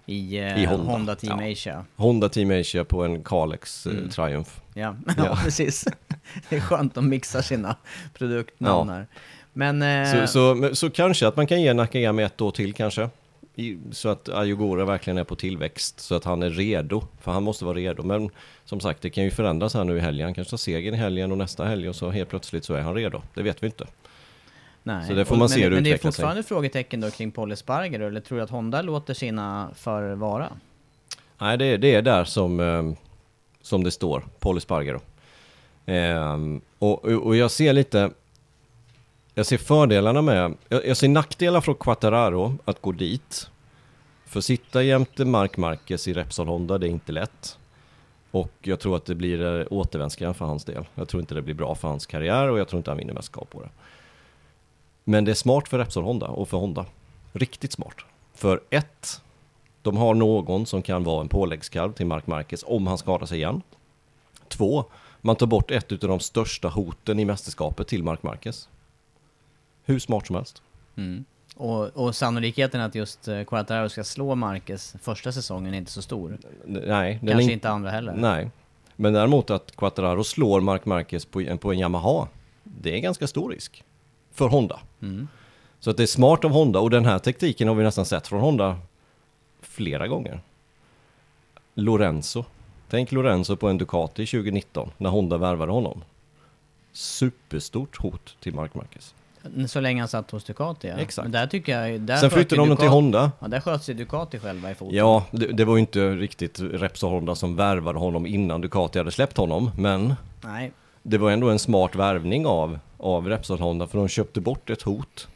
i, 0.05 0.37
eh, 0.37 0.63
I 0.63 0.65
Honda. 0.65 0.91
Honda. 0.91 1.15
Team 1.15 1.39
Ja. 1.41 1.51
Asia. 1.51 1.85
Honda 1.95 2.29
Team 2.29 2.51
Asia 2.51 2.83
på 2.85 3.03
en 3.03 3.23
Kalex 3.23 3.85
eh, 3.87 3.91
Mm. 3.93 4.09
Triumph. 4.09 4.49
Ja, 4.73 4.95
Ja. 5.17 5.39
precis. 5.43 5.85
Det 6.49 6.55
är 6.55 6.59
skönt 6.61 6.97
att 6.97 7.03
mixa 7.03 7.41
sina 7.43 7.75
produktnamn 8.13 8.89
Ja. 8.89 8.93
här. 8.95 9.07
Men... 9.53 9.81
Eh, 9.81 10.11
Så, 10.21 10.27
så, 10.27 10.55
men- 10.55 10.75
så 10.75 10.89
kanske 10.89 11.27
att 11.27 11.35
man 11.35 11.47
kan 11.47 11.61
ge 11.61 11.73
Nakagami 11.73 12.23
ett 12.23 12.41
år 12.41 12.51
till 12.51 12.73
kanske. 12.73 13.09
I, 13.55 13.77
så 13.91 14.09
att 14.09 14.29
Ayogura 14.29 14.85
verkligen 14.85 15.17
är 15.17 15.23
på 15.23 15.35
tillväxt. 15.35 15.99
Så 15.99 16.15
att 16.15 16.23
han 16.23 16.43
är 16.43 16.49
redo. 16.49 17.03
För 17.21 17.31
han 17.31 17.43
måste 17.43 17.65
vara 17.65 17.77
redo. 17.77 18.03
Men 18.03 18.29
som 18.65 18.79
sagt, 18.79 19.01
det 19.01 19.09
kan 19.09 19.23
ju 19.23 19.31
förändras 19.31 19.73
här 19.73 19.83
nu 19.83 19.97
i 19.97 19.99
helgen. 19.99 20.25
Han 20.25 20.33
kanske 20.33 20.49
tar 20.51 20.57
segern 20.57 20.93
i 20.93 20.97
helgen 20.97 21.31
och 21.31 21.37
nästa 21.37 21.65
helg 21.65 21.89
och 21.89 21.95
så 21.95 22.09
helt 22.09 22.29
plötsligt 22.29 22.65
så 22.65 22.73
är 22.73 22.81
han 22.81 22.95
redo. 22.95 23.21
Det 23.33 23.41
vet 23.43 23.63
vi 23.63 23.67
inte. 23.67 23.87
nej. 24.83 25.07
så 25.07 25.13
det 25.13 25.25
får 25.25 25.35
man 25.35 25.39
men, 25.39 25.49
se 25.49 25.63
hur 25.63 25.69
det 25.69 25.75
Men 25.75 25.83
det 25.83 25.89
är 25.89 25.93
utvecklar 25.93 26.11
sig. 26.11 26.15
fortfarande 26.21 26.43
frågetecken 26.43 27.01
då 27.01 27.09
kring 27.09 27.31
Paul 27.31 27.51
Espargaro, 27.51 28.07
eller 28.07 28.21
tror 28.21 28.37
du 28.37 28.43
att 28.43 28.49
Honda 28.49 28.81
låter 28.81 29.13
sina 29.13 29.69
förare 29.75 30.15
vara? 30.15 30.47
Nej, 31.37 31.57
det, 31.57 31.65
är- 31.65 31.77
det 31.77 31.95
är 31.95 32.01
där 32.01 32.23
som, 32.23 32.59
eh, 32.59 32.83
som 33.61 33.83
det 33.83 33.91
står. 33.91 34.23
Paul 34.39 34.57
Espargaro. 34.57 35.01
Ehm, 35.85 36.61
och 36.79 37.05
och 37.05 37.35
jag 37.35 37.51
ser 37.51 37.73
lite... 37.73 38.09
Jag 39.41 39.45
ser 39.45 39.57
fördelarna 39.57 40.21
med... 40.21 40.57
Jag, 40.69 40.87
jag 40.87 40.97
ser 40.97 41.07
nackdelar 41.07 41.61
från 41.61 41.75
Quattararo 41.75 42.57
att 42.65 42.81
gå 42.81 42.91
dit. 42.91 43.49
För 44.25 44.41
sitta 44.41 44.83
jämte 44.83 45.25
Mark 45.25 45.57
Marquez 45.57 46.07
i 46.07 46.13
Repsol 46.13 46.47
Honda, 46.47 46.77
det 46.77 46.87
är 46.87 46.89
inte 46.89 47.11
lätt. 47.11 47.57
Och 48.31 48.51
jag 48.61 48.79
tror 48.79 48.95
att 48.95 49.05
det 49.05 49.15
blir 49.15 49.59
eh, 49.59 49.65
återvändsgränd 49.69 50.35
för 50.35 50.45
hans 50.45 50.65
del. 50.65 50.85
Jag 50.95 51.07
tror 51.07 51.21
inte 51.21 51.35
det 51.35 51.41
blir 51.41 51.53
bra 51.53 51.75
för 51.75 51.87
hans 51.87 52.05
karriär 52.05 52.47
och 52.47 52.59
jag 52.59 52.67
tror 52.67 52.77
inte 52.77 52.91
han 52.91 52.97
vinner 52.97 53.13
mästerskap 53.13 53.49
på 53.49 53.61
det. 53.61 53.69
Men 55.03 55.25
det 55.25 55.31
är 55.31 55.35
smart 55.35 55.67
för 55.67 55.77
Repsol 55.77 56.03
Honda 56.03 56.27
och 56.27 56.49
för 56.49 56.57
Honda. 56.57 56.85
Riktigt 57.33 57.71
smart. 57.71 57.95
För 58.33 58.61
ett, 58.69 59.21
de 59.81 59.97
har 59.97 60.13
någon 60.13 60.65
som 60.65 60.81
kan 60.81 61.03
vara 61.03 61.21
en 61.21 61.29
påläggskalv 61.29 61.93
till 61.93 62.05
Mark 62.05 62.27
Marquez 62.27 62.63
om 62.67 62.87
han 62.87 62.97
skadar 62.97 63.25
sig 63.25 63.37
igen. 63.37 63.61
Två, 64.47 64.85
man 65.21 65.35
tar 65.35 65.47
bort 65.47 65.71
ett 65.71 65.91
av 65.91 66.09
de 66.09 66.19
största 66.19 66.67
hoten 66.67 67.19
i 67.19 67.25
mästerskapet 67.25 67.87
till 67.87 68.03
Mark 68.03 68.23
Marquez. 68.23 68.67
Hur 69.85 69.99
smart 69.99 70.27
som 70.27 70.35
helst. 70.35 70.61
Mm. 70.95 71.25
Och, 71.55 71.87
och 71.87 72.15
sannolikheten 72.15 72.81
att 72.81 72.95
just 72.95 73.27
eh, 73.27 73.43
Quartararo 73.43 73.89
ska 73.89 74.03
slå 74.03 74.35
Marquez 74.35 74.95
första 75.01 75.31
säsongen 75.31 75.73
är 75.73 75.77
inte 75.77 75.91
så 75.91 76.01
stor. 76.01 76.37
Nej, 76.65 77.19
Kanske 77.27 77.51
är 77.51 77.53
inte 77.53 77.69
andra 77.69 77.89
heller. 77.89 78.13
Nej. 78.13 78.49
Men 78.95 79.13
däremot 79.13 79.49
att 79.49 79.75
Quattararo 79.75 80.23
slår 80.23 80.61
Mark 80.61 80.85
Marquez 80.85 81.25
på 81.25 81.41
en, 81.41 81.57
på 81.57 81.71
en 81.71 81.79
Yamaha, 81.79 82.27
det 82.63 82.95
är 82.95 82.99
ganska 82.99 83.27
stor 83.27 83.51
risk. 83.51 83.83
För 84.31 84.47
Honda. 84.47 84.79
Mm. 85.01 85.27
Så 85.79 85.89
att 85.89 85.97
det 85.97 86.03
är 86.03 86.07
smart 86.07 86.45
av 86.45 86.51
Honda 86.51 86.79
och 86.79 86.89
den 86.89 87.05
här 87.05 87.19
tekniken 87.19 87.67
har 87.67 87.75
vi 87.75 87.83
nästan 87.83 88.05
sett 88.05 88.27
från 88.27 88.41
Honda 88.41 88.77
flera 89.61 90.07
gånger. 90.07 90.39
Lorenzo. 91.73 92.45
Tänk 92.89 93.11
Lorenzo 93.11 93.55
på 93.55 93.67
en 93.67 93.77
Ducati 93.77 94.25
2019 94.25 94.91
när 94.97 95.09
Honda 95.09 95.37
värvade 95.37 95.71
honom. 95.71 96.03
Superstort 96.91 97.97
hot 97.97 98.35
till 98.39 98.55
Mark 98.55 98.73
Marquez. 98.73 99.15
Så 99.67 99.79
länge 99.79 100.01
han 100.01 100.07
satt 100.07 100.31
hos 100.31 100.43
Ducati 100.43 100.87
ja. 100.87 100.95
Exakt. 100.97 101.23
Men 101.25 101.31
där 101.31 101.47
tycker 101.47 101.79
jag... 101.81 102.01
Där 102.01 102.17
Sen 102.17 102.29
flyttade 102.29 102.61
de 102.61 102.67
dem 102.69 102.77
till 102.77 102.85
Ducati- 102.85 102.89
Honda. 102.91 103.31
Ja, 103.39 103.47
där 103.47 103.59
sköt 103.59 103.83
sig 103.83 103.95
Ducati 103.95 104.39
själva 104.39 104.71
i 104.71 104.75
foten. 104.75 104.95
Ja, 104.95 105.25
det, 105.31 105.47
det 105.47 105.65
var 105.65 105.75
ju 105.75 105.79
inte 105.79 106.11
riktigt 106.15 106.59
Repsol 106.59 107.11
Honda 107.11 107.35
som 107.35 107.55
värvade 107.55 107.99
honom 107.99 108.25
innan 108.25 108.61
Ducati 108.61 108.97
hade 108.99 109.11
släppt 109.11 109.37
honom, 109.37 109.71
men 109.77 110.13
Nej. 110.41 110.71
det 111.03 111.17
var 111.17 111.31
ändå 111.31 111.49
en 111.49 111.59
smart 111.59 111.95
värvning 111.95 112.45
av, 112.45 112.79
av 112.97 113.27
Repsol 113.29 113.59
Honda 113.59 113.87
för 113.87 113.97
de 113.97 114.07
köpte 114.07 114.41
bort 114.41 114.69
ett 114.69 114.81
hot 114.81 115.27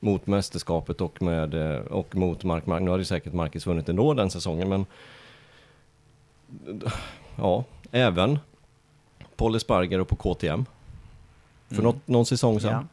mot 0.00 0.26
mästerskapet 0.26 1.00
och, 1.00 1.22
med, 1.22 1.54
eh, 1.74 1.78
och 1.80 2.16
mot 2.16 2.44
Mark 2.44 2.66
Mark. 2.66 2.82
Nu 2.82 2.90
hade 2.90 3.04
säkert 3.04 3.32
Marcus 3.32 3.66
vunnit 3.66 3.88
ändå 3.88 4.14
den 4.14 4.30
säsongen 4.30 4.68
men 4.68 4.86
ja, 7.36 7.64
även 7.90 8.38
Paul 9.36 9.54
Espargaro 9.54 10.04
på 10.04 10.16
KTM 10.16 10.64
för 11.68 11.74
Mm. 11.74 11.84
något, 11.84 12.08
någon 12.08 12.26
säsong 12.26 12.60
sedan. 12.60 12.72
Ja. 12.72 12.84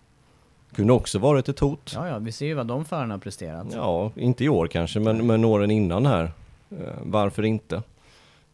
Kunde 0.75 0.93
också 0.93 1.19
varit 1.19 1.49
ett 1.49 1.59
hot. 1.59 1.91
ja, 1.95 2.07
ja, 2.07 2.19
vi 2.19 2.31
ser 2.31 2.45
ju 2.45 2.53
vad 2.53 2.67
de 2.67 2.85
förarna 2.85 3.13
har 3.13 3.19
presterat. 3.19 3.67
Ja, 3.73 4.11
inte 4.15 4.43
i 4.43 4.49
år 4.49 4.67
kanske, 4.67 4.99
men, 4.99 5.27
men 5.27 5.45
åren 5.45 5.71
innan 5.71 6.05
här. 6.05 6.31
Eh, 6.69 6.93
varför 7.03 7.43
inte? 7.43 7.83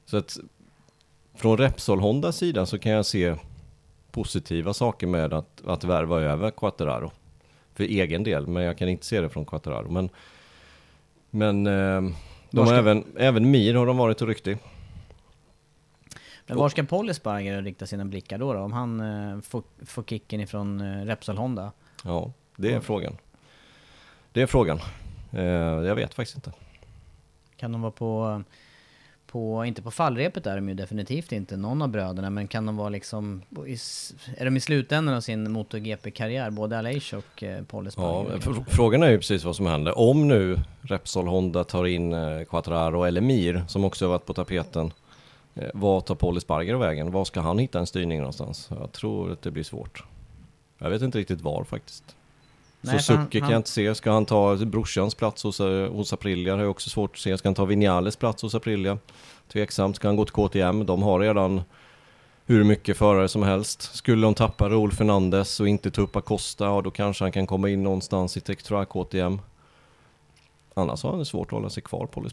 Så 0.05 0.17
att 0.17 0.37
från 1.35 1.57
Repsol 1.57 1.99
Hondas 1.99 2.37
sida 2.37 2.65
så 2.65 2.79
kan 2.79 2.91
jag 2.91 3.05
se 3.05 3.35
positiva 4.11 4.73
saker 4.73 5.07
med 5.07 5.33
att, 5.33 5.61
att 5.65 5.83
värva 5.83 6.21
över 6.21 6.51
Quattararo. 6.51 7.11
För 7.73 7.83
egen 7.83 8.23
del, 8.23 8.47
men 8.47 8.63
jag 8.63 8.77
kan 8.77 8.89
inte 8.89 9.05
se 9.05 9.21
det 9.21 9.29
från 9.29 9.45
Quattararo. 9.45 9.91
Men, 9.91 10.09
men 11.29 11.67
eh, 11.67 12.01
de 12.51 12.57
Var 12.57 12.65
har 12.65 12.73
även, 12.73 13.05
även 13.17 13.51
Mir 13.51 13.73
har 13.73 13.85
de 13.85 13.97
varit 13.97 14.21
och 14.21 14.27
ryckt 14.27 14.47
i. 14.47 14.57
Men 16.47 16.57
var 16.57 16.69
ska 16.69 16.83
Paul 16.83 17.09
Espargaro 17.09 17.61
rikta 17.61 17.87
sina 17.87 18.05
blickar 18.05 18.37
då? 18.37 18.53
då? 18.53 18.59
Om 18.59 18.73
han 18.73 18.99
eh, 18.99 19.41
får, 19.41 19.63
får 19.85 20.03
kicken 20.03 20.41
ifrån 20.41 21.05
Repsol 21.05 21.37
Honda? 21.37 21.71
Ja, 22.03 22.31
det 22.55 22.73
är 22.73 22.79
frågan. 22.79 23.17
Det 24.31 24.41
är 24.41 24.45
frågan. 24.47 24.79
Eh, 25.31 25.43
jag 25.87 25.95
vet 25.95 26.13
faktiskt 26.13 26.37
inte. 26.37 26.51
Kan 27.57 27.71
de 27.71 27.81
vara 27.81 27.91
på, 27.91 28.43
på, 29.27 29.65
inte 29.65 29.81
på 29.81 29.91
fallrepet 29.91 30.47
är 30.47 30.55
de 30.55 30.69
ju 30.69 30.75
definitivt 30.75 31.31
inte, 31.31 31.57
någon 31.57 31.81
av 31.81 31.87
bröderna, 31.89 32.29
men 32.29 32.47
kan 32.47 32.65
de 32.65 32.77
vara 32.77 32.89
liksom, 32.89 33.41
i, 33.67 33.77
är 34.37 34.45
de 34.45 34.57
i 34.57 34.59
slutändan 34.59 35.15
av 35.15 35.21
sin 35.21 35.51
MotoGP-karriär, 35.51 36.49
både 36.49 36.77
Aleix 36.79 37.13
och 37.13 37.43
eh, 37.43 37.63
Paul 37.63 37.89
Ja, 37.97 38.25
fr- 38.39 38.65
frågan 38.67 39.03
är 39.03 39.09
ju 39.09 39.17
precis 39.17 39.43
vad 39.43 39.55
som 39.55 39.65
händer. 39.65 39.97
Om 39.97 40.27
nu 40.27 40.59
Repsol 40.81 41.27
Honda 41.27 41.63
tar 41.63 41.85
in 41.87 42.13
eh, 42.13 42.43
Quattraro 42.43 43.03
eller 43.03 43.21
Mir, 43.21 43.63
som 43.67 43.83
också 43.85 44.05
har 44.05 44.09
varit 44.09 44.25
på 44.25 44.33
tapeten. 44.33 44.93
Eh, 45.55 45.69
vad 45.73 46.05
tar 46.05 46.15
Paul 46.15 46.37
Espargaro 46.37 46.77
vägen? 46.77 47.11
Var 47.11 47.25
ska 47.25 47.41
han 47.41 47.59
hitta 47.59 47.79
en 47.79 47.87
styrning 47.87 48.17
någonstans? 48.19 48.69
Jag 48.79 48.91
tror 48.91 49.31
att 49.31 49.41
det 49.41 49.51
blir 49.51 49.63
svårt. 49.63 50.03
Jag 50.83 50.89
vet 50.89 51.01
inte 51.01 51.17
riktigt 51.17 51.41
var 51.41 51.63
faktiskt. 51.63 52.15
Nej, 52.81 52.99
Suzuki 52.99 53.17
han- 53.19 53.27
kan 53.29 53.49
jag 53.49 53.59
inte 53.59 53.69
se. 53.69 53.95
Ska 53.95 54.11
han 54.11 54.25
ta 54.25 54.55
brorsans 54.55 55.15
plats 55.15 55.43
hos, 55.43 55.59
eh, 55.59 55.91
hos 55.91 56.13
Aprilia? 56.13 56.55
Det 56.55 56.63
är 56.63 56.67
också 56.67 56.89
svårt 56.89 57.11
att 57.11 57.17
se. 57.17 57.37
Ska 57.37 57.47
han 57.49 57.55
ta 57.55 57.65
Vinales 57.65 58.15
plats 58.15 58.41
hos 58.41 58.55
Aprilia? 58.55 58.97
Tveksamt. 59.53 59.95
Ska 59.95 60.07
han 60.07 60.15
gå 60.15 60.25
till 60.25 60.33
KTM? 60.33 60.85
De 60.85 61.03
har 61.03 61.19
redan 61.19 61.61
hur 62.45 62.63
mycket 62.63 62.97
förare 62.97 63.27
som 63.27 63.43
helst. 63.43 63.81
Skulle 63.95 64.21
de 64.27 64.33
tappa 64.33 64.69
Raúl 64.69 64.91
Fernandez 64.91 65.59
och 65.59 65.67
inte 65.67 65.91
ta 65.91 66.01
upp 66.01 66.15
Acosta, 66.15 66.65
ja 66.65 66.81
då 66.81 66.91
kanske 66.91 67.23
han 67.23 67.31
kan 67.31 67.47
komma 67.47 67.69
in 67.69 67.83
någonstans 67.83 68.37
i 68.37 68.41
Tektra 68.41 68.85
KTM. 68.85 69.39
Annars 70.73 71.03
har 71.03 71.09
han 71.09 71.19
det 71.19 71.25
svårt 71.25 71.47
att 71.47 71.51
hålla 71.51 71.69
sig 71.69 71.83
kvar 71.83 72.05
på. 72.05 72.25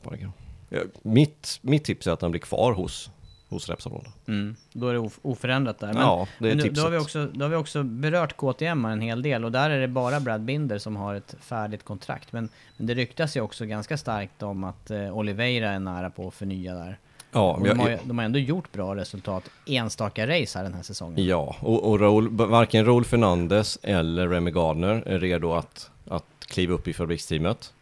Ja, 0.69 0.79
Mitt, 1.03 1.59
mitt 1.63 1.85
tips 1.85 2.07
är 2.07 2.13
att 2.13 2.23
han 2.23 2.31
blir 2.31 2.41
kvar 2.41 2.73
hos, 2.73 3.11
hos 3.51 3.69
Repsol. 3.69 4.09
Mm, 4.29 4.57
då 4.73 4.89
är 4.89 4.93
det 4.93 4.99
of- 4.99 5.19
oförändrat 5.23 5.79
där. 5.79 5.87
Men, 5.93 5.97
Ja, 6.03 6.27
det 6.39 6.45
är 6.45 6.49
men 6.49 6.57
nu, 6.57 6.63
då, 6.63 6.69
tipset. 6.69 6.85
har 6.85 6.91
vi 6.91 6.99
också, 6.99 7.27
då 7.33 7.45
har 7.45 7.51
vi 7.51 7.57
också 7.57 7.83
berört 7.83 8.37
KTM 8.37 8.85
en 8.85 9.01
hel 9.01 9.23
del 9.23 9.45
och 9.45 9.53
där 9.53 9.71
är 9.71 9.81
det 9.81 9.89
bara 9.89 10.21
Brad 10.21 10.41
Binder 10.41 10.79
som 10.79 10.97
har 10.97 11.15
ett 11.15 11.35
färdigt 11.41 11.85
kontrakt. 11.85 12.33
Men, 12.33 12.49
men 12.77 12.87
det 12.87 12.95
ryktas 12.95 13.37
ju 13.37 13.41
också 13.41 13.65
ganska 13.67 13.97
starkt 13.97 14.43
om 14.43 14.65
att 14.65 14.91
eh, 14.91 15.17
Oliveira 15.17 15.71
är 15.71 15.79
nära 15.79 16.11
på 16.11 16.29
att 16.29 16.35
förnya 16.35 16.75
där. 16.75 16.99
Ja, 17.33 17.61
de, 17.65 17.79
har, 17.79 17.89
jag, 17.91 18.01
de 18.05 18.19
har 18.19 18.25
ändå 18.25 18.39
gjort 18.39 18.73
bra 18.73 18.97
resultat 18.97 19.45
enstaka 19.67 20.27
race 20.27 20.59
här 20.59 20.63
den 20.65 20.75
här 20.75 20.83
säsongen. 20.83 21.27
ja 21.27 21.57
och, 21.61 21.91
och 21.91 22.01
Raúl, 22.01 22.29
varken 22.37 22.85
Raúl 22.85 23.05
Fernandez 23.05 23.79
eller 23.83 24.29
Remy 24.29 24.51
Gardner 24.51 25.03
är 25.07 25.19
redo 25.19 25.53
att, 25.53 25.91
att 26.09 26.25
kliva 26.41 26.75
upp 26.75 26.89
i 26.89 26.93
fabriksteamet. 26.93 27.73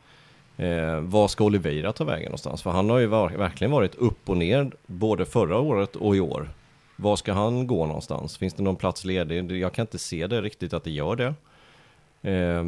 Eh, 0.59 1.00
vad 1.00 1.30
ska 1.30 1.44
Oliveira 1.44 1.92
ta 1.92 2.04
vägen 2.04 2.24
någonstans? 2.24 2.62
För 2.62 2.70
han 2.70 2.90
har 2.90 2.98
ju 2.98 3.06
var, 3.06 3.30
verkligen 3.30 3.70
varit 3.70 3.94
upp 3.94 4.28
och 4.28 4.36
ner 4.36 4.72
både 4.86 5.24
förra 5.26 5.59
året 5.59 5.96
och 5.96 6.16
i 6.16 6.20
år. 6.20 6.50
Var 6.96 7.16
ska 7.16 7.32
han 7.32 7.66
gå 7.66 7.86
någonstans? 7.86 8.38
Finns 8.38 8.54
det 8.54 8.62
någon 8.62 8.76
plats 8.76 9.04
ledig? 9.04 9.52
Jag 9.52 9.72
kan 9.72 9.82
inte 9.82 9.98
se 9.98 10.26
det 10.26 10.42
riktigt 10.42 10.72
att 10.72 10.84
det 10.84 10.90
gör 10.90 11.16
det. 11.16 11.34
Eh, 12.30 12.64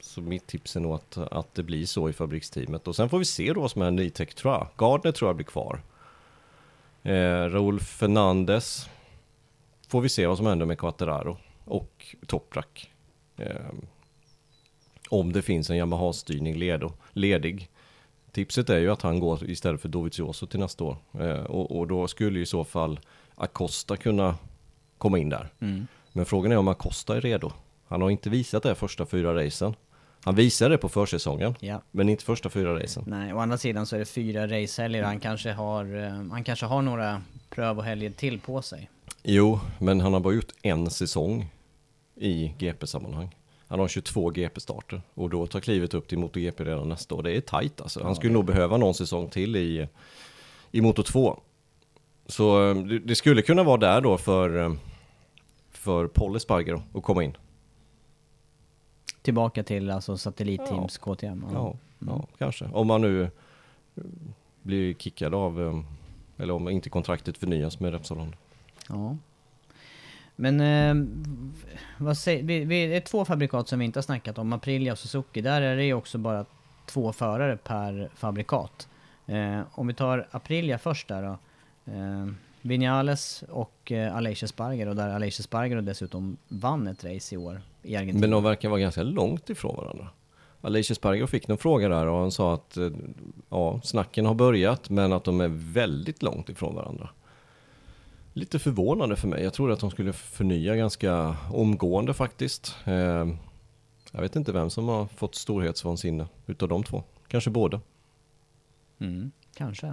så 0.00 0.20
mitt 0.20 0.46
tips 0.46 0.76
är 0.76 0.80
nog 0.80 0.94
att, 0.94 1.16
att 1.16 1.54
det 1.54 1.62
blir 1.62 1.86
så 1.86 2.08
i 2.08 2.12
fabriksteamet. 2.12 2.88
Och 2.88 2.96
sen 2.96 3.08
får 3.08 3.18
vi 3.18 3.24
se 3.24 3.52
då 3.52 3.60
vad 3.60 3.70
som 3.70 3.82
händer 3.82 4.04
i 4.04 4.10
jag. 4.10 4.68
Gardner 4.76 5.12
tror 5.12 5.28
jag 5.28 5.36
blir 5.36 5.46
kvar. 5.46 5.82
Eh, 7.02 7.48
Raul 7.50 7.80
Fernandez 7.80 8.88
får 9.88 10.00
vi 10.00 10.08
se 10.08 10.26
vad 10.26 10.36
som 10.36 10.46
händer 10.46 10.66
med 10.66 10.78
Quattararo 10.78 11.36
och 11.64 12.16
Toprak. 12.26 12.90
Eh, 13.36 13.56
om 15.10 15.32
det 15.32 15.42
finns 15.42 15.70
en 15.70 15.76
Yamaha-styrning 15.76 16.56
ledo, 16.56 16.92
ledig. 17.12 17.70
Tipset 18.32 18.70
är 18.70 18.78
ju 18.78 18.90
att 18.92 19.02
han 19.02 19.20
går 19.20 19.50
istället 19.50 19.80
för 19.80 19.88
Dovizioso 19.88 20.46
till 20.46 20.60
nästa 20.60 20.84
år. 20.84 20.96
Eh, 21.20 21.44
och, 21.44 21.78
och 21.78 21.86
då 21.86 22.06
skulle 22.08 22.38
ju 22.38 22.42
i 22.42 22.46
så 22.46 22.64
fall 22.64 23.00
Acosta 23.34 23.96
kunna 23.96 24.36
komma 24.98 25.18
in 25.18 25.28
där. 25.28 25.48
Mm. 25.60 25.86
Men 26.12 26.24
frågan 26.26 26.52
är 26.52 26.56
om 26.56 26.68
Acosta 26.68 27.16
är 27.16 27.20
redo. 27.20 27.52
Han 27.86 28.02
har 28.02 28.10
inte 28.10 28.30
visat 28.30 28.62
det 28.62 28.74
första 28.74 29.06
fyra 29.06 29.44
racen. 29.44 29.74
Han 30.24 30.34
visade 30.34 30.74
det 30.74 30.78
på 30.78 30.88
försäsongen, 30.88 31.54
Ja. 31.60 31.82
men 31.90 32.08
inte 32.08 32.24
första 32.24 32.48
fyra 32.50 32.80
racen. 32.82 33.04
Nej, 33.06 33.32
å 33.32 33.38
andra 33.38 33.58
sidan 33.58 33.86
så 33.86 33.96
är 33.96 33.98
det 34.00 34.04
fyra 34.04 34.46
racehelger. 34.46 35.02
Han 35.02 35.20
kanske 35.20 35.52
har, 35.52 35.96
eh, 36.04 36.10
han 36.30 36.44
kanske 36.44 36.66
har 36.66 36.82
några 36.82 37.22
pröv 37.50 37.78
och 37.78 37.84
helger 37.84 38.10
till 38.10 38.40
på 38.40 38.62
sig. 38.62 38.90
Jo, 39.22 39.60
men 39.78 40.00
han 40.00 40.12
har 40.12 40.20
bara 40.20 40.34
gjort 40.34 40.52
en 40.62 40.90
säsong 40.90 41.46
i 42.16 42.52
GP-sammanhang. 42.58 43.34
Han 43.74 43.80
har 43.80 43.88
22 43.88 44.30
GP-starter 44.30 45.02
och 45.14 45.30
då 45.30 45.46
tar 45.46 45.60
klivet 45.60 45.94
upp 45.94 46.08
till 46.08 46.18
MotoGP 46.18 46.64
redan 46.64 46.88
nästa 46.88 47.14
år. 47.14 47.22
Det 47.22 47.36
är 47.36 47.40
tajt 47.40 47.80
alltså. 47.80 48.02
Han 48.02 48.14
skulle 48.14 48.32
nog 48.32 48.44
behöva 48.44 48.76
någon 48.76 48.94
säsong 48.94 49.28
till 49.28 49.56
i, 49.56 49.88
i 50.70 50.80
Moto 50.80 51.02
2. 51.02 51.40
Så 52.26 52.70
eh, 52.70 52.76
det, 52.76 52.98
det 52.98 53.14
skulle 53.14 53.42
kunna 53.42 53.62
vara 53.62 53.76
där 53.76 54.00
då 54.00 54.18
för, 54.18 54.60
eh, 54.60 54.74
för 55.70 56.06
Paul 56.06 56.36
Espargaro 56.36 56.82
att 56.94 57.02
komma 57.02 57.24
in. 57.24 57.36
Tillbaka 59.22 59.62
till 59.62 59.90
alltså 59.90 60.16
satellitteams 60.16 60.98
KTM. 60.98 61.44
Ja, 61.52 61.76
ja, 61.98 62.26
kanske. 62.38 62.64
Om 62.72 62.86
man 62.86 63.00
nu 63.00 63.22
eh, 63.22 63.28
blir 64.62 64.94
kickad 64.94 65.34
av, 65.34 65.84
eller 66.36 66.54
om 66.54 66.68
inte 66.68 66.90
kontraktet 66.90 67.38
förnyas 67.38 67.80
med 67.80 67.92
Repsol 67.92 68.18
Honda. 68.18 68.36
Ja. 68.88 69.16
Men 70.36 70.60
eh, 70.60 71.06
vad 71.98 72.18
säger, 72.18 72.42
vi, 72.42 72.64
vi, 72.64 72.86
det 72.86 72.96
är 72.96 73.00
två 73.00 73.24
fabrikat 73.24 73.68
som 73.68 73.78
vi 73.78 73.84
inte 73.84 73.98
har 73.98 74.02
snackat 74.02 74.38
om, 74.38 74.52
Aprilia 74.52 74.92
och 74.92 74.98
Suzuki. 74.98 75.40
Där 75.40 75.62
är 75.62 75.76
det 75.76 75.84
ju 75.84 75.94
också 75.94 76.18
bara 76.18 76.44
två 76.86 77.12
förare 77.12 77.56
per 77.56 78.10
fabrikat. 78.14 78.88
Eh, 79.26 79.60
om 79.72 79.86
vi 79.86 79.94
tar 79.94 80.28
Aprilia 80.30 80.78
först 80.78 81.08
där 81.08 81.22
då. 81.22 81.38
Eh, 81.92 82.26
Vinales 82.62 83.44
och 83.48 83.92
eh, 83.92 84.16
Aleix 84.16 84.42
och 84.88 84.96
där 84.96 85.08
Aleix 85.08 85.42
Sparger 85.42 85.82
dessutom 85.82 86.36
vann 86.48 86.86
ett 86.86 87.04
race 87.04 87.34
i 87.34 87.38
år 87.38 87.62
i 87.82 87.96
Argentina. 87.96 88.20
Men 88.20 88.30
de 88.30 88.42
verkar 88.42 88.68
vara 88.68 88.80
ganska 88.80 89.02
långt 89.02 89.50
ifrån 89.50 89.76
varandra. 89.76 90.08
Aleix 90.60 90.94
Sparger 90.94 91.26
fick 91.26 91.48
någon 91.48 91.58
fråga 91.58 91.88
där 91.88 92.06
och 92.06 92.18
han 92.18 92.30
sa 92.30 92.54
att 92.54 92.76
eh, 92.76 92.90
ja, 93.48 93.80
snacken 93.84 94.26
har 94.26 94.34
börjat 94.34 94.90
men 94.90 95.12
att 95.12 95.24
de 95.24 95.40
är 95.40 95.48
väldigt 95.72 96.22
långt 96.22 96.48
ifrån 96.48 96.74
varandra. 96.74 97.08
Lite 98.36 98.58
förvånande 98.58 99.16
för 99.16 99.28
mig. 99.28 99.42
Jag 99.42 99.52
trodde 99.52 99.72
att 99.72 99.80
de 99.80 99.90
skulle 99.90 100.12
förnya 100.12 100.76
ganska 100.76 101.36
omgående 101.52 102.14
faktiskt. 102.14 102.76
Eh, 102.84 103.28
jag 104.12 104.20
vet 104.20 104.36
inte 104.36 104.52
vem 104.52 104.70
som 104.70 104.88
har 104.88 105.06
fått 105.06 105.34
storhetsvansinne 105.34 106.26
utav 106.46 106.68
de 106.68 106.82
två. 106.84 107.02
Kanske 107.28 107.50
båda. 107.50 107.80
Mm, 108.98 109.32
kanske. 109.54 109.92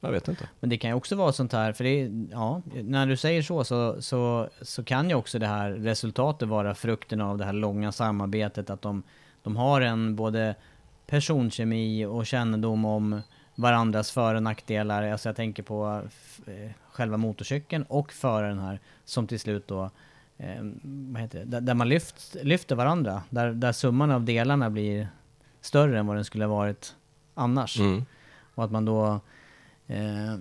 Jag 0.00 0.10
vet 0.12 0.28
inte. 0.28 0.48
Men 0.60 0.70
det 0.70 0.78
kan 0.78 0.90
ju 0.90 0.96
också 0.96 1.16
vara 1.16 1.32
sånt 1.32 1.52
här, 1.52 1.72
för 1.72 1.84
det 1.84 2.28
ja, 2.30 2.62
när 2.82 3.06
du 3.06 3.16
säger 3.16 3.42
så, 3.42 3.64
så 3.64 4.02
så 4.02 4.48
så 4.62 4.84
kan 4.84 5.08
ju 5.08 5.14
också 5.14 5.38
det 5.38 5.46
här 5.46 5.70
resultatet 5.70 6.48
vara 6.48 6.74
frukten 6.74 7.20
av 7.20 7.38
det 7.38 7.44
här 7.44 7.52
långa 7.52 7.92
samarbetet, 7.92 8.70
att 8.70 8.82
de, 8.82 9.02
de 9.42 9.56
har 9.56 9.80
en 9.80 10.16
både 10.16 10.54
personkemi 11.06 12.04
och 12.04 12.26
kännedom 12.26 12.84
om 12.84 13.20
varandras 13.60 14.10
för 14.10 14.34
och 14.34 14.42
nackdelar. 14.42 15.02
Alltså 15.10 15.28
jag 15.28 15.36
tänker 15.36 15.62
på 15.62 16.02
eh, 16.46 16.70
själva 16.92 17.16
motorcykeln 17.16 17.84
och 17.88 18.12
föraren 18.12 18.58
här, 18.58 18.80
som 19.04 19.26
till 19.26 19.40
slut 19.40 19.68
då 19.68 19.90
eh, 20.38 20.62
vad 20.82 21.22
heter 21.22 21.44
det? 21.44 21.60
Där, 21.60 21.74
man 21.74 21.88
lyft, 21.88 22.36
lyfter 22.42 22.76
varandra, 22.76 23.22
där, 23.30 23.52
där 23.52 23.72
summan 23.72 24.10
av 24.10 24.24
delarna 24.24 24.70
blir 24.70 25.08
större 25.60 25.98
än 25.98 26.06
vad 26.06 26.16
den 26.16 26.24
skulle 26.24 26.44
ha 26.44 26.54
varit 26.54 26.94
annars. 27.34 27.78
Mm. 27.78 28.04
Och 28.54 28.64
att 28.64 28.70
man 28.70 28.84
då 28.84 29.20
eh, 29.86 30.34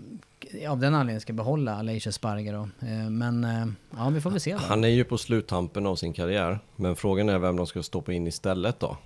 av 0.70 0.80
den 0.80 0.96
anledningen 0.96 1.22
ska 1.22 1.34
behålla 1.34 1.76
Aleix 1.76 2.08
Espargaro. 2.08 2.70
Eh, 2.80 3.10
men 3.10 3.44
eh, 3.44 3.66
ja, 3.98 4.10
vi 4.10 4.22
får 4.22 4.30
väl 4.32 4.40
se 4.40 4.54
då. 4.54 4.60
Han 4.60 4.84
är 4.84 4.88
ju 4.88 5.04
på 5.04 5.18
sluttampen 5.18 5.86
av 5.86 5.96
sin 5.96 6.14
karriär. 6.14 6.60
Men 6.76 6.96
frågan 6.96 7.30
är 7.30 7.40
vem 7.40 7.56
de 7.56 7.68
ska 7.68 7.84
stoppa 7.84 8.14
in 8.14 8.28
istället 8.28 8.80
då. 8.80 8.98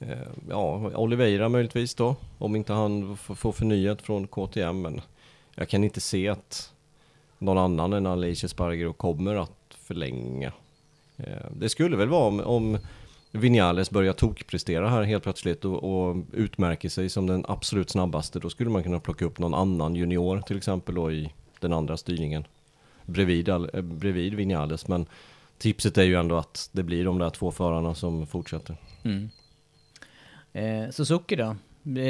Eh, 0.00 0.28
ja, 0.48 0.90
Oliveira 0.94 1.48
möjligtvis 1.48 1.94
då. 1.94 2.16
Om 2.38 2.56
inte 2.56 2.72
han 2.72 3.16
får 3.16 3.52
förnyat 3.52 4.02
från 4.02 4.26
KTM. 4.26 4.82
Men 4.82 5.00
jag 5.54 5.68
kan 5.68 5.84
inte 5.84 6.00
se 6.00 6.28
att 6.28 6.72
någon 7.38 7.58
annan 7.58 7.92
än 7.92 8.06
Alicia 8.06 8.48
Spargero 8.48 8.92
kommer 8.92 9.34
att 9.34 9.76
förlänga. 9.82 10.52
Eh, 11.16 11.46
det 11.56 11.68
skulle 11.68 11.96
väl 11.96 12.08
vara 12.08 12.26
om, 12.26 12.40
om 12.40 12.78
Vinales 13.30 13.90
börjar 13.90 14.12
tokprestera 14.12 14.88
här 14.88 15.02
helt 15.02 15.22
plötsligt 15.22 15.64
och, 15.64 15.84
och 15.84 16.16
utmärker 16.32 16.88
sig 16.88 17.08
som 17.08 17.26
den 17.26 17.44
absolut 17.48 17.90
snabbaste. 17.90 18.38
Då 18.38 18.50
skulle 18.50 18.70
man 18.70 18.82
kunna 18.82 19.00
plocka 19.00 19.24
upp 19.24 19.38
någon 19.38 19.54
annan 19.54 19.94
junior 19.94 20.40
till 20.40 20.56
exempel 20.56 20.94
då 20.94 21.12
i 21.12 21.32
den 21.60 21.72
andra 21.72 21.96
styrningen. 21.96 22.44
Bredvid, 23.04 23.48
eh, 23.48 23.80
bredvid 23.80 24.34
Vinales. 24.34 24.88
Men 24.88 25.06
tipset 25.58 25.98
är 25.98 26.02
ju 26.02 26.14
ändå 26.14 26.36
att 26.36 26.68
det 26.72 26.82
blir 26.82 27.04
de 27.04 27.18
där 27.18 27.30
två 27.30 27.52
förarna 27.52 27.94
som 27.94 28.26
fortsätter. 28.26 28.76
Mm. 29.02 29.30
Eh, 30.52 30.90
Suzuki 30.90 31.36
då? 31.36 31.56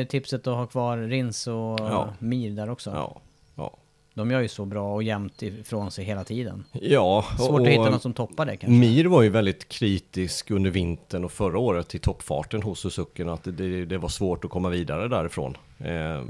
Tipset 0.08 0.46
att 0.46 0.56
ha 0.56 0.66
kvar 0.66 0.98
Rins 0.98 1.46
och 1.46 1.54
Ja. 1.80 2.14
Mir 2.18 2.50
där 2.50 2.70
också. 2.70 2.90
Ja, 2.90 3.20
ja. 3.54 3.76
De 4.14 4.30
gör 4.30 4.40
ju 4.40 4.48
så 4.48 4.64
bra 4.64 4.94
och 4.94 5.02
jämnt 5.02 5.42
ifrån 5.42 5.90
sig 5.90 6.04
hela 6.04 6.24
tiden. 6.24 6.64
Ja, 6.72 7.24
Svårt 7.38 7.60
att 7.60 7.66
hitta 7.66 7.90
någon 7.90 8.00
som 8.00 8.12
toppar 8.12 8.46
det 8.46 8.56
kanske. 8.56 8.78
Mir 8.78 9.04
var 9.04 9.22
ju 9.22 9.28
väldigt 9.28 9.68
kritisk 9.68 10.50
under 10.50 10.70
vintern 10.70 11.24
och 11.24 11.32
förra 11.32 11.58
året 11.58 11.88
till 11.88 12.00
toppfarten 12.00 12.62
hos 12.62 12.80
Suzuki. 12.80 13.22
Att 13.22 13.44
det, 13.44 13.52
det, 13.52 13.84
det 13.84 13.98
var 13.98 14.08
svårt 14.08 14.44
att 14.44 14.50
komma 14.50 14.68
vidare 14.68 15.08
därifrån. 15.08 15.56
Eh, 15.78 16.22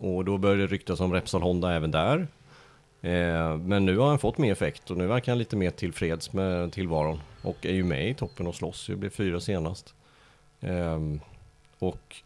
och 0.00 0.24
då 0.24 0.38
började 0.38 0.60
det 0.60 0.66
ryktas 0.66 1.00
om 1.00 1.12
Repsol 1.12 1.42
Honda 1.42 1.72
även 1.72 1.90
där. 1.90 2.26
Eh, 3.02 3.56
men 3.56 3.86
nu 3.86 3.98
har 3.98 4.06
han 4.08 4.18
fått 4.18 4.38
mer 4.38 4.52
effekt 4.52 4.90
och 4.90 4.96
nu 4.96 5.06
verkar 5.06 5.32
han 5.32 5.38
lite 5.38 5.56
mer 5.56 5.70
tillfreds 5.70 6.32
med 6.32 6.72
tillvaron. 6.72 7.20
Och 7.42 7.66
är 7.66 7.72
ju 7.72 7.84
med 7.84 8.10
i 8.10 8.14
toppen 8.14 8.46
och 8.46 8.54
slåss, 8.54 8.86
det 8.86 8.96
blev 8.96 9.10
fyra 9.10 9.40
senast. 9.40 9.94
Eh, 10.60 10.98
och 11.88 12.16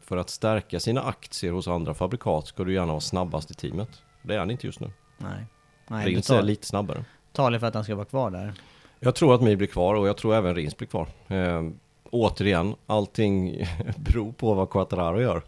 för 0.00 0.16
att 0.16 0.30
stärka 0.30 0.80
sina 0.80 1.02
aktier 1.02 1.52
hos 1.52 1.68
andra 1.68 1.94
fabrikat 1.94 2.46
ska 2.46 2.64
du 2.64 2.74
gärna 2.74 2.86
vara 2.92 3.00
snabbast 3.00 3.50
i 3.50 3.54
teamet. 3.54 3.88
Det 4.22 4.34
är 4.34 4.38
han 4.38 4.50
inte 4.50 4.66
just 4.66 4.80
nu. 4.80 4.90
Nej. 5.18 5.46
Nej, 5.88 6.06
Rins 6.06 6.26
det 6.26 6.34
är 6.34 6.38
tar- 6.38 6.46
lite 6.46 6.66
snabbare. 6.66 7.04
talar 7.32 7.58
för 7.58 7.66
att 7.66 7.74
han 7.74 7.84
ska 7.84 7.94
vara 7.94 8.04
kvar 8.04 8.30
där. 8.30 8.52
Jag 9.00 9.14
tror 9.14 9.34
att 9.34 9.42
Mi 9.42 9.56
blir 9.56 9.66
kvar 9.68 9.94
och 9.94 10.08
jag 10.08 10.16
tror 10.16 10.34
även 10.34 10.54
Rins 10.54 10.76
blir 10.76 10.88
kvar. 10.88 11.08
Eh, 11.28 11.62
återigen, 12.10 12.74
allting 12.86 13.64
beror 13.96 14.32
på 14.32 14.54
vad 14.54 14.70
Quattararo 14.70 15.20
gör. 15.20 15.42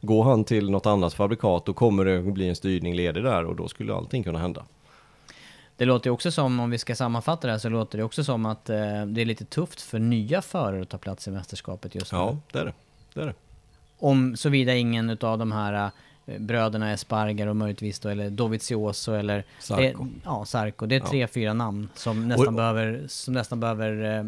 Går 0.00 0.24
han 0.24 0.44
till 0.44 0.70
något 0.70 0.86
annat 0.86 1.14
fabrikat 1.14 1.66
då 1.66 1.74
kommer 1.74 2.04
det 2.04 2.22
bli 2.22 2.48
en 2.48 2.56
styrning 2.56 2.94
ledig 2.94 3.24
där 3.24 3.44
och 3.44 3.56
då 3.56 3.68
skulle 3.68 3.94
allting 3.94 4.22
kunna 4.22 4.38
hända. 4.38 4.64
Det 5.76 5.84
låter 5.84 6.10
ju 6.10 6.14
också 6.14 6.30
som, 6.30 6.60
om 6.60 6.70
vi 6.70 6.78
ska 6.78 6.94
sammanfatta 6.94 7.46
det 7.46 7.52
här, 7.52 7.58
så 7.58 7.68
låter 7.68 7.98
det 7.98 8.04
också 8.04 8.24
som 8.24 8.46
att 8.46 8.70
eh, 8.70 8.76
det 9.06 9.20
är 9.20 9.24
lite 9.24 9.44
tufft 9.44 9.80
för 9.80 9.98
nya 9.98 10.42
förare 10.42 10.82
att 10.82 10.88
ta 10.88 10.98
plats 10.98 11.28
i 11.28 11.30
mästerskapet 11.30 11.94
just 11.94 12.12
nu. 12.12 12.18
Ja, 12.18 12.36
det 12.52 12.58
är 12.58 12.64
det. 12.64 12.72
Det, 13.20 13.22
är 13.22 13.26
det. 13.26 13.34
Om 13.98 14.36
såvida 14.36 14.74
ingen 14.74 15.10
utav 15.10 15.38
de 15.38 15.52
här 15.52 15.90
eh, 16.26 16.38
bröderna 16.38 16.92
Espargar 16.92 17.46
och 17.46 17.56
möjligtvis 17.56 17.98
då, 18.00 18.08
eller 18.08 18.30
Dovizioso 18.30 19.12
eller... 19.12 19.44
Sarko. 19.60 20.04
Det, 20.04 20.10
ja, 20.24 20.44
Sarko. 20.44 20.86
Det 20.86 20.94
är 20.94 21.00
Ja. 21.00 21.06
tre, 21.10 21.26
fyra 21.26 21.52
namn 21.54 21.88
som 21.94 22.28
nästan 22.28 22.46
Och- 22.48 22.54
behöver, 22.54 23.04
som 23.08 23.34
nästan 23.34 23.60
behöver 23.60 24.18
eh, 24.18 24.24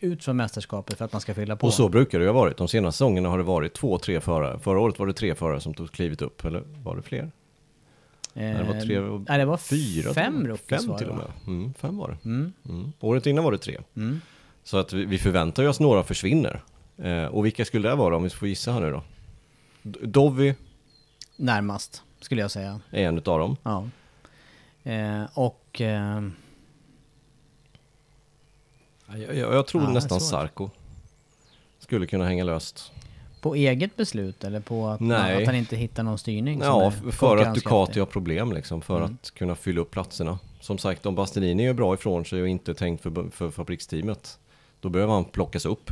ut 0.00 0.24
från 0.24 0.36
mästerskapet 0.36 0.98
för 0.98 1.04
att 1.04 1.12
man 1.12 1.20
ska 1.20 1.34
fylla 1.34 1.56
på. 1.56 1.66
Och 1.66 1.74
så 1.74 1.88
brukar 1.88 2.18
det 2.18 2.22
ju 2.24 2.28
ha 2.30 2.34
varit. 2.40 2.56
De 2.56 2.68
senaste 2.68 2.96
säsongerna 2.96 3.28
har 3.28 3.38
det 3.38 3.44
varit 3.44 3.74
två, 3.74 3.98
tre 3.98 4.20
förare. 4.20 4.58
Förra 4.58 4.80
året 4.80 4.98
var 4.98 5.06
det 5.06 5.12
tre 5.12 5.34
förare 5.34 5.60
som 5.60 5.74
tog 5.74 5.90
klivit 5.92 6.22
upp, 6.22 6.44
eller 6.44 6.62
var 6.82 6.96
det 6.96 7.02
fler? 7.02 7.30
Eh, 8.34 8.58
det 8.58 8.64
var 8.64 8.80
tre 8.80 9.00
nej, 9.28 9.38
det 9.38 9.44
var 9.44 9.56
Fyra? 9.56 10.14
fem 10.14 10.46
rookies 10.46 10.86
Fem 10.86 10.96
till 10.96 11.08
och 11.08 11.16
med. 11.16 11.26
Mm, 11.46 11.74
fem 11.74 11.96
var 11.98 12.08
det. 12.08 12.28
Mm. 12.28 12.52
Mm. 12.68 12.92
Året 13.00 13.26
innan 13.26 13.44
var 13.44 13.52
det 13.52 13.58
tre. 13.58 13.78
Mm. 13.96 14.20
Så 14.64 14.76
att 14.78 14.92
vi, 14.92 15.04
vi 15.04 15.18
förväntar 15.18 15.68
oss 15.68 15.80
några 15.80 16.02
försvinner. 16.02 16.62
Eh, 16.98 17.24
och 17.24 17.44
vilka 17.46 17.64
skulle 17.64 17.88
det 17.88 17.94
vara 17.94 18.16
om 18.16 18.22
vi 18.22 18.30
får 18.30 18.48
gissa 18.48 18.72
här 18.72 18.80
nu 18.80 18.90
då? 18.90 19.02
Dovi 20.06 20.54
Närmast, 21.36 22.02
skulle 22.20 22.40
jag 22.40 22.50
säga. 22.50 22.80
är 22.90 23.04
en 23.08 23.18
utav 23.18 23.38
dem. 23.38 23.56
Ja. 23.62 23.88
Eh, 24.90 25.24
och... 25.34 25.80
Eh, 25.80 26.22
Jag, 29.06 29.36
jag, 29.36 29.54
jag 29.54 29.66
tror 29.66 29.82
Ja, 29.82 29.86
det 29.88 29.92
är 29.92 29.94
nästan 29.94 30.20
svårt. 30.20 30.30
Sarko 30.30 30.70
skulle 31.78 32.06
kunna 32.06 32.24
hänga 32.26 32.44
löst. 32.44 32.92
på 33.40 33.54
eget 33.54 33.96
beslut 33.96 34.44
eller 34.44 34.60
på 34.60 34.88
att, 34.88 35.00
Nej. 35.00 35.40
att 35.42 35.46
han 35.46 35.54
inte 35.56 35.76
hittar 35.76 36.02
någon 36.02 36.18
styrning? 36.18 36.60
som 36.60 36.68
Ja, 36.68 36.86
är 36.86 36.90
för 36.90 37.06
att 37.06 37.18
konkurrenskraftig? 37.18 37.62
Ducati 37.64 37.98
har 38.00 38.06
problem 38.06 38.52
liksom, 38.52 38.82
för 38.82 38.96
Mm. 38.96 39.14
att 39.22 39.30
kunna 39.30 39.54
fylla 39.54 39.80
upp 39.80 39.90
platserna. 39.90 40.38
Som 40.60 40.78
sagt, 40.78 41.06
om 41.06 41.14
Bastianini 41.14 41.66
är 41.66 41.72
bra 41.72 41.94
ifrån 41.94 42.24
sig 42.24 42.42
och 42.42 42.48
inte 42.48 42.74
tänkt 42.74 43.02
för, 43.02 43.30
för 43.30 43.50
fabriksteamet, 43.50 44.38
då 44.80 44.88
behöver 44.88 45.12
han 45.12 45.24
plockas 45.24 45.66
upp. 45.66 45.90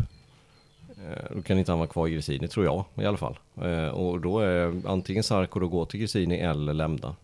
Eh, 1.09 1.37
Då 1.37 1.43
kan 1.43 1.59
inte 1.59 1.73
han 1.73 1.79
vara 1.79 1.89
kvar 1.89 2.09
i 2.09 2.11
Gresini, 2.11 2.49
tror 2.49 2.67
jag 2.67 2.85
i 2.95 3.05
alla 3.07 3.17
fall. 3.17 3.39
Eh, 3.63 3.89
Och 3.89 4.21
då 4.21 4.39
är 4.41 4.83
antingen 4.87 5.23
Sarko 5.23 5.65
att 5.65 5.71
gå 5.71 5.85
till 5.85 6.01
Gresini 6.01 6.39
eller 6.39 6.75
lämna. 6.75 7.17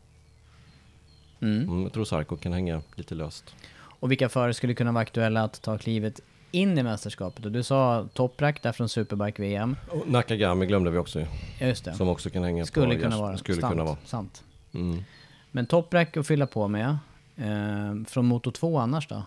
Mm. 1.40 1.62
Mm, 1.62 1.82
jag 1.82 1.92
tror 1.92 2.04
Sarko 2.04 2.36
kan 2.36 2.52
hänga 2.52 2.82
lite 2.94 3.14
löst. 3.14 3.54
Och 4.00 4.10
vilka 4.10 4.28
förare 4.28 4.54
skulle 4.54 4.74
kunna 4.74 4.92
vara 4.92 5.02
aktuella 5.02 5.42
att 5.42 5.62
ta 5.62 5.78
klivet 5.78 6.20
in 6.50 6.78
i 6.78 6.82
mästerskapet? 6.82 7.44
Och 7.44 7.52
du 7.52 7.62
sa 7.62 8.08
Toprak 8.14 8.62
där 8.62 8.72
från 8.72 8.88
Superbike-VM. 8.88 9.76
Och 9.90 10.08
Nakagami 10.08 10.66
glömde 10.66 10.90
vi 10.90 10.98
också 10.98 11.20
ju, 11.20 11.26
Ja, 11.60 11.66
just 11.66 11.84
det. 11.84 11.94
som 11.94 12.08
också 12.08 12.30
kan 12.30 12.44
hänga 12.44 12.66
skulle 12.66 12.94
på 12.96 13.02
kunna 13.02 13.18
vara. 13.18 13.36
Skulle 13.36 13.60
sant, 13.60 13.72
kunna 13.72 13.84
vara. 13.84 13.96
Sant. 14.04 14.44
Mm. 14.74 15.02
Men 15.50 15.66
Toprak 15.66 16.16
att 16.16 16.26
fylla 16.26 16.46
på 16.46 16.68
med. 16.68 16.98
Eh, 17.36 18.04
från 18.08 18.26
Moto 18.26 18.50
2 18.50 18.78
annars 18.78 19.08
då? 19.08 19.22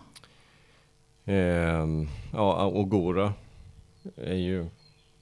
Ehm, 1.24 2.08
ja, 2.32 2.64
och 2.64 2.88
Gora 2.90 3.32
är 4.16 4.34
ju 4.34 4.66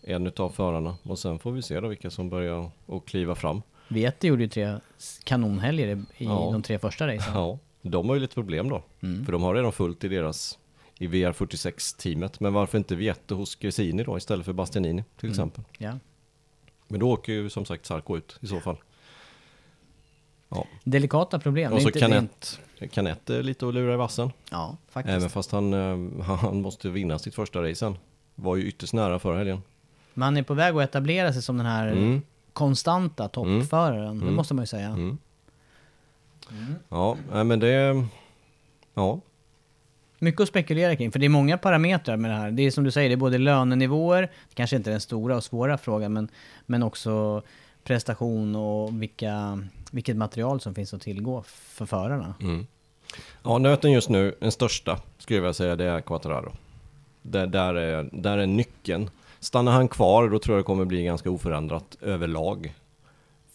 en 0.02 0.26
utav 0.26 0.50
förarna. 0.50 0.96
Och 1.02 1.18
sen 1.18 1.38
får 1.38 1.52
vi 1.52 1.62
se 1.62 1.80
då 1.80 1.88
vilka 1.88 2.10
som 2.10 2.28
börjar 2.30 2.70
att 2.86 3.06
kliva 3.06 3.34
fram. 3.34 3.62
Vieti 3.88 4.26
gjorde 4.26 4.42
ju 4.42 4.48
tre 4.48 4.78
kanonhelger 5.24 5.86
i, 6.18 6.24
Ja. 6.24 6.48
de 6.52 6.62
tre 6.62 6.78
första 6.78 7.06
racen. 7.06 7.32
Ja, 7.34 7.58
de 7.82 8.08
har 8.08 8.14
ju 8.14 8.20
lite 8.20 8.34
problem 8.34 8.68
då. 8.68 8.82
Mm. 9.02 9.24
För 9.24 9.32
de 9.32 9.42
har 9.42 9.54
redan 9.54 9.72
fullt 9.72 10.04
i 10.04 10.08
deras 10.08 10.58
i 10.98 11.06
VR46-teamet. 11.06 12.40
Men 12.40 12.52
varför 12.52 12.78
inte 12.78 12.94
Viette 12.96 13.34
hos 13.34 13.54
Gresini 13.56 14.02
då 14.02 14.16
istället 14.16 14.46
för 14.46 14.52
Bastianini 14.52 15.04
till 15.16 15.26
Mm. 15.26 15.32
exempel. 15.32 15.64
Ja. 15.78 15.98
Men 16.88 17.00
då 17.00 17.10
åker 17.12 17.32
ju 17.32 17.50
som 17.50 17.64
sagt 17.64 17.86
Sarko 17.86 18.16
ut 18.16 18.38
i 18.40 18.46
så 18.46 18.60
fall. 18.60 18.76
Ja. 20.48 20.66
Delikata 20.84 21.38
problem. 21.38 21.72
Och 21.72 21.82
så 21.82 21.88
är 21.88 21.92
Canet, 21.92 22.60
Canet 22.90 23.30
är 23.30 23.42
lite 23.42 23.68
att 23.68 23.74
lura 23.74 23.94
i 23.94 23.96
vassen. 23.96 24.30
Ja, 24.50 24.76
faktiskt. 24.88 25.16
Även 25.16 25.30
fast 25.30 25.52
han, 25.52 25.72
eh, 25.74 26.22
han 26.36 26.60
måste 26.62 26.88
vinna 26.90 27.18
sitt 27.18 27.34
första 27.34 27.62
race 27.62 27.74
sen. 27.74 27.96
Var 28.40 28.56
ju 28.56 28.62
ytterst 28.64 28.92
nära 28.92 29.18
förra 29.18 29.38
helgen. 29.38 29.62
Man 30.14 30.36
är 30.36 30.42
på 30.42 30.54
väg 30.54 30.76
att 30.76 30.82
etablera 30.82 31.32
sig 31.32 31.42
som 31.42 31.56
den 31.56 31.66
här 31.66 31.86
Mm. 31.88 32.22
konstanta 32.52 33.28
toppföraren. 33.28 34.18
Det 34.18 34.22
Mm. 34.24 34.34
måste 34.34 34.54
man 34.54 34.62
ju 34.62 34.66
säga. 34.66 34.88
Mm. 34.88 35.18
Ja, 36.88 37.16
nej, 37.32 37.44
men 37.44 37.60
det... 37.60 38.04
Ja, 38.94 39.20
Mycket 40.20 40.40
att 40.40 40.48
spekulera 40.48 40.96
kring, 40.96 41.12
för 41.12 41.18
det 41.18 41.26
är 41.26 41.30
många 41.30 41.58
parametrar 41.58 42.16
med 42.16 42.30
det 42.30 42.34
här. 42.36 42.50
Det 42.50 42.62
är 42.62 42.70
som 42.70 42.84
du 42.84 42.90
säger, 42.90 43.08
det 43.08 43.14
är 43.14 43.16
både 43.16 43.38
lönenivåer, 43.38 44.22
det 44.22 44.54
kanske 44.54 44.76
inte 44.76 44.90
är 44.90 44.92
den 44.92 45.00
stora 45.00 45.36
och 45.36 45.44
svåra 45.44 45.78
frågan, 45.78 46.12
men, 46.12 46.28
men 46.66 46.82
också 46.82 47.42
prestation 47.84 48.56
och 48.56 49.02
vilka, 49.02 49.62
vilket 49.90 50.16
material 50.16 50.60
som 50.60 50.74
finns 50.74 50.94
att 50.94 51.02
tillgå 51.02 51.42
för 51.46 51.86
förarna. 51.86 52.34
Mm. 52.40 52.66
Ja, 53.42 53.58
nöten 53.58 53.92
just 53.92 54.08
nu, 54.08 54.34
den 54.40 54.52
största, 54.52 55.00
skulle 55.18 55.36
jag 55.36 55.42
vilja 55.42 55.54
säga, 55.54 55.76
det 55.76 55.84
är 55.84 56.00
Quattararo. 56.00 56.52
Där, 57.22 57.46
där, 57.46 57.74
är, 57.74 58.08
där 58.12 58.38
är 58.38 58.46
nyckeln. 58.46 59.10
Stannar 59.40 59.72
han 59.72 59.88
kvar, 59.88 60.28
då 60.28 60.38
tror 60.38 60.56
jag 60.56 60.62
det 60.64 60.66
kommer 60.66 60.84
bli 60.84 61.04
ganska 61.04 61.30
oförändrat 61.30 61.96
överlag. 62.00 62.74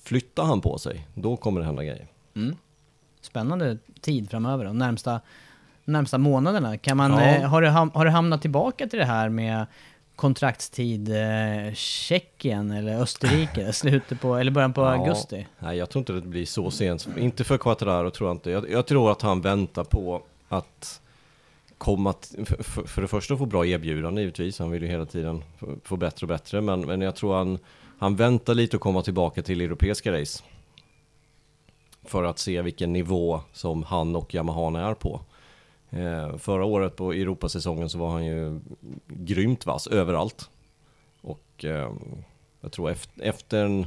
Flyttar 0.03 0.43
han 0.43 0.61
på 0.61 0.77
sig, 0.77 1.07
då 1.13 1.37
kommer 1.37 1.59
det 1.59 1.65
hända 1.65 1.83
grejer. 1.83 2.07
Mm. 2.35 2.55
Spännande 3.21 3.77
tid 4.01 4.29
framöver 4.29 4.65
då, 4.65 4.73
närmsta, 4.73 5.21
närmsta 5.85 6.17
månaderna. 6.17 6.77
Kan 6.77 6.97
man, 6.97 7.11
Ja. 7.11 7.21
eh, 7.21 7.49
har, 7.49 7.61
du, 7.61 7.67
ham- 7.67 7.91
har 7.93 8.05
du 8.05 8.11
hamnat 8.11 8.41
tillbaka 8.41 8.87
till 8.87 8.99
det 8.99 9.05
här 9.05 9.29
med 9.29 9.65
kontraktstid 10.15 11.09
eh, 11.09 11.73
Tjeckien 11.73 12.71
eller 12.71 13.01
Österrike, 13.01 13.73
slutet 13.73 14.21
på, 14.21 14.35
eller 14.35 14.51
början 14.51 14.73
på 14.73 14.81
Ja. 14.81 14.91
augusti? 14.91 15.47
Nej, 15.59 15.77
jag 15.77 15.89
tror 15.89 15.99
inte 15.99 16.13
det 16.13 16.21
blir 16.21 16.45
så 16.45 16.71
sent. 16.71 17.07
Inte 17.17 17.43
för 17.43 17.57
Quattararo 17.57 18.09
tror 18.11 18.29
jag 18.29 18.35
inte. 18.35 18.51
Jag, 18.51 18.71
jag 18.71 18.85
tror 18.85 19.11
att 19.11 19.21
han 19.21 19.41
väntar 19.41 19.83
på 19.83 20.21
att 20.49 21.01
komma... 21.83 22.13
För, 22.45 22.83
för, 22.87 23.01
det 23.01 23.07
första 23.07 23.37
få 23.37 23.45
bra 23.45 23.65
erbjudande 23.65 24.21
givetvis. 24.21 24.59
Han 24.59 24.71
vill 24.71 24.83
ju 24.83 24.87
hela 24.87 25.05
tiden 25.05 25.43
få, 25.83 25.97
bättre 25.97 26.25
och 26.25 26.27
bättre. 26.27 26.61
Men, 26.61 26.81
men 26.81 27.01
jag 27.01 27.15
tror 27.15 27.35
han, 27.35 27.59
han 27.99 28.15
väntar 28.15 28.55
lite 28.55 28.75
att 28.75 28.81
komma 28.81 29.01
tillbaka 29.01 29.41
till 29.41 29.61
europeiska 29.61 30.21
race. 30.21 30.43
För 32.03 32.23
att 32.23 32.39
se 32.39 32.61
vilken 32.61 32.93
nivå 32.93 33.41
som 33.53 33.83
han 33.83 34.15
och 34.15 34.35
Yamaha 34.35 34.89
är 34.89 34.93
på. 34.93 35.21
Eh, 35.89 36.37
förra 36.37 36.65
året 36.65 36.95
på 36.95 37.11
Europasäsongen 37.11 37.89
så 37.89 37.97
var 37.97 38.09
han 38.11 38.25
ju 38.25 38.59
grymt 39.07 39.65
vass 39.65 39.87
överallt. 39.87 40.49
Och 41.21 41.65
eh, 41.65 41.93
jag 42.61 42.71
tror 42.71 42.89
efter, 42.89 43.23
efter 43.23 43.65
en, 43.65 43.85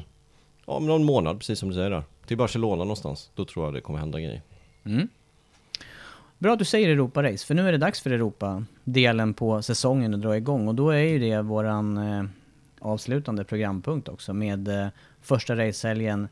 ja, 0.66 0.78
någon 0.78 1.04
månad, 1.04 1.38
precis 1.38 1.58
som 1.58 1.68
du 1.68 1.74
säger 1.74 1.90
där, 1.90 2.02
till 2.26 2.36
Barcelona 2.36 2.76
någonstans, 2.76 3.30
då 3.34 3.44
tror 3.44 3.64
jag 3.64 3.74
det 3.74 3.80
kommer 3.80 3.98
hända 3.98 4.20
grejer. 4.20 4.42
Mm. 4.84 5.08
Bra 6.38 6.52
att 6.52 6.58
du 6.58 6.64
säger 6.64 6.88
Europa-race, 6.88 7.46
för 7.46 7.54
nu 7.54 7.68
är 7.68 7.72
det 7.72 7.78
dags 7.78 8.00
för 8.00 8.10
Europa-delen 8.10 9.34
på 9.34 9.62
säsongen 9.62 10.14
att 10.14 10.22
dra 10.22 10.36
igång. 10.36 10.68
Och 10.68 10.74
då 10.74 10.90
är 10.90 10.98
ju 10.98 11.18
det 11.18 11.42
våran 11.42 11.96
eh, 11.96 12.24
avslutande 12.80 13.44
programpunkt 13.44 14.08
också 14.08 14.34
med 14.34 14.68
eh, 14.68 14.88
första 15.22 15.56
racehelgen 15.56 16.28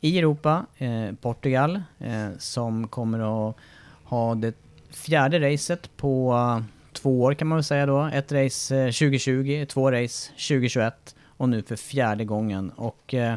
i 0.00 0.18
Europa, 0.18 0.66
eh, 0.78 1.12
Portugal, 1.20 1.82
eh, 1.98 2.28
som 2.38 2.88
kommer 2.88 3.48
att 3.48 3.56
ha 4.04 4.34
det 4.34 4.54
fjärde 4.90 5.52
racet 5.52 5.96
på 5.96 6.32
eh, 6.32 6.64
två 6.92 7.22
år 7.22 7.34
kan 7.34 7.48
man 7.48 7.56
väl 7.56 7.64
säga 7.64 7.86
då. 7.86 8.10
Ett 8.12 8.32
race 8.32 8.76
eh, 8.76 8.86
2020, 8.86 9.66
två 9.68 9.90
race 9.90 10.32
2021 10.32 11.14
och 11.24 11.48
nu 11.48 11.62
för 11.62 11.76
fjärde 11.76 12.24
gången. 12.24 12.70
Och 12.70 13.14
eh, 13.14 13.36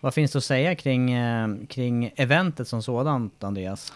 vad 0.00 0.14
finns 0.14 0.32
det 0.32 0.38
att 0.38 0.44
säga 0.44 0.74
kring, 0.74 1.12
eh, 1.12 1.48
kring 1.68 2.12
eventet 2.16 2.68
som 2.68 2.82
sådant, 2.82 3.44
Andreas? 3.44 3.92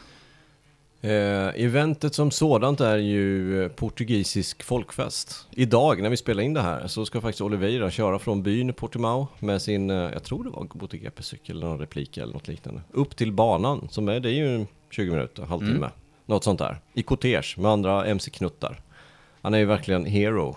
Eh, 1.06 1.64
eventet 1.64 2.14
som 2.14 2.30
sådant 2.30 2.80
är 2.80 2.96
ju 2.96 3.62
eh, 3.64 3.68
portugisisk 3.68 4.62
folkfest. 4.62 5.46
Idag 5.50 6.02
när 6.02 6.10
vi 6.10 6.16
spelar 6.16 6.42
in 6.42 6.54
det 6.54 6.60
här 6.60 6.86
så 6.86 7.06
ska 7.06 7.20
faktiskt 7.20 7.40
Oliveira 7.40 7.90
köra 7.90 8.18
från 8.18 8.42
byn 8.42 8.72
Portimao 8.72 9.28
med 9.38 9.62
sin, 9.62 9.90
eh, 9.90 9.96
jag 9.96 10.22
tror 10.22 10.44
det 10.44 10.50
var 10.50 10.66
MotoGP-cykel 10.74 11.56
eller 11.56 11.66
någon 11.66 11.78
replik 11.78 12.16
eller 12.16 12.32
något 12.32 12.48
liknande, 12.48 12.80
upp 12.92 13.16
till 13.16 13.32
banan 13.32 13.88
som 13.90 14.08
är, 14.08 14.20
det 14.20 14.30
är 14.30 14.32
ju 14.32 14.66
20 14.90 15.10
minuter, 15.10 15.42
halvtimme, 15.42 15.76
Mm. 15.76 15.90
något 16.26 16.44
sånt 16.44 16.58
där. 16.58 16.78
I 16.94 17.02
kortege 17.02 17.54
med 17.60 17.70
andra 17.70 18.06
MC-knuttar. 18.06 18.80
Han 19.42 19.54
är 19.54 19.58
ju 19.58 19.64
verkligen 19.64 20.04
hero. 20.04 20.56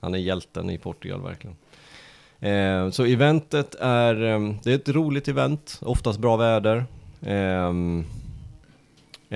Han 0.00 0.14
är 0.14 0.18
hjälten 0.18 0.70
i 0.70 0.78
Portugal 0.78 1.20
verkligen. 1.22 1.56
Eh, 2.40 2.90
så 2.90 3.04
eventet 3.04 3.74
är, 3.80 4.22
eh, 4.24 4.54
det 4.62 4.70
är 4.70 4.74
ett 4.74 4.88
roligt 4.88 5.28
event, 5.28 5.78
oftast 5.82 6.18
bra 6.18 6.36
väder. 6.36 6.84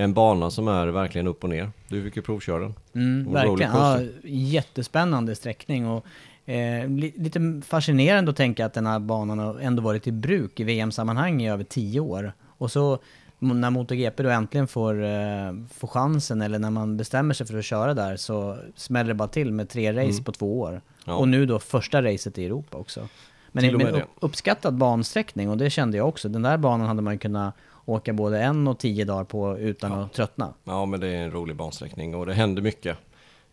En 0.01 0.13
bana 0.13 0.51
som 0.51 0.67
är 0.67 0.87
verkligen 0.87 1.27
upp 1.27 1.43
och 1.43 1.49
ner. 1.49 1.71
Du 1.87 2.03
fick 2.03 2.15
ju 2.15 2.21
provköra 2.21 2.59
den. 2.59 2.73
Mm, 2.95 3.33
verkligen. 3.33 3.71
Ja, 3.75 3.99
jättespännande 4.23 5.35
sträckning 5.35 5.87
och 5.87 6.05
Eh, 6.45 6.87
li, 6.89 7.13
lite 7.17 7.61
fascinerande 7.65 8.31
att 8.31 8.37
tänka 8.37 8.65
att 8.65 8.73
den 8.73 8.85
här 8.85 8.99
banan 8.99 9.39
har 9.39 9.59
ändå 9.59 9.83
varit 9.83 10.07
i 10.07 10.11
bruk 10.11 10.59
i 10.59 10.63
VM-sammanhang 10.63 11.41
i 11.41 11.49
över 11.49 11.63
tio 11.63 11.99
år. 11.99 12.33
Och 12.45 12.71
så 12.71 12.99
när 13.39 13.69
MotoGP 13.69 14.23
då 14.23 14.29
äntligen 14.29 14.67
får, 14.67 15.03
eh, 15.03 15.53
får 15.73 15.87
chansen, 15.87 16.41
eller 16.41 16.59
när 16.59 16.69
man 16.69 16.97
bestämmer 16.97 17.33
sig 17.33 17.47
för 17.47 17.57
att 17.57 17.65
köra 17.65 17.93
där, 17.93 18.15
så 18.15 18.57
smäller 18.75 19.07
det 19.07 19.13
bara 19.13 19.27
till 19.27 19.51
med 19.53 19.69
tre 19.69 19.91
race 19.93 20.01
Mm. 20.11 20.23
på 20.23 20.31
två 20.31 20.59
år. 20.59 20.81
Ja. 21.05 21.13
Och 21.15 21.27
nu 21.27 21.45
då 21.45 21.59
första 21.59 22.01
racet 22.01 22.37
i 22.37 22.45
Europa 22.45 22.77
också. 22.77 23.07
Men, 23.51 23.81
upp- 23.81 24.03
uppskattad 24.19 24.73
bansträckning, 24.73 25.49
och 25.49 25.57
det 25.57 25.69
kände 25.69 25.97
jag 25.97 26.07
också. 26.07 26.29
Den 26.29 26.41
där 26.41 26.57
banan 26.57 26.87
hade 26.87 27.01
man 27.01 27.13
ju 27.13 27.19
kunnat 27.19 27.55
åka 27.91 28.13
både 28.13 28.41
en 28.41 28.67
och 28.67 28.79
tio 28.79 29.05
dagar 29.05 29.23
på 29.23 29.57
utan 29.57 29.91
att 29.91 30.13
tröttna. 30.13 30.53
Ja, 30.63 30.85
men 30.85 30.99
det 30.99 31.07
är 31.07 31.15
en 31.23 31.31
rolig 31.31 31.55
bansträckning 31.55 32.15
och 32.15 32.25
det 32.25 32.33
händer 32.33 32.61
mycket. 32.61 32.97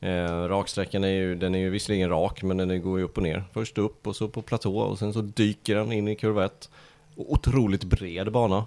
Eh, 0.01 0.27
raksträckan 0.49 1.05
är 1.05 1.09
ju, 1.09 1.35
den 1.35 1.55
är 1.55 1.59
ju 1.59 1.71
visserligen 1.71 2.11
rak, 2.11 2.43
men 2.43 2.57
den 2.57 2.83
går 2.83 2.99
ju 2.99 3.05
upp 3.05 3.17
och 3.17 3.23
ner. 3.23 3.45
Först 3.53 3.79
upp 3.79 4.07
och 4.07 4.17
så 4.17 4.29
på 4.29 4.43
platå 4.43 4.79
och 4.79 4.99
sen 4.99 5.13
så 5.13 5.21
dyker 5.21 5.75
den 5.77 5.93
in 5.93 6.09
i 6.09 6.15
kurva 6.15 6.45
1. 6.45 6.71
Otroligt 7.17 7.85
bred 7.85 8.33
bana. 8.33 8.65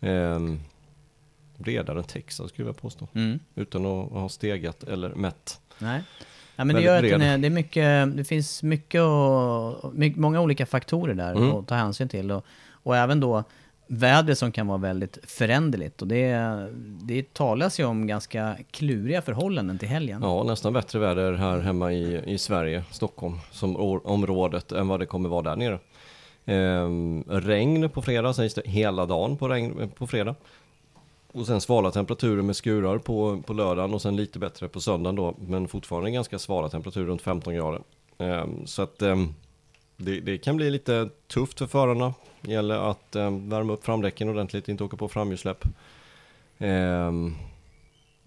Eh, 0.00 0.38
bredare 1.56 1.98
än 1.98 2.04
Texas 2.04 2.48
skulle 2.48 2.68
jag 2.68 2.76
påstå. 2.76 3.08
Mm. 3.14 3.38
Utan 3.54 3.86
att 3.86 4.10
ha 4.10 4.28
stegat 4.28 4.82
eller 4.82 5.08
mätt. 5.08 5.60
Nej. 5.78 6.02
Ja, 6.56 6.64
men 6.64 6.76
det 6.76 6.82
gör 6.82 6.96
att 6.96 7.02
bred. 7.02 7.22
är, 7.22 7.38
det 7.38 7.46
är 7.48 7.50
mycket, 7.50 8.16
det 8.16 8.24
finns 8.24 8.62
mycket 8.62 9.00
och, 9.00 9.94
my, 9.94 10.12
många 10.16 10.40
olika 10.40 10.66
faktorer 10.66 11.14
där 11.14 11.32
Mm. 11.32 11.50
att 11.52 11.66
ta 11.68 11.74
hänsyn 11.74 12.08
till. 12.08 12.30
Och, 12.30 12.44
och 12.70 12.96
även 12.96 13.20
då 13.20 13.44
vädret 13.86 14.38
som 14.38 14.52
kan 14.52 14.66
vara 14.66 14.78
väldigt 14.78 15.18
föränderligt. 15.22 16.02
Och 16.02 16.08
det, 16.08 16.66
det 17.02 17.34
talas 17.34 17.80
ju 17.80 17.84
om 17.84 18.06
ganska 18.06 18.56
kluriga 18.70 19.22
förhållanden 19.22 19.78
till 19.78 19.88
helgen. 19.88 20.22
Ja, 20.22 20.42
nästan 20.42 20.72
bättre 20.72 20.98
väder 20.98 21.32
här 21.32 21.58
hemma 21.58 21.92
i, 21.92 22.32
i 22.32 22.38
Sverige, 22.38 22.84
Stockholm, 22.90 23.38
som 23.50 23.76
området, 24.04 24.72
än 24.72 24.88
vad 24.88 25.00
det 25.00 25.06
kommer 25.06 25.28
vara 25.28 25.42
där 25.42 25.56
nere. 25.56 25.78
Ehm, 26.46 27.24
regn 27.28 27.90
på 27.90 28.02
fredag 28.02 28.34
sägs 28.34 28.54
det, 28.54 28.62
hela 28.64 29.06
dagen 29.06 29.36
på, 29.36 29.48
regn, 29.48 29.90
på 29.98 30.06
fredag. 30.06 30.34
Och 31.32 31.46
sen 31.46 31.60
svala 31.60 31.90
temperaturer 31.90 32.42
med 32.42 32.56
skurar 32.56 32.98
på, 32.98 33.42
på 33.46 33.52
lördagen 33.52 33.94
och 33.94 34.02
sen 34.02 34.16
lite 34.16 34.38
bättre 34.38 34.68
på 34.68 34.80
söndagen 34.80 35.16
då. 35.16 35.34
Men 35.38 35.68
fortfarande 35.68 36.10
ganska 36.10 36.38
svala 36.38 36.68
temperaturer, 36.68 37.06
runt 37.06 37.22
15 37.22 37.54
grader. 37.54 37.80
Ehm, 38.18 38.66
så 38.66 38.82
att 38.82 39.02
ehm, 39.02 39.34
det, 39.96 40.20
det 40.20 40.38
kan 40.38 40.56
bli 40.56 40.70
lite 40.70 41.08
tufft 41.26 41.58
för 41.58 41.66
förarna. 41.66 42.14
Det 42.40 42.52
gäller 42.52 42.90
att 42.90 43.16
eh, 43.16 43.30
värma 43.30 43.72
upp 43.72 43.84
framdäcken 43.84 44.28
ordentligt, 44.28 44.68
inte 44.68 44.84
åka 44.84 44.96
på 44.96 45.08
framhjulssläpp. 45.08 45.64
Eh, 46.58 47.12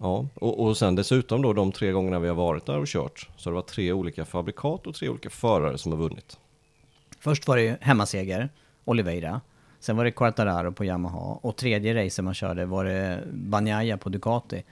Ja, 0.00 0.26
och, 0.34 0.64
och 0.66 0.76
sen 0.76 0.94
dessutom 0.94 1.42
då 1.42 1.52
de 1.52 1.72
tre 1.72 1.92
gångerna 1.92 2.18
vi 2.18 2.28
har 2.28 2.34
varit 2.34 2.66
där 2.66 2.78
och 2.78 2.86
kört 2.86 3.28
så 3.36 3.50
har 3.50 3.52
det 3.52 3.54
varit 3.54 3.66
tre 3.66 3.92
olika 3.92 4.24
fabrikat 4.24 4.86
och 4.86 4.94
tre 4.94 5.08
olika 5.08 5.30
förare 5.30 5.78
som 5.78 5.92
har 5.92 5.98
vunnit. 5.98 6.38
Först 7.20 7.48
var 7.48 7.56
det 7.56 7.62
ju 7.62 7.76
hemmaseger, 7.80 8.48
Oliveira. 8.84 9.40
Sen 9.80 9.96
var 9.96 10.04
det 10.04 10.10
Quartararo 10.10 10.72
på 10.72 10.84
Yamaha. 10.84 11.38
Och 11.42 11.56
tredje 11.56 12.06
racen 12.06 12.24
man 12.24 12.34
körde 12.34 12.66
var 12.66 12.84
det 12.84 13.22
Bagnaia 13.32 13.96
på 13.96 14.08
Ducati. 14.08 14.62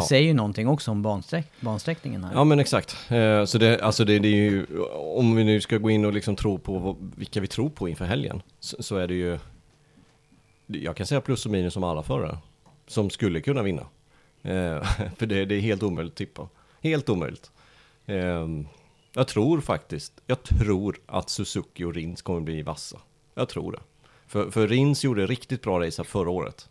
Det 0.00 0.02
säger 0.02 0.26
ju 0.26 0.34
någonting 0.34 0.68
också 0.68 0.90
om 0.90 1.02
bansträck, 1.02 1.46
bansträckningen 1.60 2.24
här. 2.24 2.34
Ja 2.34 2.44
men 2.44 2.58
exakt. 2.58 2.96
Eh, 3.10 3.44
så 3.44 3.58
det, 3.58 3.80
alltså 3.80 4.04
det, 4.04 4.18
det 4.18 4.28
är 4.28 4.50
ju, 4.50 4.66
om 4.92 5.36
vi 5.36 5.44
nu 5.44 5.60
ska 5.60 5.78
gå 5.78 5.90
in 5.90 6.04
och 6.04 6.12
liksom 6.12 6.36
tro 6.36 6.58
på 6.58 6.78
vad, 6.78 6.96
vilka 7.16 7.40
vi 7.40 7.46
tror 7.46 7.70
på 7.70 7.88
inför 7.88 8.04
helgen, 8.04 8.42
så, 8.60 8.82
så 8.82 8.96
är 8.96 9.08
det 9.08 9.14
ju, 9.14 9.38
jag 10.66 10.96
kan 10.96 11.06
säga 11.06 11.20
plus 11.20 11.46
och 11.46 11.52
minus 11.52 11.76
om 11.76 11.84
alla 11.84 12.02
förare 12.02 12.38
som 12.86 13.10
skulle 13.10 13.40
kunna 13.40 13.62
vinna. 13.62 13.82
Eh, 14.42 14.82
för 15.16 15.26
det, 15.26 15.44
det 15.44 15.54
är 15.54 15.60
helt 15.60 15.82
omöjligt 15.82 16.12
att 16.12 16.18
tippa. 16.18 16.48
Helt 16.80 17.08
omöjligt. 17.08 17.50
Eh, 18.06 18.48
jag 19.14 19.28
tror 19.28 19.60
faktiskt, 19.60 20.12
jag 20.26 20.42
tror 20.42 20.96
att 21.06 21.30
Suzuki 21.30 21.84
och 21.84 21.94
Rins 21.94 22.22
kommer 22.22 22.40
bli 22.40 22.62
vassa. 22.62 22.98
Jag 23.34 23.48
tror 23.48 23.72
det. 23.72 23.80
För, 24.26 24.50
för 24.50 24.68
Rins 24.68 25.04
gjorde 25.04 25.26
riktigt 25.26 25.62
bra 25.62 25.80
race 25.80 26.04
förra 26.04 26.30
året. 26.30 26.68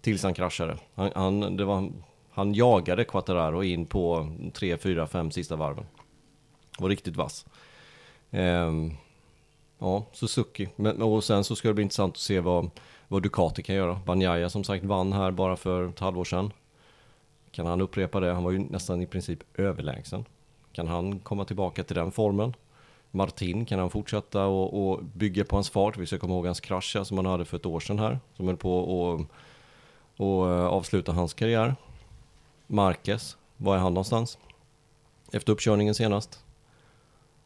Tills 0.00 0.22
han 0.22 0.34
kraschade. 0.34 0.78
Han, 0.94 1.10
han, 1.14 1.56
det 1.56 1.64
var, 1.64 1.92
han 2.34 2.54
jagade 2.54 3.04
Quattararo 3.04 3.62
in 3.62 3.86
på 3.86 4.28
3, 4.52 4.76
4, 4.76 5.06
5 5.06 5.30
sista 5.30 5.56
varven. 5.56 5.86
Var 6.78 6.88
riktigt 6.88 7.16
vass. 7.16 7.46
Ehm, 8.30 8.92
ja, 9.78 10.04
Suzuki. 10.12 10.68
Men, 10.76 11.02
och 11.02 11.24
sen 11.24 11.44
så 11.44 11.56
ska 11.56 11.68
det 11.68 11.74
bli 11.74 11.82
intressant 11.82 12.14
att 12.14 12.20
se 12.20 12.40
vad, 12.40 12.70
vad 13.08 13.22
Ducati 13.22 13.62
kan 13.62 13.76
göra. 13.76 14.00
Banjaya 14.06 14.50
som 14.50 14.64
sagt 14.64 14.84
vann 14.84 15.12
här 15.12 15.30
bara 15.30 15.56
för 15.56 15.88
ett 15.88 15.98
halvår 15.98 16.24
sedan. 16.24 16.52
Kan 17.50 17.66
han 17.66 17.80
upprepa 17.80 18.20
det? 18.20 18.32
Han 18.32 18.44
var 18.44 18.50
ju 18.50 18.58
nästan 18.58 19.02
i 19.02 19.06
princip 19.06 19.38
överlägsen. 19.54 20.24
Kan 20.72 20.88
han 20.88 21.18
komma 21.18 21.44
tillbaka 21.44 21.84
till 21.84 21.96
den 21.96 22.12
formen? 22.12 22.54
Martin, 23.10 23.66
kan 23.66 23.78
han 23.78 23.90
fortsätta 23.90 24.46
och, 24.46 24.88
och 24.88 25.04
bygga 25.04 25.44
på 25.44 25.56
hans 25.56 25.70
fart? 25.70 25.96
Vi 25.96 26.06
ska 26.06 26.18
komma 26.18 26.34
ihåg 26.34 26.46
hans 26.46 26.60
krasch 26.60 26.96
som 27.04 27.16
han 27.16 27.26
hade 27.26 27.44
för 27.44 27.56
ett 27.56 27.66
år 27.66 27.80
sedan 27.80 27.98
här. 27.98 28.18
Som 28.36 28.46
höll 28.46 28.56
på 28.56 28.80
att 28.80 29.26
och, 30.16 30.50
eh, 30.50 30.66
avsluta 30.66 31.12
hans 31.12 31.34
karriär. 31.34 31.74
Marquez, 32.72 33.36
var 33.56 33.74
är 33.76 33.80
han 33.80 33.94
någonstans? 33.94 34.38
Efter 35.32 35.52
uppkörningen 35.52 35.94
senast. 35.94 36.40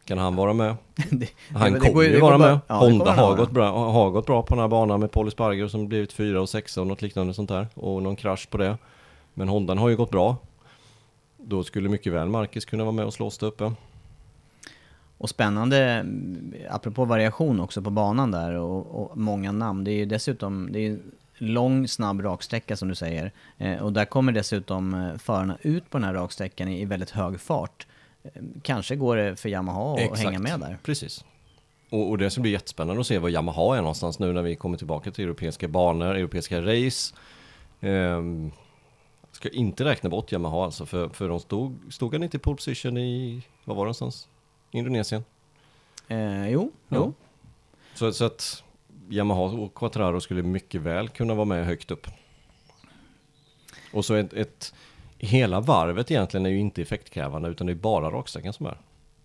Kan 0.04 0.18
han 0.18 0.36
vara 0.36 0.52
med? 0.52 0.76
Det- 1.10 1.30
Han 1.54 1.72
det 1.72 1.80
kommer 1.80 1.94
går 1.94 2.04
ju- 2.04 2.20
vara 2.20 2.38
bara- 2.38 2.50
med. 2.50 2.58
ja, 2.66 2.74
Honda 2.74 3.12
har 3.12 3.36
gått, 3.36 3.50
bra, 3.50 3.90
har 3.90 4.10
gått 4.10 4.26
bra 4.26 4.42
på 4.42 4.54
den 4.54 4.60
här 4.62 4.68
banan 4.68 5.00
med 5.00 5.10
Paul 5.10 5.30
Sparger 5.30 5.68
som 5.68 5.88
blivit 5.88 6.12
fyra 6.12 6.40
och 6.40 6.48
sexa 6.48 6.80
och 6.80 6.86
något 6.86 7.02
liknande 7.02 7.34
sånt 7.34 7.48
där. 7.48 7.66
Och 7.74 8.02
någon 8.02 8.16
krasch 8.16 8.50
på 8.50 8.58
det. 8.58 8.78
Men 9.34 9.48
Hondan 9.48 9.78
har 9.78 9.88
ju 9.88 9.96
gått 9.96 10.10
bra. 10.10 10.36
Då 11.36 11.64
skulle 11.64 11.88
mycket 11.88 12.12
väl 12.12 12.28
Marcus 12.28 12.64
kunna 12.64 12.84
vara 12.84 12.92
med 12.92 13.04
och 13.04 13.14
slåss 13.14 13.38
där 13.38 13.46
uppe. 13.46 13.72
Och 15.18 15.28
spännande, 15.28 16.06
apropå 16.70 17.04
variation 17.04 17.60
också 17.60 17.82
på 17.82 17.90
banan 17.90 18.30
där 18.30 18.52
och, 18.54 19.02
och 19.02 19.16
många 19.18 19.52
namn. 19.52 19.84
Det 19.84 19.90
är 19.90 19.96
ju 19.96 20.04
dessutom, 20.06 20.68
det 20.72 20.86
är 20.86 20.98
lång 21.38 21.88
snabb 21.88 22.20
raksträcka 22.20 22.76
som 22.76 22.88
du 22.88 22.94
säger. 22.94 23.32
Eh, 23.58 23.82
och 23.82 23.92
där 23.92 24.04
kommer 24.04 24.32
dessutom 24.32 24.94
eh, 24.94 25.18
förarna 25.18 25.58
ut 25.62 25.90
på 25.90 25.98
den 25.98 26.04
här 26.04 26.14
raksträckan 26.14 26.68
i, 26.68 26.84
väldigt 26.84 27.10
hög 27.10 27.40
fart. 27.40 27.86
Eh, 28.22 28.30
kanske 28.62 28.96
går 28.96 29.16
det 29.16 29.36
för 29.36 29.48
Yamaha 29.48 29.92
att 29.94 30.00
Exakt. 30.00 30.20
hänga 30.22 30.38
med 30.38 30.60
där. 30.60 30.78
Precis. 30.82 31.24
Och, 31.90 32.10
och 32.10 32.18
det 32.18 32.30
ska 32.30 32.40
bli 32.40 32.50
jättespännande 32.50 33.00
att 33.00 33.06
se 33.06 33.18
var 33.18 33.28
Yamaha 33.28 33.76
är 33.76 33.80
någonstans 33.80 34.18
nu 34.18 34.32
när 34.32 34.42
vi 34.42 34.56
kommer 34.56 34.78
tillbaka 34.78 35.10
till 35.10 35.24
europeiska 35.24 35.68
banor, 35.68 36.14
europeiska 36.14 36.60
race. 36.62 37.14
Ehm, 37.80 38.50
ska 39.32 39.48
inte 39.48 39.84
räkna 39.84 40.10
bort 40.10 40.32
Yamaha 40.32 40.64
alltså, 40.64 40.86
för, 40.86 41.08
för 41.08 41.28
de 41.28 41.40
stod, 41.40 41.78
stod 41.90 42.12
han 42.12 42.22
inte 42.22 42.36
i 42.36 42.40
pole 42.40 42.56
position 42.56 42.98
i, 42.98 43.42
vad 43.64 43.76
var 43.76 43.84
det 43.84 43.86
någonstans? 43.86 44.28
Indonesien? 44.70 45.24
Eh, 46.08 46.48
jo, 46.50 46.72
Ja. 46.88 46.96
jo. 46.96 47.12
Så, 47.94 48.12
så 48.12 48.24
att 48.24 48.62
Yamaha 49.10 49.40
och 49.40 49.74
Quattraro 49.74 50.20
skulle 50.20 50.42
mycket 50.42 50.80
väl 50.80 51.08
kunna 51.08 51.34
vara 51.34 51.44
med 51.44 51.66
högt 51.66 51.90
upp. 51.90 52.06
Och 53.92 54.04
så 54.04 54.14
ett, 54.14 54.32
ett 54.32 54.74
hela 55.18 55.60
varvet 55.60 56.10
egentligen 56.10 56.46
är 56.46 56.50
ju 56.50 56.58
inte 56.58 56.82
effektkrävande 56.82 57.48
utan 57.48 57.66
det 57.66 57.72
är 57.72 57.74
bara 57.74 58.10
raksträckan 58.10 58.52
som 58.52 58.66
är. 58.66 58.78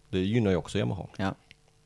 Det 0.09 0.19
gynnar 0.19 0.51
ju 0.51 0.57
också 0.57 0.77
Yamaha. 0.77 1.05
Ja. 1.17 1.35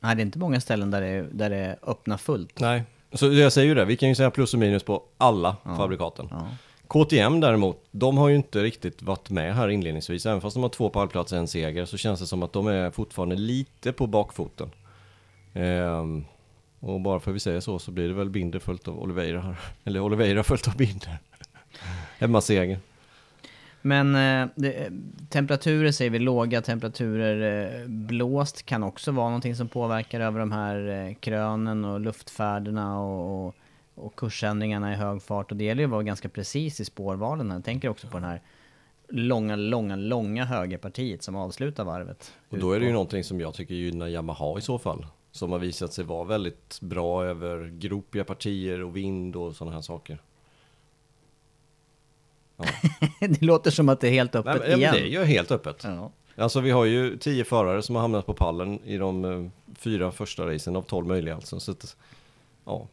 Nej, 0.00 0.16
det 0.16 0.22
är 0.22 0.24
inte 0.24 0.38
många 0.38 0.60
ställen 0.60 0.90
där 0.90 1.00
det, 1.00 1.22
där 1.32 1.50
det 1.50 1.78
öppnar 1.82 2.16
fullt. 2.16 2.60
Nej, 2.60 2.82
så 3.12 3.32
jag 3.32 3.52
säger 3.52 3.68
ju 3.68 3.74
det. 3.74 3.84
Vi 3.84 3.96
kan 3.96 4.08
ju 4.08 4.14
säga 4.14 4.30
plus 4.30 4.54
och 4.54 4.60
minus 4.60 4.82
på 4.82 5.02
alla 5.18 5.56
fabrikaten. 5.64 6.28
Ja. 6.30 6.48
KTM 6.88 7.40
däremot, 7.40 7.84
de 7.90 8.18
har 8.18 8.28
ju 8.28 8.36
inte 8.36 8.62
riktigt 8.62 9.02
varit 9.02 9.30
med 9.30 9.54
här 9.54 9.68
inledningsvis. 9.68 10.26
Även 10.26 10.40
fast 10.40 10.54
de 10.54 10.62
har 10.62 10.70
två 10.70 10.90
pallplatser 10.90 11.36
och 11.36 11.40
en 11.40 11.48
seger 11.48 11.84
så 11.84 11.96
känns 11.96 12.20
det 12.20 12.26
som 12.26 12.42
att 12.42 12.52
de 12.52 12.66
är 12.66 12.90
fortfarande 12.90 13.36
lite 13.36 13.92
på 13.92 14.06
bakfoten. 14.06 14.70
Ehm, 15.54 16.24
och 16.80 17.00
bara 17.00 17.20
för 17.20 17.30
att 17.30 17.34
vi 17.34 17.40
säger 17.40 17.60
så 17.60 17.78
så 17.78 17.90
blir 17.90 18.08
det 18.08 18.14
väl 18.14 18.30
Binder 18.30 18.58
följt 18.58 18.88
av 18.88 19.02
Oliveira 19.02 19.40
här. 19.40 19.56
Eller 19.84 20.00
Oliveira 20.00 20.42
följt 20.42 20.68
av 20.68 20.76
Binder. 20.76 21.18
Hemmaseger. 22.18 22.78
Men 23.82 24.14
eh, 24.14 24.48
det, 24.54 24.90
temperaturer 25.28 25.92
säger 25.92 26.10
vi, 26.10 26.18
låga 26.18 26.62
temperaturer, 26.62 27.64
eh, 27.82 27.88
blåst 27.88 28.62
kan 28.66 28.82
också 28.82 29.12
vara 29.12 29.26
någonting 29.26 29.56
som 29.56 29.68
påverkar 29.68 30.20
över 30.20 30.40
de 30.40 30.52
här 30.52 30.88
eh, 30.88 31.14
krönen 31.14 31.84
och 31.84 32.00
luftfärderna 32.00 33.00
och, 33.00 33.46
och, 33.46 33.54
och 33.94 34.16
kursändringarna 34.16 34.92
i 34.92 34.96
hög 34.96 35.22
fart. 35.22 35.50
Och 35.50 35.56
det 35.56 35.64
gäller 35.64 35.80
ju 35.82 35.84
att 35.84 35.90
vara 35.90 36.02
ganska 36.02 36.28
precis 36.28 36.80
i 36.80 36.84
spårvalen. 36.84 37.50
Jag 37.50 37.64
tänker 37.64 37.88
också 37.88 38.06
på 38.08 38.16
den 38.16 38.24
här 38.24 38.40
långa, 39.08 39.56
långa, 39.56 39.96
långa 39.96 40.44
högerpartiet 40.44 41.22
som 41.22 41.36
avslutar 41.36 41.84
varvet. 41.84 42.32
Och 42.48 42.58
då 42.58 42.72
är 42.72 42.80
det 42.80 42.86
ju 42.86 42.92
någonting 42.92 43.24
som 43.24 43.40
jag 43.40 43.54
tycker 43.54 43.74
gynnar 43.74 44.08
Yamaha 44.08 44.58
i 44.58 44.62
så 44.62 44.78
fall. 44.78 45.06
Som 45.36 45.52
har 45.52 45.58
visat 45.58 45.92
sig 45.92 46.04
vara 46.04 46.24
väldigt 46.24 46.80
bra 46.80 47.24
över 47.24 47.68
gropiga 47.78 48.24
partier 48.24 48.82
och 48.82 48.96
vind 48.96 49.36
och 49.36 49.56
sådana 49.56 49.74
här 49.74 49.82
saker. 49.82 50.18
det 53.20 53.42
låter 53.42 53.70
som 53.70 53.88
att 53.88 54.00
det 54.00 54.08
är 54.08 54.12
helt 54.12 54.34
öppet 54.34 54.60
Nej, 54.60 54.70
men, 54.70 54.70
ja, 54.70 54.76
igen. 54.76 54.94
det 54.94 55.00
är 55.00 55.20
ju 55.20 55.24
helt 55.24 55.50
öppet. 55.50 55.84
Ja. 55.84 56.10
Alltså 56.36 56.60
vi 56.60 56.70
har 56.70 56.84
ju 56.84 57.18
tio 57.18 57.44
förare 57.44 57.82
som 57.82 57.94
har 57.94 58.02
hamnat 58.02 58.26
på 58.26 58.34
pallen 58.34 58.80
i 58.84 58.96
de 58.96 59.24
eh, 59.24 59.50
fyra 59.78 60.12
första 60.12 60.46
racen 60.46 60.76
av 60.76 60.82
tolv 60.82 61.06
möjliga 61.06 61.34
alltså. 61.34 61.60
Så 61.60 61.70
att, 61.70 61.96
ja. 62.64 62.88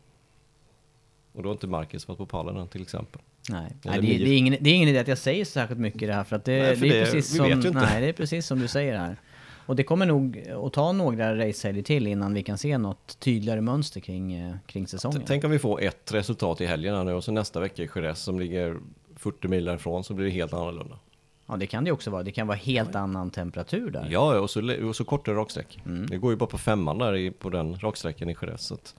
Och 1.34 1.44
då 1.44 1.50
har 1.50 1.54
inte 1.54 1.68
Marcus 1.68 2.08
varit 2.08 2.18
på 2.18 2.26
pallen 2.26 2.58
än 2.58 2.68
till 2.68 2.82
exempel. 2.82 3.22
Nej, 3.50 3.76
nej 3.84 4.02
det, 4.02 4.08
det, 4.08 4.30
är 4.30 4.38
ingen, 4.38 4.58
det 4.60 4.70
är 4.70 4.74
ingen 4.74 4.90
idé 4.90 5.00
att 5.00 5.08
jag 5.08 5.18
säger 5.18 5.46
särskilt 5.46 5.80
mycket 5.80 6.02
i 6.02 6.06
det 6.06 6.14
här 6.14 6.24
för 6.24 6.36
att 6.36 6.46
det, 6.46 6.64
Nej, 6.64 6.76
för 6.76 6.86
det 6.86 7.00
är 7.00 7.06
precis 7.06 7.38
som. 7.38 7.50
Nej, 7.74 8.02
det 8.02 8.08
är 8.08 8.14
precis 8.14 8.46
som 8.48 8.60
du 8.60 8.68
säger 8.68 8.98
här. 8.98 9.18
Och 9.66 9.76
det 9.76 9.84
kommer 9.84 10.06
nog 10.06 10.48
att 10.66 10.74
ta 10.74 10.92
några 10.92 11.36
racehelger 11.36 11.84
till 11.84 12.08
innan 12.08 12.34
vi 12.34 12.44
kan 12.44 12.58
se 12.58 12.78
något 12.78 13.20
tydligare 13.20 13.62
mönster 13.62 14.00
kring, 14.00 14.34
eh, 14.34 14.56
kring 14.66 14.88
säsongen. 14.88 15.22
Tänk 15.26 15.44
om 15.44 15.52
vi 15.52 15.60
får 15.60 15.82
ett 15.82 16.14
resultat 16.14 16.62
i 16.62 16.66
helgen 16.66 17.06
nu 17.06 17.14
och 17.14 17.24
så 17.24 17.32
nästa 17.32 17.60
vecka 17.60 17.84
i 17.84 17.90
Jerez 17.96 18.20
som 18.20 18.40
ligger 18.40 18.78
40 19.16 19.48
mil 19.48 19.66
därifrån 19.66 20.04
så 20.04 20.14
blir 20.14 20.26
det 20.26 20.32
helt 20.32 20.54
annorlunda. 20.54 21.00
Ja 21.46 21.58
det 21.58 21.68
kan 21.68 21.84
det 21.84 21.92
också 21.92 22.12
vara. 22.12 22.24
Det 22.24 22.32
kan 22.32 22.48
vara 22.48 22.58
helt 22.58 22.96
annan 22.96 23.30
temperatur 23.30 23.92
där. 23.92 24.08
Ja, 24.10 24.40
och 24.40 24.50
så, 24.50 24.88
och 24.88 24.96
så 24.96 25.06
kortare 25.06 25.36
raksträck. 25.36 25.80
Det 26.10 26.18
går 26.18 26.32
ju 26.32 26.38
bara 26.38 26.50
på 26.50 26.58
femman 26.58 26.98
där 26.98 27.16
i, 27.16 27.32
på 27.32 27.50
den 27.50 27.80
raksträckan 27.80 28.30
i 28.30 28.36
Jerez. 28.42 28.72
Att, 28.72 28.96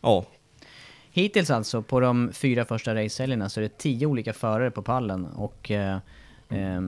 ja, 0.00 0.24
Hittills 1.16 1.50
alltså, 1.50 1.82
på 1.82 2.00
de 2.00 2.32
fyra 2.32 2.64
första 2.64 2.94
racehelgerna 2.94 3.48
så 3.48 3.60
är 3.60 3.62
det 3.62 3.78
tio 3.78 4.06
olika 4.06 4.32
förare 4.32 4.70
på 4.70 4.82
pallen 4.82 5.26
och 5.26 5.70
eh, 5.70 5.98
eh, 6.48 6.80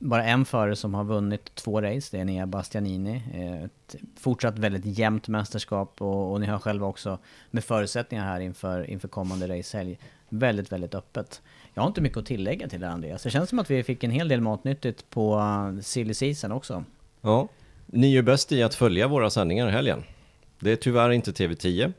bara 0.00 0.24
en 0.24 0.44
förare 0.44 0.76
som 0.76 0.94
har 0.94 1.04
vunnit 1.04 1.54
två 1.54 1.80
race, 1.80 2.08
det 2.16 2.20
är 2.20 2.24
Nia 2.24 2.46
Bastianini. 2.46 3.22
Eh, 3.34 3.64
ett 3.64 3.96
fortsatt 4.16 4.58
väldigt 4.58 4.98
jämnt 4.98 5.28
mästerskap 5.28 6.02
och, 6.02 6.32
och 6.32 6.40
ni 6.40 6.46
hör 6.46 6.58
själva 6.58 6.86
också 6.86 7.18
med 7.50 7.64
förutsättningar 7.64 8.24
här 8.24 8.40
inför, 8.40 8.90
inför 8.90 9.08
kommande 9.08 9.58
racehelg. 9.58 9.98
Väldigt, 10.28 10.72
väldigt 10.72 10.94
öppet. 10.94 11.42
Jag 11.74 11.82
har 11.82 11.88
inte 11.88 12.00
mycket 12.00 12.18
att 12.18 12.26
tillägga 12.26 12.68
till 12.68 12.80
det 12.80 12.88
Andreas. 12.88 13.22
Det 13.22 13.30
känns 13.30 13.50
som 13.50 13.58
att 13.58 13.70
vi 13.70 13.82
fick 13.82 14.04
en 14.04 14.10
hel 14.10 14.28
del 14.28 14.40
matnyttigt 14.40 15.10
på 15.10 15.38
eh, 15.38 15.82
silly 15.82 16.14
season 16.14 16.52
också. 16.52 16.84
Ja, 17.20 17.48
ni 17.86 18.16
är 18.16 18.22
bäst 18.22 18.52
i 18.52 18.62
att 18.62 18.74
följa 18.74 19.08
våra 19.08 19.30
sändningar 19.30 19.68
i 19.68 19.70
helgen. 19.70 20.04
Det 20.60 20.72
är 20.72 20.76
tyvärr 20.76 21.10
inte 21.10 21.30
TV10, 21.30 21.92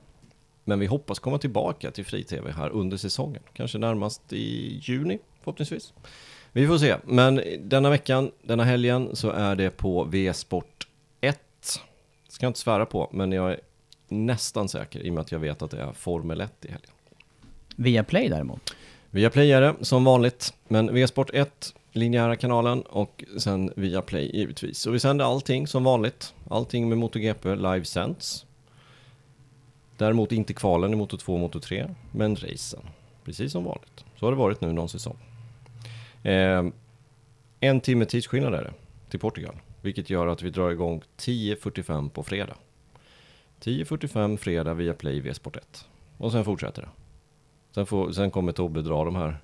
men 0.63 0.79
vi 0.79 0.85
hoppas 0.85 1.19
komma 1.19 1.37
tillbaka 1.37 1.91
till 1.91 2.05
fri-TV 2.05 2.51
här 2.51 2.69
under 2.69 2.97
säsongen. 2.97 3.43
Kanske 3.53 3.77
närmast 3.77 4.33
i 4.33 4.79
juni, 4.83 5.19
förhoppningsvis. 5.39 5.93
Vi 6.53 6.67
får 6.67 6.77
se, 6.77 6.95
men 7.03 7.41
denna 7.59 7.89
veckan, 7.89 8.31
denna 8.41 8.63
helgen, 8.63 9.15
så 9.15 9.29
är 9.29 9.55
det 9.55 9.69
på 9.69 10.03
V-sport 10.03 10.87
1. 11.21 11.39
Ska 12.27 12.45
jag 12.45 12.49
inte 12.49 12.59
svära 12.59 12.85
på, 12.85 13.09
men 13.11 13.31
jag 13.31 13.51
är 13.51 13.59
nästan 14.07 14.69
säker 14.69 14.99
i 14.99 15.09
och 15.09 15.13
med 15.13 15.21
att 15.21 15.31
jag 15.31 15.39
vet 15.39 15.61
att 15.61 15.71
det 15.71 15.81
är 15.81 15.93
Formel 15.93 16.41
1 16.41 16.65
i 16.65 16.67
helgen. 16.67 16.91
Via 17.75 18.03
Play 18.03 18.29
däremot. 18.29 18.75
Via 19.09 19.29
Playare 19.29 19.75
som 19.81 20.03
vanligt, 20.03 20.53
men 20.67 20.93
V-sport 20.93 21.29
1, 21.33 21.73
linjära 21.91 22.35
kanalen 22.35 22.81
och 22.81 23.23
sen 23.37 23.73
via 23.75 24.01
Play 24.01 24.37
givetvis. 24.37 24.87
Och 24.87 24.93
vi 24.93 24.99
sänder 24.99 25.25
allting 25.25 25.67
som 25.67 25.83
vanligt. 25.83 26.33
Allting 26.49 26.89
med 26.89 26.97
MotoGP 26.97 27.55
livesänds. 27.55 28.45
Däremot 29.97 30.31
inte 30.31 30.53
kvalen 30.53 30.93
i 30.93 30.95
Moto 30.95 31.17
2 31.17 31.33
och 31.33 31.39
Moto 31.39 31.59
3, 31.59 31.89
men 32.11 32.35
racen. 32.35 32.81
Precis 33.25 33.51
som 33.51 33.63
vanligt. 33.63 34.05
Så 34.19 34.25
har 34.25 34.31
det 34.31 34.37
varit 34.37 34.61
nu 34.61 34.73
någon 34.73 34.89
säsong. 34.89 35.17
Eh, 36.23 36.63
en 37.59 37.81
timme 37.81 38.05
tidsskillnad 38.05 38.53
är 38.53 38.63
det 38.63 38.73
till 39.09 39.19
Portugal, 39.19 39.55
vilket 39.81 40.09
gör 40.09 40.27
att 40.27 40.41
vi 40.43 40.49
drar 40.49 40.71
igång 40.71 41.01
10.45 41.17 42.09
på 42.09 42.23
fredag. 42.23 42.55
10.45 43.63 44.37
fredag 44.37 44.73
via 44.73 44.93
Play 44.93 45.19
V-sport 45.21 45.55
1. 45.55 45.85
Och 46.17 46.31
sen 46.31 46.45
fortsätter 46.45 46.81
det. 46.81 46.89
Sen, 47.75 47.85
får, 47.85 48.11
sen 48.11 48.31
kommer 48.31 48.51
Tobbe 48.51 48.81
dra 48.81 49.05
de 49.05 49.15
här. 49.15 49.37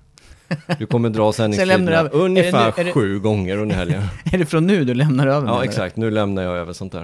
Du 0.78 0.86
kommer 0.86 1.10
dra 1.10 1.32
sändningstiderna 1.32 2.08
ungefär 2.08 2.68
är 2.68 2.72
det 2.76 2.80
är 2.80 2.84
det- 2.84 2.92
sju 2.92 3.18
gånger 3.20 3.56
under 3.56 3.76
helgen. 3.76 4.02
Är 4.32 4.38
det 4.38 4.46
från 4.46 4.66
nu 4.66 4.84
du 4.84 4.94
lämnar 4.94 5.26
över 5.26 5.48
Ja, 5.48 5.64
exakt. 5.64 5.96
Nu 5.96 6.10
lämnar 6.10 6.42
jag 6.42 6.56
över 6.56 6.72
sånt 6.72 6.92
där. 6.92 7.02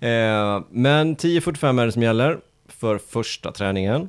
Eh, 0.00 0.62
men 0.70 1.16
10.45 1.16 1.80
är 1.82 1.86
det 1.86 1.92
som 1.92 2.02
gäller 2.02 2.38
för 2.68 2.98
första 2.98 3.52
träningen. 3.52 4.08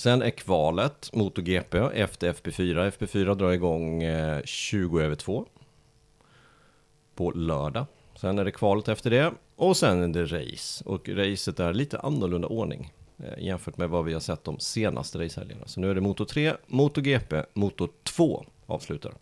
Sen 0.00 0.22
är 0.22 0.30
kvalet 0.30 1.10
MotoGP 1.12 1.78
efter 1.78 2.32
FP4. 2.32 2.90
FP4 2.90 3.34
drar 3.34 3.50
igång 3.50 4.02
eh, 4.02 4.42
20 4.44 5.00
över 5.00 5.14
2 5.14 5.46
på 7.14 7.30
lördag. 7.30 7.86
Sen 8.16 8.38
är 8.38 8.44
det 8.44 8.50
kvalet 8.50 8.88
efter 8.88 9.10
det 9.10 9.32
och 9.56 9.76
sen 9.76 10.02
är 10.02 10.08
det 10.08 10.24
race. 10.24 10.84
Och 10.84 11.08
racet 11.08 11.60
är 11.60 11.72
lite 11.72 11.98
annorlunda 11.98 12.48
ordning 12.48 12.92
eh, 13.18 13.44
jämfört 13.44 13.76
med 13.76 13.88
vad 13.88 14.04
vi 14.04 14.12
har 14.12 14.20
sett 14.20 14.44
de 14.44 14.58
senaste 14.58 15.24
racehelgerna. 15.24 15.66
Så 15.66 15.80
nu 15.80 15.90
är 15.90 15.94
det 15.94 16.00
Moto 16.00 16.24
3, 16.24 16.54
MotoGP, 16.66 17.42
Moto 17.52 17.88
2 18.02 18.44
avslutar. 18.66 19.14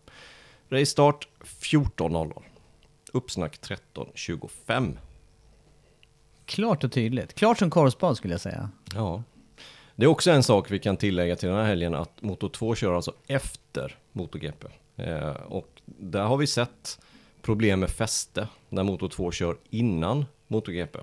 Race 0.69 0.85
start 0.85 1.27
14.00. 1.43 2.33
Uppsnack 3.13 3.59
13.25. 3.59 4.97
Klart 6.45 6.83
och 6.83 6.91
tydligt. 6.91 7.33
Klart 7.33 7.59
som 7.59 7.69
korvspad 7.69 8.17
skulle 8.17 8.33
jag 8.33 8.41
säga. 8.41 8.69
Ja. 8.95 9.23
Det 9.99 10.05
är 10.05 10.07
också 10.07 10.31
en 10.31 10.43
sak 10.43 10.71
vi 10.71 10.79
kan 10.79 10.97
tillägga 10.97 11.35
till 11.35 11.49
den 11.49 11.57
här 11.57 11.65
helgen 11.65 11.95
att 11.95 12.21
Moto 12.21 12.49
2 12.49 12.75
kör 12.75 12.93
alltså 12.93 13.13
efter 13.27 13.97
MotoGP. 14.11 14.67
Eh, 14.95 15.29
och 15.29 15.81
där 15.85 16.23
har 16.23 16.37
vi 16.37 16.47
sett 16.47 16.99
problem 17.41 17.79
med 17.79 17.89
fäste 17.89 18.47
när 18.69 18.83
Moto 18.83 19.09
2 19.09 19.31
kör 19.31 19.57
innan 19.69 20.25
MotoGP. 20.47 20.99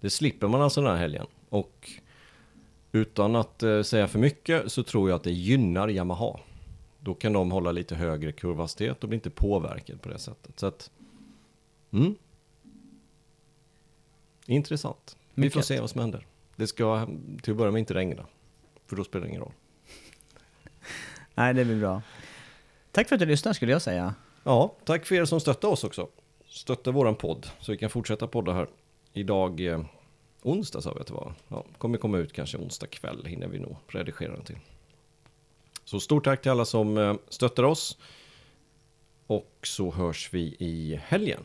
Det 0.00 0.10
slipper 0.10 0.48
man 0.48 0.62
alltså 0.62 0.80
den 0.80 0.90
här 0.90 0.98
helgen. 0.98 1.26
Och 1.48 1.90
utan 2.92 3.36
att 3.36 3.62
eh, 3.62 3.82
säga 3.82 4.08
för 4.08 4.18
mycket 4.18 4.72
så 4.72 4.82
tror 4.82 5.10
jag 5.10 5.16
att 5.16 5.24
det 5.24 5.32
gynnar 5.32 5.88
Yamaha. 5.88 6.40
Då 7.00 7.14
kan 7.14 7.32
de 7.32 7.50
hålla 7.50 7.72
lite 7.72 7.94
högre 7.94 8.32
kurvhastighet 8.32 9.02
och 9.02 9.08
bli 9.08 9.14
inte 9.14 9.30
påverkade 9.30 9.98
på 9.98 10.08
det 10.08 10.18
sättet. 10.18 10.60
Så 10.60 10.66
att, 10.66 10.90
mm. 11.90 12.14
Intressant. 14.46 15.16
Vi 15.34 15.50
får 15.50 15.60
se 15.60 15.80
vad 15.80 15.90
som 15.90 16.00
händer. 16.00 16.26
Det 16.56 16.66
ska 16.66 17.06
till 17.42 17.50
att 17.50 17.56
börja 17.56 17.72
med 17.72 17.78
inte 17.80 17.94
regna. 17.94 18.26
För 18.86 18.96
då 18.96 19.04
spelar 19.04 19.26
det 19.26 19.28
ingen 19.28 19.42
roll. 19.42 19.52
Nej, 21.34 21.54
det 21.54 21.64
blir 21.64 21.80
bra. 21.80 22.02
Tack 22.92 23.08
för 23.08 23.16
att 23.16 23.20
du 23.20 23.26
lyssnar 23.26 23.52
skulle 23.52 23.72
jag 23.72 23.82
säga. 23.82 24.14
Ja, 24.44 24.74
tack 24.84 25.06
för 25.06 25.14
er 25.14 25.24
som 25.24 25.40
stöttar 25.40 25.68
oss 25.68 25.84
också. 25.84 26.08
Stöttar 26.46 26.92
våran 26.92 27.14
podd 27.14 27.46
så 27.60 27.72
vi 27.72 27.78
kan 27.78 27.90
fortsätta 27.90 28.26
podda 28.26 28.52
här. 28.52 28.68
Idag, 29.12 29.60
eh, 29.60 29.80
onsdag 30.42 30.80
sa 30.80 30.94
vi 30.94 31.00
att 31.00 31.06
det 31.06 31.14
var. 31.14 31.34
Ja, 31.48 31.64
kommer 31.78 31.98
komma 31.98 32.18
ut 32.18 32.32
kanske 32.32 32.58
onsdag 32.58 32.86
kväll 32.86 33.24
hinner 33.24 33.48
vi 33.48 33.58
nog 33.58 33.76
redigera 33.88 34.32
den 34.32 34.44
till. 34.44 34.58
Så 35.84 36.00
stort 36.00 36.24
tack 36.24 36.42
till 36.42 36.50
alla 36.50 36.64
som 36.64 36.98
eh, 36.98 37.14
stöttar 37.28 37.62
oss. 37.62 37.98
Och 39.26 39.58
så 39.62 39.92
hörs 39.92 40.28
vi 40.32 40.56
i 40.58 41.00
helgen. 41.04 41.44